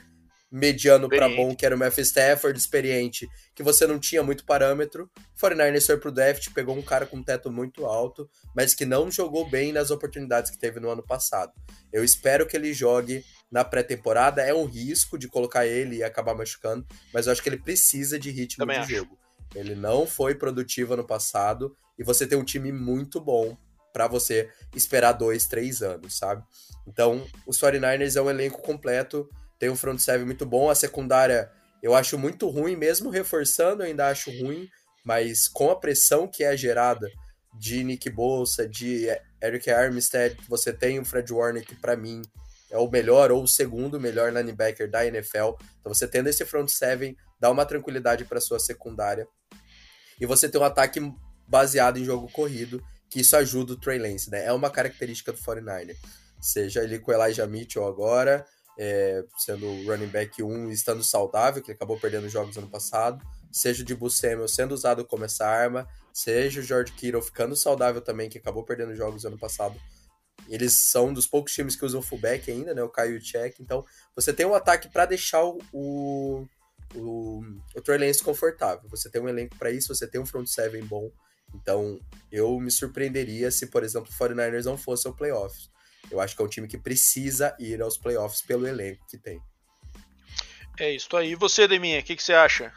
mediano 0.50 1.08
para 1.08 1.28
bom, 1.28 1.54
que 1.54 1.66
era 1.66 1.74
o 1.74 1.78
Matthew 1.78 2.04
Stafford, 2.04 2.58
experiente, 2.58 3.28
que 3.54 3.62
você 3.62 3.86
não 3.86 3.98
tinha 3.98 4.22
muito 4.22 4.44
parâmetro. 4.44 5.10
49ers 5.40 5.86
foi 5.86 5.98
pro 5.98 6.12
draft, 6.12 6.50
pegou 6.52 6.76
um 6.76 6.82
cara 6.82 7.06
com 7.06 7.16
um 7.16 7.22
teto 7.22 7.50
muito 7.50 7.84
alto, 7.84 8.28
mas 8.54 8.74
que 8.74 8.86
não 8.86 9.10
jogou 9.10 9.48
bem 9.48 9.72
nas 9.72 9.90
oportunidades 9.90 10.50
que 10.50 10.58
teve 10.58 10.78
no 10.80 10.90
ano 10.90 11.02
passado. 11.02 11.52
Eu 11.92 12.04
espero 12.04 12.46
que 12.46 12.56
ele 12.56 12.72
jogue 12.72 13.24
na 13.50 13.64
pré-temporada. 13.64 14.42
É 14.42 14.54
um 14.54 14.64
risco 14.64 15.18
de 15.18 15.28
colocar 15.28 15.66
ele 15.66 15.96
e 15.96 16.04
acabar 16.04 16.34
machucando, 16.34 16.86
mas 17.12 17.26
eu 17.26 17.32
acho 17.32 17.42
que 17.42 17.48
ele 17.48 17.58
precisa 17.58 18.18
de 18.18 18.30
ritmo 18.30 18.64
Também 18.64 18.78
de 18.78 18.84
acho. 18.84 18.94
jogo. 18.94 19.18
Ele 19.54 19.74
não 19.74 20.06
foi 20.06 20.34
produtivo 20.34 20.94
ano 20.94 21.06
passado 21.06 21.76
e 21.98 22.04
você 22.04 22.26
tem 22.26 22.38
um 22.38 22.44
time 22.44 22.72
muito 22.72 23.20
bom 23.20 23.56
para 23.92 24.06
você 24.06 24.50
esperar 24.74 25.12
dois, 25.12 25.46
três 25.46 25.80
anos, 25.82 26.18
sabe? 26.18 26.44
Então, 26.86 27.26
os 27.46 27.58
49ers 27.58 28.16
é 28.16 28.20
um 28.20 28.28
elenco 28.28 28.60
completo 28.60 29.28
tem 29.58 29.70
um 29.70 29.76
front 29.76 29.98
seven 29.98 30.26
muito 30.26 30.44
bom, 30.44 30.70
a 30.70 30.74
secundária 30.74 31.50
eu 31.82 31.94
acho 31.94 32.18
muito 32.18 32.48
ruim, 32.48 32.76
mesmo 32.76 33.10
reforçando 33.10 33.82
eu 33.82 33.86
ainda 33.86 34.08
acho 34.08 34.30
ruim, 34.42 34.68
mas 35.04 35.48
com 35.48 35.70
a 35.70 35.76
pressão 35.76 36.26
que 36.26 36.42
é 36.42 36.56
gerada 36.56 37.08
de 37.58 37.84
Nick 37.84 38.10
Bolsa, 38.10 38.68
de 38.68 39.06
Eric 39.42 39.70
Armstead, 39.70 40.36
você 40.48 40.72
tem 40.72 40.98
o 40.98 41.04
Fred 41.04 41.32
Warner 41.32 41.64
que 41.64 41.74
para 41.74 41.96
mim 41.96 42.22
é 42.70 42.78
o 42.78 42.90
melhor 42.90 43.30
ou 43.30 43.42
o 43.42 43.48
segundo 43.48 44.00
melhor 44.00 44.32
linebacker 44.32 44.90
da 44.90 45.06
NFL. 45.06 45.54
Então 45.80 45.94
você 45.94 46.06
tendo 46.06 46.28
esse 46.28 46.44
front 46.44 46.68
seven 46.68 47.16
dá 47.40 47.50
uma 47.50 47.64
tranquilidade 47.64 48.24
para 48.24 48.40
sua 48.40 48.58
secundária. 48.58 49.26
e 50.20 50.26
você 50.26 50.48
ter 50.48 50.58
um 50.58 50.64
ataque 50.64 51.00
baseado 51.46 51.98
em 51.98 52.04
jogo 52.04 52.30
corrido, 52.32 52.82
que 53.08 53.20
isso 53.20 53.36
ajuda 53.36 53.74
o 53.74 53.76
Trey 53.76 53.98
Lance, 53.98 54.30
né? 54.30 54.44
É 54.46 54.52
uma 54.52 54.70
característica 54.70 55.32
do 55.32 55.38
49 55.42 55.96
Seja 56.40 56.82
ele 56.82 56.98
com 56.98 57.12
Elijah 57.12 57.46
Mitchell 57.46 57.86
agora, 57.86 58.44
é, 58.78 59.24
sendo 59.38 59.66
running 59.84 60.08
back 60.08 60.42
1 60.42 60.70
estando 60.70 61.02
saudável, 61.02 61.62
que 61.62 61.72
acabou 61.72 61.98
perdendo 61.98 62.28
jogos 62.28 62.56
ano 62.56 62.68
passado, 62.68 63.24
seja 63.50 63.82
o 63.82 63.84
Dibu 63.84 64.10
Samuel 64.10 64.48
sendo 64.48 64.72
usado 64.72 65.04
como 65.04 65.24
essa 65.24 65.46
arma, 65.46 65.88
seja 66.12 66.60
o 66.60 66.62
George 66.62 66.92
Kittle 66.92 67.22
ficando 67.22 67.56
saudável 67.56 68.00
também, 68.00 68.28
que 68.28 68.38
acabou 68.38 68.64
perdendo 68.64 68.94
jogos 68.94 69.24
ano 69.24 69.38
passado. 69.38 69.80
Eles 70.48 70.74
são 70.74 71.12
dos 71.12 71.26
poucos 71.26 71.52
times 71.52 71.74
que 71.74 71.84
usam 71.84 72.02
fullback 72.02 72.50
ainda, 72.50 72.74
né? 72.74 72.82
O 72.82 72.88
Caio 72.88 73.20
Check. 73.20 73.58
Então, 73.58 73.84
você 74.14 74.32
tem 74.32 74.46
um 74.46 74.54
ataque 74.54 74.88
para 74.88 75.06
deixar 75.06 75.42
o, 75.42 75.58
o, 75.72 76.46
o, 76.94 77.42
o 77.74 77.80
Trey 77.80 77.98
Lance 77.98 78.22
confortável. 78.22 78.88
Você 78.90 79.10
tem 79.10 79.20
um 79.20 79.28
elenco 79.28 79.56
para 79.56 79.70
isso, 79.70 79.92
você 79.92 80.06
tem 80.06 80.20
um 80.20 80.26
front 80.26 80.46
seven 80.46 80.84
bom. 80.84 81.10
Então, 81.54 81.98
eu 82.30 82.58
me 82.60 82.70
surpreenderia 82.70 83.50
se, 83.50 83.66
por 83.66 83.82
exemplo, 83.82 84.10
o 84.10 84.14
49ers 84.14 84.64
não 84.64 84.76
fosse 84.76 85.06
ao 85.06 85.14
playoffs. 85.14 85.70
Eu 86.10 86.20
acho 86.20 86.36
que 86.36 86.42
é 86.42 86.44
um 86.44 86.48
time 86.48 86.68
que 86.68 86.78
precisa 86.78 87.56
ir 87.58 87.80
aos 87.82 87.96
playoffs 87.98 88.42
pelo 88.42 88.66
elenco 88.66 89.04
que 89.08 89.18
tem. 89.18 89.40
É 90.78 90.92
isso 90.92 91.14
aí. 91.16 91.32
E 91.32 91.34
você, 91.34 91.66
Deminha, 91.66 92.00
o 92.00 92.02
que, 92.02 92.14
que, 92.16 92.22
você 92.22 92.34
acha 92.34 92.72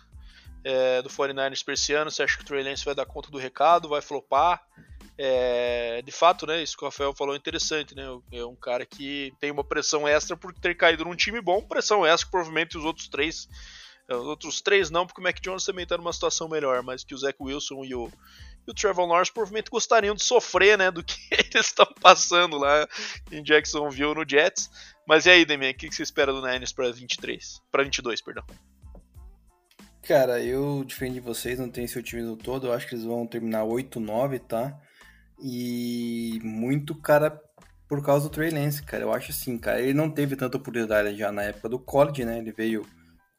é, 0.63 1.01
do 1.01 1.09
49ers 1.09 1.63
para 1.63 1.73
esse 1.73 1.93
ano? 1.93 2.09
Você 2.09 2.23
acha 2.23 2.38
que 2.38 2.43
o 2.43 2.45
Trey 2.45 2.63
Lance 2.63 2.86
vai 2.86 2.95
dar 2.95 3.05
conta 3.05 3.30
do 3.30 3.38
recado, 3.38 3.89
vai 3.89 4.01
flopar? 4.01 4.63
É, 5.17 6.01
de 6.01 6.13
fato, 6.13 6.47
né, 6.47 6.63
isso 6.63 6.77
que 6.77 6.84
o 6.84 6.88
Rafael 6.88 7.13
falou 7.13 7.36
é 7.36 7.38
interessante, 7.38 7.93
né? 7.93 8.05
É 8.32 8.45
um 8.45 8.55
cara 8.55 8.86
que 8.86 9.34
tem 9.38 9.51
uma 9.51 9.65
pressão 9.65 10.07
extra 10.07 10.38
por 10.38 10.53
ter 10.53 10.75
caído 10.75 11.03
num 11.03 11.15
time 11.15 11.41
bom, 11.41 11.61
pressão 11.61 12.05
extra 12.05 12.25
que 12.25 12.32
provavelmente 12.32 12.77
os 12.77 12.86
outros 12.86 13.09
três 13.09 13.49
os 14.17 14.25
outros 14.25 14.61
três 14.61 14.89
não, 14.89 15.05
porque 15.05 15.21
o 15.21 15.23
Mac 15.23 15.39
Jones 15.39 15.63
também 15.63 15.84
está 15.84 15.97
numa 15.97 16.13
situação 16.13 16.49
melhor, 16.49 16.82
mas 16.82 17.03
que 17.03 17.13
o 17.13 17.17
Zach 17.17 17.36
Wilson 17.39 17.84
e 17.86 17.93
o, 17.93 18.11
e 18.70 18.72
o 18.72 18.74
Trevor 18.74 19.07
Lawrence 19.07 19.34
provavelmente 19.34 19.70
gostariam 19.70 20.15
de 20.15 20.24
sofrer, 20.24 20.78
né, 20.78 20.91
do 20.91 21.03
que 21.03 21.17
eles 21.32 21.67
estão 21.67 21.88
passando 21.99 22.57
lá 22.57 22.88
em 23.32 23.43
Jacksonville 23.43 24.13
no 24.13 24.28
Jets. 24.28 24.70
Mas 25.07 25.26
e 25.26 25.32
aí, 25.32 25.45
Demian, 25.45 25.72
o 25.72 25.74
que 25.74 25.91
você 25.91 26.03
espera 26.03 26.32
do 26.32 26.45
Niners 26.45 26.72
para 26.72 26.91
23, 26.91 27.61
para 27.72 27.84
22, 27.84 28.22
perdão? 28.22 28.45
Cara, 30.03 30.39
eu 30.39 30.84
diferente 30.86 31.15
de 31.15 31.20
vocês, 31.20 31.59
não 31.59 31.70
tenho 31.70 31.88
seu 31.88 32.01
time 32.01 32.24
do 32.24 32.36
todo, 32.36 32.67
eu 32.67 32.74
acho 32.74 32.88
que 32.88 32.95
eles 32.95 33.05
vão 33.05 33.26
terminar 33.28 33.63
8-9, 33.63 34.39
tá? 34.39 34.80
E 35.41 36.39
muito 36.43 36.93
cara 36.95 37.41
por 37.88 38.03
causa 38.03 38.30
do 38.30 38.32
Trey 38.32 38.51
Lance, 38.51 38.84
cara. 38.84 39.03
Eu 39.03 39.13
acho 39.13 39.32
assim, 39.32 39.57
cara, 39.57 39.82
ele 39.82 39.93
não 39.93 40.09
teve 40.11 40.36
tanta 40.36 40.57
oportunidade 40.57 41.17
já 41.17 41.32
na 41.32 41.43
época 41.43 41.70
do 41.70 41.80
college, 41.80 42.24
né? 42.24 42.38
Ele 42.38 42.51
veio 42.51 42.82
o 42.82 42.88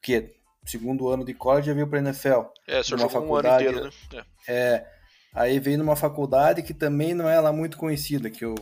quê? 0.03 0.35
segundo 0.65 1.09
ano 1.09 1.25
de 1.25 1.35
college 1.35 1.67
já 1.67 1.75
veio 1.75 1.87
para 1.87 1.99
NFL. 1.99 2.43
É, 2.67 2.83
só 2.83 2.97
jogou 2.97 3.09
faculdade, 3.09 3.65
um 3.65 3.69
ano 3.69 3.79
inteiro, 3.79 3.95
né? 4.13 4.25
É. 4.47 4.55
é. 4.55 5.00
Aí 5.33 5.59
veio 5.61 5.79
numa 5.79 5.97
faculdade 5.97 6.63
que 6.63 6.75
também 6.75 7.15
não 7.15 7.29
é 7.29 7.39
lá 7.41 7.53
muito 7.53 7.77
conhecida, 7.77 8.31
que 8.31 8.45
o 8.45 8.55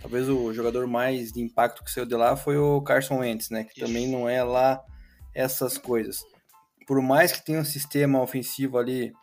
talvez 0.00 0.28
o 0.28 0.52
jogador 0.52 0.86
mais 0.86 1.32
de 1.32 1.40
impacto 1.40 1.82
que 1.82 1.90
saiu 1.90 2.04
de 2.04 2.14
lá 2.14 2.36
foi 2.36 2.58
o 2.58 2.82
Carson 2.82 3.20
Wentz, 3.20 3.48
né? 3.48 3.64
Que 3.64 3.78
Isso. 3.78 3.86
também 3.86 4.06
não 4.06 4.28
é 4.28 4.42
lá 4.42 4.84
essas 5.34 5.78
coisas. 5.78 6.22
Por 6.86 7.00
mais 7.00 7.32
que 7.32 7.42
tenha 7.42 7.60
um 7.60 7.64
sistema 7.64 8.20
ofensivo 8.20 8.76
ali 8.76 9.14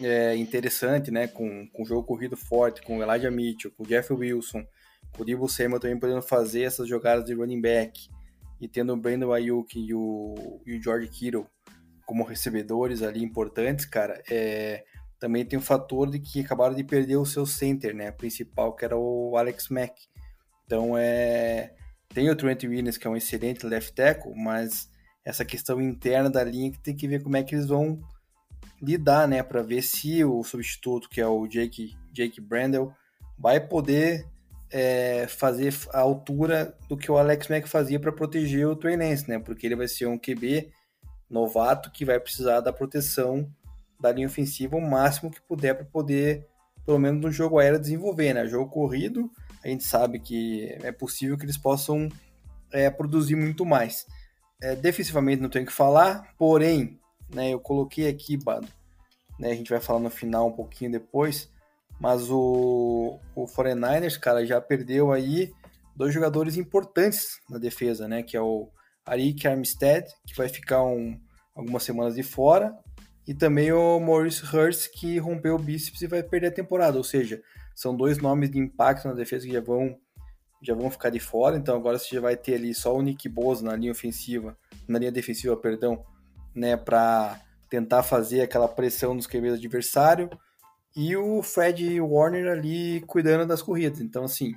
é, 0.00 0.36
interessante, 0.36 1.10
né? 1.10 1.26
Com, 1.26 1.66
com 1.72 1.84
jogo 1.84 2.04
corrido 2.04 2.36
forte, 2.36 2.82
com 2.82 2.98
o 2.98 3.02
Elijah 3.02 3.32
Mitchell, 3.32 3.72
com 3.72 3.82
o 3.82 3.86
Jeff 3.86 4.12
Wilson, 4.12 4.64
com 5.12 5.22
o 5.22 5.26
Debo 5.26 5.48
Samuel 5.48 5.80
também 5.80 5.98
podendo 5.98 6.22
fazer 6.22 6.62
essas 6.62 6.88
jogadas 6.88 7.24
de 7.24 7.34
running 7.34 7.60
back 7.60 8.08
e 8.60 8.68
tendo 8.68 8.92
o 8.92 8.96
Brandon 8.96 9.32
Ayuk 9.32 9.76
e 9.76 9.92
o, 9.92 10.60
e 10.64 10.76
o 10.76 10.82
George 10.82 11.08
Kittle 11.08 11.46
como 12.06 12.22
recebedores 12.22 13.02
ali 13.02 13.24
importantes, 13.24 13.86
cara, 13.86 14.22
é, 14.30 14.84
também 15.22 15.44
tem 15.44 15.56
o 15.56 15.62
fator 15.62 16.10
de 16.10 16.18
que 16.18 16.40
acabaram 16.40 16.74
de 16.74 16.82
perder 16.82 17.14
o 17.14 17.24
seu 17.24 17.46
center, 17.46 17.94
né, 17.94 18.10
principal, 18.10 18.74
que 18.74 18.84
era 18.84 18.96
o 18.96 19.36
Alex 19.36 19.68
Mack. 19.68 19.94
Então, 20.66 20.98
é, 20.98 21.74
tem 22.08 22.28
o 22.28 22.34
Trent 22.34 22.64
Williams, 22.64 22.98
que 22.98 23.06
é 23.06 23.10
um 23.10 23.16
excelente 23.16 23.64
left 23.64 23.94
tackle, 23.94 24.34
mas 24.34 24.90
essa 25.24 25.44
questão 25.44 25.80
interna 25.80 26.28
da 26.28 26.42
linha 26.42 26.72
que 26.72 26.80
tem 26.80 26.96
que 26.96 27.06
ver 27.06 27.22
como 27.22 27.36
é 27.36 27.44
que 27.44 27.54
eles 27.54 27.68
vão 27.68 28.00
lidar, 28.82 29.28
né, 29.28 29.44
para 29.44 29.62
ver 29.62 29.82
se 29.82 30.24
o 30.24 30.42
substituto, 30.42 31.08
que 31.08 31.20
é 31.20 31.26
o 31.28 31.46
Jake, 31.46 31.96
Jake 32.12 32.40
Brandel, 32.40 32.92
vai 33.38 33.60
poder 33.60 34.26
é, 34.72 35.28
fazer 35.28 35.72
a 35.92 36.00
altura 36.00 36.76
do 36.88 36.96
que 36.96 37.12
o 37.12 37.16
Alex 37.16 37.46
Mack 37.46 37.68
fazia 37.68 38.00
para 38.00 38.10
proteger 38.10 38.66
o 38.66 38.74
Trey 38.74 38.96
Lance, 38.96 39.30
né? 39.30 39.38
Porque 39.38 39.68
ele 39.68 39.76
vai 39.76 39.86
ser 39.86 40.06
um 40.06 40.18
QB 40.18 40.72
novato 41.30 41.92
que 41.92 42.04
vai 42.04 42.18
precisar 42.18 42.60
da 42.60 42.72
proteção 42.72 43.48
da 44.02 44.10
linha 44.12 44.26
ofensiva 44.26 44.76
o 44.76 44.80
máximo 44.80 45.30
que 45.30 45.40
puder 45.40 45.74
para 45.76 45.84
poder, 45.84 46.46
pelo 46.84 46.98
menos 46.98 47.22
no 47.22 47.30
jogo 47.30 47.60
aéreo, 47.60 47.78
desenvolver, 47.78 48.34
né? 48.34 48.46
Jogo 48.46 48.68
corrido, 48.68 49.30
a 49.64 49.68
gente 49.68 49.84
sabe 49.84 50.18
que 50.18 50.76
é 50.82 50.90
possível 50.90 51.38
que 51.38 51.44
eles 51.44 51.56
possam 51.56 52.08
é, 52.72 52.90
produzir 52.90 53.36
muito 53.36 53.64
mais. 53.64 54.04
É, 54.60 54.74
defensivamente 54.74 55.40
não 55.40 55.48
tenho 55.48 55.66
que 55.66 55.72
falar, 55.72 56.34
porém, 56.36 56.98
né, 57.32 57.50
eu 57.50 57.60
coloquei 57.60 58.08
aqui, 58.08 58.36
Bado, 58.36 58.66
né, 59.38 59.52
a 59.52 59.54
gente 59.54 59.70
vai 59.70 59.80
falar 59.80 60.00
no 60.00 60.10
final 60.10 60.48
um 60.48 60.52
pouquinho 60.52 60.90
depois, 60.90 61.48
mas 62.00 62.28
o, 62.28 63.20
o 63.34 63.46
49ers, 63.46 64.18
cara, 64.18 64.44
já 64.44 64.60
perdeu 64.60 65.12
aí 65.12 65.52
dois 65.94 66.12
jogadores 66.12 66.56
importantes 66.56 67.40
na 67.48 67.58
defesa, 67.58 68.08
né? 68.08 68.22
Que 68.22 68.36
é 68.36 68.40
o 68.40 68.68
Arik 69.06 69.46
Armstead, 69.46 70.08
que 70.26 70.34
vai 70.34 70.48
ficar 70.48 70.82
um, 70.82 71.20
algumas 71.54 71.84
semanas 71.84 72.16
de 72.16 72.22
fora, 72.24 72.76
e 73.26 73.34
também 73.34 73.72
o 73.72 74.00
Maurice 74.00 74.44
Hurst, 74.44 74.90
que 74.90 75.18
rompeu 75.18 75.54
o 75.54 75.58
bíceps 75.58 76.02
e 76.02 76.06
vai 76.06 76.22
perder 76.22 76.48
a 76.48 76.52
temporada. 76.52 76.98
Ou 76.98 77.04
seja, 77.04 77.40
são 77.74 77.96
dois 77.96 78.18
nomes 78.18 78.50
de 78.50 78.58
impacto 78.58 79.06
na 79.06 79.14
defesa 79.14 79.46
que 79.46 79.52
já 79.52 79.60
vão, 79.60 79.96
já 80.60 80.74
vão 80.74 80.90
ficar 80.90 81.10
de 81.10 81.20
fora. 81.20 81.56
Então 81.56 81.76
agora 81.76 81.98
você 81.98 82.14
já 82.14 82.20
vai 82.20 82.36
ter 82.36 82.54
ali 82.54 82.74
só 82.74 82.96
o 82.96 83.02
Nick 83.02 83.28
Bosa 83.28 83.64
na 83.64 83.76
linha 83.76 83.92
ofensiva, 83.92 84.56
na 84.88 84.98
linha 84.98 85.12
defensiva, 85.12 85.56
perdão, 85.56 86.04
né? 86.54 86.76
Para 86.76 87.40
tentar 87.70 88.02
fazer 88.02 88.42
aquela 88.42 88.68
pressão 88.68 89.14
nos 89.14 89.26
QBs 89.26 89.54
adversário 89.54 90.28
e 90.94 91.16
o 91.16 91.42
Fred 91.42 92.00
Warner 92.00 92.50
ali 92.50 93.00
cuidando 93.06 93.46
das 93.46 93.62
corridas. 93.62 94.00
Então, 94.00 94.24
assim, 94.24 94.52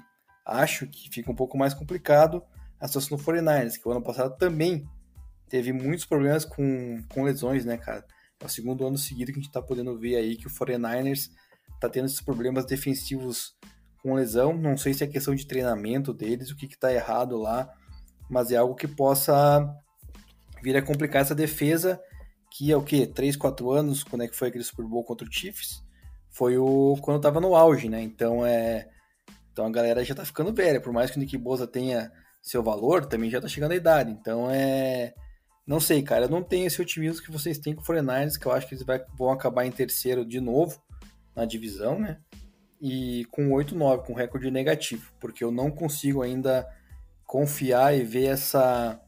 acho 0.45 0.87
que 0.87 1.09
fica 1.09 1.31
um 1.31 1.35
pouco 1.35 1.57
mais 1.57 1.73
complicado 1.73 2.43
a 2.79 2.87
situação 2.87 3.17
do 3.17 3.23
49ers, 3.23 3.79
que 3.79 3.87
o 3.87 3.91
ano 3.91 4.01
passado 4.01 4.35
também 4.37 4.85
teve 5.47 5.71
muitos 5.71 6.05
problemas 6.05 6.43
com, 6.43 7.01
com 7.07 7.23
lesões, 7.23 7.63
né, 7.63 7.77
cara? 7.77 8.05
O 8.45 8.49
segundo 8.49 8.85
ano 8.85 8.97
seguido 8.97 9.31
que 9.31 9.39
a 9.39 9.41
gente 9.41 9.51
tá 9.51 9.61
podendo 9.61 9.97
ver 9.97 10.15
aí 10.15 10.35
que 10.35 10.47
o 10.47 10.49
49ers 10.49 11.29
tá 11.79 11.89
tendo 11.89 12.05
esses 12.05 12.21
problemas 12.21 12.65
defensivos 12.65 13.55
com 14.01 14.13
lesão. 14.13 14.55
Não 14.55 14.77
sei 14.77 14.93
se 14.93 15.03
é 15.03 15.07
questão 15.07 15.35
de 15.35 15.45
treinamento 15.45 16.13
deles, 16.13 16.51
o 16.51 16.55
que 16.55 16.67
que 16.67 16.77
tá 16.77 16.93
errado 16.93 17.37
lá, 17.37 17.69
mas 18.29 18.51
é 18.51 18.57
algo 18.57 18.75
que 18.75 18.87
possa 18.87 19.67
vir 20.63 20.77
a 20.77 20.81
complicar 20.81 21.21
essa 21.21 21.35
defesa, 21.35 21.99
que 22.51 22.71
é 22.71 22.77
o 22.77 22.83
quê? 22.83 23.05
3, 23.05 23.35
4 23.35 23.71
anos, 23.71 24.03
quando 24.03 24.23
é 24.23 24.27
que 24.27 24.35
foi 24.35 24.47
aquele 24.47 24.63
Super 24.63 24.85
Bowl 24.85 25.03
contra 25.03 25.27
o 25.27 25.31
Chiefs? 25.31 25.85
foi 26.35 26.57
o 26.57 26.97
quando 27.01 27.21
tava 27.21 27.39
no 27.39 27.55
auge, 27.55 27.87
né? 27.87 28.01
Então 28.01 28.45
é. 28.45 28.89
Então 29.53 29.65
a 29.65 29.71
galera 29.71 30.03
já 30.03 30.13
tá 30.13 30.25
ficando 30.25 30.53
velha, 30.53 30.81
por 30.81 30.91
mais 30.91 31.09
que 31.09 31.15
o 31.15 31.19
Nick 31.19 31.37
Bosa 31.37 31.65
tenha 31.65 32.11
seu 32.41 32.61
valor, 32.61 33.05
também 33.05 33.29
já 33.29 33.39
tá 33.39 33.47
chegando 33.47 33.71
a 33.71 33.75
idade. 33.75 34.11
Então 34.11 34.51
é. 34.51 35.13
Não 35.65 35.79
sei, 35.79 36.03
cara, 36.03 36.25
eu 36.25 36.29
não 36.29 36.43
tenho 36.43 36.67
esse 36.67 36.81
otimismo 36.81 37.23
que 37.23 37.31
vocês 37.31 37.57
têm 37.57 37.73
com 37.73 37.81
o 37.81 37.85
49ers, 37.85 38.37
que 38.37 38.45
eu 38.45 38.51
acho 38.51 38.67
que 38.67 38.75
eles 38.75 38.85
vão 39.17 39.31
acabar 39.31 39.65
em 39.65 39.71
terceiro 39.71 40.23
de 40.23 40.39
novo 40.39 40.79
na 41.35 41.43
divisão, 41.43 41.99
né? 41.99 42.19
E 42.79 43.25
com 43.31 43.49
8-9, 43.49 44.05
com 44.05 44.13
recorde 44.13 44.51
negativo, 44.51 45.11
porque 45.19 45.43
eu 45.43 45.51
não 45.51 45.71
consigo 45.71 46.21
ainda 46.21 46.67
confiar 47.25 47.97
e 47.97 48.03
ver 48.03 48.25
essa 48.25 49.01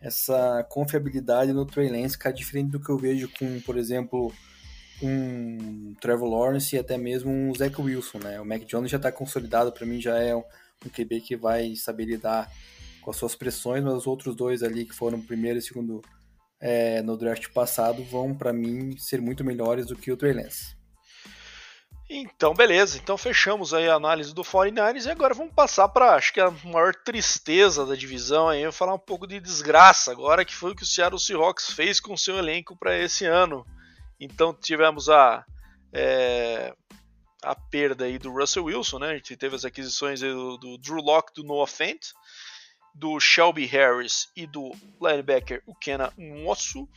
essa 0.00 0.64
confiabilidade 0.68 1.52
no 1.52 1.66
Trey 1.66 1.90
Lance, 1.90 2.16
cara, 2.16 2.32
diferente 2.32 2.70
do 2.70 2.80
que 2.80 2.88
eu 2.88 2.96
vejo 2.96 3.28
com, 3.36 3.60
por 3.62 3.76
exemplo, 3.76 4.32
um 5.02 5.92
Trevor 6.00 6.28
Lawrence 6.28 6.76
e 6.76 6.78
até 6.78 6.96
mesmo 6.96 7.30
um 7.30 7.52
Zach 7.52 7.80
Wilson, 7.80 8.18
né? 8.18 8.40
O 8.40 8.44
Mac 8.44 8.62
Jones 8.64 8.90
já 8.90 8.96
está 8.96 9.10
consolidado, 9.10 9.72
para 9.72 9.86
mim 9.86 10.00
já 10.00 10.16
é 10.18 10.36
um 10.36 10.44
QB 10.92 11.20
que 11.22 11.36
vai 11.36 11.74
saber 11.74 12.04
lidar 12.04 12.48
com 13.08 13.10
as 13.10 13.16
suas 13.16 13.34
pressões, 13.34 13.82
mas 13.82 13.94
os 13.94 14.06
outros 14.06 14.36
dois 14.36 14.62
ali 14.62 14.84
que 14.84 14.94
foram 14.94 15.18
primeiro 15.18 15.58
e 15.58 15.62
segundo 15.62 16.02
é, 16.60 17.00
no 17.00 17.16
draft 17.16 17.48
passado 17.54 18.04
vão, 18.04 18.34
para 18.34 18.52
mim, 18.52 18.98
ser 18.98 19.18
muito 19.18 19.42
melhores 19.42 19.86
do 19.86 19.96
que 19.96 20.12
o 20.12 20.16
Trey 20.16 20.34
Lance. 20.34 20.76
Então, 22.10 22.52
beleza. 22.52 22.98
Então 22.98 23.16
fechamos 23.16 23.72
aí 23.72 23.88
a 23.88 23.94
análise 23.94 24.34
do 24.34 24.42
49ers 24.42 25.06
e 25.06 25.10
agora 25.10 25.32
vamos 25.32 25.54
passar 25.54 25.88
para 25.88 26.16
acho 26.16 26.34
que 26.34 26.40
a 26.40 26.50
maior 26.50 26.94
tristeza 26.94 27.86
da 27.86 27.94
divisão 27.94 28.46
aí, 28.46 28.62
eu 28.62 28.72
falar 28.72 28.92
um 28.92 28.98
pouco 28.98 29.26
de 29.26 29.40
desgraça 29.40 30.12
agora 30.12 30.44
que 30.44 30.54
foi 30.54 30.72
o 30.72 30.74
que 30.74 30.82
o 30.82 30.86
Seattle 30.86 31.18
Seahawks 31.18 31.70
fez 31.70 32.00
com 32.00 32.14
seu 32.14 32.36
elenco 32.36 32.76
para 32.76 32.98
esse 32.98 33.24
ano. 33.24 33.64
Então 34.20 34.52
tivemos 34.52 35.08
a, 35.08 35.46
é, 35.94 36.74
a 37.42 37.54
perda 37.54 38.04
aí 38.04 38.18
do 38.18 38.30
Russell 38.30 38.64
Wilson, 38.64 38.98
né? 38.98 39.10
A 39.12 39.14
gente 39.14 39.34
teve 39.34 39.56
as 39.56 39.64
aquisições 39.64 40.20
do, 40.20 40.58
do 40.58 40.76
Drew 40.76 41.00
Locke 41.00 41.32
do 41.34 41.42
Noah 41.42 41.66
Fent. 41.66 42.12
Do 42.98 43.20
Shelby 43.20 43.64
Harris 43.66 44.28
e 44.36 44.46
do 44.46 44.72
linebacker 45.00 45.62
Ukena 45.66 46.12
Nwosu. 46.16 46.88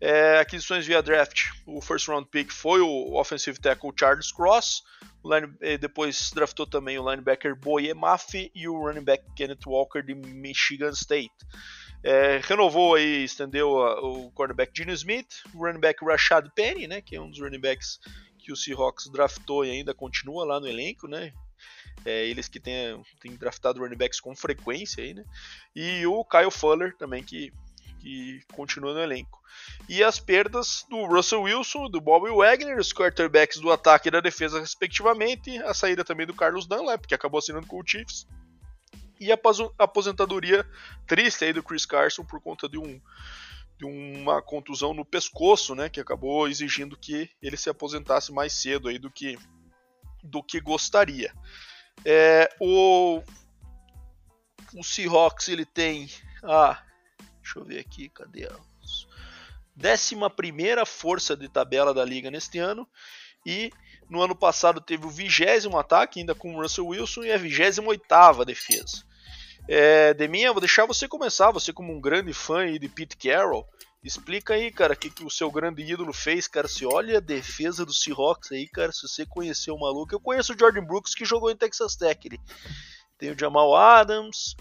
É, 0.00 0.38
aquisições 0.38 0.86
via 0.86 1.02
draft, 1.02 1.50
o 1.66 1.80
first 1.80 2.08
round 2.08 2.28
pick 2.30 2.50
foi 2.50 2.80
o 2.80 3.14
offensive 3.14 3.58
tackle 3.60 3.92
Charles 3.98 4.32
Cross, 4.32 4.82
line, 5.24 5.46
depois 5.78 6.30
draftou 6.32 6.66
também 6.66 6.98
o 6.98 7.10
linebacker 7.10 7.54
Boye 7.56 7.92
Maffey 7.92 8.50
e 8.54 8.68
o 8.68 8.78
running 8.78 9.04
back 9.04 9.24
Kenneth 9.36 9.66
Walker 9.66 10.02
de 10.02 10.14
Michigan 10.14 10.90
State. 10.90 11.34
É, 12.02 12.40
renovou 12.44 12.94
aí, 12.94 13.24
estendeu 13.24 13.82
a, 13.82 14.00
o 14.00 14.30
cornerback 14.32 14.72
Gene 14.76 14.92
Smith, 14.92 15.42
o 15.54 15.64
running 15.64 15.80
back 15.80 16.04
Rashad 16.04 16.48
Penny, 16.54 16.86
né, 16.86 17.00
que 17.00 17.16
é 17.16 17.20
um 17.20 17.30
dos 17.30 17.40
running 17.40 17.60
backs 17.60 17.98
que 18.38 18.52
o 18.52 18.56
Seahawks 18.56 19.10
draftou 19.10 19.64
e 19.64 19.70
ainda 19.70 19.94
continua 19.94 20.44
lá 20.44 20.60
no 20.60 20.68
elenco, 20.68 21.08
né? 21.08 21.32
É, 22.04 22.26
eles 22.26 22.48
que 22.48 22.60
têm, 22.60 23.02
têm 23.20 23.36
draftado 23.36 23.80
running 23.80 23.96
backs 23.96 24.20
com 24.20 24.34
frequência 24.36 25.02
aí, 25.02 25.14
né? 25.14 25.24
E 25.74 26.06
o 26.06 26.24
Kyle 26.24 26.50
Fuller 26.50 26.96
também, 26.96 27.22
que, 27.22 27.52
que 28.00 28.40
continua 28.52 28.92
no 28.92 29.00
elenco. 29.00 29.42
E 29.88 30.02
as 30.02 30.18
perdas 30.18 30.84
do 30.88 31.04
Russell 31.06 31.42
Wilson, 31.42 31.88
do 31.88 32.00
Bobby 32.00 32.30
Wagner, 32.30 32.78
os 32.78 32.92
quarterbacks 32.92 33.60
do 33.60 33.72
ataque 33.72 34.08
e 34.08 34.10
da 34.10 34.20
defesa, 34.20 34.60
respectivamente. 34.60 35.58
A 35.58 35.74
saída 35.74 36.04
também 36.04 36.26
do 36.26 36.34
Carlos 36.34 36.66
Dunlap, 36.66 37.06
que 37.06 37.14
acabou 37.14 37.38
assinando 37.38 37.66
com 37.66 37.78
o 37.78 37.86
Chiefs. 37.86 38.26
E 39.20 39.32
a 39.32 39.38
aposentadoria 39.78 40.66
triste 41.06 41.44
aí 41.44 41.52
do 41.52 41.62
Chris 41.62 41.86
Carson 41.86 42.24
por 42.24 42.40
conta 42.40 42.68
de 42.68 42.78
um 42.78 43.00
de 43.76 43.84
uma 43.84 44.40
contusão 44.40 44.94
no 44.94 45.04
pescoço, 45.04 45.74
né, 45.74 45.88
que 45.88 46.00
acabou 46.00 46.46
exigindo 46.48 46.96
que 46.96 47.28
ele 47.42 47.56
se 47.56 47.68
aposentasse 47.68 48.32
mais 48.32 48.52
cedo 48.52 48.88
aí 48.88 48.98
do 48.98 49.10
que 49.10 49.36
do 50.22 50.42
que 50.42 50.60
gostaria. 50.60 51.34
É, 52.04 52.48
o 52.60 53.22
o 54.74 54.82
Seahawks 54.82 55.48
ele 55.48 55.64
tem 55.64 56.10
a 56.42 56.82
deixa 57.40 57.58
eu 57.58 57.64
ver 57.64 57.78
aqui, 57.78 58.08
cadê 58.08 58.46
a 58.46 58.56
décima 59.76 60.30
primeira 60.30 60.86
força 60.86 61.36
de 61.36 61.48
tabela 61.48 61.92
da 61.92 62.04
liga 62.04 62.30
neste 62.30 62.58
ano 62.58 62.88
e 63.44 63.70
no 64.08 64.22
ano 64.22 64.34
passado 64.34 64.80
teve 64.80 65.06
o 65.06 65.10
vigésimo 65.10 65.78
ataque 65.78 66.20
ainda 66.20 66.34
com 66.34 66.54
o 66.54 66.60
Russell 66.60 66.86
Wilson 66.86 67.24
e 67.24 67.32
a 67.32 67.38
vigésima 67.38 67.88
oitava 67.88 68.44
defesa. 68.44 69.04
É, 69.66 70.12
Deminha, 70.14 70.52
vou 70.52 70.60
deixar 70.60 70.86
você 70.86 71.08
começar, 71.08 71.50
você 71.50 71.72
como 71.72 71.92
um 71.92 72.00
grande 72.00 72.32
fã 72.32 72.66
de 72.78 72.88
Pete 72.88 73.16
Carroll, 73.16 73.66
explica 74.04 74.54
aí, 74.54 74.70
cara, 74.70 74.92
o 74.92 74.96
que, 74.96 75.08
que 75.08 75.24
o 75.24 75.30
seu 75.30 75.50
grande 75.50 75.82
ídolo 75.82 76.12
fez, 76.12 76.46
cara, 76.46 76.68
se 76.68 76.84
olha 76.84 77.16
a 77.16 77.20
defesa 77.20 77.86
do 77.86 77.94
Seahawks 77.94 78.52
aí, 78.52 78.68
cara, 78.68 78.92
se 78.92 79.08
você 79.08 79.24
conheceu 79.24 79.74
o 79.74 79.80
maluco, 79.80 80.14
eu 80.14 80.20
conheço 80.20 80.52
o 80.52 80.58
Jordan 80.58 80.84
Brooks 80.84 81.14
que 81.14 81.24
jogou 81.24 81.50
em 81.50 81.56
Texas 81.56 81.96
Tech, 81.96 82.20
ele. 82.26 82.38
tem 83.18 83.30
o 83.30 83.38
Jamal 83.38 83.74
Adams 83.74 84.54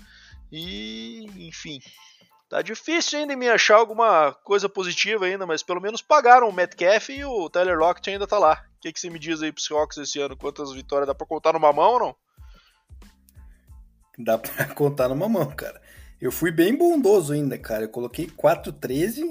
e, 0.50 1.26
enfim, 1.48 1.82
tá 2.48 2.62
difícil 2.62 3.20
ainda 3.20 3.36
me 3.36 3.50
achar 3.50 3.76
alguma 3.76 4.32
coisa 4.32 4.70
positiva 4.70 5.26
ainda, 5.26 5.46
mas 5.46 5.62
pelo 5.62 5.82
menos 5.82 6.02
pagaram 6.02 6.48
o 6.48 6.54
Metcalf 6.54 7.10
e 7.10 7.26
o 7.26 7.50
Tyler 7.50 7.78
Lockett 7.78 8.12
ainda 8.12 8.26
tá 8.26 8.40
lá. 8.40 8.64
O 8.78 8.80
que, 8.80 8.94
que 8.94 9.00
você 9.00 9.10
me 9.10 9.20
diz 9.20 9.42
aí 9.42 9.52
pro 9.52 9.62
Seahawks 9.62 9.98
esse 9.98 10.20
ano? 10.20 10.38
Quantas 10.38 10.72
vitórias 10.72 11.08
dá 11.08 11.16
pra 11.16 11.28
contar 11.28 11.54
numa 11.54 11.74
mão 11.74 11.94
ou 11.94 12.00
não? 12.00 12.16
Dá 14.20 14.38
pra 14.38 14.66
contar 14.76 15.10
numa 15.10 15.28
mão, 15.28 15.48
cara. 15.48 15.82
Eu 16.20 16.32
fui 16.32 16.52
bem 16.52 16.76
bondoso 16.76 17.34
ainda, 17.34 17.58
cara. 17.58 17.84
Eu 17.84 17.90
coloquei 17.90 18.28
4-13, 18.28 19.24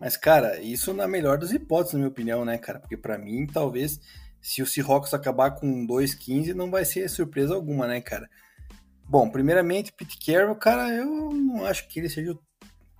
mas, 0.00 0.16
cara, 0.16 0.60
isso 0.60 0.92
na 0.92 1.06
melhor 1.06 1.38
das 1.38 1.52
hipóteses, 1.52 1.94
na 1.94 2.00
minha 2.00 2.10
opinião, 2.10 2.44
né, 2.44 2.58
cara? 2.58 2.80
Porque 2.80 2.96
para 2.96 3.16
mim, 3.16 3.46
talvez, 3.46 4.00
se 4.40 4.62
o 4.62 4.66
Seahawks 4.66 5.14
acabar 5.14 5.52
com 5.52 5.86
2-15, 5.86 6.52
não 6.52 6.70
vai 6.70 6.84
ser 6.84 7.08
surpresa 7.08 7.54
alguma, 7.54 7.86
né, 7.86 8.00
cara? 8.00 8.28
Bom, 9.08 9.30
primeiramente, 9.30 9.92
Pete 9.92 10.18
Carroll, 10.18 10.56
cara, 10.56 10.88
eu 10.92 11.06
não 11.06 11.64
acho 11.64 11.86
que 11.88 12.00
ele 12.00 12.08
seja 12.08 12.32
o 12.32 12.40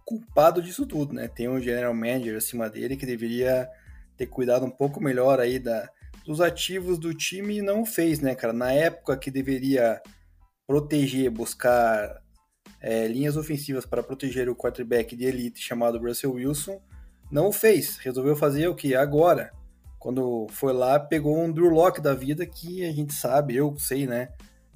culpado 0.04 0.62
disso 0.62 0.86
tudo, 0.86 1.12
né? 1.12 1.26
Tem 1.26 1.48
um 1.48 1.60
general 1.60 1.92
manager 1.92 2.36
acima 2.36 2.70
dele 2.70 2.96
que 2.96 3.04
deveria 3.04 3.68
ter 4.16 4.26
cuidado 4.26 4.64
um 4.64 4.70
pouco 4.70 5.02
melhor 5.02 5.40
aí 5.40 5.58
da, 5.58 5.90
dos 6.24 6.40
ativos 6.40 6.96
do 6.98 7.12
time 7.12 7.58
e 7.58 7.62
não 7.62 7.84
fez, 7.84 8.20
né, 8.20 8.34
cara? 8.36 8.52
Na 8.52 8.72
época 8.72 9.16
que 9.16 9.30
deveria 9.32 10.00
proteger, 10.66 11.30
buscar 11.30 12.22
é, 12.80 13.06
linhas 13.06 13.36
ofensivas 13.36 13.86
para 13.86 14.02
proteger 14.02 14.48
o 14.48 14.56
quarterback 14.56 15.16
de 15.16 15.24
elite 15.24 15.60
chamado 15.60 15.98
Russell 15.98 16.32
Wilson, 16.32 16.80
não 17.30 17.48
o 17.48 17.52
fez. 17.52 17.96
Resolveu 17.98 18.36
fazer 18.36 18.68
o 18.68 18.74
que? 18.74 18.94
Agora. 18.94 19.52
Quando 19.98 20.46
foi 20.50 20.72
lá, 20.72 21.00
pegou 21.00 21.36
um 21.36 21.50
Drew 21.50 21.68
Lock 21.68 22.00
da 22.00 22.14
vida 22.14 22.46
que 22.46 22.84
a 22.84 22.92
gente 22.92 23.12
sabe, 23.12 23.56
eu 23.56 23.76
sei, 23.76 24.06
né? 24.06 24.28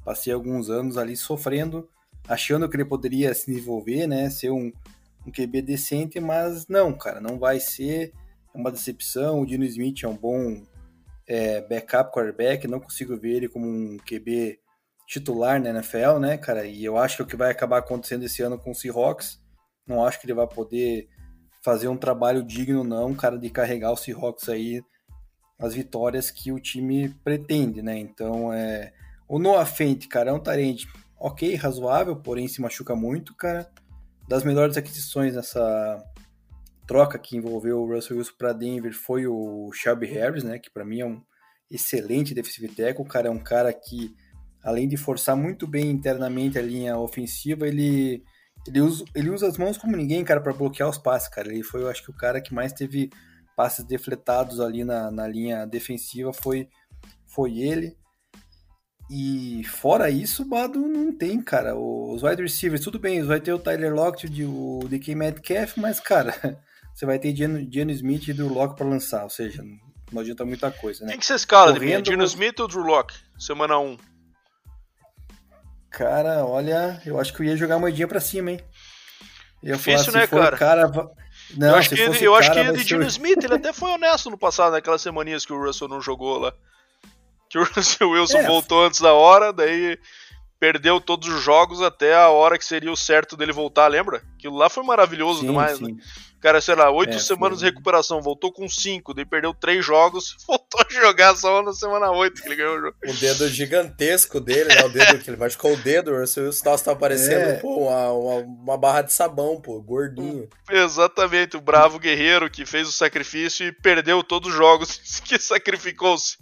Passei 0.05 0.32
alguns 0.32 0.68
anos 0.68 0.96
ali 0.96 1.16
sofrendo, 1.16 1.88
achando 2.26 2.68
que 2.68 2.74
ele 2.74 2.84
poderia 2.84 3.32
se 3.32 3.46
desenvolver, 3.46 4.09
né? 4.09 4.28
Ser 4.28 4.51
um, 4.51 4.72
um 5.24 5.30
QB 5.30 5.62
decente, 5.62 6.18
mas 6.18 6.66
não, 6.66 6.92
cara, 6.92 7.20
não 7.20 7.38
vai 7.38 7.61
ser. 7.61 8.12
Uma 8.53 8.72
decepção. 8.72 9.40
O 9.40 9.46
Dino 9.46 9.64
Smith 9.64 10.03
é 10.03 10.09
um 10.09 10.16
bom 10.16 10.61
é, 11.28 11.61
backup 11.61 12.12
quarterback, 12.12 12.66
não 12.66 12.80
consigo 12.80 13.16
ver 13.16 13.36
ele 13.36 13.48
como 13.48 13.64
um 13.64 13.98
QB 13.98 14.59
titular 15.11 15.61
na 15.61 15.70
NFL, 15.70 16.20
né, 16.20 16.38
cara? 16.38 16.64
E 16.64 16.84
eu 16.84 16.96
acho 16.96 17.16
que 17.16 17.22
é 17.22 17.24
o 17.24 17.28
que 17.28 17.36
vai 17.36 17.50
acabar 17.50 17.78
acontecendo 17.78 18.22
esse 18.22 18.42
ano 18.42 18.56
com 18.56 18.70
o 18.70 18.74
Seahawks, 18.74 19.42
não 19.84 20.06
acho 20.06 20.20
que 20.20 20.26
ele 20.26 20.34
vai 20.34 20.46
poder 20.46 21.08
fazer 21.64 21.88
um 21.88 21.96
trabalho 21.96 22.44
digno, 22.44 22.84
não, 22.84 23.12
cara, 23.12 23.36
de 23.36 23.50
carregar 23.50 23.90
o 23.90 23.96
Seahawks 23.96 24.48
aí 24.48 24.80
as 25.58 25.74
vitórias 25.74 26.30
que 26.30 26.52
o 26.52 26.61
time 26.61 27.12
pretende, 27.24 27.82
né? 27.82 27.98
Então, 27.98 28.52
é. 28.52 28.92
O 29.28 29.38
Noah 29.38 29.66
Fent, 29.66 30.06
cara, 30.08 30.30
é 30.30 30.32
um 30.32 30.40
tarente 30.40 30.86
ok, 31.18 31.54
razoável, 31.56 32.16
porém 32.16 32.48
se 32.48 32.61
machuca 32.61 32.94
muito, 32.94 33.34
cara. 33.34 33.68
Das 34.28 34.44
melhores 34.44 34.76
aquisições 34.76 35.34
nessa 35.34 36.02
troca 36.86 37.18
que 37.18 37.36
envolveu 37.36 37.80
o 37.80 37.94
Russell 37.94 38.16
Wilson 38.16 38.32
para 38.38 38.52
Denver 38.52 38.92
foi 38.94 39.26
o 39.26 39.70
Shelby 39.72 40.06
Harris, 40.06 40.44
né? 40.44 40.58
Que 40.58 40.70
para 40.70 40.84
mim 40.84 41.00
é 41.00 41.06
um 41.06 41.20
excelente 41.70 42.32
defensive 42.32 42.68
tackle. 42.68 43.04
Cara 43.04 43.28
é 43.28 43.30
um 43.30 43.38
cara 43.38 43.72
que 43.72 44.14
além 44.62 44.88
de 44.88 44.96
forçar 44.96 45.36
muito 45.36 45.66
bem 45.66 45.90
internamente 45.90 46.58
a 46.58 46.62
linha 46.62 46.98
ofensiva, 46.98 47.66
ele, 47.66 48.22
ele, 48.66 48.80
usa, 48.80 49.04
ele 49.14 49.30
usa 49.30 49.46
as 49.46 49.56
mãos 49.56 49.78
como 49.78 49.96
ninguém, 49.96 50.24
cara, 50.24 50.40
para 50.40 50.52
bloquear 50.52 50.88
os 50.88 50.98
passes, 50.98 51.28
cara. 51.28 51.48
Ele 51.48 51.62
foi, 51.62 51.82
eu 51.82 51.88
acho 51.88 52.02
que 52.02 52.11
o 52.11 52.16
cara 52.16 52.40
que 52.40 52.54
mais 52.54 52.72
teve 52.72 53.11
passes 53.56 53.84
defletados 53.84 54.61
ali 54.61 54.84
na, 54.84 55.11
na 55.11 55.26
linha 55.26 55.66
defensiva 55.66 56.32
foi, 56.32 56.68
foi 57.26 57.58
ele. 57.58 57.96
E 59.11 59.64
fora 59.64 60.08
isso, 60.08 60.42
o 60.42 60.48
Bado 60.48 60.78
não 60.78 61.12
tem, 61.12 61.42
cara. 61.42 61.74
Os 61.74 62.22
wide 62.22 62.42
receivers, 62.42 62.84
tudo 62.84 62.98
bem, 62.98 63.22
vai 63.22 63.40
ter 63.40 63.52
o 63.52 63.58
Tyler 63.58 63.92
Lockett, 63.92 64.44
o 64.44 64.80
DK 64.88 65.16
Metcalf, 65.16 65.76
mas, 65.78 65.98
cara, 65.98 66.32
você 66.94 67.04
vai 67.04 67.18
ter 67.18 67.34
Geno 67.34 67.90
Smith 67.90 68.28
e 68.28 68.32
Drew 68.32 68.48
Locke 68.48 68.76
para 68.76 68.86
lançar, 68.86 69.24
ou 69.24 69.30
seja, 69.30 69.64
não 70.12 70.20
adianta 70.20 70.44
muita 70.44 70.70
coisa, 70.70 71.04
né? 71.04 71.11
Quem 71.11 71.20
que 71.20 71.26
você 71.26 71.34
escala, 71.34 71.72
Correndo... 71.72 72.06
Geno 72.06 72.22
Smith 72.22 72.61
ou 72.61 72.68
Drew 72.68 72.84
Locke? 72.84 73.14
Semana 73.36 73.78
1. 73.80 73.96
Cara, 75.91 76.47
olha, 76.47 77.01
eu 77.05 77.18
acho 77.18 77.32
que 77.32 77.43
eu 77.43 77.47
ia 77.47 77.57
jogar 77.57 77.74
a 77.74 77.78
moedinha 77.78 78.07
pra 78.07 78.20
cima, 78.20 78.53
hein? 78.53 78.61
Eu 79.62 79.76
Difícil, 79.76 80.12
falar, 80.12 80.20
né, 80.20 80.26
cara? 80.26 80.57
cara? 80.57 81.11
Não, 81.57 81.68
eu 81.68 81.74
acho 81.74 81.88
que, 81.91 82.01
ele, 82.01 82.24
eu 82.24 82.32
cara, 82.32 82.45
acho 82.45 82.53
que 82.53 82.59
ele 82.59 82.84
Dino 82.84 83.07
Smith, 83.07 83.43
ele 83.43 83.55
até 83.55 83.72
foi 83.72 83.91
honesto 83.91 84.30
no 84.30 84.38
passado, 84.38 84.72
naquelas 84.72 85.03
semaninhas 85.03 85.45
que 85.45 85.53
o 85.53 85.61
Russell 85.61 85.88
não 85.88 86.01
jogou 86.01 86.38
lá. 86.38 86.55
Que 87.49 87.59
o 87.59 87.64
Russell 87.64 88.11
Wilson 88.11 88.38
é. 88.38 88.47
voltou 88.47 88.86
antes 88.86 89.01
da 89.01 89.12
hora, 89.12 89.53
daí 89.53 89.99
perdeu 90.61 91.00
todos 91.00 91.26
os 91.28 91.42
jogos 91.42 91.80
até 91.80 92.14
a 92.14 92.28
hora 92.28 92.58
que 92.58 92.64
seria 92.64 92.92
o 92.92 92.96
certo 92.96 93.36
dele 93.36 93.50
voltar, 93.50 93.88
lembra? 93.88 94.22
Aquilo 94.36 94.56
lá 94.56 94.68
foi 94.68 94.84
maravilhoso 94.84 95.40
sim, 95.40 95.46
demais, 95.46 95.78
sim. 95.78 95.95
né? 95.95 96.03
cara, 96.41 96.61
sei 96.61 96.74
lá, 96.74 96.91
oito 96.91 97.16
é, 97.16 97.18
semanas 97.18 97.58
foi. 97.58 97.68
de 97.68 97.74
recuperação, 97.74 98.22
voltou 98.22 98.50
com 98.50 98.68
cinco, 98.68 99.12
daí 99.12 99.24
perdeu 99.24 99.53
três 99.53 99.84
jogos, 99.84 100.37
voltou 100.49 100.80
a 100.80 100.92
jogar 100.92 101.37
só 101.37 101.62
na 101.62 101.72
semana 101.72 102.11
oito 102.11 102.42
que 102.42 102.49
ele 102.49 102.57
ganhou 102.57 102.76
o 102.76 102.80
jogo. 102.80 102.96
O 103.07 103.12
dedo 103.14 103.49
gigantesco 103.49 104.41
dele, 104.41 104.74
né? 104.74 104.84
O 104.84 104.88
dedo 104.88 105.18
que 105.18 105.30
ele 105.30 105.37
machucou 105.37 105.74
o 105.74 105.76
dedo, 105.76 106.12
o 106.12 106.18
Russell 106.18 106.46
Wilson 106.46 106.76
tá 106.76 106.96
parecendo 106.96 107.50
é. 107.50 107.54
pô, 107.57 107.88
uma, 107.88 108.12
uma, 108.12 108.34
uma, 108.37 108.78
barra 108.78 109.03
de 109.03 109.12
sabão, 109.12 109.61
pô, 109.61 109.80
gordinho. 109.80 110.49
Exatamente, 110.70 111.57
o 111.57 111.61
bravo 111.61 111.99
guerreiro 111.99 112.50
que 112.50 112.64
fez 112.64 112.88
o 112.88 112.92
sacrifício 112.92 113.66
e 113.66 113.72
perdeu 113.72 114.22
todos 114.22 114.50
os 114.50 114.57
jogos 114.57 115.20
que 115.24 115.38
sacrificou-se. 115.38 116.38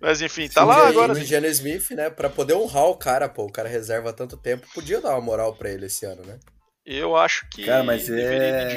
Mas 0.00 0.22
enfim, 0.22 0.48
tá 0.48 0.60
Sim, 0.62 0.68
lá 0.68 0.88
agora. 0.88 1.12
O 1.12 1.16
Gene 1.16 1.48
Smith, 1.48 1.90
né, 1.90 2.08
pra 2.08 2.30
poder 2.30 2.54
honrar 2.54 2.84
o 2.84 2.96
cara, 2.96 3.28
pô, 3.28 3.44
o 3.44 3.52
cara 3.52 3.68
reserva 3.68 4.12
tanto 4.12 4.36
tempo, 4.36 4.66
podia 4.72 5.00
dar 5.00 5.10
uma 5.10 5.20
moral 5.20 5.54
pra 5.54 5.70
ele 5.70 5.86
esse 5.86 6.06
ano, 6.06 6.24
né? 6.24 6.38
Eu 6.86 7.16
acho 7.16 7.48
que 7.50 7.64
cara, 7.64 7.84
mas 7.84 8.08
é... 8.08 8.72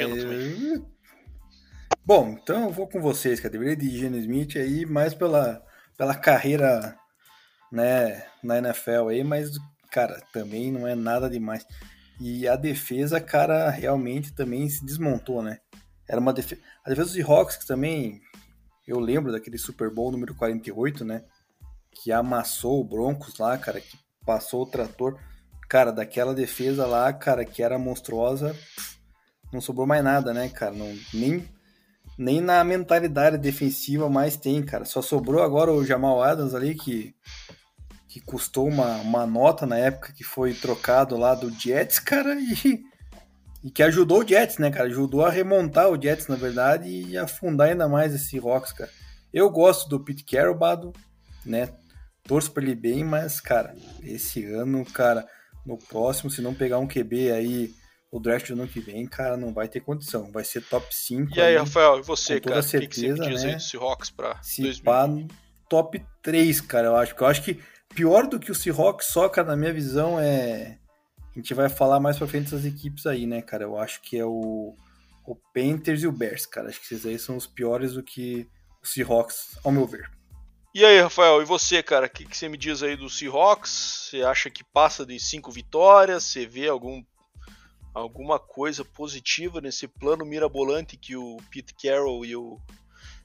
Bom, 2.04 2.38
então 2.42 2.66
eu 2.66 2.72
vou 2.72 2.88
com 2.88 3.00
vocês, 3.00 3.40
cara. 3.40 3.52
Deveria 3.52 3.76
de 3.76 3.98
Gene 3.98 4.20
Smith 4.20 4.56
aí, 4.58 4.86
mais 4.86 5.14
pela, 5.14 5.64
pela 5.96 6.16
carreira 6.16 6.98
né, 7.72 8.26
na 8.44 8.58
NFL 8.58 9.10
aí, 9.10 9.24
mas, 9.24 9.52
cara, 9.92 10.22
também 10.34 10.72
não 10.72 10.88
é 10.88 10.96
nada 10.96 11.30
demais. 11.30 11.66
E 12.20 12.48
a 12.48 12.56
defesa, 12.56 13.22
cara, 13.22 13.70
realmente 13.70 14.34
também 14.34 14.68
se 14.70 14.86
desmontou, 14.86 15.42
né? 15.42 15.60
Era 16.08 16.20
uma 16.20 16.34
defesa. 16.34 16.62
A 16.84 16.90
defesa 16.90 17.08
dos 17.08 17.16
Seahawks, 17.16 17.58
que 17.58 17.66
também 17.66 18.22
eu 18.88 19.00
lembro 19.00 19.32
daquele 19.32 19.58
Super 19.58 19.90
Bowl 19.94 20.12
número 20.12 20.36
48, 20.36 21.06
né? 21.06 21.24
Que 21.92 22.12
amassou 22.12 22.82
o 22.82 22.84
Broncos 22.84 23.38
lá, 23.38 23.58
cara, 23.58 23.80
que 23.80 23.98
passou 24.26 24.64
o 24.64 24.66
trator. 24.66 25.20
cara, 25.70 25.92
daquela 25.92 26.34
defesa 26.34 26.86
lá, 26.86 27.12
cara, 27.14 27.46
que 27.46 27.64
era 27.64 27.80
monstruosa, 27.80 28.56
não 29.54 29.62
sobrou 29.62 29.88
mais 29.88 30.04
nada, 30.04 30.34
né, 30.34 30.50
cara? 30.50 30.74
Não, 30.74 30.94
nem, 31.14 31.48
nem 32.18 32.42
na 32.42 32.64
mentalidade 32.64 33.38
defensiva 33.38 34.10
mais 34.10 34.36
tem, 34.36 34.62
cara. 34.64 34.86
Só 34.86 35.02
sobrou 35.02 35.42
agora 35.42 35.72
o 35.72 35.86
Jamal 35.86 36.22
Adams 36.22 36.54
ali, 36.54 36.76
que, 36.76 37.16
que 38.08 38.20
custou 38.20 38.68
uma, 38.68 38.98
uma 38.98 39.26
nota 39.26 39.66
na 39.66 39.78
época 39.78 40.14
que 40.14 40.24
foi 40.24 40.54
trocado 40.54 41.18
lá 41.18 41.36
do 41.36 41.50
Jets, 41.50 42.00
cara, 42.00 42.36
e, 42.40 42.84
e 43.64 43.70
que 43.70 43.84
ajudou 43.84 44.24
o 44.24 44.28
Jets, 44.28 44.58
né, 44.58 44.72
cara? 44.72 44.88
Ajudou 44.88 45.26
a 45.26 45.30
remontar 45.30 45.90
o 45.90 46.02
Jets, 46.02 46.28
na 46.28 46.36
verdade, 46.36 46.90
e 46.90 47.18
afundar 47.18 47.70
ainda 47.70 47.88
mais 47.88 48.14
esse 48.14 48.38
Rocks, 48.38 48.72
cara. 48.72 48.90
Eu 49.34 49.50
gosto 49.50 49.88
do 49.88 50.04
Pete 50.04 50.24
Carroll, 50.24 50.58
Bado, 50.58 50.94
né? 51.46 51.70
Torço 52.24 52.52
pra 52.52 52.64
ele 52.64 52.76
bem, 52.76 53.04
mas, 53.04 53.40
cara, 53.40 53.76
esse 54.04 54.46
ano, 54.46 54.86
cara 54.86 55.26
no 55.66 55.78
próximo, 55.78 56.30
se 56.30 56.42
não 56.42 56.54
pegar 56.54 56.80
um 56.80 56.88
QB 56.88 57.32
aí, 57.32 57.74
o 58.12 58.20
draft 58.20 58.48
do 58.48 58.54
ano 58.54 58.68
que 58.68 58.80
vem, 58.80 59.06
cara, 59.06 59.38
não 59.38 59.54
vai 59.54 59.68
ter 59.68 59.80
condição. 59.80 60.32
Vai 60.32 60.44
ser 60.44 60.62
top 60.62 60.94
5. 60.94 61.36
E 61.36 61.42
aí, 61.42 61.48
aí 61.50 61.58
Rafael, 61.58 62.00
e 62.00 62.02
você, 62.02 62.36
com 62.36 62.50
toda 62.50 62.56
cara? 62.56 62.68
certeza, 62.68 63.24
que, 63.24 63.30
que 63.30 63.38
você 63.38 63.48
né? 63.48 63.60
Seahawks 63.60 64.10
pra 64.10 64.42
se 64.42 64.64
2000? 64.64 64.84
pá, 64.84 65.08
top 65.70 66.06
3, 66.22 66.62
cara, 66.62 66.88
eu 66.88 66.96
acho. 66.96 67.14
Porque 67.14 67.24
eu 67.24 67.28
acho 67.28 67.44
que 67.44 67.60
pior 67.96 68.28
do 68.28 68.40
que 68.40 68.52
o 68.52 68.56
Seahawks 68.56 69.08
só, 69.08 69.30
cara, 69.30 69.50
na 69.50 69.56
minha 69.56 69.74
visão, 69.74 70.20
é... 70.20 70.78
A 71.32 71.40
gente 71.40 71.54
vai 71.54 71.70
falar 71.70 72.00
mais 72.00 72.18
pra 72.18 72.28
frente 72.28 72.46
dessas 72.46 72.66
equipes 72.66 73.06
aí, 73.06 73.26
né, 73.26 73.42
cara? 73.42 73.64
Eu 73.64 73.78
acho 73.78 74.02
que 74.02 74.18
é 74.18 74.26
o, 74.26 74.76
o 75.26 75.36
Panthers 75.54 76.04
e 76.04 76.08
o 76.08 76.12
Bears, 76.12 76.46
cara. 76.46 76.68
Acho 76.68 76.80
que 76.80 76.94
esses 76.94 77.06
aí 77.06 77.18
são 77.18 77.38
os 77.38 77.48
piores 77.48 77.94
do 77.94 78.04
que 78.04 78.48
o 78.84 78.86
Seahawks, 78.86 79.58
ao 79.64 79.72
meu 79.72 79.88
ver. 79.88 80.12
E 80.74 80.86
aí, 80.86 81.00
Rafael, 81.00 81.42
e 81.42 81.46
você, 81.46 81.82
cara? 81.84 82.06
O 82.06 82.10
que, 82.10 82.26
que, 82.26 82.36
você 82.36 82.50
me 82.50 82.58
diz 82.58 82.84
aí 82.84 82.96
do 82.96 83.10
Seahawks? 83.10 84.10
Você 84.10 84.24
acha 84.24 84.50
que 84.50 84.64
passa 84.64 85.06
de 85.06 85.20
cinco 85.20 85.52
vitórias? 85.52 86.24
Você 86.24 86.46
vê 86.46 86.68
algum, 86.68 87.04
alguma 87.94 88.40
coisa 88.40 88.84
positiva 88.84 89.62
nesse 89.62 89.88
plano 89.88 90.26
mirabolante 90.26 90.98
que 90.98 91.16
o 91.16 91.38
Pete 91.50 91.74
Carroll 91.74 92.26
e 92.26 92.36
o 92.36 92.58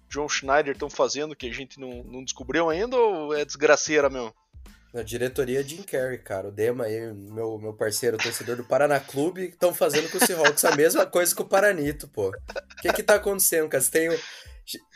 John 0.08 0.28
Schneider 0.28 0.74
estão 0.74 0.90
fazendo 0.90 1.36
que 1.36 1.48
a 1.48 1.52
gente 1.52 1.78
não, 1.80 2.02
não 2.04 2.24
descobriu 2.24 2.68
ainda 2.70 2.96
ou 2.96 3.34
é 3.34 3.44
desgraceira 3.44 4.08
mesmo? 4.08 4.34
Na 4.96 5.02
diretoria 5.02 5.62
Jim 5.62 5.82
Carrey, 5.82 6.16
cara. 6.16 6.48
O 6.48 6.50
Dema 6.50 6.84
aí, 6.84 7.12
meu, 7.12 7.58
meu 7.58 7.74
parceiro, 7.74 8.16
torcedor 8.16 8.56
do 8.56 8.64
Paraná 8.64 8.98
Clube, 8.98 9.48
estão 9.48 9.74
fazendo 9.74 10.10
com 10.10 10.16
o 10.16 10.26
Seahawks 10.26 10.64
a 10.64 10.74
mesma 10.74 11.04
coisa 11.04 11.36
que 11.36 11.42
o 11.42 11.44
Paranito, 11.44 12.08
pô. 12.08 12.28
O 12.30 12.80
que 12.80 12.90
que 12.94 13.02
tá 13.02 13.16
acontecendo, 13.16 13.68
cara? 13.68 13.84
Tem 13.84 14.08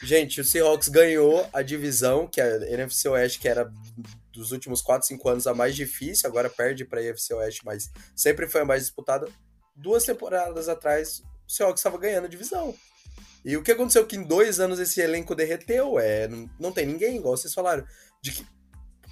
Gente, 0.03 0.41
o 0.41 0.45
Seahawks 0.45 0.89
ganhou 0.89 1.47
a 1.53 1.61
divisão, 1.61 2.27
que 2.27 2.41
a 2.41 2.47
NFC 2.71 3.11
Oeste, 3.11 3.41
que 3.41 3.47
era 3.47 3.71
dos 4.33 4.53
últimos 4.53 4.81
4, 4.81 5.07
5 5.07 5.29
anos 5.29 5.47
a 5.47 5.53
mais 5.53 5.77
difícil, 5.77 6.31
agora 6.31 6.49
perde 6.49 6.87
para 6.87 7.01
a 7.01 7.05
NFC 7.05 7.35
Oeste, 7.35 7.61
mas 7.63 7.91
sempre 8.17 8.49
foi 8.49 8.63
a 8.63 8.65
mais 8.65 8.81
disputada. 8.81 9.29
Duas 9.77 10.03
temporadas 10.05 10.67
atrás, 10.67 11.23
o 11.47 11.53
Seahawks 11.53 11.81
estava 11.81 11.99
ganhando 11.99 12.25
a 12.25 12.29
divisão. 12.29 12.75
E 13.45 13.55
o 13.55 13.63
que 13.63 13.73
aconteceu 13.73 14.07
que 14.07 14.17
em 14.17 14.23
dois 14.23 14.61
anos 14.61 14.81
esse 14.81 14.99
elenco 14.99 15.35
derreteu? 15.35 15.99
É, 15.99 16.27
não, 16.27 16.49
não 16.59 16.73
tem 16.73 16.87
ninguém, 16.87 17.17
igual 17.19 17.37
vocês 17.37 17.53
falaram. 17.53 17.85
De 18.23 18.33
que, 18.33 18.47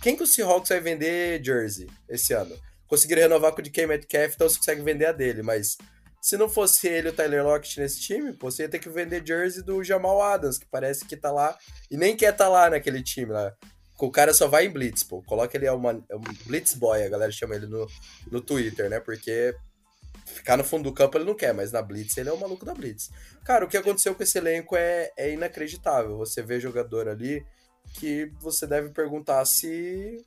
quem 0.03 0.17
que 0.17 0.23
o 0.23 0.27
Seahawks 0.27 0.69
vai 0.69 0.81
vender 0.81 1.45
jersey 1.45 1.89
esse 2.09 2.33
ano? 2.33 2.57
Conseguiram 2.87 3.23
renovar 3.23 3.53
com 3.53 3.61
o 3.61 3.65
DK 3.65 3.87
Metcalf, 3.87 4.35
então 4.35 4.49
você 4.49 4.59
consegue 4.59 4.83
vender 4.83 5.07
a 5.07 5.13
dele, 5.13 5.43
mas 5.43 5.77
se 6.21 6.37
não 6.37 6.49
fosse 6.49 6.89
ele 6.89 7.09
o 7.09 7.13
Tyler 7.13 7.45
Lockett 7.45 7.81
nesse 7.81 8.01
time, 8.01 8.33
você 8.41 8.63
ia 8.63 8.69
ter 8.69 8.79
que 8.79 8.89
vender 8.89 9.27
jersey 9.27 9.63
do 9.63 9.83
Jamal 9.85 10.21
Adams, 10.21 10.59
que 10.59 10.67
parece 10.67 11.05
que 11.05 11.17
tá 11.17 11.31
lá 11.31 11.57
e 11.91 11.97
nem 11.97 12.17
quer 12.17 12.33
tá 12.33 12.49
lá 12.49 12.71
naquele 12.71 13.03
time 13.03 13.33
lá. 13.33 13.55
O 13.99 14.11
cara 14.11 14.33
só 14.33 14.47
vai 14.47 14.67
em 14.67 14.71
blitz, 14.71 15.03
pô. 15.03 15.23
Coloca 15.23 15.57
ele 15.57 15.67
é, 15.67 15.73
uma, 15.73 16.05
é 16.09 16.17
um 16.17 16.23
blitz 16.47 16.75
boy, 16.75 17.03
a 17.03 17.09
galera 17.09 17.33
chama 17.33 17.57
ele 17.57 17.67
no, 17.67 17.87
no 18.31 18.41
Twitter, 18.41 18.89
né? 18.89 19.01
Porque 19.01 19.55
ficar 20.25 20.57
no 20.57 20.65
fundo 20.65 20.85
do 20.85 20.95
campo 20.95 21.19
ele 21.19 21.25
não 21.25 21.35
quer, 21.35 21.53
mas 21.53 21.73
na 21.73 21.83
blitz 21.83 22.17
ele 22.17 22.29
é 22.29 22.33
o 22.33 22.39
maluco 22.39 22.65
da 22.65 22.75
blitz. 22.75 23.11
Cara, 23.45 23.65
o 23.65 23.69
que 23.69 23.77
aconteceu 23.77 24.15
com 24.15 24.23
esse 24.23 24.39
elenco 24.39 24.77
é, 24.77 25.11
é 25.17 25.33
inacreditável. 25.33 26.17
Você 26.19 26.43
vê 26.43 26.61
jogador 26.61 27.09
ali 27.09 27.45
que 27.95 28.27
você 28.41 28.67
deve 28.67 28.91
perguntar 28.91 29.45
se 29.45 30.25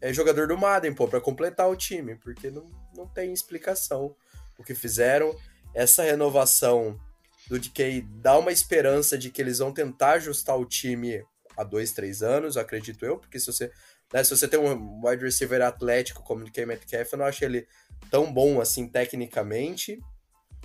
é 0.00 0.12
jogador 0.12 0.46
do 0.48 0.58
Madden, 0.58 0.94
pô, 0.94 1.08
pra 1.08 1.20
completar 1.20 1.68
o 1.68 1.76
time, 1.76 2.16
porque 2.16 2.50
não, 2.50 2.66
não 2.94 3.06
tem 3.06 3.32
explicação 3.32 4.14
o 4.58 4.62
que 4.62 4.74
fizeram. 4.74 5.34
Essa 5.74 6.02
renovação 6.02 6.98
do 7.48 7.58
DK 7.58 8.02
dá 8.20 8.38
uma 8.38 8.52
esperança 8.52 9.16
de 9.16 9.30
que 9.30 9.40
eles 9.40 9.58
vão 9.58 9.72
tentar 9.72 10.12
ajustar 10.12 10.58
o 10.58 10.66
time 10.66 11.24
há 11.56 11.64
dois, 11.64 11.92
três 11.92 12.22
anos, 12.22 12.56
acredito 12.56 13.04
eu, 13.04 13.18
porque 13.18 13.40
se 13.40 13.46
você, 13.46 13.70
né, 14.12 14.22
se 14.22 14.36
você 14.36 14.46
tem 14.46 14.60
um 14.60 15.06
wide 15.06 15.24
receiver 15.24 15.62
atlético 15.62 16.22
como 16.22 16.42
o 16.42 16.44
DK 16.44 16.66
Metcalf, 16.66 17.12
eu 17.12 17.18
não 17.18 17.24
acho 17.24 17.44
ele 17.44 17.66
tão 18.10 18.32
bom 18.32 18.60
assim 18.60 18.86
tecnicamente, 18.88 19.98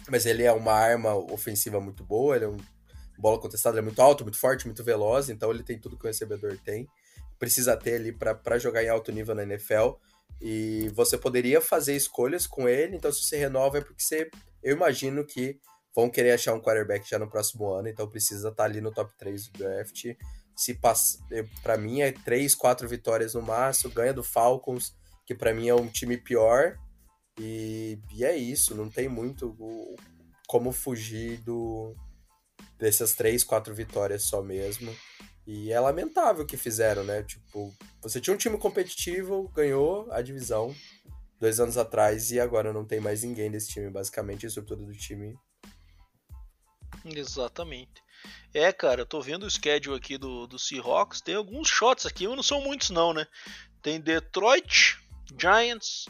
mas 0.10 0.26
ele 0.26 0.44
é 0.44 0.52
uma 0.52 0.74
arma 0.74 1.16
ofensiva 1.16 1.80
muito 1.80 2.04
boa, 2.04 2.36
ele 2.36 2.46
é 2.46 2.50
um 2.50 2.58
bola 3.18 3.40
contestada, 3.40 3.80
é 3.80 3.82
muito 3.82 4.02
alto, 4.02 4.24
muito 4.24 4.40
forte, 4.40 4.66
muito 4.66 4.84
veloz, 4.84 5.30
então 5.30 5.52
ele 5.52 5.64
tem 5.64 5.80
tudo 5.80 5.98
que 5.98 6.06
o 6.06 6.08
recebedor 6.08 6.58
tem. 6.64 6.88
Precisa 7.38 7.76
ter 7.76 7.96
ali 7.96 8.12
para 8.12 8.58
jogar 8.60 8.84
em 8.84 8.90
alto 8.90 9.12
nível 9.12 9.36
na 9.36 9.44
NFL. 9.44 9.94
E 10.40 10.90
você 10.96 11.18
poderia 11.18 11.62
fazer 11.62 11.96
escolhas 11.96 12.48
com 12.48 12.68
ele, 12.68 12.96
então 12.96 13.12
se 13.12 13.24
você 13.24 13.38
renova 13.38 13.78
é 13.78 13.82
porque 13.82 14.02
você. 14.02 14.30
Eu 14.64 14.76
imagino 14.76 15.26
que 15.26 15.60
vão 15.96 16.10
querer 16.10 16.32
achar 16.32 16.54
um 16.54 16.62
quarterback 16.62 17.08
já 17.08 17.20
no 17.20 17.30
próximo 17.30 17.72
ano, 17.72 17.88
então 17.88 18.10
precisa 18.10 18.50
estar 18.50 18.64
tá 18.64 18.70
ali 18.70 18.82
no 18.82 18.92
top 18.92 19.12
3 19.18 19.48
do 19.48 19.60
draft. 19.60 20.06
Se 20.56 20.74
passa, 20.76 21.20
para 21.62 21.78
mim 21.78 22.02
é 22.02 22.12
3, 22.12 22.56
4 22.56 22.88
vitórias 22.88 23.34
no 23.34 23.42
máximo, 23.42 23.94
ganha 23.94 24.14
do 24.14 24.24
Falcons, 24.24 24.96
que 25.26 25.36
para 25.36 25.54
mim 25.54 25.68
é 25.68 25.76
um 25.76 25.88
time 25.88 26.18
pior. 26.18 26.76
E, 27.40 28.00
e 28.14 28.26
é 28.26 28.36
isso, 28.36 28.76
não 28.76 28.90
tem 28.90 29.08
muito 29.08 29.56
como 30.48 30.72
fugir 30.72 31.38
do 31.44 31.96
dessas 32.82 33.14
3, 33.14 33.44
4 33.44 33.76
vitórias 33.76 34.24
só 34.24 34.42
mesmo. 34.42 34.94
E 35.46 35.72
é 35.72 35.80
lamentável 35.80 36.44
o 36.44 36.48
que 36.48 36.58
fizeram, 36.58 37.04
né? 37.04 37.22
Tipo, 37.24 37.72
você 38.02 38.20
tinha 38.20 38.34
um 38.34 38.38
time 38.38 38.58
competitivo, 38.58 39.48
ganhou 39.50 40.12
a 40.12 40.22
divisão 40.22 40.76
dois 41.40 41.60
anos 41.60 41.78
atrás 41.78 42.32
e 42.32 42.40
agora 42.40 42.74
não 42.74 42.86
tem 42.86 43.00
mais 43.00 43.24
ninguém 43.24 43.52
desse 43.52 43.70
time, 43.70 43.90
basicamente, 43.90 44.46
a 44.46 44.48
estrutura 44.48 44.84
do 44.84 44.94
time. 44.94 45.36
Exatamente. 47.06 48.02
É, 48.54 48.72
cara, 48.72 49.02
eu 49.02 49.06
tô 49.06 49.22
vendo 49.22 49.46
o 49.46 49.50
schedule 49.50 49.98
aqui 49.98 50.18
do, 50.18 50.46
do 50.48 50.60
Seahawks, 50.60 51.22
tem 51.22 51.36
alguns 51.36 51.68
shots 51.68 52.06
aqui, 52.06 52.28
mas 52.28 52.36
não 52.36 52.44
são 52.44 52.62
muitos 52.62 52.90
não, 52.90 53.14
né? 53.14 53.26
Tem 53.82 54.00
Detroit, 54.00 55.00
Giants, 55.40 56.06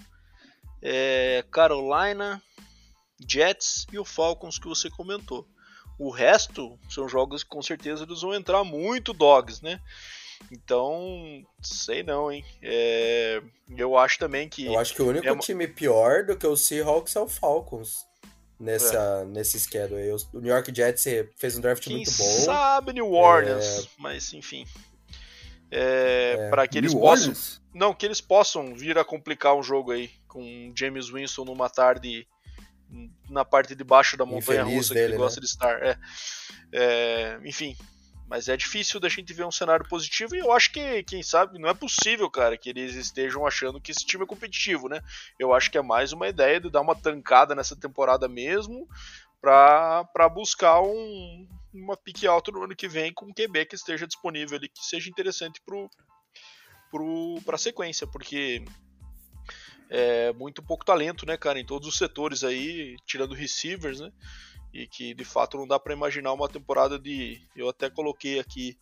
é, 0.81 1.45
Carolina, 1.49 2.41
Jets 3.27 3.85
e 3.91 3.99
o 3.99 4.05
Falcons 4.05 4.57
que 4.57 4.67
você 4.67 4.89
comentou. 4.89 5.47
O 6.01 6.09
resto 6.09 6.79
são 6.89 7.07
jogos 7.07 7.43
que 7.43 7.49
com 7.51 7.61
certeza 7.61 8.05
eles 8.05 8.21
vão 8.21 8.33
entrar 8.33 8.63
muito 8.63 9.13
dogs, 9.13 9.61
né? 9.61 9.79
Então, 10.51 11.45
sei 11.61 12.01
não, 12.01 12.31
hein? 12.31 12.43
É, 12.59 13.39
eu 13.77 13.95
acho 13.95 14.17
também 14.17 14.49
que. 14.49 14.65
Eu 14.65 14.79
acho 14.79 14.95
que 14.95 15.01
o 15.03 15.09
único 15.09 15.27
é... 15.27 15.37
time 15.37 15.67
pior 15.67 16.25
do 16.25 16.35
que 16.35 16.47
o 16.47 16.57
Seahawks 16.57 17.15
é 17.15 17.19
o 17.19 17.27
Falcons. 17.27 18.07
Nessa, 18.59 19.21
é. 19.21 19.25
Nesse 19.25 19.59
schedule 19.59 20.01
aí. 20.01 20.11
O 20.33 20.39
New 20.39 20.51
York 20.51 20.73
Jets 20.75 21.05
fez 21.37 21.55
um 21.55 21.61
draft 21.61 21.83
Quem 21.83 21.97
muito 21.97 22.17
bom. 22.17 22.23
sabe 22.23 22.93
New 22.93 23.13
Orleans, 23.13 23.83
é... 23.83 23.87
mas 23.99 24.33
enfim. 24.33 24.65
É, 25.69 26.35
é. 26.35 26.49
para 26.49 26.67
que 26.67 26.79
eles 26.79 26.95
New 26.95 27.01
possam. 27.01 27.29
Orleans? 27.29 27.61
Não, 27.75 27.93
que 27.93 28.07
eles 28.07 28.19
possam 28.19 28.73
vir 28.73 28.97
a 28.97 29.05
complicar 29.05 29.55
um 29.55 29.61
jogo 29.61 29.91
aí 29.91 30.09
com 30.27 30.73
James 30.75 31.09
Winston 31.09 31.45
numa 31.45 31.69
tarde 31.69 32.27
na 33.29 33.45
parte 33.45 33.75
de 33.75 33.83
baixo 33.83 34.17
da 34.17 34.25
montanha 34.25 34.61
Infeliz 34.61 34.77
russa 34.77 34.93
dele, 34.93 35.07
que 35.07 35.11
ele 35.13 35.17
gosta 35.17 35.39
né? 35.39 35.45
de 35.45 35.49
estar. 35.51 35.83
É. 35.83 35.97
É, 36.73 37.39
enfim, 37.45 37.75
mas 38.31 38.47
é 38.47 38.55
difícil 38.55 38.97
da 38.97 39.09
gente 39.09 39.33
ver 39.33 39.45
um 39.45 39.51
cenário 39.51 39.85
positivo 39.89 40.35
e 40.35 40.39
eu 40.39 40.53
acho 40.53 40.71
que, 40.71 41.03
quem 41.03 41.21
sabe, 41.21 41.59
não 41.59 41.67
é 41.67 41.73
possível, 41.73 42.29
cara, 42.29 42.57
que 42.57 42.69
eles 42.69 42.95
estejam 42.95 43.45
achando 43.45 43.81
que 43.81 43.91
esse 43.91 44.05
time 44.05 44.23
é 44.23 44.27
competitivo, 44.27 44.87
né? 44.87 45.01
Eu 45.37 45.53
acho 45.53 45.69
que 45.69 45.77
é 45.77 45.81
mais 45.81 46.13
uma 46.13 46.29
ideia 46.29 46.59
de 46.59 46.69
dar 46.69 46.79
uma 46.79 46.95
tancada 46.95 47.53
nessa 47.53 47.75
temporada 47.75 48.29
mesmo 48.29 48.87
para 49.41 50.29
buscar 50.33 50.81
um, 50.81 51.47
uma 51.73 51.97
pique 51.97 52.25
alta 52.25 52.51
no 52.51 52.63
ano 52.63 52.75
que 52.75 52.87
vem 52.87 53.13
com 53.13 53.25
um 53.25 53.33
QB 53.33 53.65
que 53.65 53.75
esteja 53.75 54.07
disponível 54.07 54.57
ali, 54.57 54.69
que 54.69 54.85
seja 54.85 55.09
interessante 55.09 55.61
pro, 55.65 55.89
pra 57.43 57.57
sequência, 57.57 58.07
porque 58.07 58.63
é, 59.93 60.31
muito 60.31 60.63
pouco 60.63 60.85
talento, 60.85 61.25
né, 61.25 61.35
cara, 61.35 61.59
em 61.59 61.65
todos 61.65 61.85
os 61.85 61.97
setores 61.97 62.45
aí, 62.45 62.95
tirando 63.05 63.35
receivers, 63.35 63.99
né? 63.99 64.09
E 64.73 64.87
que 64.87 65.13
de 65.13 65.25
fato 65.25 65.57
não 65.57 65.67
dá 65.67 65.77
para 65.77 65.91
imaginar 65.91 66.31
uma 66.31 66.47
temporada 66.47 66.97
de. 66.97 67.41
Eu 67.53 67.67
até 67.67 67.89
coloquei 67.89 68.39
aqui 68.39 68.77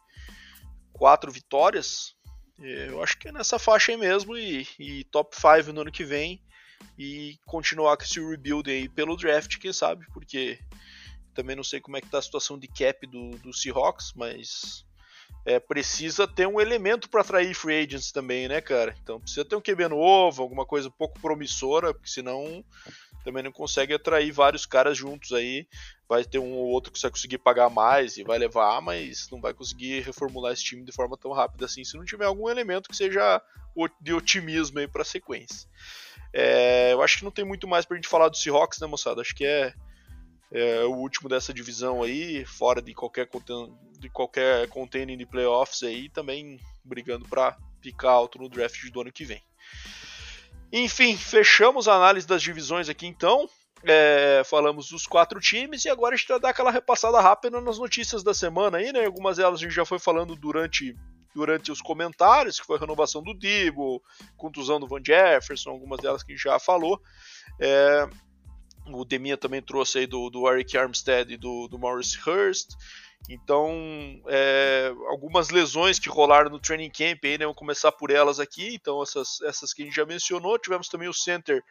quatro 0.93 1.31
vitórias. 1.31 2.15
É, 2.61 2.89
eu 2.89 3.01
acho 3.01 3.17
que 3.17 3.27
é 3.27 3.31
nessa 3.31 3.57
faixa 3.57 3.91
aí 3.91 3.97
mesmo 3.97 4.37
e, 4.37 4.67
e 4.77 5.03
top 5.05 5.35
5 5.35 5.73
no 5.73 5.81
ano 5.81 5.91
que 5.91 6.03
vem 6.03 6.43
e 6.95 7.39
continuar 7.47 7.97
com 7.97 8.03
esse 8.03 8.19
rebuild 8.19 8.69
aí 8.69 8.87
pelo 8.87 9.17
draft, 9.17 9.57
quem 9.57 9.73
sabe, 9.73 10.05
porque 10.13 10.59
também 11.33 11.55
não 11.55 11.63
sei 11.63 11.81
como 11.81 11.97
é 11.97 12.01
que 12.01 12.09
tá 12.09 12.19
a 12.19 12.21
situação 12.21 12.59
de 12.59 12.67
cap 12.67 13.07
do, 13.07 13.31
do 13.39 13.51
Seahawks, 13.51 14.13
mas 14.15 14.85
é, 15.45 15.59
precisa 15.59 16.27
ter 16.27 16.47
um 16.47 16.59
elemento 16.59 17.09
para 17.09 17.21
atrair 17.21 17.53
free 17.53 17.83
agents 17.83 18.11
também, 18.11 18.47
né, 18.47 18.61
cara? 18.61 18.95
Então 19.01 19.19
precisa 19.19 19.45
ter 19.45 19.55
um 19.55 19.61
QB 19.61 19.87
novo, 19.87 20.41
alguma 20.41 20.65
coisa 20.65 20.87
um 20.87 20.91
pouco 20.91 21.19
promissora, 21.19 21.93
porque 21.93 22.09
senão 22.09 22.63
também 23.23 23.43
não 23.43 23.51
consegue 23.51 23.93
atrair 23.93 24.31
vários 24.31 24.65
caras 24.65 24.97
juntos 24.97 25.31
aí. 25.33 25.67
Vai 26.07 26.23
ter 26.23 26.39
um 26.39 26.53
ou 26.53 26.67
outro 26.67 26.91
que 26.91 27.01
vai 27.01 27.11
conseguir 27.11 27.37
pagar 27.37 27.69
mais 27.69 28.17
e 28.17 28.23
vai 28.23 28.37
levar, 28.37 28.81
mas 28.81 29.29
não 29.31 29.39
vai 29.39 29.53
conseguir 29.53 30.01
reformular 30.01 30.53
esse 30.53 30.63
time 30.63 30.83
de 30.83 30.91
forma 30.91 31.17
tão 31.17 31.31
rápida 31.31 31.65
assim 31.65 31.83
se 31.83 31.97
não 31.97 32.05
tiver 32.05 32.25
algum 32.25 32.49
elemento 32.49 32.89
que 32.89 32.95
seja 32.95 33.41
de 34.01 34.13
otimismo 34.13 34.79
aí 34.79 34.87
para 34.87 35.03
a 35.03 35.05
sequência. 35.05 35.69
É, 36.33 36.93
eu 36.93 37.01
acho 37.01 37.19
que 37.19 37.23
não 37.23 37.31
tem 37.31 37.45
muito 37.45 37.67
mais 37.67 37.85
pra 37.85 37.95
gente 37.95 38.07
falar 38.07 38.29
do 38.29 38.37
Seahawks, 38.37 38.79
né, 38.79 38.87
moçada? 38.87 39.21
Acho 39.21 39.35
que 39.35 39.45
é, 39.45 39.73
é 40.51 40.83
o 40.83 40.93
último 40.93 41.29
dessa 41.29 41.53
divisão 41.53 42.01
aí, 42.01 42.43
fora 42.45 42.81
de 42.81 42.93
qualquer, 42.93 43.29
de 43.99 44.09
qualquer 44.09 44.67
containing 44.69 45.17
de 45.17 45.25
playoffs 45.25 45.83
aí, 45.83 46.09
também 46.09 46.59
brigando 46.83 47.27
para 47.27 47.55
ficar 47.81 48.11
alto 48.11 48.39
no 48.39 48.49
draft 48.49 48.89
do 48.91 49.01
ano 49.01 49.11
que 49.11 49.25
vem. 49.25 49.41
Enfim, 50.71 51.15
fechamos 51.17 51.87
a 51.87 51.95
análise 51.95 52.27
das 52.27 52.41
divisões 52.41 52.89
aqui 52.89 53.07
então. 53.07 53.47
É, 53.83 54.41
falamos 54.45 54.89
dos 54.89 55.07
quatro 55.07 55.39
times 55.39 55.85
e 55.85 55.89
agora 55.89 56.13
a 56.13 56.17
gente 56.17 56.27
vai 56.27 56.39
dar 56.39 56.49
aquela 56.49 56.71
repassada 56.71 57.19
rápida 57.21 57.61
nas 57.61 57.79
notícias 57.79 58.23
da 58.23 58.33
semana 58.33 58.77
aí, 58.77 58.91
né? 58.91 59.05
Algumas 59.05 59.37
delas 59.37 59.59
a 59.59 59.63
gente 59.63 59.73
já 59.73 59.85
foi 59.85 59.99
falando 59.99 60.35
durante, 60.35 60.95
durante 61.33 61.71
os 61.71 61.81
comentários, 61.81 62.59
que 62.59 62.65
foi 62.65 62.75
a 62.75 62.79
renovação 62.79 63.23
do 63.23 63.33
Dibo, 63.33 64.01
contusão 64.35 64.79
do 64.79 64.87
Van 64.87 65.01
Jefferson, 65.03 65.69
algumas 65.69 66.01
delas 66.01 66.23
que 66.23 66.35
já 66.35 66.59
falou. 66.59 67.01
É, 67.59 68.07
o 68.93 69.05
Deminha 69.05 69.37
também 69.37 69.61
trouxe 69.61 69.99
aí 69.99 70.07
do, 70.07 70.29
do 70.29 70.49
Eric 70.49 70.77
Armstead 70.77 71.33
e 71.33 71.37
do, 71.37 71.67
do 71.67 71.79
Maurice 71.79 72.17
Hurst. 72.25 72.69
Então, 73.29 74.21
é, 74.27 74.91
algumas 75.07 75.49
lesões 75.49 75.99
que 75.99 76.09
rolaram 76.09 76.49
no 76.49 76.59
training 76.59 76.89
camp 76.89 77.19
aí, 77.23 77.37
né? 77.37 77.45
Vamos 77.45 77.57
começar 77.57 77.91
por 77.91 78.11
elas 78.11 78.39
aqui. 78.39 78.75
Então, 78.75 79.03
essas, 79.03 79.41
essas 79.41 79.73
que 79.73 79.81
a 79.81 79.85
gente 79.85 79.95
já 79.95 80.05
mencionou. 80.05 80.57
Tivemos 80.57 80.87
também 80.87 81.07
o 81.07 81.13
center 81.13 81.61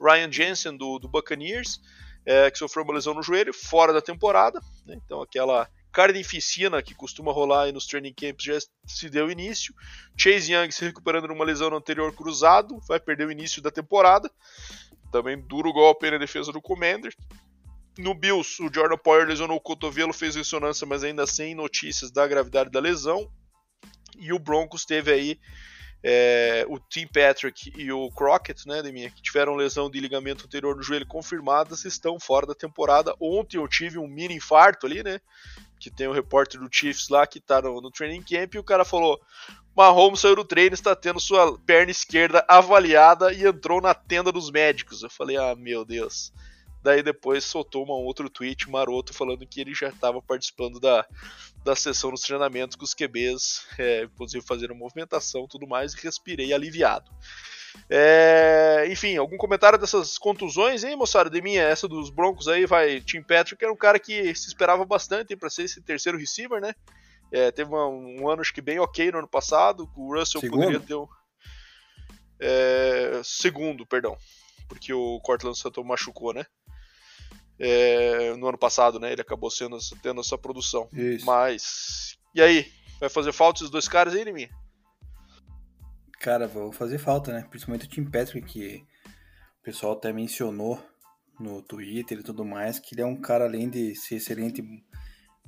Ryan 0.00 0.30
Jensen 0.30 0.76
do, 0.76 0.98
do 0.98 1.08
Buccaneers, 1.08 1.80
é, 2.24 2.50
que 2.50 2.58
sofreu 2.58 2.84
uma 2.84 2.94
lesão 2.94 3.14
no 3.14 3.22
joelho, 3.22 3.52
fora 3.52 3.92
da 3.92 4.00
temporada. 4.00 4.60
Né? 4.86 4.98
Então, 5.04 5.22
aquela 5.22 5.68
carnificina 5.90 6.82
que 6.82 6.94
costuma 6.94 7.32
rolar 7.32 7.64
aí 7.64 7.72
nos 7.72 7.86
training 7.86 8.12
camps 8.12 8.44
já 8.44 8.58
se 8.86 9.08
deu 9.08 9.30
início. 9.30 9.74
Chase 10.16 10.52
Young 10.52 10.70
se 10.70 10.84
recuperando 10.84 11.26
de 11.26 11.32
uma 11.32 11.44
lesão 11.44 11.70
no 11.70 11.76
anterior 11.76 12.14
cruzado, 12.14 12.78
vai 12.86 13.00
perder 13.00 13.26
o 13.26 13.32
início 13.32 13.62
da 13.62 13.70
temporada. 13.70 14.30
Também 15.10 15.40
duro 15.40 15.72
golpe 15.72 16.10
na 16.10 16.18
defesa 16.18 16.52
do 16.52 16.60
Commander. 16.60 17.14
No 17.98 18.14
Bills, 18.14 18.62
o 18.62 18.72
Jordan 18.72 18.96
Poyer 18.96 19.26
lesionou 19.26 19.56
o 19.56 19.60
cotovelo, 19.60 20.12
fez 20.12 20.36
ressonância, 20.36 20.86
mas 20.86 21.02
ainda 21.02 21.26
sem 21.26 21.54
notícias 21.54 22.10
da 22.10 22.26
gravidade 22.26 22.70
da 22.70 22.78
lesão. 22.78 23.30
E 24.18 24.32
o 24.32 24.38
Broncos 24.38 24.84
teve 24.84 25.12
aí 25.12 25.40
é, 26.02 26.64
o 26.68 26.78
Tim 26.78 27.06
Patrick 27.06 27.72
e 27.76 27.90
o 27.90 28.10
Crockett, 28.10 28.66
né, 28.68 28.82
Deminha, 28.82 29.10
que 29.10 29.20
tiveram 29.20 29.56
lesão 29.56 29.90
de 29.90 29.98
ligamento 29.98 30.46
anterior 30.46 30.76
no 30.76 30.82
joelho 30.82 31.06
confirmadas, 31.06 31.84
estão 31.84 32.20
fora 32.20 32.46
da 32.46 32.54
temporada. 32.54 33.14
Ontem 33.20 33.56
eu 33.56 33.66
tive 33.66 33.98
um 33.98 34.06
mini 34.06 34.34
infarto 34.34 34.86
ali, 34.86 35.02
né? 35.02 35.20
Que 35.78 35.90
tem 35.90 36.06
o 36.06 36.10
um 36.10 36.14
repórter 36.14 36.60
do 36.60 36.68
Chiefs 36.70 37.08
lá 37.08 37.26
que 37.26 37.40
tá 37.40 37.62
no, 37.62 37.80
no 37.80 37.90
training 37.90 38.22
camp 38.22 38.54
e 38.54 38.58
o 38.58 38.64
cara 38.64 38.84
falou: 38.84 39.20
Mahomes 39.76 40.20
saiu 40.20 40.36
do 40.36 40.44
treino, 40.44 40.74
está 40.74 40.96
tendo 40.96 41.20
sua 41.20 41.58
perna 41.60 41.90
esquerda 41.90 42.44
avaliada 42.48 43.32
e 43.32 43.46
entrou 43.46 43.80
na 43.80 43.94
tenda 43.94 44.32
dos 44.32 44.50
médicos. 44.50 45.02
Eu 45.02 45.10
falei: 45.10 45.36
ah, 45.36 45.54
meu 45.54 45.84
Deus. 45.84 46.32
Daí 46.82 47.02
depois 47.02 47.44
soltou 47.44 47.84
um 47.84 47.90
outro 47.90 48.30
tweet 48.30 48.70
maroto 48.70 49.12
falando 49.12 49.46
que 49.46 49.60
ele 49.60 49.74
já 49.74 49.88
estava 49.88 50.22
participando 50.22 50.78
da, 50.78 51.04
da 51.64 51.74
sessão 51.74 52.10
dos 52.10 52.22
treinamentos 52.22 52.76
com 52.76 52.84
os 52.84 52.94
QBs, 52.94 53.66
é, 53.78 54.04
inclusive 54.04 54.44
fazendo 54.46 54.74
movimentação 54.74 55.46
tudo 55.48 55.66
mais, 55.66 55.92
e 55.92 56.00
respirei 56.02 56.52
aliviado. 56.52 57.10
É, 57.90 58.86
enfim, 58.90 59.16
algum 59.16 59.36
comentário 59.36 59.78
dessas 59.78 60.18
contusões, 60.18 60.84
hein, 60.84 60.96
moçada? 60.96 61.30
De 61.30 61.40
minha, 61.40 61.62
essa 61.62 61.88
dos 61.88 62.10
Broncos 62.10 62.48
aí, 62.48 62.66
vai. 62.66 63.00
Tim 63.00 63.22
Patrick 63.22 63.62
era 63.62 63.72
um 63.72 63.76
cara 63.76 63.98
que 63.98 64.34
se 64.34 64.48
esperava 64.48 64.84
bastante 64.84 65.36
para 65.36 65.50
ser 65.50 65.64
esse 65.64 65.80
terceiro 65.82 66.18
receiver, 66.18 66.60
né? 66.60 66.74
É, 67.30 67.50
teve 67.50 67.74
um, 67.74 68.22
um, 68.22 68.28
ano, 68.28 68.40
acho 68.40 68.54
que 68.54 68.60
bem 68.60 68.78
ok 68.78 69.12
no 69.12 69.18
ano 69.18 69.28
passado. 69.28 69.90
O 69.96 70.14
Russell 70.14 70.40
segundo? 70.40 70.60
poderia 70.60 70.80
ter 70.80 70.94
um. 70.94 71.06
É, 72.40 73.20
segundo, 73.24 73.86
perdão. 73.86 74.16
Porque 74.68 74.92
o 74.92 75.20
Cortland 75.20 75.58
Sutton 75.58 75.82
machucou, 75.82 76.32
né? 76.32 76.46
é, 77.58 78.34
no 78.36 78.48
ano 78.48 78.58
passado, 78.58 79.00
né? 79.00 79.12
Ele 79.12 79.20
acabou 79.20 79.50
sendo, 79.50 79.76
tendo 80.02 80.20
essa 80.20 80.38
produção. 80.38 80.88
Isso. 80.92 81.26
Mas. 81.26 82.16
E 82.34 82.40
aí? 82.40 82.70
Vai 83.00 83.08
fazer 83.08 83.32
falta 83.32 83.60
esses 83.60 83.70
dois 83.70 83.88
caras 83.88 84.14
aí, 84.14 84.32
mim? 84.32 84.48
Cara, 86.20 86.48
vou 86.48 86.72
fazer 86.72 86.98
falta, 86.98 87.32
né? 87.32 87.46
Principalmente 87.48 87.86
o 87.86 87.88
Tim 87.88 88.04
Patrick, 88.04 88.46
que 88.46 88.84
o 89.60 89.62
pessoal 89.62 89.92
até 89.92 90.12
mencionou 90.12 90.82
no 91.38 91.62
Twitter 91.62 92.18
e 92.18 92.22
tudo 92.22 92.44
mais, 92.44 92.80
que 92.80 92.94
ele 92.94 93.02
é 93.02 93.06
um 93.06 93.16
cara, 93.16 93.44
além 93.44 93.68
de 93.70 93.94
ser 93.94 94.16
excelente 94.16 94.62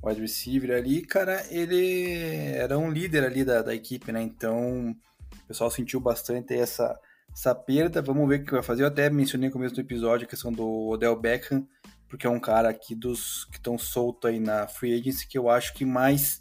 wide 0.03 0.21
receiver 0.21 0.75
ali, 0.77 1.01
cara, 1.01 1.45
ele 1.49 2.53
era 2.53 2.77
um 2.77 2.89
líder 2.89 3.23
ali 3.23 3.43
da, 3.43 3.61
da 3.61 3.75
equipe, 3.75 4.11
né? 4.11 4.21
Então, 4.21 4.91
o 4.91 5.47
pessoal 5.47 5.69
sentiu 5.69 5.99
bastante 5.99 6.53
essa, 6.53 6.97
essa 7.31 7.53
perda. 7.53 8.01
Vamos 8.01 8.27
ver 8.27 8.41
o 8.41 8.45
que 8.45 8.51
vai 8.51 8.63
fazer. 8.63 8.83
Eu 8.83 8.87
até 8.87 9.09
mencionei 9.09 9.49
no 9.49 9.53
começo 9.53 9.75
do 9.75 9.81
episódio 9.81 10.25
a 10.25 10.29
questão 10.29 10.51
do 10.51 10.87
Odell 10.87 11.19
Beckham, 11.19 11.67
porque 12.07 12.25
é 12.25 12.29
um 12.29 12.39
cara 12.39 12.69
aqui 12.69 12.95
dos 12.95 13.45
que 13.45 13.57
estão 13.57 13.77
solto 13.77 14.27
aí 14.27 14.39
na 14.39 14.67
free 14.67 14.97
agency 14.97 15.27
que 15.27 15.37
eu 15.37 15.49
acho 15.49 15.73
que 15.73 15.85
mais 15.85 16.39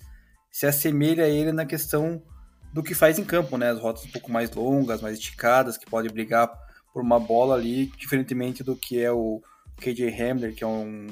se 0.51 0.67
assemelha 0.67 1.25
a 1.25 1.29
ele 1.29 1.53
na 1.53 1.67
questão 1.67 2.23
do 2.73 2.83
que 2.83 2.95
faz 2.95 3.19
em 3.19 3.25
campo, 3.25 3.57
né? 3.57 3.71
As 3.71 3.81
rotas 3.81 4.05
um 4.05 4.11
pouco 4.11 4.31
mais 4.31 4.51
longas, 4.51 5.01
mais 5.01 5.19
esticadas, 5.19 5.77
que 5.77 5.87
pode 5.87 6.09
brigar 6.09 6.51
por 6.93 7.03
uma 7.03 7.19
bola 7.19 7.55
ali, 7.55 7.87
diferentemente 7.97 8.63
do 8.63 8.77
que 8.77 9.01
é 9.01 9.11
o 9.11 9.43
KJ 9.81 10.09
Hamler, 10.09 10.55
que 10.55 10.65
é 10.65 10.67
um 10.67 11.07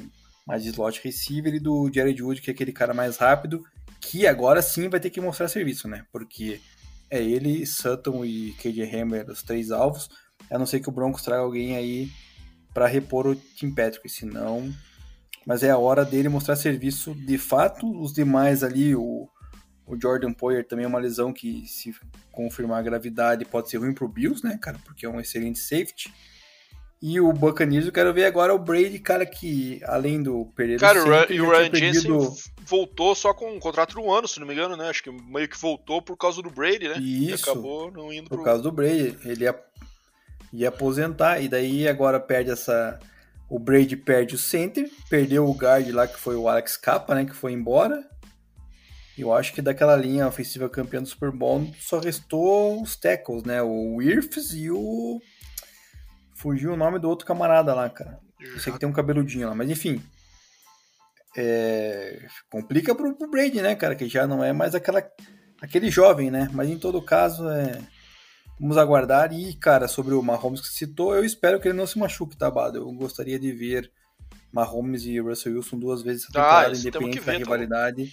mais 0.46 0.64
slot 0.64 1.00
receiver, 1.02 1.54
e 1.54 1.60
do 1.60 1.90
Jared 1.92 2.22
Wood, 2.22 2.40
que 2.40 2.50
é 2.50 2.54
aquele 2.54 2.72
cara 2.72 2.94
mais 2.94 3.16
rápido, 3.16 3.64
que 4.00 4.26
agora 4.26 4.62
sim 4.62 4.88
vai 4.88 5.00
ter 5.00 5.10
que 5.10 5.20
mostrar 5.20 5.48
serviço, 5.48 5.86
né? 5.88 6.04
Porque 6.12 6.60
é 7.10 7.22
ele, 7.22 7.66
Sutton 7.66 8.24
e 8.24 8.52
KJ 8.52 8.82
Hamler 8.84 9.28
os 9.28 9.42
três 9.42 9.70
alvos, 9.70 10.08
a 10.50 10.58
não 10.58 10.66
ser 10.66 10.80
que 10.80 10.88
o 10.88 10.92
Broncos 10.92 11.22
traga 11.22 11.42
alguém 11.42 11.76
aí 11.76 12.10
para 12.72 12.86
repor 12.86 13.26
o 13.26 13.34
Tim 13.34 13.70
Patrick, 13.70 14.08
senão. 14.08 14.72
Mas 15.46 15.62
é 15.62 15.70
a 15.70 15.78
hora 15.78 16.04
dele 16.04 16.28
mostrar 16.28 16.56
serviço 16.56 17.14
de 17.14 17.38
fato. 17.38 17.90
Os 18.00 18.12
demais 18.12 18.62
ali, 18.62 18.94
o, 18.94 19.28
o 19.88 20.00
Jordan 20.00 20.32
Poyer 20.32 20.66
também 20.66 20.84
é 20.84 20.88
uma 20.88 20.98
lesão 20.98 21.32
que, 21.32 21.66
se 21.66 21.94
confirmar 22.30 22.78
a 22.78 22.82
gravidade, 22.82 23.44
pode 23.44 23.70
ser 23.70 23.78
ruim 23.78 23.94
pro 23.94 24.06
Bills, 24.06 24.46
né, 24.46 24.58
cara? 24.60 24.78
Porque 24.84 25.06
é 25.06 25.08
um 25.08 25.20
excelente 25.20 25.58
safety. 25.58 26.12
E 27.00 27.20
o 27.20 27.32
Buccaneers, 27.32 27.86
eu 27.86 27.92
quero 27.92 28.12
ver 28.12 28.24
agora 28.24 28.52
o 28.52 28.58
Brady, 28.58 28.98
cara, 28.98 29.24
que 29.24 29.80
além 29.84 30.20
do 30.20 30.46
perder 30.56 30.80
Cara, 30.80 31.02
o 31.02 31.32
e 31.32 31.40
o 31.40 31.48
Ryan 31.48 31.70
perdido... 31.70 32.20
Jensen 32.20 32.52
voltou 32.66 33.14
só 33.14 33.32
com 33.32 33.52
um 33.52 33.60
contrato 33.60 33.94
de 33.94 34.00
um 34.00 34.12
ano, 34.12 34.26
se 34.26 34.40
não 34.40 34.46
me 34.46 34.52
engano, 34.52 34.76
né? 34.76 34.88
Acho 34.88 35.04
que 35.04 35.10
meio 35.10 35.48
que 35.48 35.56
voltou 35.56 36.02
por 36.02 36.16
causa 36.16 36.42
do 36.42 36.50
Brady, 36.50 36.88
né? 36.88 36.98
Isso, 36.98 37.48
e 37.48 37.50
acabou 37.50 37.90
não 37.92 38.12
indo 38.12 38.28
por 38.28 38.36
pro... 38.36 38.44
causa 38.44 38.62
do 38.62 38.72
Brady. 38.72 39.16
Ele 39.24 39.44
ia 39.44 39.54
ia 40.52 40.70
aposentar, 40.70 41.40
e 41.40 41.48
daí 41.48 41.86
agora 41.86 42.18
perde 42.18 42.50
essa. 42.50 42.98
O 43.48 43.58
Brady 43.58 43.96
perde 43.96 44.34
o 44.34 44.38
center, 44.38 44.90
perdeu 45.08 45.46
o 45.46 45.54
guard 45.54 45.88
lá 45.90 46.06
que 46.06 46.18
foi 46.18 46.36
o 46.36 46.48
Alex 46.48 46.76
Capa, 46.76 47.14
né? 47.14 47.24
Que 47.24 47.34
foi 47.34 47.52
embora. 47.52 48.04
Eu 49.18 49.34
acho 49.34 49.52
que 49.52 49.62
daquela 49.62 49.96
linha 49.96 50.26
ofensiva 50.26 50.68
campeã 50.68 51.02
do 51.02 51.08
Super 51.08 51.30
Bowl 51.30 51.70
só 51.80 51.98
restou 51.98 52.82
os 52.82 52.96
tackles, 52.96 53.44
né? 53.44 53.62
O 53.62 53.96
Wirfs 53.96 54.52
e 54.54 54.70
o. 54.70 55.20
Fugiu 56.34 56.72
o 56.72 56.76
nome 56.76 56.98
do 56.98 57.08
outro 57.08 57.26
camarada 57.26 57.74
lá, 57.74 57.88
cara. 57.90 58.20
Eu 58.40 58.60
sei 58.60 58.72
que 58.72 58.78
tem 58.78 58.88
um 58.88 58.92
cabeludinho 58.92 59.48
lá, 59.48 59.54
mas 59.54 59.68
enfim. 59.68 60.00
É... 61.36 62.26
Complica 62.48 62.94
pro, 62.94 63.14
pro 63.14 63.30
Brady, 63.30 63.60
né, 63.60 63.74
cara? 63.74 63.94
Que 63.94 64.08
já 64.08 64.26
não 64.26 64.42
é 64.42 64.52
mais 64.52 64.74
aquela, 64.74 65.02
aquele 65.60 65.90
jovem, 65.90 66.30
né? 66.30 66.48
Mas 66.52 66.68
em 66.68 66.78
todo 66.78 67.02
caso 67.02 67.48
é 67.48 67.80
Vamos 68.60 68.76
aguardar. 68.76 69.32
E, 69.32 69.54
cara, 69.54 69.86
sobre 69.86 70.14
o 70.14 70.22
Mahomes 70.22 70.60
que 70.60 70.68
citou, 70.68 71.14
eu 71.14 71.24
espero 71.24 71.60
que 71.60 71.68
ele 71.68 71.76
não 71.76 71.86
se 71.86 71.98
machuque, 71.98 72.36
tá, 72.36 72.50
Bado? 72.50 72.78
Eu 72.78 72.92
gostaria 72.92 73.38
de 73.38 73.52
ver 73.52 73.90
Mahomes 74.52 75.04
e 75.04 75.18
Russell 75.20 75.54
Wilson 75.54 75.78
duas 75.78 76.02
vezes 76.02 76.24
essa 76.24 76.30
ah, 76.30 76.42
temporada, 76.42 76.74
ah, 76.74 76.78
independente 76.78 77.20
da 77.20 77.32
rivalidade. 77.32 78.12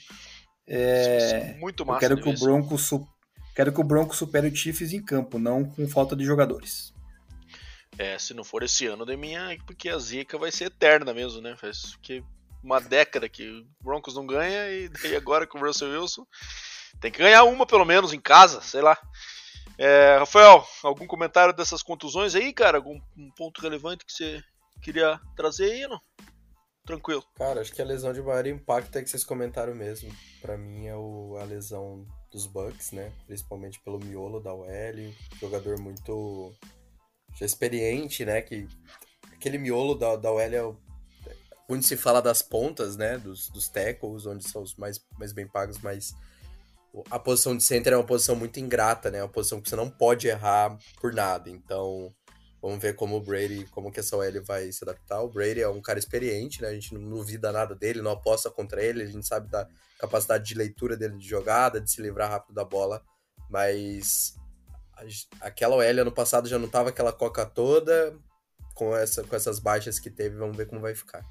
É, 0.68 1.56
muito 1.60 1.86
massa. 1.86 2.06
Eu 2.06 2.10
quero 2.10 2.22
que, 2.22 2.30
o 2.30 2.40
Bronco 2.40 2.78
su... 2.78 3.08
quero 3.56 3.72
que 3.72 3.82
o 3.82 3.84
Bronco 3.84 4.16
supere 4.16 4.48
o 4.48 4.56
Chiefs 4.56 4.94
em 4.94 5.04
campo, 5.04 5.38
não 5.38 5.64
com 5.64 5.88
falta 5.88 6.16
de 6.16 6.26
jogadores. 6.26 6.94
É, 7.98 8.18
se 8.20 8.34
não 8.34 8.44
for 8.44 8.64
esse 8.64 8.86
ano 8.88 9.06
da 9.06 9.16
minha, 9.16 9.58
porque 9.66 9.90
a 9.90 9.98
zica 9.98 10.38
vai 10.38 10.52
ser 10.52 10.66
eterna 10.66 11.14
mesmo, 11.14 11.42
né? 11.42 11.56
Faz 11.56 11.96
que 12.02 12.24
uma 12.62 12.82
década 12.82 13.30
que 13.30 13.48
o 13.48 13.66
Broncos 13.82 14.16
não 14.16 14.26
ganha 14.26 14.70
e 14.72 14.90
daí 14.90 15.16
agora 15.16 15.48
com 15.48 15.60
o 15.60 15.62
Russell 15.62 15.92
Wilson 15.92 16.26
tem 17.00 17.12
que 17.12 17.20
ganhar 17.20 17.44
uma 17.44 17.66
pelo 17.66 17.86
menos 17.86 18.12
em 18.12 18.20
casa, 18.20 18.62
sei 18.62 18.82
lá. 18.82 18.98
É, 19.78 20.18
Rafael, 20.18 20.66
algum 20.84 21.06
comentário 21.06 21.54
dessas 21.54 21.84
contusões 21.84 22.34
aí, 22.34 22.52
cara? 22.54 22.78
Algum 22.78 23.00
um 23.18 23.30
ponto 23.32 23.62
relevante 23.62 24.06
que 24.06 24.14
você 24.14 24.42
queria 24.82 25.20
trazer 25.36 25.72
aí, 25.72 25.88
não? 25.88 26.02
Tranquilo. 26.86 27.24
Cara, 27.36 27.62
acho 27.62 27.74
que 27.74 27.82
a 27.82 27.86
lesão 27.86 28.14
de 28.14 28.22
maior 28.22 28.45
impacto 28.45 28.98
é 28.98 29.03
que 29.03 29.10
vocês 29.10 29.24
comentaram 29.24 29.74
mesmo. 29.76 30.14
Para 30.41 30.57
mim 30.57 30.86
é 30.86 30.95
o, 30.95 31.38
a 31.40 31.44
lesão 31.44 32.06
dos 32.32 32.45
Bucks, 32.45 32.91
né? 32.91 33.12
Principalmente 33.26 33.82
pelo 33.82 33.99
miolo 33.99 34.40
da 34.40 34.53
OL, 34.53 34.68
jogador 35.40 35.80
muito 35.80 36.53
já 37.36 37.45
experiente, 37.45 38.24
né? 38.26 38.41
Que 38.41 38.68
aquele 39.34 39.57
miolo 39.57 39.95
da, 39.95 40.16
da 40.16 40.30
é 40.30 40.64
o, 40.64 40.78
onde 41.70 41.86
se 41.86 41.98
fala 41.98 42.22
das 42.22 42.41
pontas, 42.41 42.95
né? 42.95 43.18
Dos, 43.18 43.49
dos 43.49 43.68
tackles, 43.68 44.26
onde 44.26 44.48
são 44.48 44.62
os 44.62 44.76
mais, 44.76 44.99
mais 45.18 45.34
bem 45.34 45.48
pagos, 45.48 45.80
mas 45.80 46.14
a 47.10 47.20
posição 47.20 47.57
de 47.57 47.64
center 47.64 47.94
é 47.94 47.98
uma 47.98 48.06
posição 48.06 48.36
muito 48.36 48.60
ingrata, 48.60 49.12
né? 49.12 49.20
É 49.20 49.24
uma 49.24 49.30
posição 49.30 49.62
que 49.62 49.70
você 49.70 49.76
não 49.76 49.90
pode 49.90 50.28
errar 50.28 50.78
por 51.02 51.14
nada. 51.14 51.49
Então, 51.49 52.14
vamos 52.66 52.82
ver 52.82 52.96
como 52.96 53.16
o 53.16 53.22
Brady, 53.22 53.66
como 53.66 53.92
que 53.92 54.00
essa 54.00 54.18
OL 54.18 54.44
vai 54.44 54.72
se 54.72 54.84
adaptar. 54.84 55.22
O 55.22 55.30
Brady 55.30 55.62
é 55.62 55.70
um 55.70 55.80
cara 55.80 56.00
experiente, 56.00 56.64
né? 56.64 56.70
A 56.70 56.74
gente 56.74 56.96
não 56.96 57.18
duvida 57.18 57.52
nada 57.52 57.76
dele, 57.76 58.02
não 58.02 58.10
aposta 58.10 58.50
contra 58.50 58.84
ele, 58.84 59.04
a 59.04 59.06
gente 59.06 59.28
sabe 59.28 59.48
da 59.52 59.68
capacidade 60.00 60.44
de 60.44 60.56
leitura 60.56 60.98
dele 60.98 61.16
de 61.16 61.28
jogada, 61.28 61.80
de 61.80 61.92
se 61.92 62.02
livrar 62.02 62.32
rápido 62.32 62.56
da 62.56 62.66
bola, 62.66 63.04
mas 63.52 64.34
aquela 65.40 65.76
OL 65.76 65.84
ano 65.84 66.12
passado 66.12 66.50
já 66.50 66.58
não 66.58 66.68
tava 66.68 66.90
aquela 66.90 67.14
coca 67.14 67.46
toda, 67.46 68.18
com, 68.74 68.96
essa, 68.96 69.24
com 69.24 69.36
essas 69.36 69.60
baixas 69.60 70.00
que 70.00 70.10
teve, 70.10 70.36
vamos 70.36 70.58
ver 70.58 70.66
como 70.66 70.82
vai 70.82 70.96
ficar. 70.96 71.24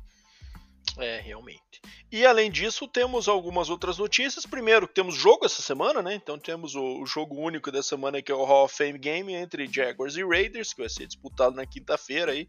É, 0.98 1.20
realmente. 1.20 1.80
E 2.12 2.24
além 2.24 2.50
disso, 2.50 2.86
temos 2.86 3.26
algumas 3.26 3.68
outras 3.68 3.98
notícias. 3.98 4.46
Primeiro, 4.46 4.86
temos 4.86 5.16
jogo 5.16 5.44
essa 5.44 5.60
semana, 5.60 6.00
né? 6.00 6.14
Então 6.14 6.38
temos 6.38 6.76
o, 6.76 7.04
jogo 7.04 7.34
único 7.34 7.72
da 7.72 7.82
semana 7.82 8.22
que 8.22 8.30
é 8.30 8.34
o 8.34 8.44
Hall 8.44 8.66
of 8.66 8.76
Fame 8.76 8.98
Game 8.98 9.32
entre 9.34 9.66
Jaguars 9.66 10.16
e 10.16 10.24
Raiders, 10.24 10.72
que 10.72 10.80
vai 10.80 10.88
ser 10.88 11.06
disputado 11.06 11.56
na 11.56 11.66
quinta-feira 11.66 12.32
aí. 12.32 12.48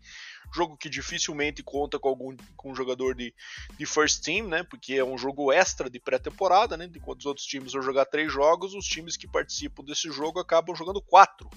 Jogo 0.53 0.77
que 0.77 0.89
dificilmente 0.89 1.63
conta 1.63 1.99
com 1.99 2.09
algum 2.09 2.35
com 2.55 2.71
um 2.71 2.75
jogador 2.75 3.15
de, 3.15 3.33
de 3.77 3.85
first 3.85 4.23
team, 4.23 4.47
né? 4.47 4.63
Porque 4.63 4.93
é 4.93 5.03
um 5.03 5.17
jogo 5.17 5.51
extra 5.51 5.89
de 5.89 5.99
pré-temporada, 5.99 6.77
né? 6.77 6.89
Enquanto 6.95 7.19
os 7.21 7.25
outros 7.25 7.45
times 7.45 7.73
vão 7.73 7.81
jogar 7.81 8.05
três 8.05 8.31
jogos, 8.31 8.73
os 8.73 8.85
times 8.85 9.17
que 9.17 9.27
participam 9.27 9.83
desse 9.83 10.09
jogo 10.11 10.39
acabam 10.39 10.75
jogando 10.75 11.01
quatro. 11.01 11.49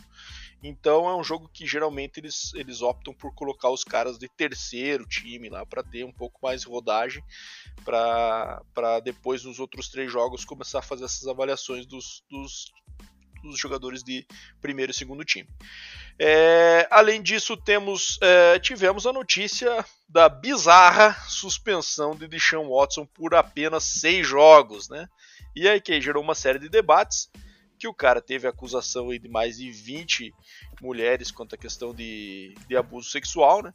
Então 0.63 1.09
é 1.09 1.17
um 1.17 1.23
jogo 1.23 1.49
que 1.49 1.67
geralmente 1.67 2.19
eles, 2.19 2.53
eles 2.55 2.83
optam 2.83 3.15
por 3.15 3.33
colocar 3.33 3.71
os 3.71 3.85
caras 3.85 4.19
de 4.19 4.29
terceiro 4.29 5.07
time 5.07 5.49
lá 5.49 5.65
para 5.65 5.85
ter 5.85 6.05
um 6.05 6.13
pouco 6.13 6.41
mais 6.43 6.63
de 6.63 6.69
rodagem 6.69 7.23
para 7.85 9.01
depois 9.05 9.45
nos 9.45 9.61
outros 9.61 9.89
três 9.89 10.11
jogos 10.11 10.45
começar 10.45 10.81
a 10.81 10.83
fazer 10.83 11.05
essas 11.05 11.29
avaliações 11.29 11.87
dos, 11.87 12.25
dos, 12.29 12.73
dos 13.43 13.59
jogadores 13.59 14.03
de 14.03 14.27
primeiro 14.61 14.93
e 14.93 14.95
segundo 14.95 15.25
time. 15.25 15.49
É, 16.19 16.87
além 16.91 17.23
disso, 17.23 17.57
temos 17.57 18.19
é, 18.21 18.59
tivemos 18.59 19.07
a 19.07 19.13
notícia 19.13 19.85
da 20.09 20.29
bizarra 20.29 21.13
suspensão 21.29 22.15
de 22.17 22.27
Deshaun 22.27 22.69
Watson 22.69 23.07
por 23.07 23.35
apenas 23.35 23.85
seis 23.85 24.27
jogos, 24.27 24.89
né? 24.89 25.09
E 25.55 25.69
aí 25.69 25.81
que 25.81 26.01
gerou 26.01 26.23
uma 26.23 26.35
série 26.35 26.59
de 26.59 26.69
debates 26.69 27.31
que 27.79 27.87
o 27.87 27.95
cara 27.95 28.21
teve 28.21 28.49
acusação 28.49 29.09
de 29.09 29.29
mais 29.29 29.59
de 29.59 29.71
20 29.71 30.35
mulheres 30.83 31.31
quanto 31.31 31.55
à 31.55 31.59
questão 31.59 31.95
de, 31.95 32.55
de 32.69 32.77
abuso 32.77 33.09
sexual, 33.11 33.63
né? 33.63 33.73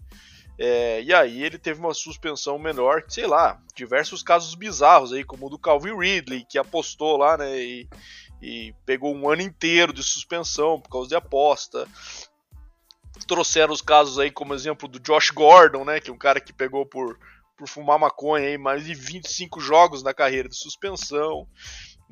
É, 0.57 1.01
e 1.01 1.11
aí 1.13 1.41
ele 1.41 1.57
teve 1.57 1.79
uma 1.79 1.93
suspensão 1.93 2.59
menor, 2.59 3.03
sei 3.07 3.25
lá, 3.25 3.59
diversos 3.75 4.21
casos 4.21 4.53
bizarros 4.53 5.11
aí, 5.11 5.23
como 5.23 5.47
o 5.47 5.49
do 5.49 5.57
Calvin 5.57 5.97
Ridley, 5.97 6.45
que 6.47 6.59
apostou 6.59 7.17
lá, 7.17 7.37
né? 7.37 7.59
E, 7.59 7.89
e 8.43 8.75
pegou 8.85 9.15
um 9.15 9.29
ano 9.29 9.41
inteiro 9.41 9.93
de 9.93 10.03
suspensão 10.03 10.77
por 10.77 10.89
causa 10.89 11.07
de 11.07 11.15
aposta. 11.15 11.87
Trouxeram 13.25 13.73
os 13.73 13.81
casos 13.81 14.19
aí, 14.19 14.29
como 14.29 14.53
exemplo 14.53 14.85
do 14.85 14.99
Josh 14.99 15.29
Gordon, 15.29 15.85
né? 15.85 16.01
Que 16.01 16.09
é 16.09 16.13
um 16.13 16.17
cara 16.17 16.41
que 16.41 16.51
pegou 16.51 16.85
por, 16.85 17.17
por 17.57 17.69
fumar 17.69 17.97
maconha 17.97 18.49
aí 18.49 18.57
mais 18.57 18.83
de 18.83 18.93
25 18.93 19.61
jogos 19.61 20.03
na 20.03 20.13
carreira 20.13 20.49
de 20.49 20.57
suspensão. 20.57 21.47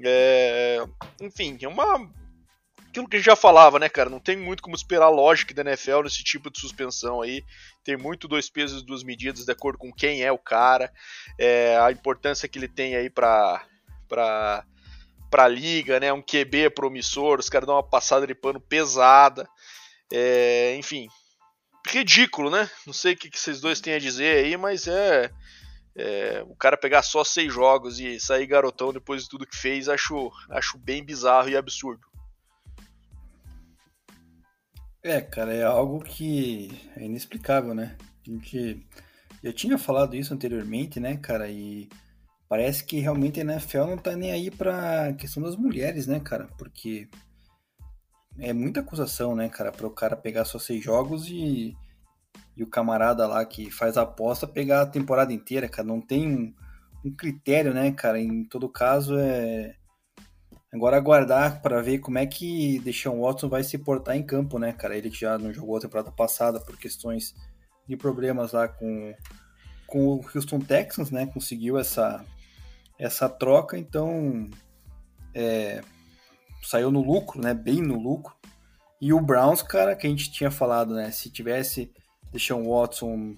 É, 0.02 0.78
enfim, 1.20 1.58
é 1.62 1.68
uma. 1.68 2.10
Aquilo 2.88 3.10
que 3.10 3.18
a 3.18 3.20
gente 3.20 3.26
já 3.26 3.36
falava, 3.36 3.78
né, 3.78 3.90
cara? 3.90 4.10
Não 4.10 4.20
tem 4.20 4.38
muito 4.38 4.64
como 4.64 4.76
esperar 4.76 5.08
a 5.08 5.10
lógica 5.10 5.53
da 5.53 5.70
NFL 5.70 6.03
nesse 6.03 6.24
tipo 6.24 6.49
de 6.49 6.60
suspensão 6.60 7.22
aí. 7.22 7.44
Tem 7.84 7.98
muito 7.98 8.28
dois 8.28 8.49
pesos 8.49 8.82
e 8.82 8.86
duas 8.86 9.03
medidas 9.03 9.44
de 9.44 9.52
acordo 9.52 9.78
com 9.78 9.91
quem 9.91 10.24
é 10.24 10.32
o 10.32 10.38
cara, 10.38 10.91
é, 11.38 11.78
a 11.78 11.91
importância 11.91 12.48
que 12.48 12.58
ele 12.58 12.68
tem 12.70 12.95
aí 12.95 13.10
pra, 13.10 13.66
pra, 15.32 15.45
pra 15.45 15.48
liga, 15.48 15.99
né? 15.99 16.14
Um 16.14 16.22
QB 16.22 16.72
promissor, 16.76 17.40
os 17.40 17.49
caras 17.49 17.66
dão 17.66 17.76
uma 17.76 17.84
passada 17.84 18.28
de 18.28 18.36
pano 18.36 18.60
pesada. 18.60 19.48
É, 20.12 20.76
enfim, 20.78 21.08
ridículo, 21.88 22.52
né? 22.52 22.70
Não 22.86 22.94
sei 22.94 23.14
o 23.14 23.18
que, 23.18 23.30
que 23.30 23.40
vocês 23.40 23.62
dois 23.62 23.82
têm 23.82 23.94
a 23.94 23.99
dizer 23.99 24.45
aí, 24.45 24.58
mas 24.58 24.88
é 24.88 25.32
é, 25.95 26.44
o 26.48 26.56
cara 26.56 26.78
pegar 26.78 27.03
só 27.03 27.24
seis 27.24 27.53
jogos 27.53 27.99
e 27.99 28.20
sair 28.20 28.45
garotão 28.45 28.94
depois 28.94 29.24
de 29.24 29.30
tudo 29.30 29.48
que 29.48 29.58
fez, 29.58 29.90
acho, 29.90 30.32
acho 30.49 30.78
bem 30.78 31.03
bizarro 31.03 31.49
e 31.49 31.58
absurdo. 31.58 32.06
É, 35.03 35.20
cara, 35.20 35.53
é 35.53 35.64
algo 35.64 36.03
que 36.03 36.70
é 36.95 37.03
inexplicável, 37.03 37.74
né? 37.74 37.98
A 38.26 38.30
gente 38.30 38.86
já 39.44 39.52
tinha 39.52 39.78
falado 39.78 40.16
isso 40.16 40.34
anteriormente, 40.34 40.99
né, 40.99 41.18
cara? 41.18 41.49
E 41.49 41.90
parece 42.52 42.84
que 42.84 42.99
realmente 42.99 43.40
a 43.40 43.44
NFL 43.44 43.86
não 43.86 43.98
tá 43.98 44.14
nem 44.14 44.30
aí 44.30 44.52
pra 44.52 45.14
questão 45.14 45.41
das 45.41 45.56
mulheres, 45.56 46.06
né, 46.06 46.19
cara? 46.19 46.49
Porque 46.57 47.07
é 48.38 48.52
muita 48.52 48.82
acusação, 48.82 49.34
né, 49.34 49.48
cara, 49.48 49.72
para 49.72 49.88
o 49.88 49.90
cara 49.90 50.18
pegar 50.18 50.44
só 50.44 50.60
seis 50.60 50.84
jogos 50.84 51.30
e 51.30 51.73
e 52.57 52.61
o 52.61 52.68
camarada 52.68 53.26
lá 53.26 53.45
que 53.45 53.72
faz 53.72 53.95
a 53.95 54.02
aposta 54.02 54.45
pegar 54.45 54.82
a 54.82 54.86
temporada 54.86 55.32
inteira, 55.32 55.69
cara. 55.69 55.88
Não 55.88 56.02
tem 56.02 56.28
um, 56.28 56.53
um 57.06 57.15
critério, 57.15 57.73
né, 57.73 57.90
cara? 57.94 58.19
Em 58.19 58.44
todo 58.44 58.68
caso, 58.68 59.18
é. 59.18 59.73
Agora 60.73 60.98
aguardar 60.98 61.61
para 61.61 61.82
ver 61.82 61.99
como 61.99 62.18
é 62.18 62.26
que 62.26 62.80
Deshaun 62.80 63.22
Watson 63.22 63.48
vai 63.48 63.64
se 63.64 63.78
portar 63.78 64.18
em 64.18 64.23
campo, 64.23 64.60
né, 64.60 64.73
cara? 64.73 64.98
Ele 64.98 65.10
que 65.10 65.22
já 65.22 65.38
não 65.38 65.53
jogou 65.53 65.78
a 65.78 65.80
temporada 65.80 66.11
passada 66.11 66.60
por 66.60 66.78
questões 66.78 67.34
de 67.88 67.95
problemas 67.95 68.52
lá 68.52 68.68
com, 68.68 69.15
com 69.88 70.15
o 70.15 70.26
Houston 70.36 70.60
Texans, 70.60 71.11
né? 71.11 71.26
Conseguiu 71.28 71.80
essa, 71.80 72.26
essa 73.02 73.28
troca, 73.28 73.80
então 73.80 74.48
é, 75.34 75.82
saiu 76.61 76.91
no 76.91 77.02
lucro, 77.02 77.41
né? 77.41 77.52
Bem 77.52 77.82
no 77.82 77.99
lucro. 77.99 78.36
E 79.02 79.11
o 79.11 79.19
Browns, 79.19 79.64
cara, 79.64 79.95
que 79.95 80.06
a 80.06 80.10
gente 80.10 80.32
tinha 80.32 80.52
falado, 80.52 80.94
né? 80.94 81.10
Se 81.10 81.32
tivesse 81.32 81.91
Deshaun 82.32 82.69
Watson 82.69 83.36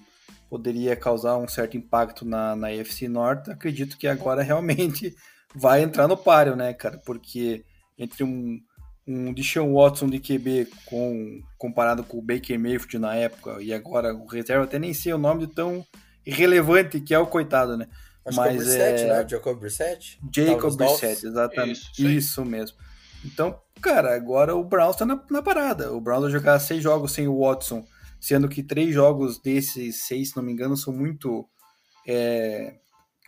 poderia 0.50 0.94
causar 0.94 1.38
um 1.38 1.48
certo 1.48 1.78
impacto 1.78 2.26
na, 2.26 2.54
na 2.54 2.68
Norte, 3.08 3.50
acredito 3.50 3.96
que 3.96 4.06
agora 4.06 4.42
realmente 4.44 5.16
vai 5.54 5.82
entrar 5.82 6.06
no 6.06 6.16
páreo, 6.16 6.54
né, 6.54 6.74
cara? 6.74 6.98
Porque 6.98 7.64
entre 7.98 8.22
um, 8.22 8.60
um 9.08 9.32
Deshaun 9.32 9.74
Watson 9.74 10.10
de 10.10 10.20
QB 10.20 10.68
com, 10.84 11.40
comparado 11.56 12.04
com 12.04 12.18
o 12.18 12.22
Baker 12.22 12.60
Mayfield 12.60 12.98
na 12.98 13.14
época 13.14 13.62
e 13.62 13.72
agora 13.72 14.14
o 14.14 14.26
reserva, 14.26 14.64
até 14.64 14.78
nem 14.78 14.92
sei 14.92 15.14
o 15.14 15.18
nome 15.18 15.46
de 15.46 15.54
tão 15.54 15.84
irrelevante 16.26 17.00
que 17.00 17.14
é 17.14 17.18
o 17.18 17.26
coitado, 17.26 17.78
né? 17.78 17.88
Acho 18.26 18.36
Mas 18.36 18.48
que 18.48 18.52
é 18.52 18.60
o 18.60 18.64
Brissett, 18.64 19.02
é... 19.02 19.08
né? 19.08 19.28
Jacob 19.28 19.58
Brissett? 19.58 20.20
Jacob 20.34 20.76
Brissett, 20.76 21.26
exatamente. 21.26 21.90
Isso, 21.92 22.08
isso 22.08 22.44
mesmo. 22.44 22.76
Então, 23.24 23.60
cara, 23.80 24.14
agora 24.14 24.54
o 24.54 24.64
Browns 24.64 24.96
tá 24.96 25.04
na, 25.04 25.22
na 25.30 25.42
parada. 25.42 25.92
O 25.92 26.00
Browns 26.00 26.22
vai 26.22 26.30
jogar 26.30 26.58
seis 26.58 26.82
jogos 26.82 27.12
sem 27.12 27.28
o 27.28 27.40
Watson 27.40 27.84
sendo 28.24 28.48
que 28.48 28.62
três 28.62 28.94
jogos 28.94 29.38
desses 29.38 30.06
seis, 30.06 30.30
se 30.30 30.36
não 30.36 30.42
me 30.42 30.50
engano, 30.50 30.78
são 30.78 30.94
muito 30.94 31.46
é, 32.08 32.74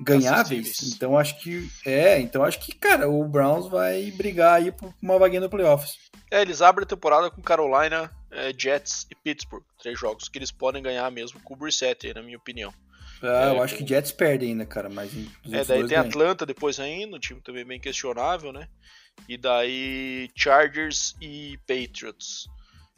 ganháveis. 0.01 0.95
Então 0.95 1.19
acho 1.19 1.39
que 1.39 1.69
é, 1.85 2.19
então 2.19 2.43
acho 2.43 2.59
que 2.61 2.75
cara, 2.75 3.07
o 3.07 3.23
Browns 3.29 3.69
vai 3.69 4.11
brigar 4.13 4.55
aí 4.55 4.73
por 4.73 4.95
uma 5.03 5.19
vaguinha 5.19 5.43
no 5.43 5.51
playoffs. 5.51 5.99
É, 6.31 6.41
eles 6.41 6.63
abrem 6.63 6.85
a 6.85 6.89
temporada 6.89 7.31
com 7.31 7.43
Carolina, 7.43 8.11
é, 8.31 8.55
Jets 8.57 9.07
e 9.11 9.15
Pittsburgh, 9.15 9.63
três 9.79 10.01
jogos 10.01 10.31
que 10.31 10.39
eles 10.39 10.51
podem 10.51 10.83
ganhar 10.83 11.11
mesmo 11.11 11.41
com 11.41 11.53
o 11.53 11.57
Brissett, 11.59 12.15
na 12.15 12.23
minha 12.23 12.39
opinião. 12.39 12.73
Ah, 13.23 13.47
é, 13.47 13.51
eu 13.51 13.63
acho 13.63 13.77
que 13.77 13.87
Jets 13.87 14.13
perde 14.13 14.47
ainda, 14.47 14.67
cara, 14.67 14.89
mas 14.89 15.11
É, 15.51 15.65
daí 15.65 15.87
tem 15.87 15.97
Atlanta 15.97 16.45
depois 16.45 16.79
ainda, 16.79 17.17
um 17.17 17.21
time 17.21 17.41
também 17.41 17.65
bem 17.65 17.81
questionável, 17.81 18.53
né? 18.53 18.69
E 19.29 19.37
daí 19.37 20.31
Chargers 20.35 21.15
e 21.21 21.59
Patriots. 21.67 22.47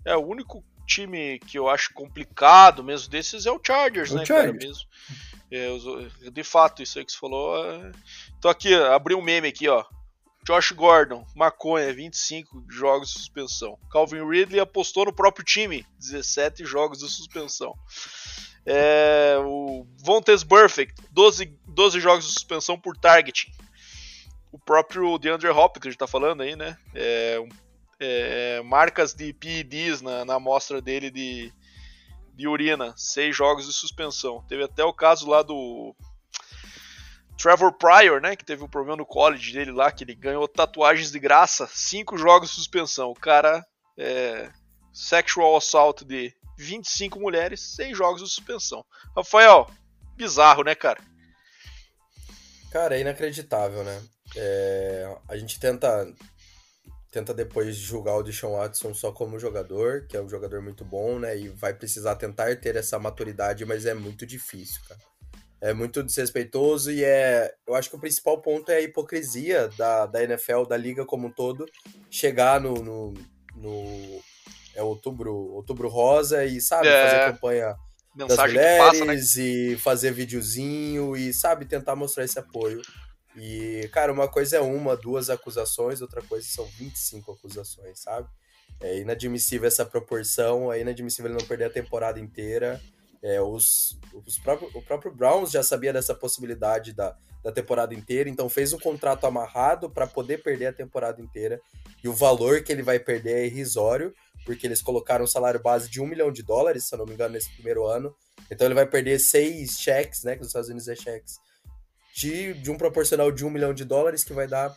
É 0.04 0.16
o 0.16 0.26
único 0.26 0.64
time 0.86 1.38
que 1.40 1.58
eu 1.58 1.68
acho 1.68 1.92
complicado 1.92 2.82
mesmo 2.82 3.10
desses 3.10 3.46
é 3.46 3.52
o 3.52 3.60
Chargers, 3.64 4.10
o 4.10 4.16
né, 4.16 4.24
Chargers. 4.24 4.58
cara, 4.58 4.68
mesmo. 4.68 4.88
É, 5.50 6.30
de 6.30 6.44
fato, 6.44 6.82
isso 6.82 6.98
aí 6.98 7.04
que 7.04 7.12
você 7.12 7.18
falou. 7.18 7.64
É... 7.64 7.92
Tô 8.40 8.48
aqui, 8.48 8.74
abri 8.74 9.14
um 9.14 9.22
meme 9.22 9.48
aqui, 9.48 9.68
ó. 9.68 9.84
Josh 10.44 10.72
Gordon, 10.72 11.26
maconha, 11.36 11.92
25 11.92 12.64
jogos 12.70 13.10
de 13.10 13.18
suspensão. 13.18 13.78
Calvin 13.90 14.26
Ridley 14.26 14.60
apostou 14.60 15.04
no 15.04 15.12
próprio 15.12 15.44
time, 15.44 15.84
17 15.98 16.64
jogos 16.64 17.00
de 17.00 17.08
suspensão. 17.08 17.74
É, 18.66 19.36
o 19.44 19.86
Vontes 19.98 20.44
Perfect, 20.44 20.94
12, 21.10 21.58
12 21.66 22.00
jogos 22.00 22.26
de 22.26 22.32
suspensão 22.32 22.78
por 22.78 22.96
targeting. 22.96 23.50
O 24.52 24.58
próprio 24.58 25.18
DeAndre 25.18 25.48
Hopkins, 25.48 25.82
que 25.82 25.88
a 25.88 25.90
gente 25.90 25.98
tá 25.98 26.06
falando 26.06 26.42
aí, 26.42 26.56
né? 26.56 26.76
É, 26.94 27.42
é, 28.00 28.62
marcas 28.62 29.14
de 29.14 29.32
PEDs 29.32 30.00
na, 30.00 30.24
na 30.24 30.34
amostra 30.34 30.80
dele 30.80 31.10
de, 31.10 31.52
de 32.34 32.46
urina, 32.46 32.94
seis 32.96 33.36
jogos 33.36 33.66
de 33.66 33.72
suspensão. 33.72 34.44
Teve 34.48 34.64
até 34.64 34.84
o 34.84 34.92
caso 34.92 35.28
lá 35.28 35.42
do 35.42 35.94
Trevor 37.36 37.72
Pryor, 37.72 38.20
né, 38.20 38.36
que 38.36 38.44
teve 38.44 38.62
um 38.64 38.68
problema 38.68 38.96
no 38.96 39.06
college 39.06 39.52
dele 39.52 39.70
lá, 39.70 39.92
que 39.92 40.04
ele 40.04 40.14
ganhou 40.14 40.46
tatuagens 40.48 41.10
de 41.10 41.18
graça, 41.18 41.68
cinco 41.72 42.16
jogos 42.16 42.50
de 42.50 42.56
suspensão. 42.56 43.10
O 43.10 43.14
cara 43.14 43.64
é, 43.96 44.50
sexual 44.92 45.56
assault 45.56 46.04
de 46.04 46.34
25 46.58 47.20
mulheres, 47.20 47.60
seis 47.60 47.96
jogos 47.96 48.22
de 48.22 48.28
suspensão. 48.28 48.84
Rafael, 49.16 49.70
bizarro, 50.16 50.64
né, 50.64 50.74
cara? 50.74 51.00
Cara, 52.70 52.96
é 52.96 53.00
inacreditável, 53.00 53.84
né? 53.84 54.02
É, 54.36 55.16
a 55.28 55.36
gente 55.36 55.58
tenta 55.58 56.12
tenta 57.10 57.32
depois 57.32 57.74
julgar 57.74 58.16
o 58.16 58.22
Deshaun 58.22 58.52
Watson 58.52 58.92
só 58.92 59.10
como 59.10 59.38
jogador, 59.38 60.06
que 60.06 60.16
é 60.16 60.20
um 60.20 60.28
jogador 60.28 60.60
muito 60.60 60.84
bom, 60.84 61.18
né? 61.18 61.38
E 61.38 61.48
vai 61.48 61.72
precisar 61.72 62.16
tentar 62.16 62.54
ter 62.56 62.76
essa 62.76 62.98
maturidade, 62.98 63.64
mas 63.64 63.86
é 63.86 63.94
muito 63.94 64.26
difícil, 64.26 64.80
cara. 64.86 65.00
É 65.60 65.72
muito 65.72 66.02
desrespeitoso 66.02 66.92
e 66.92 67.02
é. 67.02 67.52
Eu 67.66 67.74
acho 67.74 67.90
que 67.90 67.96
o 67.96 68.00
principal 68.00 68.40
ponto 68.40 68.70
é 68.70 68.76
a 68.76 68.80
hipocrisia 68.80 69.68
da, 69.76 70.06
da 70.06 70.22
NFL, 70.22 70.64
da 70.64 70.76
liga 70.76 71.04
como 71.04 71.28
um 71.28 71.32
todo, 71.32 71.66
chegar 72.10 72.60
no. 72.60 72.74
no, 72.74 73.14
no 73.56 74.20
é 74.78 74.82
outubro, 74.82 75.34
outubro 75.34 75.88
rosa 75.88 76.44
e, 76.44 76.60
sabe, 76.60 76.86
é. 76.86 77.04
fazer 77.04 77.32
campanha 77.32 77.76
Mensagem 78.14 78.36
das 78.36 78.46
mulheres 78.46 78.78
passa, 78.78 79.04
né? 79.04 79.44
e 79.44 79.76
fazer 79.76 80.12
videozinho 80.12 81.16
e, 81.16 81.32
sabe, 81.32 81.66
tentar 81.66 81.96
mostrar 81.96 82.24
esse 82.24 82.38
apoio. 82.38 82.80
E, 83.36 83.88
cara, 83.92 84.12
uma 84.12 84.28
coisa 84.28 84.56
é 84.56 84.60
uma, 84.60 84.96
duas 84.96 85.30
acusações, 85.30 86.00
outra 86.00 86.22
coisa 86.22 86.46
são 86.46 86.64
25 86.64 87.32
acusações, 87.32 88.00
sabe? 88.00 88.28
É 88.80 88.98
inadmissível 88.98 89.66
essa 89.66 89.84
proporção, 89.84 90.72
é 90.72 90.80
inadmissível 90.80 91.30
ele 91.30 91.40
não 91.40 91.46
perder 91.46 91.64
a 91.64 91.70
temporada 91.70 92.20
inteira. 92.20 92.80
É, 93.20 93.40
os, 93.40 93.98
os 94.24 94.38
próprio, 94.38 94.70
o 94.74 94.82
próprio 94.82 95.12
Browns 95.12 95.50
já 95.50 95.62
sabia 95.62 95.92
dessa 95.92 96.14
possibilidade 96.14 96.92
da, 96.92 97.16
da 97.42 97.50
temporada 97.50 97.94
inteira, 97.94 98.28
então 98.28 98.48
fez 98.48 98.72
um 98.72 98.78
contrato 98.78 99.26
amarrado 99.26 99.90
para 99.90 100.06
poder 100.06 100.42
perder 100.42 100.66
a 100.66 100.72
temporada 100.72 101.20
inteira. 101.20 101.60
E 102.02 102.08
o 102.08 102.12
valor 102.12 102.62
que 102.62 102.70
ele 102.70 102.82
vai 102.82 102.98
perder 102.98 103.38
é 103.38 103.46
irrisório, 103.46 104.14
porque 104.44 104.66
eles 104.66 104.80
colocaram 104.80 105.24
um 105.24 105.28
salário 105.28 105.62
base 105.62 105.90
de 105.90 106.00
um 106.00 106.06
milhão 106.06 106.32
de 106.32 106.42
dólares, 106.42 106.86
se 106.86 106.94
eu 106.94 106.98
não 106.98 107.06
me 107.06 107.14
engano, 107.14 107.34
nesse 107.34 107.52
primeiro 107.54 107.86
ano. 107.86 108.14
Então 108.50 108.66
ele 108.66 108.74
vai 108.74 108.86
perder 108.86 109.18
seis 109.18 109.78
cheques, 109.78 110.22
né? 110.24 110.34
Que 110.34 110.40
nos 110.40 110.48
Estados 110.48 110.68
Unidos 110.68 110.88
é 110.88 110.96
cheques 110.96 111.34
de, 112.18 112.54
de 112.54 112.70
um 112.70 112.76
proporcional 112.76 113.30
de 113.30 113.44
um 113.44 113.50
milhão 113.50 113.72
de 113.72 113.84
dólares, 113.84 114.24
que 114.24 114.32
vai 114.32 114.48
dar, 114.48 114.76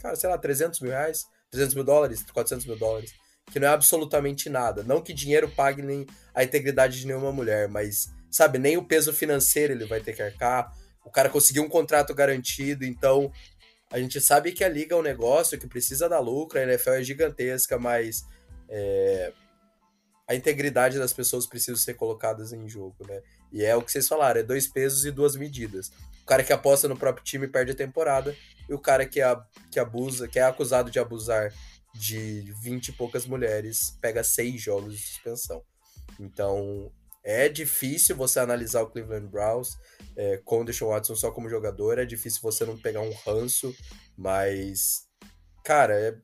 cara, 0.00 0.16
sei 0.16 0.28
lá, 0.28 0.36
300 0.36 0.80
mil 0.80 0.90
reais, 0.90 1.24
300 1.50 1.74
mil 1.74 1.84
dólares, 1.84 2.22
400 2.30 2.66
mil 2.66 2.76
dólares, 2.76 3.12
que 3.50 3.58
não 3.58 3.68
é 3.68 3.70
absolutamente 3.70 4.50
nada. 4.50 4.82
Não 4.82 5.00
que 5.00 5.14
dinheiro 5.14 5.48
pague 5.48 5.80
nem 5.80 6.06
a 6.34 6.44
integridade 6.44 7.00
de 7.00 7.06
nenhuma 7.06 7.32
mulher, 7.32 7.68
mas, 7.68 8.10
sabe, 8.30 8.58
nem 8.58 8.76
o 8.76 8.84
peso 8.84 9.12
financeiro 9.12 9.72
ele 9.72 9.86
vai 9.86 10.00
ter 10.00 10.14
que 10.14 10.22
arcar. 10.22 10.70
O 11.04 11.10
cara 11.10 11.30
conseguiu 11.30 11.62
um 11.62 11.68
contrato 11.68 12.14
garantido, 12.14 12.84
então 12.84 13.32
a 13.90 13.98
gente 13.98 14.20
sabe 14.20 14.52
que 14.52 14.64
a 14.64 14.68
liga 14.68 14.94
é 14.94 14.98
um 14.98 15.02
negócio 15.02 15.58
que 15.58 15.66
precisa 15.66 16.08
dar 16.08 16.18
lucro, 16.18 16.58
a 16.58 16.62
NFL 16.62 16.90
é 16.90 17.02
gigantesca, 17.02 17.78
mas 17.78 18.24
é, 18.68 19.32
a 20.26 20.34
integridade 20.34 20.98
das 20.98 21.12
pessoas 21.12 21.46
precisa 21.46 21.78
ser 21.78 21.94
colocadas 21.94 22.52
em 22.52 22.68
jogo, 22.68 23.06
né? 23.06 23.22
E 23.52 23.64
é 23.64 23.76
o 23.76 23.82
que 23.82 23.92
vocês 23.92 24.08
falaram, 24.08 24.40
é 24.40 24.42
dois 24.42 24.66
pesos 24.66 25.04
e 25.04 25.10
duas 25.10 25.36
medidas. 25.36 25.90
O 26.22 26.26
cara 26.26 26.42
que 26.42 26.52
aposta 26.52 26.88
no 26.88 26.96
próprio 26.96 27.24
time 27.24 27.46
perde 27.46 27.72
a 27.72 27.76
temporada, 27.76 28.34
e 28.68 28.72
o 28.72 28.78
cara 28.78 29.06
que, 29.06 29.20
a, 29.20 29.44
que 29.70 29.78
abusa, 29.78 30.26
que 30.26 30.38
é 30.38 30.42
acusado 30.42 30.90
de 30.90 30.98
abusar 30.98 31.52
de 31.94 32.52
20 32.62 32.88
e 32.88 32.92
poucas 32.92 33.26
mulheres, 33.26 33.96
pega 34.00 34.24
seis 34.24 34.60
jogos 34.60 34.96
de 34.96 35.06
suspensão. 35.06 35.62
Então, 36.18 36.90
é 37.22 37.48
difícil 37.48 38.16
você 38.16 38.40
analisar 38.40 38.82
o 38.82 38.90
Cleveland 38.90 39.28
Browns 39.28 39.78
é, 40.16 40.38
com 40.44 40.60
o 40.60 40.64
Deshaun 40.64 40.90
Watson 40.90 41.14
só 41.14 41.30
como 41.30 41.48
jogador, 41.48 41.98
é 41.98 42.04
difícil 42.04 42.40
você 42.42 42.64
não 42.64 42.78
pegar 42.78 43.00
um 43.00 43.12
ranço, 43.26 43.74
mas, 44.16 45.06
cara, 45.62 45.94
é, 45.94 46.16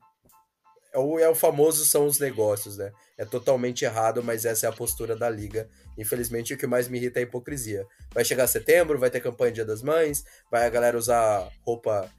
é 0.93 0.99
o, 0.99 1.19
é 1.19 1.29
o 1.29 1.35
famoso 1.35 1.85
são 1.85 2.05
os 2.05 2.19
negócios, 2.19 2.77
né? 2.77 2.91
É 3.17 3.25
totalmente 3.25 3.85
errado, 3.85 4.21
mas 4.23 4.45
essa 4.45 4.65
é 4.65 4.69
a 4.69 4.73
postura 4.73 5.15
da 5.15 5.29
liga. 5.29 5.69
Infelizmente, 5.97 6.53
o 6.53 6.57
que 6.57 6.67
mais 6.67 6.87
me 6.87 6.97
irrita 6.97 7.19
é 7.19 7.21
a 7.21 7.23
hipocrisia. 7.23 7.87
Vai 8.13 8.25
chegar 8.25 8.47
setembro, 8.47 8.99
vai 8.99 9.09
ter 9.09 9.21
campanha 9.21 9.51
Dia 9.51 9.65
das 9.65 9.81
Mães, 9.81 10.23
vai 10.51 10.65
a 10.65 10.69
galera 10.69 10.97
usar 10.97 11.49
roupa 11.61 12.09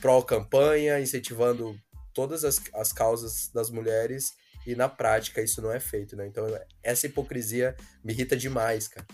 pró-campanha, 0.00 1.00
incentivando 1.00 1.78
todas 2.12 2.44
as, 2.44 2.60
as 2.74 2.92
causas 2.92 3.48
das 3.52 3.70
mulheres, 3.70 4.32
e 4.66 4.74
na 4.74 4.88
prática 4.88 5.42
isso 5.42 5.60
não 5.60 5.72
é 5.72 5.78
feito, 5.78 6.16
né? 6.16 6.26
Então, 6.26 6.46
essa 6.82 7.06
hipocrisia 7.06 7.76
me 8.02 8.12
irrita 8.12 8.36
demais, 8.36 8.88
cara. 8.88 9.06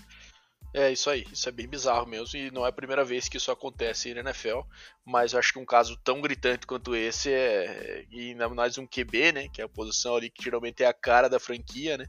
É 0.73 0.93
isso 0.93 1.11
aí, 1.11 1.27
isso 1.33 1.49
é 1.49 1.53
bem 1.53 1.67
bizarro 1.67 2.07
mesmo 2.07 2.39
e 2.39 2.49
não 2.53 2.65
é 2.65 2.69
a 2.69 2.73
primeira 2.73 3.05
vez 3.05 3.29
que 3.29 3.37
isso 3.37 3.51
acontece 3.51 4.15
na 4.15 4.21
NFL, 4.21 4.61
mas 5.05 5.33
eu 5.33 5.41
acho 5.41 5.53
que 5.53 5.59
um 5.59 5.65
caso 5.65 5.97
tão 6.05 6.21
gritante 6.21 6.65
quanto 6.65 6.95
esse 6.95 7.33
é 7.33 8.05
e 8.09 8.31
ainda 8.31 8.49
mais 8.49 8.79
um 8.79 8.87
QB, 8.87 9.33
né, 9.33 9.49
que 9.53 9.61
é 9.61 9.65
a 9.65 9.69
posição 9.69 10.15
ali 10.15 10.31
que 10.31 10.45
geralmente 10.45 10.85
é 10.85 10.87
a 10.87 10.93
cara 10.93 11.29
da 11.29 11.41
franquia, 11.41 11.99
né. 11.99 12.07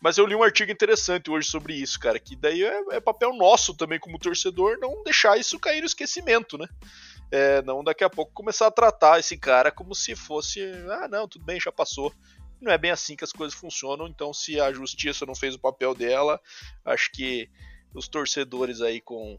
Mas 0.00 0.16
eu 0.16 0.24
li 0.24 0.34
um 0.34 0.42
artigo 0.42 0.72
interessante 0.72 1.30
hoje 1.30 1.46
sobre 1.50 1.74
isso, 1.74 2.00
cara, 2.00 2.18
que 2.18 2.34
daí 2.34 2.64
é, 2.64 2.80
é 2.92 3.00
papel 3.00 3.34
nosso 3.34 3.76
também 3.76 4.00
como 4.00 4.18
torcedor 4.18 4.78
não 4.78 5.02
deixar 5.04 5.38
isso 5.38 5.58
cair 5.58 5.80
no 5.80 5.86
esquecimento, 5.86 6.56
né. 6.56 6.66
É, 7.30 7.60
não 7.62 7.84
daqui 7.84 8.02
a 8.02 8.08
pouco 8.08 8.32
começar 8.32 8.66
a 8.66 8.72
tratar 8.72 9.20
esse 9.20 9.36
cara 9.36 9.70
como 9.70 9.94
se 9.94 10.16
fosse, 10.16 10.62
ah, 10.88 11.06
não, 11.06 11.28
tudo 11.28 11.44
bem, 11.44 11.60
já 11.60 11.70
passou. 11.70 12.14
Não 12.60 12.72
é 12.72 12.78
bem 12.78 12.90
assim 12.90 13.14
que 13.14 13.24
as 13.24 13.32
coisas 13.32 13.58
funcionam, 13.58 14.08
então 14.08 14.32
se 14.32 14.58
a 14.58 14.72
justiça 14.72 15.26
não 15.26 15.34
fez 15.34 15.54
o 15.54 15.58
papel 15.58 15.94
dela, 15.94 16.40
acho 16.84 17.10
que 17.12 17.48
os 17.94 18.08
torcedores 18.08 18.80
aí 18.80 19.00
com 19.00 19.38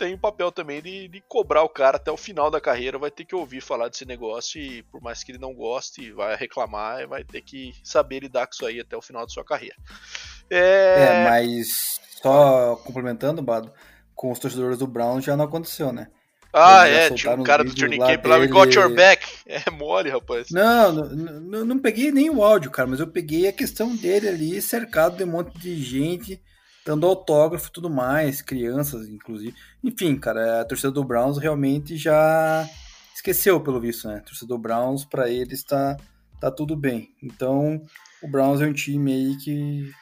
tem 0.00 0.14
o 0.14 0.18
papel 0.18 0.50
também 0.50 0.80
de, 0.80 1.08
de, 1.08 1.22
cobrar 1.28 1.62
o 1.62 1.68
cara 1.68 1.98
até 1.98 2.10
o 2.10 2.16
final 2.16 2.50
da 2.50 2.58
carreira, 2.58 2.98
vai 2.98 3.10
ter 3.10 3.26
que 3.26 3.34
ouvir 3.34 3.60
falar 3.60 3.88
desse 3.88 4.06
negócio 4.06 4.58
e 4.58 4.82
por 4.84 5.02
mais 5.02 5.22
que 5.22 5.30
ele 5.30 5.38
não 5.38 5.52
goste, 5.52 6.10
vai 6.12 6.34
reclamar, 6.36 7.06
vai 7.06 7.22
ter 7.22 7.42
que 7.42 7.74
saber 7.84 8.20
lidar 8.20 8.46
com 8.46 8.54
isso 8.54 8.64
aí 8.64 8.80
até 8.80 8.96
o 8.96 9.02
final 9.02 9.26
da 9.26 9.28
sua 9.28 9.44
carreira. 9.44 9.76
É, 10.48 11.04
é 11.04 11.24
mas 11.28 12.00
só 12.22 12.76
complementando, 12.76 13.42
Bado, 13.42 13.70
com 14.14 14.32
os 14.32 14.38
torcedores 14.38 14.78
do 14.78 14.86
Brown 14.86 15.20
já 15.20 15.36
não 15.36 15.44
aconteceu, 15.44 15.92
né? 15.92 16.08
Ah, 16.52 16.88
é, 16.88 17.10
tinha 17.10 17.34
um 17.34 17.44
cara 17.44 17.62
do 17.62 17.74
Tourniquet 17.74 18.26
lá, 18.26 18.38
we 18.38 18.48
got 18.48 18.74
your 18.74 18.92
back. 18.92 19.26
É 19.46 19.70
mole, 19.70 20.10
rapaz. 20.10 20.50
Não, 20.50 20.92
não, 20.92 21.40
não, 21.40 21.64
não 21.64 21.78
peguei 21.78 22.10
nem 22.10 22.28
o 22.30 22.42
áudio, 22.42 22.70
cara, 22.70 22.88
mas 22.88 23.00
eu 23.00 23.06
peguei 23.06 23.46
a 23.46 23.52
questão 23.52 23.94
dele 23.94 24.28
ali, 24.28 24.62
cercado 24.62 25.16
de 25.16 25.24
um 25.24 25.28
monte 25.28 25.56
de 25.58 25.80
gente 25.80 26.40
dando 26.90 27.06
autógrafo 27.06 27.68
e 27.68 27.72
tudo 27.72 27.88
mais, 27.88 28.42
crianças, 28.42 29.08
inclusive. 29.08 29.54
Enfim, 29.84 30.16
cara, 30.16 30.60
a 30.60 30.64
torcida 30.64 30.90
do 30.90 31.04
Browns 31.04 31.38
realmente 31.38 31.96
já 31.96 32.68
esqueceu, 33.14 33.60
pelo 33.60 33.80
visto, 33.80 34.08
né? 34.08 34.16
A 34.16 34.20
torcida 34.20 34.48
do 34.48 34.58
Browns, 34.58 35.04
para 35.04 35.30
eles, 35.30 35.62
tá, 35.62 35.96
tá 36.40 36.50
tudo 36.50 36.74
bem. 36.74 37.14
Então, 37.22 37.80
o 38.20 38.28
Browns 38.28 38.60
é 38.60 38.66
um 38.66 38.72
time 38.72 39.12
aí 39.12 39.36
que 39.36 39.92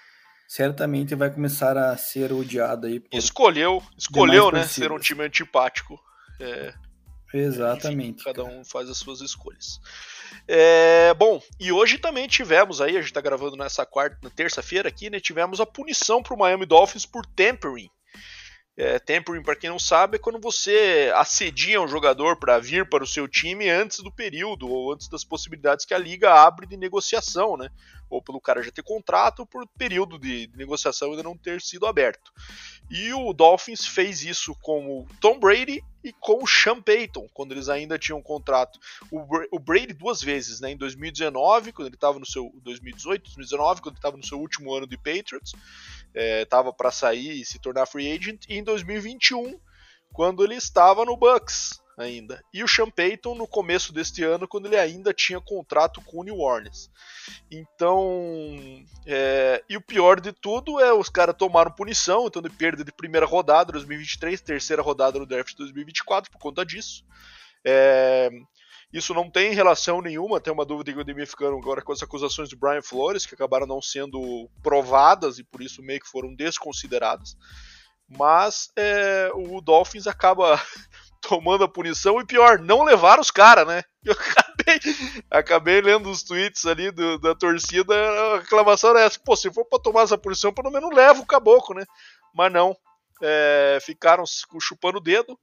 certamente 0.49 1.15
vai 1.15 1.31
começar 1.31 1.77
a 1.77 1.95
ser 1.99 2.33
odiado 2.33 2.87
aí. 2.87 3.03
escolheu, 3.13 3.83
escolheu, 3.95 4.51
né? 4.51 4.67
Ser 4.67 4.91
um 4.91 4.99
time 4.99 5.25
antipático. 5.25 6.01
É, 6.41 6.73
Exatamente. 7.33 8.21
Enfim, 8.21 8.25
cada 8.25 8.45
um 8.45 8.65
faz 8.65 8.89
as 8.89 8.97
suas 8.99 9.21
escolhas. 9.21 9.81
É, 10.47 11.13
bom, 11.15 11.43
e 11.59 11.71
hoje 11.73 11.99
também 11.99 12.27
tivemos 12.27 12.81
aí, 12.81 12.97
a 12.97 13.01
gente 13.01 13.13
tá 13.13 13.21
gravando 13.21 13.57
nessa 13.57 13.85
quarta, 13.85 14.19
na 14.23 14.31
terça-feira 14.31 14.89
aqui, 14.89 15.11
né? 15.11 15.21
Tivemos 15.21 15.61
a 15.61 15.67
punição 15.67 16.23
pro 16.23 16.37
Miami 16.37 16.67
Dolphins 16.67 17.07
por 17.07 17.25
tampering. 17.27 17.91
É, 18.81 18.97
tampering, 19.01 19.43
para 19.43 19.57
quem 19.57 19.69
não 19.69 19.79
sabe, 19.79 20.15
é 20.15 20.19
quando 20.21 20.39
você 20.39 21.11
assedia 21.17 21.81
um 21.81 21.89
jogador 21.89 22.37
para 22.37 22.61
vir 22.61 22.89
para 22.89 23.03
o 23.03 23.07
seu 23.09 23.27
time 23.27 23.69
antes 23.69 23.99
do 23.99 24.13
período 24.13 24.69
ou 24.69 24.93
antes 24.93 25.09
das 25.09 25.25
possibilidades 25.25 25.85
que 25.85 25.93
a 25.93 25.99
liga 25.99 26.33
abre 26.33 26.65
de 26.65 26.77
negociação, 26.77 27.57
né? 27.57 27.71
Ou 28.09 28.23
pelo 28.23 28.41
cara 28.41 28.63
já 28.63 28.71
ter 28.71 28.85
contrato 28.85 29.41
ou 29.41 29.47
por 29.47 29.67
período 29.77 30.17
de 30.17 30.49
negociação 30.55 31.11
ainda 31.11 31.25
não 31.25 31.37
ter 31.37 31.61
sido 31.61 31.87
aberto. 31.87 32.33
E 32.89 33.13
o 33.13 33.33
Dolphins 33.33 33.85
fez 33.85 34.23
isso 34.23 34.55
com 34.63 35.01
o 35.01 35.07
Tom 35.21 35.41
Brady 35.41 35.83
e 36.05 36.13
com 36.13 36.43
o 36.43 36.47
Sean 36.47 36.81
Payton, 36.81 37.29
quando 37.35 37.53
eles 37.53 37.69
ainda 37.69 37.99
tinham 37.99 38.23
contrato. 38.23 38.79
O, 39.11 39.59
Brady 39.59 39.93
duas 39.93 40.23
vezes, 40.23 40.61
né? 40.61 40.71
Em 40.71 40.77
2019, 40.77 41.73
quando 41.73 41.89
ele 41.89 41.97
estava 41.97 42.19
no 42.19 42.25
seu 42.25 42.53
2018, 42.63 43.25
2019, 43.25 43.81
quando 43.83 43.95
ele 43.95 43.99
estava 43.99 44.17
no 44.17 44.25
seu 44.25 44.39
último 44.39 44.73
ano 44.73 44.87
de 44.87 44.97
Patriots, 44.97 45.53
estava 46.15 46.71
é, 46.71 46.73
para 46.73 46.91
sair 46.91 47.41
e 47.41 47.45
se 47.45 47.59
tornar 47.59 47.87
free 47.87 48.13
agent, 48.13 48.45
e 48.49 48.57
em 48.57 48.65
2021, 48.65 49.59
quando 50.13 50.45
ele 50.45 50.55
estava 50.55 51.05
no 51.05 51.17
Bucks 51.17 51.81
ainda. 51.99 52.43
E 52.55 52.63
o 52.63 52.69
Sean 52.69 52.91
Payton 52.91 53.35
no 53.35 53.47
começo 53.47 53.93
deste 53.93 54.23
ano, 54.23 54.47
quando 54.47 54.67
ele 54.67 54.77
ainda 54.77 55.13
tinha 55.13 55.41
contrato 55.41 56.01
com 56.03 56.21
o 56.21 56.25
New 56.25 56.39
Orleans. 56.39 56.91
Então, 57.51 58.85
é... 59.07 59.63
e 59.69 59.77
o 59.77 59.81
pior 59.81 60.21
de 60.21 60.33
tudo 60.33 60.81
é 60.81 60.93
os 60.93 61.09
caras 61.09 61.37
tomaram 61.37 61.73
punição, 61.73 62.27
então 62.27 62.41
de 62.41 62.51
perda 62.51 62.85
de 62.85 62.93
primeira 62.93 63.27
rodada 63.27 63.73
2023, 63.73 64.41
terceira 64.41 64.83
rodada 64.83 65.19
no 65.19 65.27
draft 65.27 65.57
2024 65.57 66.31
por 66.31 66.39
conta 66.39 66.65
disso. 66.65 67.05
É... 67.65 68.31
Isso 68.93 69.13
não 69.13 69.31
tem 69.31 69.53
relação 69.53 70.01
nenhuma, 70.01 70.41
tem 70.41 70.53
uma 70.53 70.65
dúvida 70.65 70.93
que 70.93 71.11
eu 71.11 71.15
me 71.15 71.27
ficando 71.27 71.57
agora 71.59 71.83
com 71.83 71.93
as 71.93 72.03
acusações 72.03 72.49
do 72.49 72.57
Brian 72.57 72.81
Flores, 72.83 73.27
que 73.27 73.35
acabaram 73.35 73.67
não 73.67 73.83
sendo 73.83 74.49
provadas 74.63 75.39
e 75.39 75.45
por 75.45 75.61
isso 75.61 75.83
meio 75.83 76.01
que 76.01 76.09
foram 76.09 76.35
desconsideradas. 76.35 77.37
Mas 78.09 78.71
é, 78.75 79.31
o 79.35 79.61
Dolphins 79.61 80.07
acaba 80.07 80.59
tomando 81.21 81.65
a 81.65 81.69
punição 81.69 82.19
e 82.19 82.25
pior, 82.25 82.59
não 82.59 82.83
levar 82.83 83.21
os 83.21 83.31
caras, 83.31 83.67
né? 83.67 83.85
Eu 84.03 84.15
acabei, 84.15 84.81
acabei 85.31 85.81
lendo 85.83 86.11
os 86.11 86.23
tweets 86.23 86.65
ali 86.65 86.91
do, 86.91 87.19
da 87.19 87.35
torcida, 87.35 87.95
a 87.95 88.39
reclamação 88.39 88.91
era 88.91 89.03
essa, 89.03 89.21
pô, 89.23 89.37
se 89.37 89.53
for 89.53 89.67
pra 89.67 89.79
tomar 89.79 90.03
essa 90.03 90.17
punição, 90.17 90.53
pelo 90.53 90.71
menos 90.71 90.95
leva 90.95 91.21
o 91.21 91.27
caboclo, 91.27 91.77
né? 91.77 91.85
Mas 92.35 92.51
não, 92.51 92.75
é, 93.23 93.79
ficaram 93.83 94.25
chupando 94.61 94.97
o 94.97 95.03
dedo. 95.03 95.39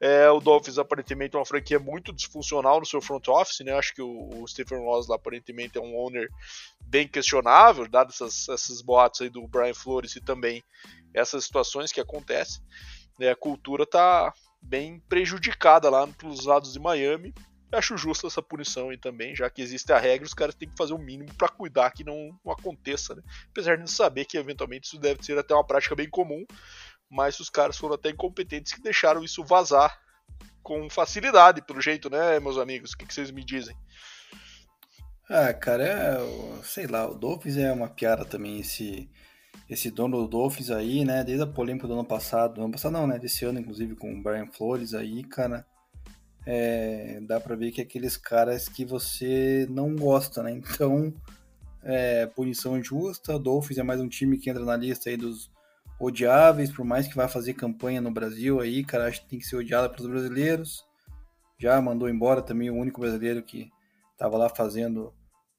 É, 0.00 0.30
o 0.30 0.38
Dolphins 0.38 0.78
aparentemente 0.78 1.34
é 1.34 1.38
uma 1.38 1.44
franquia 1.44 1.78
muito 1.78 2.12
disfuncional 2.12 2.78
no 2.78 2.86
seu 2.86 3.00
front 3.00 3.26
office, 3.28 3.60
né? 3.60 3.72
Acho 3.72 3.92
que 3.94 4.02
o, 4.02 4.28
o 4.40 4.46
Stephen 4.46 4.78
Ross 4.78 5.08
lá 5.08 5.16
aparentemente 5.16 5.76
é 5.76 5.80
um 5.80 5.96
owner 5.96 6.28
bem 6.80 7.08
questionável, 7.08 7.88
dado 7.88 8.10
essas, 8.10 8.48
esses 8.48 8.80
boatos 8.80 9.22
aí 9.22 9.28
do 9.28 9.46
Brian 9.48 9.74
Flores 9.74 10.14
e 10.14 10.20
também 10.20 10.62
essas 11.12 11.44
situações 11.44 11.90
que 11.90 12.00
acontecem. 12.00 12.62
Né? 13.18 13.28
A 13.28 13.36
cultura 13.36 13.84
tá 13.84 14.32
bem 14.62 15.00
prejudicada 15.08 15.90
lá 15.90 16.08
nos 16.22 16.44
lados 16.44 16.72
de 16.72 16.78
Miami. 16.78 17.34
acho 17.72 17.96
justa 17.96 18.28
essa 18.28 18.40
punição 18.40 18.90
aí 18.90 18.96
também, 18.96 19.34
já 19.34 19.50
que 19.50 19.60
existe 19.60 19.92
a 19.92 19.98
regra, 19.98 20.26
os 20.26 20.34
caras 20.34 20.54
têm 20.54 20.68
que 20.68 20.76
fazer 20.76 20.94
o 20.94 20.98
mínimo 20.98 21.34
para 21.34 21.48
cuidar 21.48 21.90
que 21.90 22.04
não, 22.04 22.38
não 22.44 22.52
aconteça, 22.52 23.16
né? 23.16 23.22
Apesar 23.50 23.76
de 23.76 23.90
saber 23.90 24.24
que 24.26 24.38
eventualmente 24.38 24.86
isso 24.86 24.98
deve 24.98 25.24
ser 25.24 25.36
até 25.36 25.54
uma 25.54 25.66
prática 25.66 25.96
bem 25.96 26.08
comum, 26.08 26.46
mas 27.10 27.40
os 27.40 27.48
caras 27.48 27.76
foram 27.76 27.94
até 27.94 28.10
incompetentes 28.10 28.72
que 28.72 28.82
deixaram 28.82 29.24
isso 29.24 29.44
vazar 29.44 29.98
com 30.62 30.88
facilidade, 30.90 31.62
pelo 31.62 31.80
jeito, 31.80 32.10
né, 32.10 32.38
meus 32.40 32.58
amigos? 32.58 32.92
O 32.92 32.98
que, 32.98 33.06
que 33.06 33.14
vocês 33.14 33.30
me 33.30 33.42
dizem? 33.42 33.74
Ah, 35.30 35.52
cara, 35.52 35.84
é, 35.84 36.62
sei 36.62 36.86
lá, 36.86 37.08
o 37.08 37.14
Dolphins 37.14 37.56
é 37.56 37.72
uma 37.72 37.88
piada 37.88 38.24
também, 38.24 38.60
esse, 38.60 39.10
esse 39.68 39.90
dono 39.90 40.22
do 40.22 40.28
Dolphins 40.28 40.70
aí, 40.70 41.04
né, 41.04 41.24
desde 41.24 41.42
a 41.42 41.46
polêmica 41.46 41.86
do 41.86 41.94
ano 41.94 42.04
passado, 42.04 42.54
do 42.54 42.62
ano 42.62 42.72
passado 42.72 42.92
não, 42.92 43.06
né, 43.06 43.18
desse 43.18 43.44
ano, 43.44 43.58
inclusive, 43.58 43.94
com 43.94 44.12
o 44.12 44.22
Brian 44.22 44.46
Flores 44.46 44.94
aí, 44.94 45.22
cara, 45.24 45.66
é, 46.46 47.20
dá 47.22 47.40
pra 47.40 47.56
ver 47.56 47.72
que 47.72 47.80
é 47.80 47.84
aqueles 47.84 48.16
caras 48.16 48.68
que 48.68 48.84
você 48.84 49.66
não 49.70 49.94
gosta, 49.96 50.42
né, 50.42 50.52
então, 50.52 51.12
é, 51.82 52.26
punição 52.26 52.82
justa, 52.82 53.36
o 53.36 53.38
Dolphins 53.38 53.78
é 53.78 53.82
mais 53.82 54.00
um 54.00 54.08
time 54.08 54.38
que 54.38 54.50
entra 54.50 54.64
na 54.64 54.76
lista 54.76 55.08
aí 55.10 55.16
dos 55.16 55.50
odiáveis, 55.98 56.70
por 56.72 56.84
mais 56.84 57.08
que 57.08 57.16
vá 57.16 57.26
fazer 57.26 57.54
campanha 57.54 58.00
no 58.00 58.10
Brasil 58.10 58.60
aí, 58.60 58.84
cara, 58.84 59.08
acho 59.08 59.22
que 59.22 59.28
tem 59.28 59.38
que 59.38 59.46
ser 59.46 59.56
odiada 59.56 59.88
pelos 59.88 60.10
brasileiros. 60.10 60.84
Já 61.58 61.80
mandou 61.80 62.08
embora 62.08 62.40
também 62.40 62.70
o 62.70 62.76
único 62.76 63.00
brasileiro 63.00 63.42
que 63.42 63.70
estava 64.12 64.36
lá 64.36 64.48
fazendo 64.48 65.12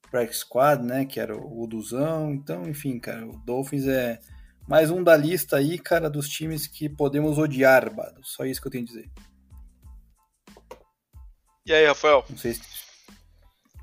practice 0.10 0.42
squad, 0.42 0.84
né, 0.84 1.06
que 1.06 1.20
era 1.20 1.36
o 1.36 1.68
Duzão. 1.68 2.32
Então, 2.32 2.68
enfim, 2.68 3.00
cara, 3.00 3.28
o 3.28 3.38
Dolphins 3.46 3.86
é 3.86 4.20
mais 4.68 4.90
um 4.90 5.04
da 5.04 5.18
lista 5.18 5.58
aí, 5.58 5.78
cara, 5.78 6.10
dos 6.10 6.30
times 6.30 6.68
que 6.68 6.88
podemos 6.88 7.38
odiar, 7.38 7.94
Bado. 7.94 8.22
Só 8.24 8.46
isso 8.46 8.62
que 8.62 8.68
eu 8.68 8.72
tenho 8.72 8.84
a 8.84 8.88
dizer. 8.88 9.10
E 11.66 11.74
aí, 11.74 11.86
Rafael? 11.86 12.24
Não 12.30 12.38
sei 12.38 12.54
se 12.54 12.62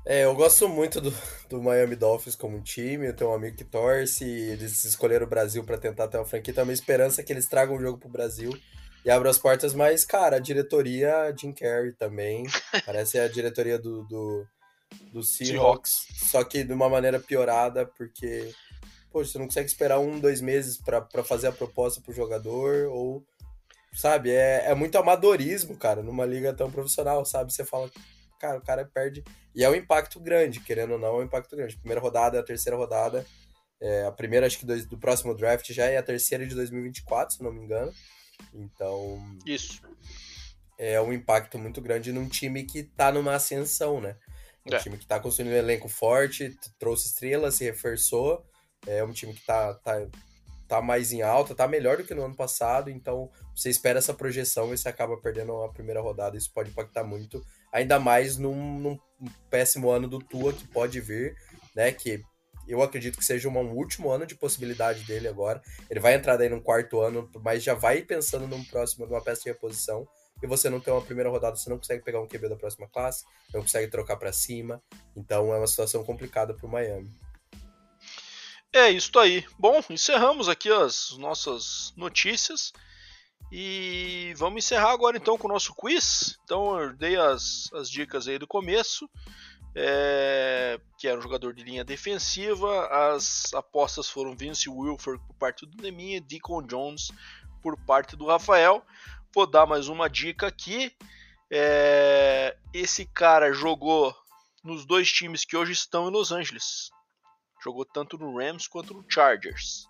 é, 0.09 0.23
eu 0.23 0.33
gosto 0.33 0.69
muito 0.69 1.01
do, 1.01 1.13
do 1.49 1.61
Miami 1.61 1.97
Dolphins 1.97 2.33
como 2.33 2.61
time. 2.61 3.07
Eu 3.07 3.13
tenho 3.13 3.29
um 3.29 3.33
amigo 3.33 3.57
que 3.57 3.65
torce. 3.65 4.23
Eles 4.23 4.85
escolheram 4.85 5.25
o 5.25 5.29
Brasil 5.29 5.65
para 5.65 5.77
tentar 5.77 6.07
ter 6.07 6.17
uma 6.17 6.25
franquia. 6.25 6.51
Então, 6.51 6.61
a 6.61 6.65
minha 6.65 6.73
esperança 6.73 7.19
é 7.19 7.23
que 7.25 7.33
eles 7.33 7.47
tragam 7.47 7.75
o 7.75 7.81
jogo 7.81 7.97
pro 7.97 8.07
Brasil 8.07 8.57
e 9.03 9.11
abram 9.11 9.29
as 9.29 9.37
portas. 9.37 9.73
Mas, 9.73 10.05
cara, 10.05 10.37
a 10.37 10.39
diretoria, 10.39 11.35
Jim 11.37 11.51
Carrey 11.51 11.91
também. 11.91 12.45
Parece 12.85 13.19
a 13.19 13.27
diretoria 13.27 13.77
do, 13.77 14.03
do, 14.03 14.47
do 15.11 15.21
Seahawks. 15.21 16.07
Só 16.31 16.41
que 16.41 16.63
de 16.63 16.71
uma 16.71 16.87
maneira 16.87 17.19
piorada, 17.19 17.85
porque, 17.85 18.49
poxa, 19.11 19.33
você 19.33 19.39
não 19.39 19.47
consegue 19.47 19.67
esperar 19.67 19.99
um, 19.99 20.21
dois 20.21 20.39
meses 20.39 20.77
para 20.77 21.21
fazer 21.25 21.47
a 21.47 21.51
proposta 21.51 21.99
pro 21.99 22.13
jogador. 22.13 22.87
Ou, 22.87 23.25
sabe, 23.91 24.31
é, 24.31 24.67
é 24.67 24.73
muito 24.73 24.97
amadorismo, 24.97 25.75
cara, 25.75 26.01
numa 26.01 26.25
liga 26.25 26.53
tão 26.53 26.71
profissional, 26.71 27.25
sabe? 27.25 27.51
Você 27.51 27.65
fala, 27.65 27.91
cara, 28.37 28.57
o 28.57 28.61
cara 28.61 28.85
perde. 28.85 29.23
E 29.55 29.63
é 29.63 29.69
um 29.69 29.75
impacto 29.75 30.19
grande, 30.19 30.59
querendo 30.59 30.93
ou 30.93 30.99
não, 30.99 31.15
é 31.15 31.19
um 31.19 31.23
impacto 31.23 31.55
grande. 31.55 31.77
Primeira 31.77 32.01
rodada, 32.01 32.39
a 32.39 32.43
terceira 32.43 32.77
rodada. 32.77 33.25
É, 33.79 34.05
a 34.05 34.11
primeira, 34.11 34.47
acho 34.47 34.59
que 34.59 34.65
do, 34.65 34.85
do, 34.87 34.97
próximo 34.97 35.35
draft 35.35 35.71
já 35.71 35.85
é 35.85 35.97
a 35.97 36.03
terceira 36.03 36.45
de 36.45 36.55
2024, 36.55 37.35
se 37.35 37.43
não 37.43 37.51
me 37.51 37.61
engano. 37.61 37.93
Então. 38.53 39.19
Isso. 39.45 39.81
É 40.79 41.01
um 41.01 41.11
impacto 41.11 41.57
muito 41.57 41.81
grande 41.81 42.11
num 42.11 42.27
time 42.27 42.63
que 42.63 42.83
tá 42.83 43.11
numa 43.11 43.35
ascensão, 43.35 43.99
né? 43.99 44.15
Um 44.65 44.75
é. 44.75 44.79
time 44.79 44.97
que 44.97 45.07
tá 45.07 45.19
construindo 45.19 45.53
um 45.53 45.57
elenco 45.57 45.87
forte, 45.87 46.55
trouxe 46.77 47.07
estrelas, 47.07 47.55
se 47.55 47.63
reforçou. 47.63 48.45
É 48.85 49.03
um 49.03 49.11
time 49.11 49.33
que 49.33 49.45
tá, 49.45 49.73
tá, 49.75 50.07
tá 50.67 50.81
mais 50.81 51.11
em 51.11 51.21
alta, 51.21 51.55
tá 51.55 51.67
melhor 51.67 51.97
do 51.97 52.03
que 52.03 52.13
no 52.13 52.25
ano 52.25 52.35
passado. 52.35 52.89
Então, 52.89 53.31
você 53.55 53.69
espera 53.69 53.99
essa 53.99 54.13
projeção 54.13 54.73
e 54.73 54.77
você 54.77 54.89
acaba 54.89 55.17
perdendo 55.17 55.63
a 55.63 55.71
primeira 55.71 56.01
rodada. 56.01 56.37
Isso 56.37 56.51
pode 56.53 56.69
impactar 56.69 57.03
muito 57.03 57.43
ainda 57.77 57.99
mais 57.99 58.37
num, 58.37 58.79
num 58.79 58.99
péssimo 59.49 59.89
ano 59.89 60.07
do 60.07 60.19
Tua 60.19 60.53
que 60.53 60.67
pode 60.67 60.99
vir, 60.99 61.35
né? 61.75 61.91
Que 61.91 62.23
eu 62.67 62.81
acredito 62.81 63.17
que 63.17 63.25
seja 63.25 63.47
um 63.47 63.71
último 63.71 64.11
ano 64.11 64.25
de 64.25 64.35
possibilidade 64.35 65.03
dele 65.03 65.27
agora. 65.27 65.61
Ele 65.89 65.99
vai 65.99 66.15
entrar 66.15 66.35
daí 66.35 66.49
no 66.49 66.61
quarto 66.61 66.99
ano, 66.99 67.29
mas 67.41 67.63
já 67.63 67.73
vai 67.73 68.01
pensando 68.01 68.47
num 68.47 68.63
próximo, 68.63 69.05
numa 69.05 69.21
peça 69.21 69.43
de 69.43 69.49
reposição. 69.49 70.07
E 70.43 70.47
você 70.47 70.69
não 70.69 70.79
tem 70.79 70.93
uma 70.93 71.01
primeira 71.01 71.29
rodada, 71.29 71.55
você 71.55 71.69
não 71.69 71.77
consegue 71.77 72.03
pegar 72.03 72.21
um 72.21 72.27
QB 72.27 72.49
da 72.49 72.55
próxima 72.55 72.87
classe, 72.87 73.23
não 73.53 73.61
consegue 73.61 73.89
trocar 73.89 74.17
para 74.17 74.33
cima. 74.33 74.81
Então 75.15 75.53
é 75.53 75.57
uma 75.57 75.67
situação 75.67 76.03
complicada 76.03 76.53
para 76.53 76.67
o 76.67 76.69
Miami. 76.69 77.09
É 78.73 78.91
isso 78.91 79.17
aí. 79.17 79.45
Bom, 79.57 79.81
encerramos 79.89 80.49
aqui 80.49 80.69
as 80.69 81.17
nossas 81.17 81.93
notícias. 81.95 82.73
E 83.51 84.33
vamos 84.35 84.63
encerrar 84.63 84.91
agora 84.91 85.17
então 85.17 85.37
com 85.37 85.47
o 85.47 85.51
nosso 85.51 85.73
quiz. 85.73 86.37
Então 86.43 86.79
eu 86.79 86.93
dei 86.93 87.15
as, 87.15 87.71
as 87.73 87.89
dicas 87.89 88.27
aí 88.27 88.37
do 88.37 88.47
começo. 88.47 89.09
É, 89.79 90.79
que 90.97 91.07
era 91.07 91.19
um 91.19 91.21
jogador 91.21 91.53
de 91.53 91.63
linha 91.63 91.83
defensiva. 91.83 92.87
As 93.15 93.53
apostas 93.53 94.09
foram 94.09 94.35
Vince 94.35 94.69
Wilford 94.69 95.23
por 95.25 95.35
parte 95.35 95.65
do 95.65 95.81
Neminha, 95.81 96.19
Deacon 96.19 96.63
Jones 96.63 97.11
por 97.61 97.77
parte 97.85 98.15
do 98.15 98.25
Rafael. 98.25 98.83
Vou 99.33 99.45
dar 99.45 99.65
mais 99.65 99.87
uma 99.87 100.09
dica 100.09 100.47
aqui. 100.47 100.91
É, 101.49 102.57
esse 102.73 103.05
cara 103.05 103.53
jogou 103.53 104.15
nos 104.63 104.85
dois 104.85 105.09
times 105.11 105.45
que 105.45 105.55
hoje 105.55 105.71
estão 105.71 106.07
em 106.07 106.11
Los 106.11 106.31
Angeles. 106.31 106.89
Jogou 107.63 107.85
tanto 107.85 108.17
no 108.17 108.37
Rams 108.37 108.67
quanto 108.67 108.93
no 108.93 109.05
Chargers. 109.07 109.85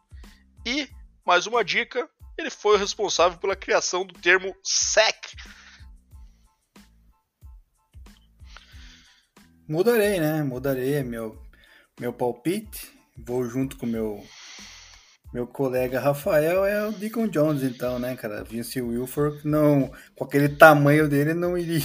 E 0.66 0.88
mais 1.26 1.48
uma 1.48 1.64
dica: 1.64 2.10
ele 2.38 2.50
foi 2.50 2.76
o 2.76 2.80
responsável 2.80 3.38
pela 3.38 3.56
criação 3.56 4.06
do 4.06 4.14
termo 4.14 4.56
SEC. 4.64 5.36
Mudarei, 9.68 10.20
né? 10.20 10.44
Mudarei 10.44 11.04
meu, 11.04 11.42
meu 12.00 12.14
palpite. 12.14 12.96
Vou 13.18 13.44
junto 13.46 13.78
com 13.78 13.86
meu 13.86 14.24
meu 15.34 15.46
colega 15.46 16.00
Rafael 16.00 16.66
é 16.66 16.88
o 16.88 16.92
Deacon 16.92 17.28
Jones, 17.28 17.62
então, 17.62 18.00
né, 18.00 18.16
cara? 18.16 18.46
Vince 18.46 18.82
Wilford, 18.82 19.46
não, 19.46 19.92
com 20.16 20.24
aquele 20.24 20.48
tamanho 20.48 21.08
dele, 21.10 21.34
não 21.34 21.58
iria 21.58 21.82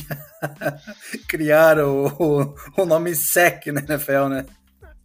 criar 1.29 1.79
o, 1.81 2.07
o, 2.07 2.55
o 2.79 2.87
nome 2.87 3.15
SEC 3.17 3.67
na 3.73 3.81
NFL, 3.81 4.29
né? 4.29 4.47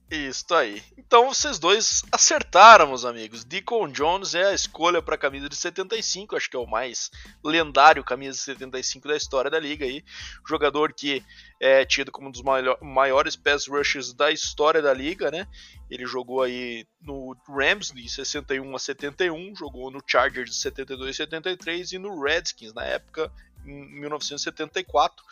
Isso 0.10 0.54
aí. 0.56 0.82
Então 0.98 1.28
vocês 1.28 1.60
dois 1.60 2.02
acertaram, 2.14 2.88
meus 2.88 3.04
amigos. 3.04 3.44
Deacon 3.44 3.90
Jones 3.90 4.36
é 4.36 4.46
a 4.46 4.54
escolha 4.54 5.02
para 5.02 5.16
a 5.16 5.18
camisa 5.18 5.50
de 5.50 5.56
75, 5.56 6.38
acho 6.38 6.50
que 6.50 6.56
é 6.56 6.60
o 6.60 6.66
mais 6.66 7.12
lendário 7.44 8.06
camisa 8.06 8.38
de 8.38 8.44
75 8.44 9.06
da 9.06 9.18
história 9.18 9.52
da 9.52 9.60
liga 9.60 9.84
aí. 9.84 10.02
Jogador 10.48 10.94
que 10.94 11.22
é 11.60 11.84
tido 11.84 12.10
como 12.10 12.30
um 12.30 12.32
dos 12.32 12.42
maiores 12.82 13.36
pass 13.36 13.68
rushers 13.68 14.14
da 14.14 14.32
história 14.32 14.82
da 14.82 14.94
liga, 14.94 15.30
né? 15.30 15.46
Ele 15.90 16.06
jogou 16.06 16.42
aí 16.42 16.88
no 17.02 17.36
Rams 17.46 17.92
de 17.92 18.08
61 18.08 18.76
a 18.76 18.80
71, 18.80 19.56
jogou 19.58 19.92
no 19.92 20.02
Chargers 20.06 20.52
de 20.52 20.56
72 20.56 21.10
a 21.10 21.14
73 21.14 21.92
e 21.92 21.98
no 21.98 22.22
Redskins 22.22 22.74
na 22.74 22.86
época 22.86 23.30
1974, 23.68 25.24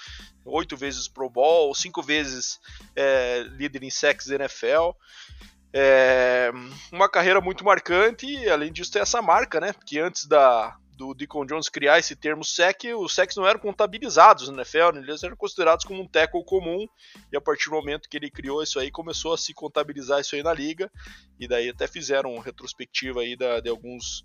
oito 0.45 0.75
vezes 0.77 1.07
Pro 1.07 1.29
Bowl, 1.29 1.73
cinco 1.73 2.01
vezes 2.01 2.59
é, 2.95 3.43
líder 3.49 3.83
em 3.83 3.89
sacks 3.89 4.29
NFL. 4.29 4.91
É, 5.73 6.51
uma 6.91 7.09
carreira 7.09 7.41
muito 7.41 7.65
marcante 7.65 8.25
e 8.25 8.49
além 8.49 8.71
disso 8.71 8.91
tem 8.91 9.01
essa 9.01 9.21
marca, 9.21 9.59
né? 9.59 9.73
Que 9.85 9.99
antes 9.99 10.25
da, 10.25 10.77
do 10.95 11.13
Deacon 11.13 11.45
Jones 11.45 11.69
criar 11.69 11.99
esse 11.99 12.15
termo 12.15 12.43
sec, 12.43 12.83
os 12.97 13.13
secs 13.13 13.35
não 13.35 13.45
eram 13.45 13.59
contabilizados 13.59 14.47
na 14.49 14.55
NFL, 14.55 14.93
né? 14.93 15.01
eles 15.01 15.23
eram 15.23 15.35
considerados 15.35 15.85
como 15.85 16.01
um 16.01 16.07
tackle 16.07 16.43
comum, 16.45 16.87
e 17.31 17.35
a 17.35 17.41
partir 17.41 17.69
do 17.69 17.75
momento 17.75 18.09
que 18.09 18.17
ele 18.17 18.31
criou 18.31 18.63
isso 18.63 18.79
aí, 18.79 18.89
começou 18.89 19.33
a 19.33 19.37
se 19.37 19.53
contabilizar 19.53 20.21
isso 20.21 20.35
aí 20.35 20.43
na 20.43 20.53
liga, 20.53 20.89
e 21.39 21.47
daí 21.47 21.69
até 21.69 21.87
fizeram 21.87 22.37
retrospectiva 22.39 23.21
aí 23.21 23.35
da, 23.35 23.59
de 23.59 23.69
alguns 23.69 24.23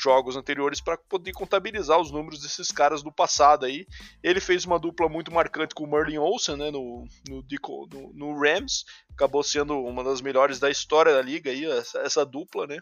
jogos 0.00 0.36
anteriores 0.36 0.80
para 0.80 0.96
poder 0.96 1.32
contabilizar 1.32 2.00
os 2.00 2.10
números 2.10 2.40
desses 2.40 2.70
caras 2.70 3.02
do 3.02 3.12
passado 3.12 3.66
aí. 3.66 3.86
Ele 4.22 4.40
fez 4.40 4.64
uma 4.64 4.78
dupla 4.78 5.08
muito 5.08 5.32
marcante 5.32 5.74
com 5.74 5.84
o 5.84 5.90
Merlin 5.90 6.18
Olsen, 6.18 6.56
né, 6.56 6.70
no, 6.70 7.06
no, 7.28 7.44
no, 7.92 8.12
no 8.12 8.40
Rams, 8.40 8.84
acabou 9.12 9.42
sendo 9.42 9.78
uma 9.80 10.04
das 10.04 10.20
melhores 10.20 10.58
da 10.58 10.70
história 10.70 11.12
da 11.12 11.22
liga 11.22 11.50
aí, 11.50 11.64
essa, 11.64 11.98
essa 12.00 12.24
dupla, 12.24 12.66
né? 12.66 12.78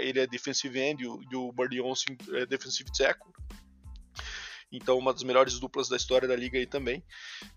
Ele 0.00 0.20
é 0.20 0.26
defensive 0.26 0.78
end 0.80 1.02
e 1.02 1.06
o, 1.06 1.20
e 1.30 1.36
o 1.36 1.52
Merlin 1.56 1.80
Olsen 1.80 2.16
é 2.32 2.46
defensive 2.46 2.90
tackle. 2.90 3.32
Então, 4.72 4.98
uma 4.98 5.12
das 5.12 5.22
melhores 5.22 5.60
duplas 5.60 5.88
da 5.88 5.96
história 5.96 6.26
da 6.26 6.34
liga 6.34 6.58
aí 6.58 6.66
também. 6.66 7.04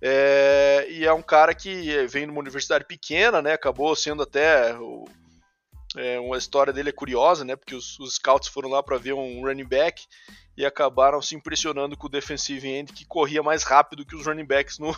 É, 0.01 0.85
e 0.89 1.05
é 1.05 1.13
um 1.13 1.21
cara 1.21 1.55
que 1.55 2.05
vem 2.07 2.25
numa 2.25 2.41
universidade 2.41 2.85
pequena, 2.85 3.41
né? 3.41 3.53
Acabou 3.53 3.95
sendo 3.95 4.21
até 4.21 4.75
é, 5.97 6.19
uma 6.19 6.38
história 6.38 6.73
dele 6.73 6.89
é 6.89 6.93
curiosa, 6.93 7.43
né? 7.45 7.55
Porque 7.55 7.76
os, 7.76 7.99
os 7.99 8.15
scouts 8.15 8.49
foram 8.49 8.69
lá 8.69 8.81
para 8.81 8.97
ver 8.97 9.13
um 9.13 9.41
running 9.41 9.67
back 9.67 10.03
e 10.57 10.65
acabaram 10.65 11.22
se 11.22 11.35
impressionando 11.35 11.97
com 11.97 12.07
o 12.07 12.09
defensive 12.09 12.67
end 12.67 12.93
que 12.93 13.05
corria 13.05 13.43
mais 13.43 13.63
rápido 13.63 14.05
que 14.05 14.15
os 14.15 14.26
running 14.26 14.45
backs 14.45 14.80
no, 14.80 14.95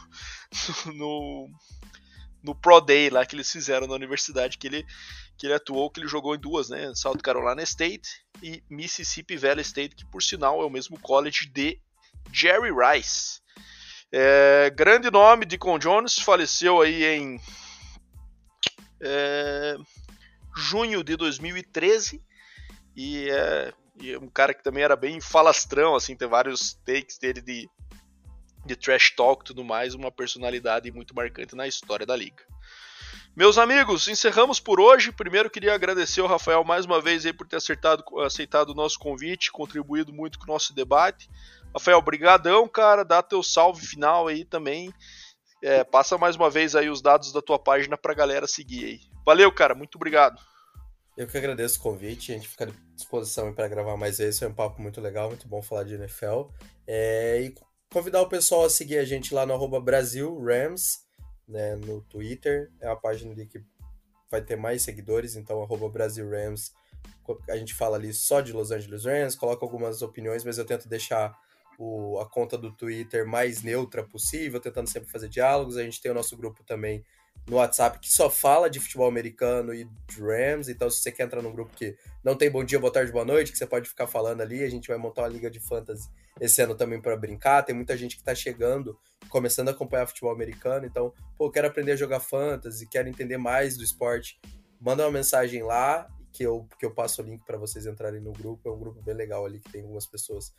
no, 0.93 1.49
no 2.43 2.55
Pro 2.55 2.79
Day 2.79 3.09
lá 3.09 3.25
que 3.25 3.35
eles 3.35 3.51
fizeram 3.51 3.87
na 3.87 3.95
universidade 3.95 4.57
que 4.57 4.67
ele, 4.67 4.85
que 5.37 5.47
ele 5.47 5.53
atuou, 5.53 5.89
que 5.89 5.99
ele 5.99 6.07
jogou 6.07 6.35
em 6.35 6.39
duas, 6.39 6.69
né? 6.69 6.91
South 6.95 7.17
Carolina 7.17 7.63
State 7.63 8.09
e 8.41 8.63
Mississippi 8.69 9.35
Valley 9.35 9.61
State, 9.61 9.95
que 9.95 10.05
por 10.05 10.21
sinal 10.21 10.61
é 10.61 10.65
o 10.65 10.69
mesmo 10.69 10.99
college 10.99 11.49
de 11.49 11.79
Jerry 12.31 12.71
Rice. 12.71 13.41
É, 14.11 14.69
grande 14.69 15.11
nome 15.11 15.45
de 15.45 15.57
Con 15.57 15.77
Jones, 15.77 16.17
faleceu 16.17 16.81
aí 16.81 17.03
em 17.03 17.39
é, 19.01 19.75
junho 20.57 21.03
de 21.03 21.15
2013 21.15 22.21
e 22.95 23.29
é, 23.29 23.73
e 24.01 24.11
é 24.11 24.19
um 24.19 24.29
cara 24.29 24.53
que 24.53 24.63
também 24.63 24.83
era 24.83 24.95
bem 24.95 25.21
falastrão, 25.21 25.95
assim, 25.95 26.15
tem 26.15 26.27
vários 26.27 26.73
takes 26.85 27.17
dele 27.17 27.41
de, 27.41 27.69
de 28.65 28.75
trash 28.75 29.11
talk 29.15 29.43
e 29.43 29.45
tudo 29.45 29.63
mais, 29.63 29.93
uma 29.93 30.11
personalidade 30.11 30.91
muito 30.91 31.15
marcante 31.15 31.55
na 31.55 31.67
história 31.67 32.05
da 32.05 32.15
liga. 32.15 32.43
Meus 33.35 33.59
amigos, 33.59 34.07
encerramos 34.07 34.59
por 34.59 34.79
hoje. 34.79 35.11
Primeiro 35.11 35.47
queria 35.47 35.75
agradecer 35.75 36.21
ao 36.21 36.27
Rafael 36.27 36.63
mais 36.63 36.85
uma 36.85 36.99
vez 36.99 37.23
aí 37.23 37.31
por 37.31 37.47
ter 37.47 37.57
acertado, 37.57 38.03
aceitado 38.21 38.71
o 38.71 38.73
nosso 38.73 38.97
convite, 38.97 39.51
contribuído 39.51 40.11
muito 40.11 40.39
com 40.39 40.45
o 40.45 40.53
nosso 40.53 40.73
debate. 40.73 41.29
Rafael, 41.71 42.01
brigadão, 42.01 42.67
cara. 42.67 43.05
Dá 43.05 43.21
teu 43.21 43.43
salve 43.43 43.85
final 43.85 44.25
aí 44.25 44.43
também. 44.43 44.91
É, 45.63 45.83
passa 45.83 46.17
mais 46.17 46.35
uma 46.35 46.49
vez 46.49 46.75
aí 46.75 46.89
os 46.89 47.01
dados 47.01 47.31
da 47.31 47.41
tua 47.41 47.57
página 47.57 47.97
pra 47.97 48.13
galera 48.13 48.47
seguir 48.47 48.85
aí. 48.85 48.99
Valeu, 49.25 49.51
cara. 49.51 49.73
Muito 49.73 49.95
obrigado. 49.95 50.39
Eu 51.17 51.25
que 51.25 51.37
agradeço 51.37 51.79
o 51.79 51.81
convite. 51.81 52.31
A 52.31 52.35
gente 52.35 52.47
fica 52.47 52.65
à 52.65 52.95
disposição 52.95 53.51
para 53.53 53.67
gravar 53.67 53.97
mais 53.97 54.19
vezes. 54.19 54.37
Foi 54.39 54.47
um 54.47 54.53
papo 54.53 54.81
muito 54.81 55.01
legal, 55.01 55.29
muito 55.29 55.47
bom 55.47 55.61
falar 55.63 55.83
de 55.83 55.95
NFL. 55.95 56.49
É, 56.85 57.41
e 57.41 57.55
convidar 57.91 58.21
o 58.21 58.29
pessoal 58.29 58.65
a 58.65 58.69
seguir 58.69 58.99
a 58.99 59.05
gente 59.05 59.33
lá 59.33 59.45
no 59.45 59.53
arroba 59.53 59.79
Brasil 59.79 60.39
Rams, 60.39 60.99
né, 61.47 61.75
no 61.75 62.01
Twitter. 62.01 62.71
É 62.79 62.87
a 62.87 62.95
página 62.95 63.31
ali 63.31 63.47
que 63.47 63.59
vai 64.29 64.41
ter 64.41 64.55
mais 64.55 64.83
seguidores, 64.83 65.35
então 65.35 65.63
arroba 65.63 65.89
Brasil 65.89 66.29
Rams. 66.29 66.71
A 67.49 67.57
gente 67.57 67.73
fala 67.73 67.97
ali 67.97 68.13
só 68.13 68.39
de 68.39 68.53
Los 68.53 68.71
Angeles 68.71 69.05
Rams, 69.05 69.35
coloca 69.35 69.65
algumas 69.65 70.01
opiniões, 70.01 70.43
mas 70.43 70.57
eu 70.57 70.65
tento 70.65 70.87
deixar 70.87 71.35
o, 71.77 72.19
a 72.19 72.25
conta 72.27 72.57
do 72.57 72.71
Twitter 72.71 73.25
mais 73.27 73.61
neutra 73.61 74.03
possível, 74.03 74.59
tentando 74.59 74.87
sempre 74.87 75.09
fazer 75.09 75.29
diálogos. 75.29 75.77
A 75.77 75.83
gente 75.83 76.01
tem 76.01 76.11
o 76.11 76.15
nosso 76.15 76.35
grupo 76.35 76.63
também 76.63 77.03
no 77.47 77.57
WhatsApp 77.57 77.99
que 77.99 78.11
só 78.11 78.29
fala 78.29 78.69
de 78.69 78.79
futebol 78.79 79.07
americano 79.07 79.73
e 79.73 79.87
Rams. 80.19 80.67
Então, 80.67 80.89
se 80.89 81.01
você 81.01 81.11
quer 81.11 81.23
entrar 81.23 81.41
num 81.41 81.51
grupo 81.51 81.71
que 81.75 81.95
não 82.23 82.35
tem 82.35 82.49
bom 82.49 82.63
dia, 82.63 82.79
boa 82.79 82.91
tarde, 82.91 83.11
boa 83.11 83.23
noite, 83.23 83.51
que 83.51 83.57
você 83.57 83.65
pode 83.65 83.87
ficar 83.87 84.07
falando 84.07 84.41
ali, 84.41 84.63
a 84.63 84.69
gente 84.69 84.87
vai 84.87 84.97
montar 84.97 85.21
uma 85.21 85.27
liga 85.27 85.49
de 85.49 85.59
fantasy 85.59 86.09
esse 86.41 86.61
ano 86.61 86.75
também 86.75 86.99
para 86.99 87.15
brincar. 87.15 87.63
Tem 87.63 87.75
muita 87.75 87.95
gente 87.95 88.15
que 88.15 88.21
está 88.21 88.35
chegando, 88.35 88.97
começando 89.29 89.69
a 89.69 89.71
acompanhar 89.71 90.07
futebol 90.07 90.31
americano. 90.31 90.85
Então, 90.85 91.13
pô, 91.37 91.49
quero 91.49 91.67
aprender 91.67 91.93
a 91.93 91.95
jogar 91.95 92.19
fantasy, 92.19 92.87
quero 92.87 93.07
entender 93.07 93.37
mais 93.37 93.77
do 93.77 93.83
esporte. 93.83 94.39
Manda 94.79 95.03
uma 95.05 95.11
mensagem 95.11 95.63
lá 95.63 96.07
que 96.31 96.43
eu, 96.43 96.67
que 96.77 96.85
eu 96.85 96.91
passo 96.91 97.21
o 97.21 97.25
link 97.25 97.43
para 97.45 97.57
vocês 97.57 97.85
entrarem 97.85 98.19
no 98.19 98.33
grupo. 98.33 98.67
É 98.67 98.71
um 98.71 98.79
grupo 98.79 99.01
bem 99.01 99.15
legal 99.15 99.45
ali 99.45 99.59
que 99.59 99.71
tem 99.71 99.81
algumas 99.81 100.05
pessoas 100.05 100.53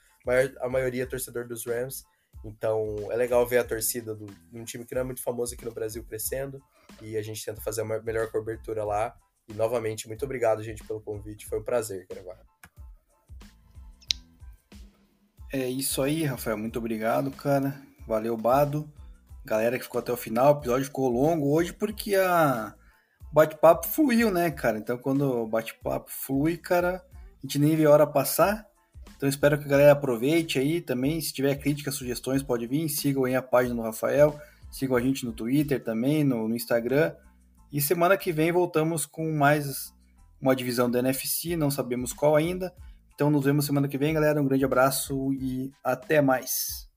a 0.60 0.68
maioria 0.68 1.02
é 1.02 1.06
torcedor 1.06 1.46
dos 1.46 1.66
Rams. 1.66 2.04
Então 2.44 2.96
é 3.10 3.16
legal 3.16 3.44
ver 3.46 3.58
a 3.58 3.64
torcida 3.64 4.14
de 4.14 4.26
um 4.52 4.64
time 4.64 4.84
que 4.84 4.94
não 4.94 5.02
é 5.02 5.04
muito 5.04 5.22
famoso 5.22 5.54
aqui 5.54 5.64
no 5.64 5.72
Brasil 5.72 6.04
crescendo 6.04 6.62
e 7.02 7.16
a 7.16 7.22
gente 7.22 7.44
tenta 7.44 7.60
fazer 7.60 7.82
uma 7.82 8.00
melhor 8.00 8.30
cobertura 8.30 8.84
lá. 8.84 9.14
E 9.48 9.54
novamente, 9.54 10.06
muito 10.06 10.24
obrigado, 10.24 10.62
gente, 10.62 10.84
pelo 10.84 11.00
convite. 11.00 11.46
Foi 11.46 11.58
um 11.58 11.64
prazer 11.64 12.06
gravar. 12.08 12.38
É 15.52 15.66
isso 15.68 16.02
aí, 16.02 16.24
Rafael. 16.24 16.58
Muito 16.58 16.78
obrigado, 16.78 17.30
cara. 17.30 17.80
Valeu, 18.06 18.36
Bado. 18.36 18.90
Galera 19.44 19.78
que 19.78 19.84
ficou 19.84 19.98
até 19.98 20.12
o 20.12 20.16
final, 20.16 20.54
o 20.54 20.58
episódio 20.58 20.84
ficou 20.84 21.08
longo 21.08 21.50
hoje 21.54 21.72
porque 21.72 22.14
a 22.14 22.74
bate-papo 23.32 23.86
fluiu, 23.86 24.30
né, 24.30 24.50
cara? 24.50 24.76
Então 24.76 24.98
quando 24.98 25.22
o 25.22 25.46
bate-papo 25.46 26.10
flui, 26.10 26.58
cara, 26.58 27.02
a 27.14 27.40
gente 27.42 27.58
nem 27.58 27.74
vê 27.74 27.86
a 27.86 27.90
hora 27.90 28.06
passar. 28.06 28.67
Então 29.18 29.28
espero 29.28 29.58
que 29.58 29.64
a 29.64 29.68
galera 29.68 29.92
aproveite 29.92 30.60
aí 30.60 30.80
também. 30.80 31.20
Se 31.20 31.32
tiver 31.32 31.56
críticas, 31.56 31.96
sugestões, 31.96 32.40
pode 32.40 32.68
vir. 32.68 32.88
Sigam 32.88 33.24
aí 33.24 33.34
a 33.34 33.42
página 33.42 33.74
do 33.74 33.82
Rafael. 33.82 34.40
Sigam 34.70 34.96
a 34.96 35.00
gente 35.00 35.26
no 35.26 35.32
Twitter 35.32 35.82
também, 35.82 36.22
no, 36.22 36.46
no 36.46 36.54
Instagram. 36.54 37.12
E 37.72 37.80
semana 37.80 38.16
que 38.16 38.30
vem 38.30 38.52
voltamos 38.52 39.04
com 39.06 39.32
mais 39.32 39.92
uma 40.40 40.54
divisão 40.54 40.88
da 40.88 41.00
NFC, 41.00 41.56
não 41.56 41.68
sabemos 41.68 42.12
qual 42.12 42.36
ainda. 42.36 42.72
Então 43.12 43.28
nos 43.28 43.44
vemos 43.44 43.66
semana 43.66 43.88
que 43.88 43.98
vem, 43.98 44.14
galera. 44.14 44.40
Um 44.40 44.46
grande 44.46 44.64
abraço 44.64 45.32
e 45.32 45.72
até 45.82 46.22
mais. 46.22 46.87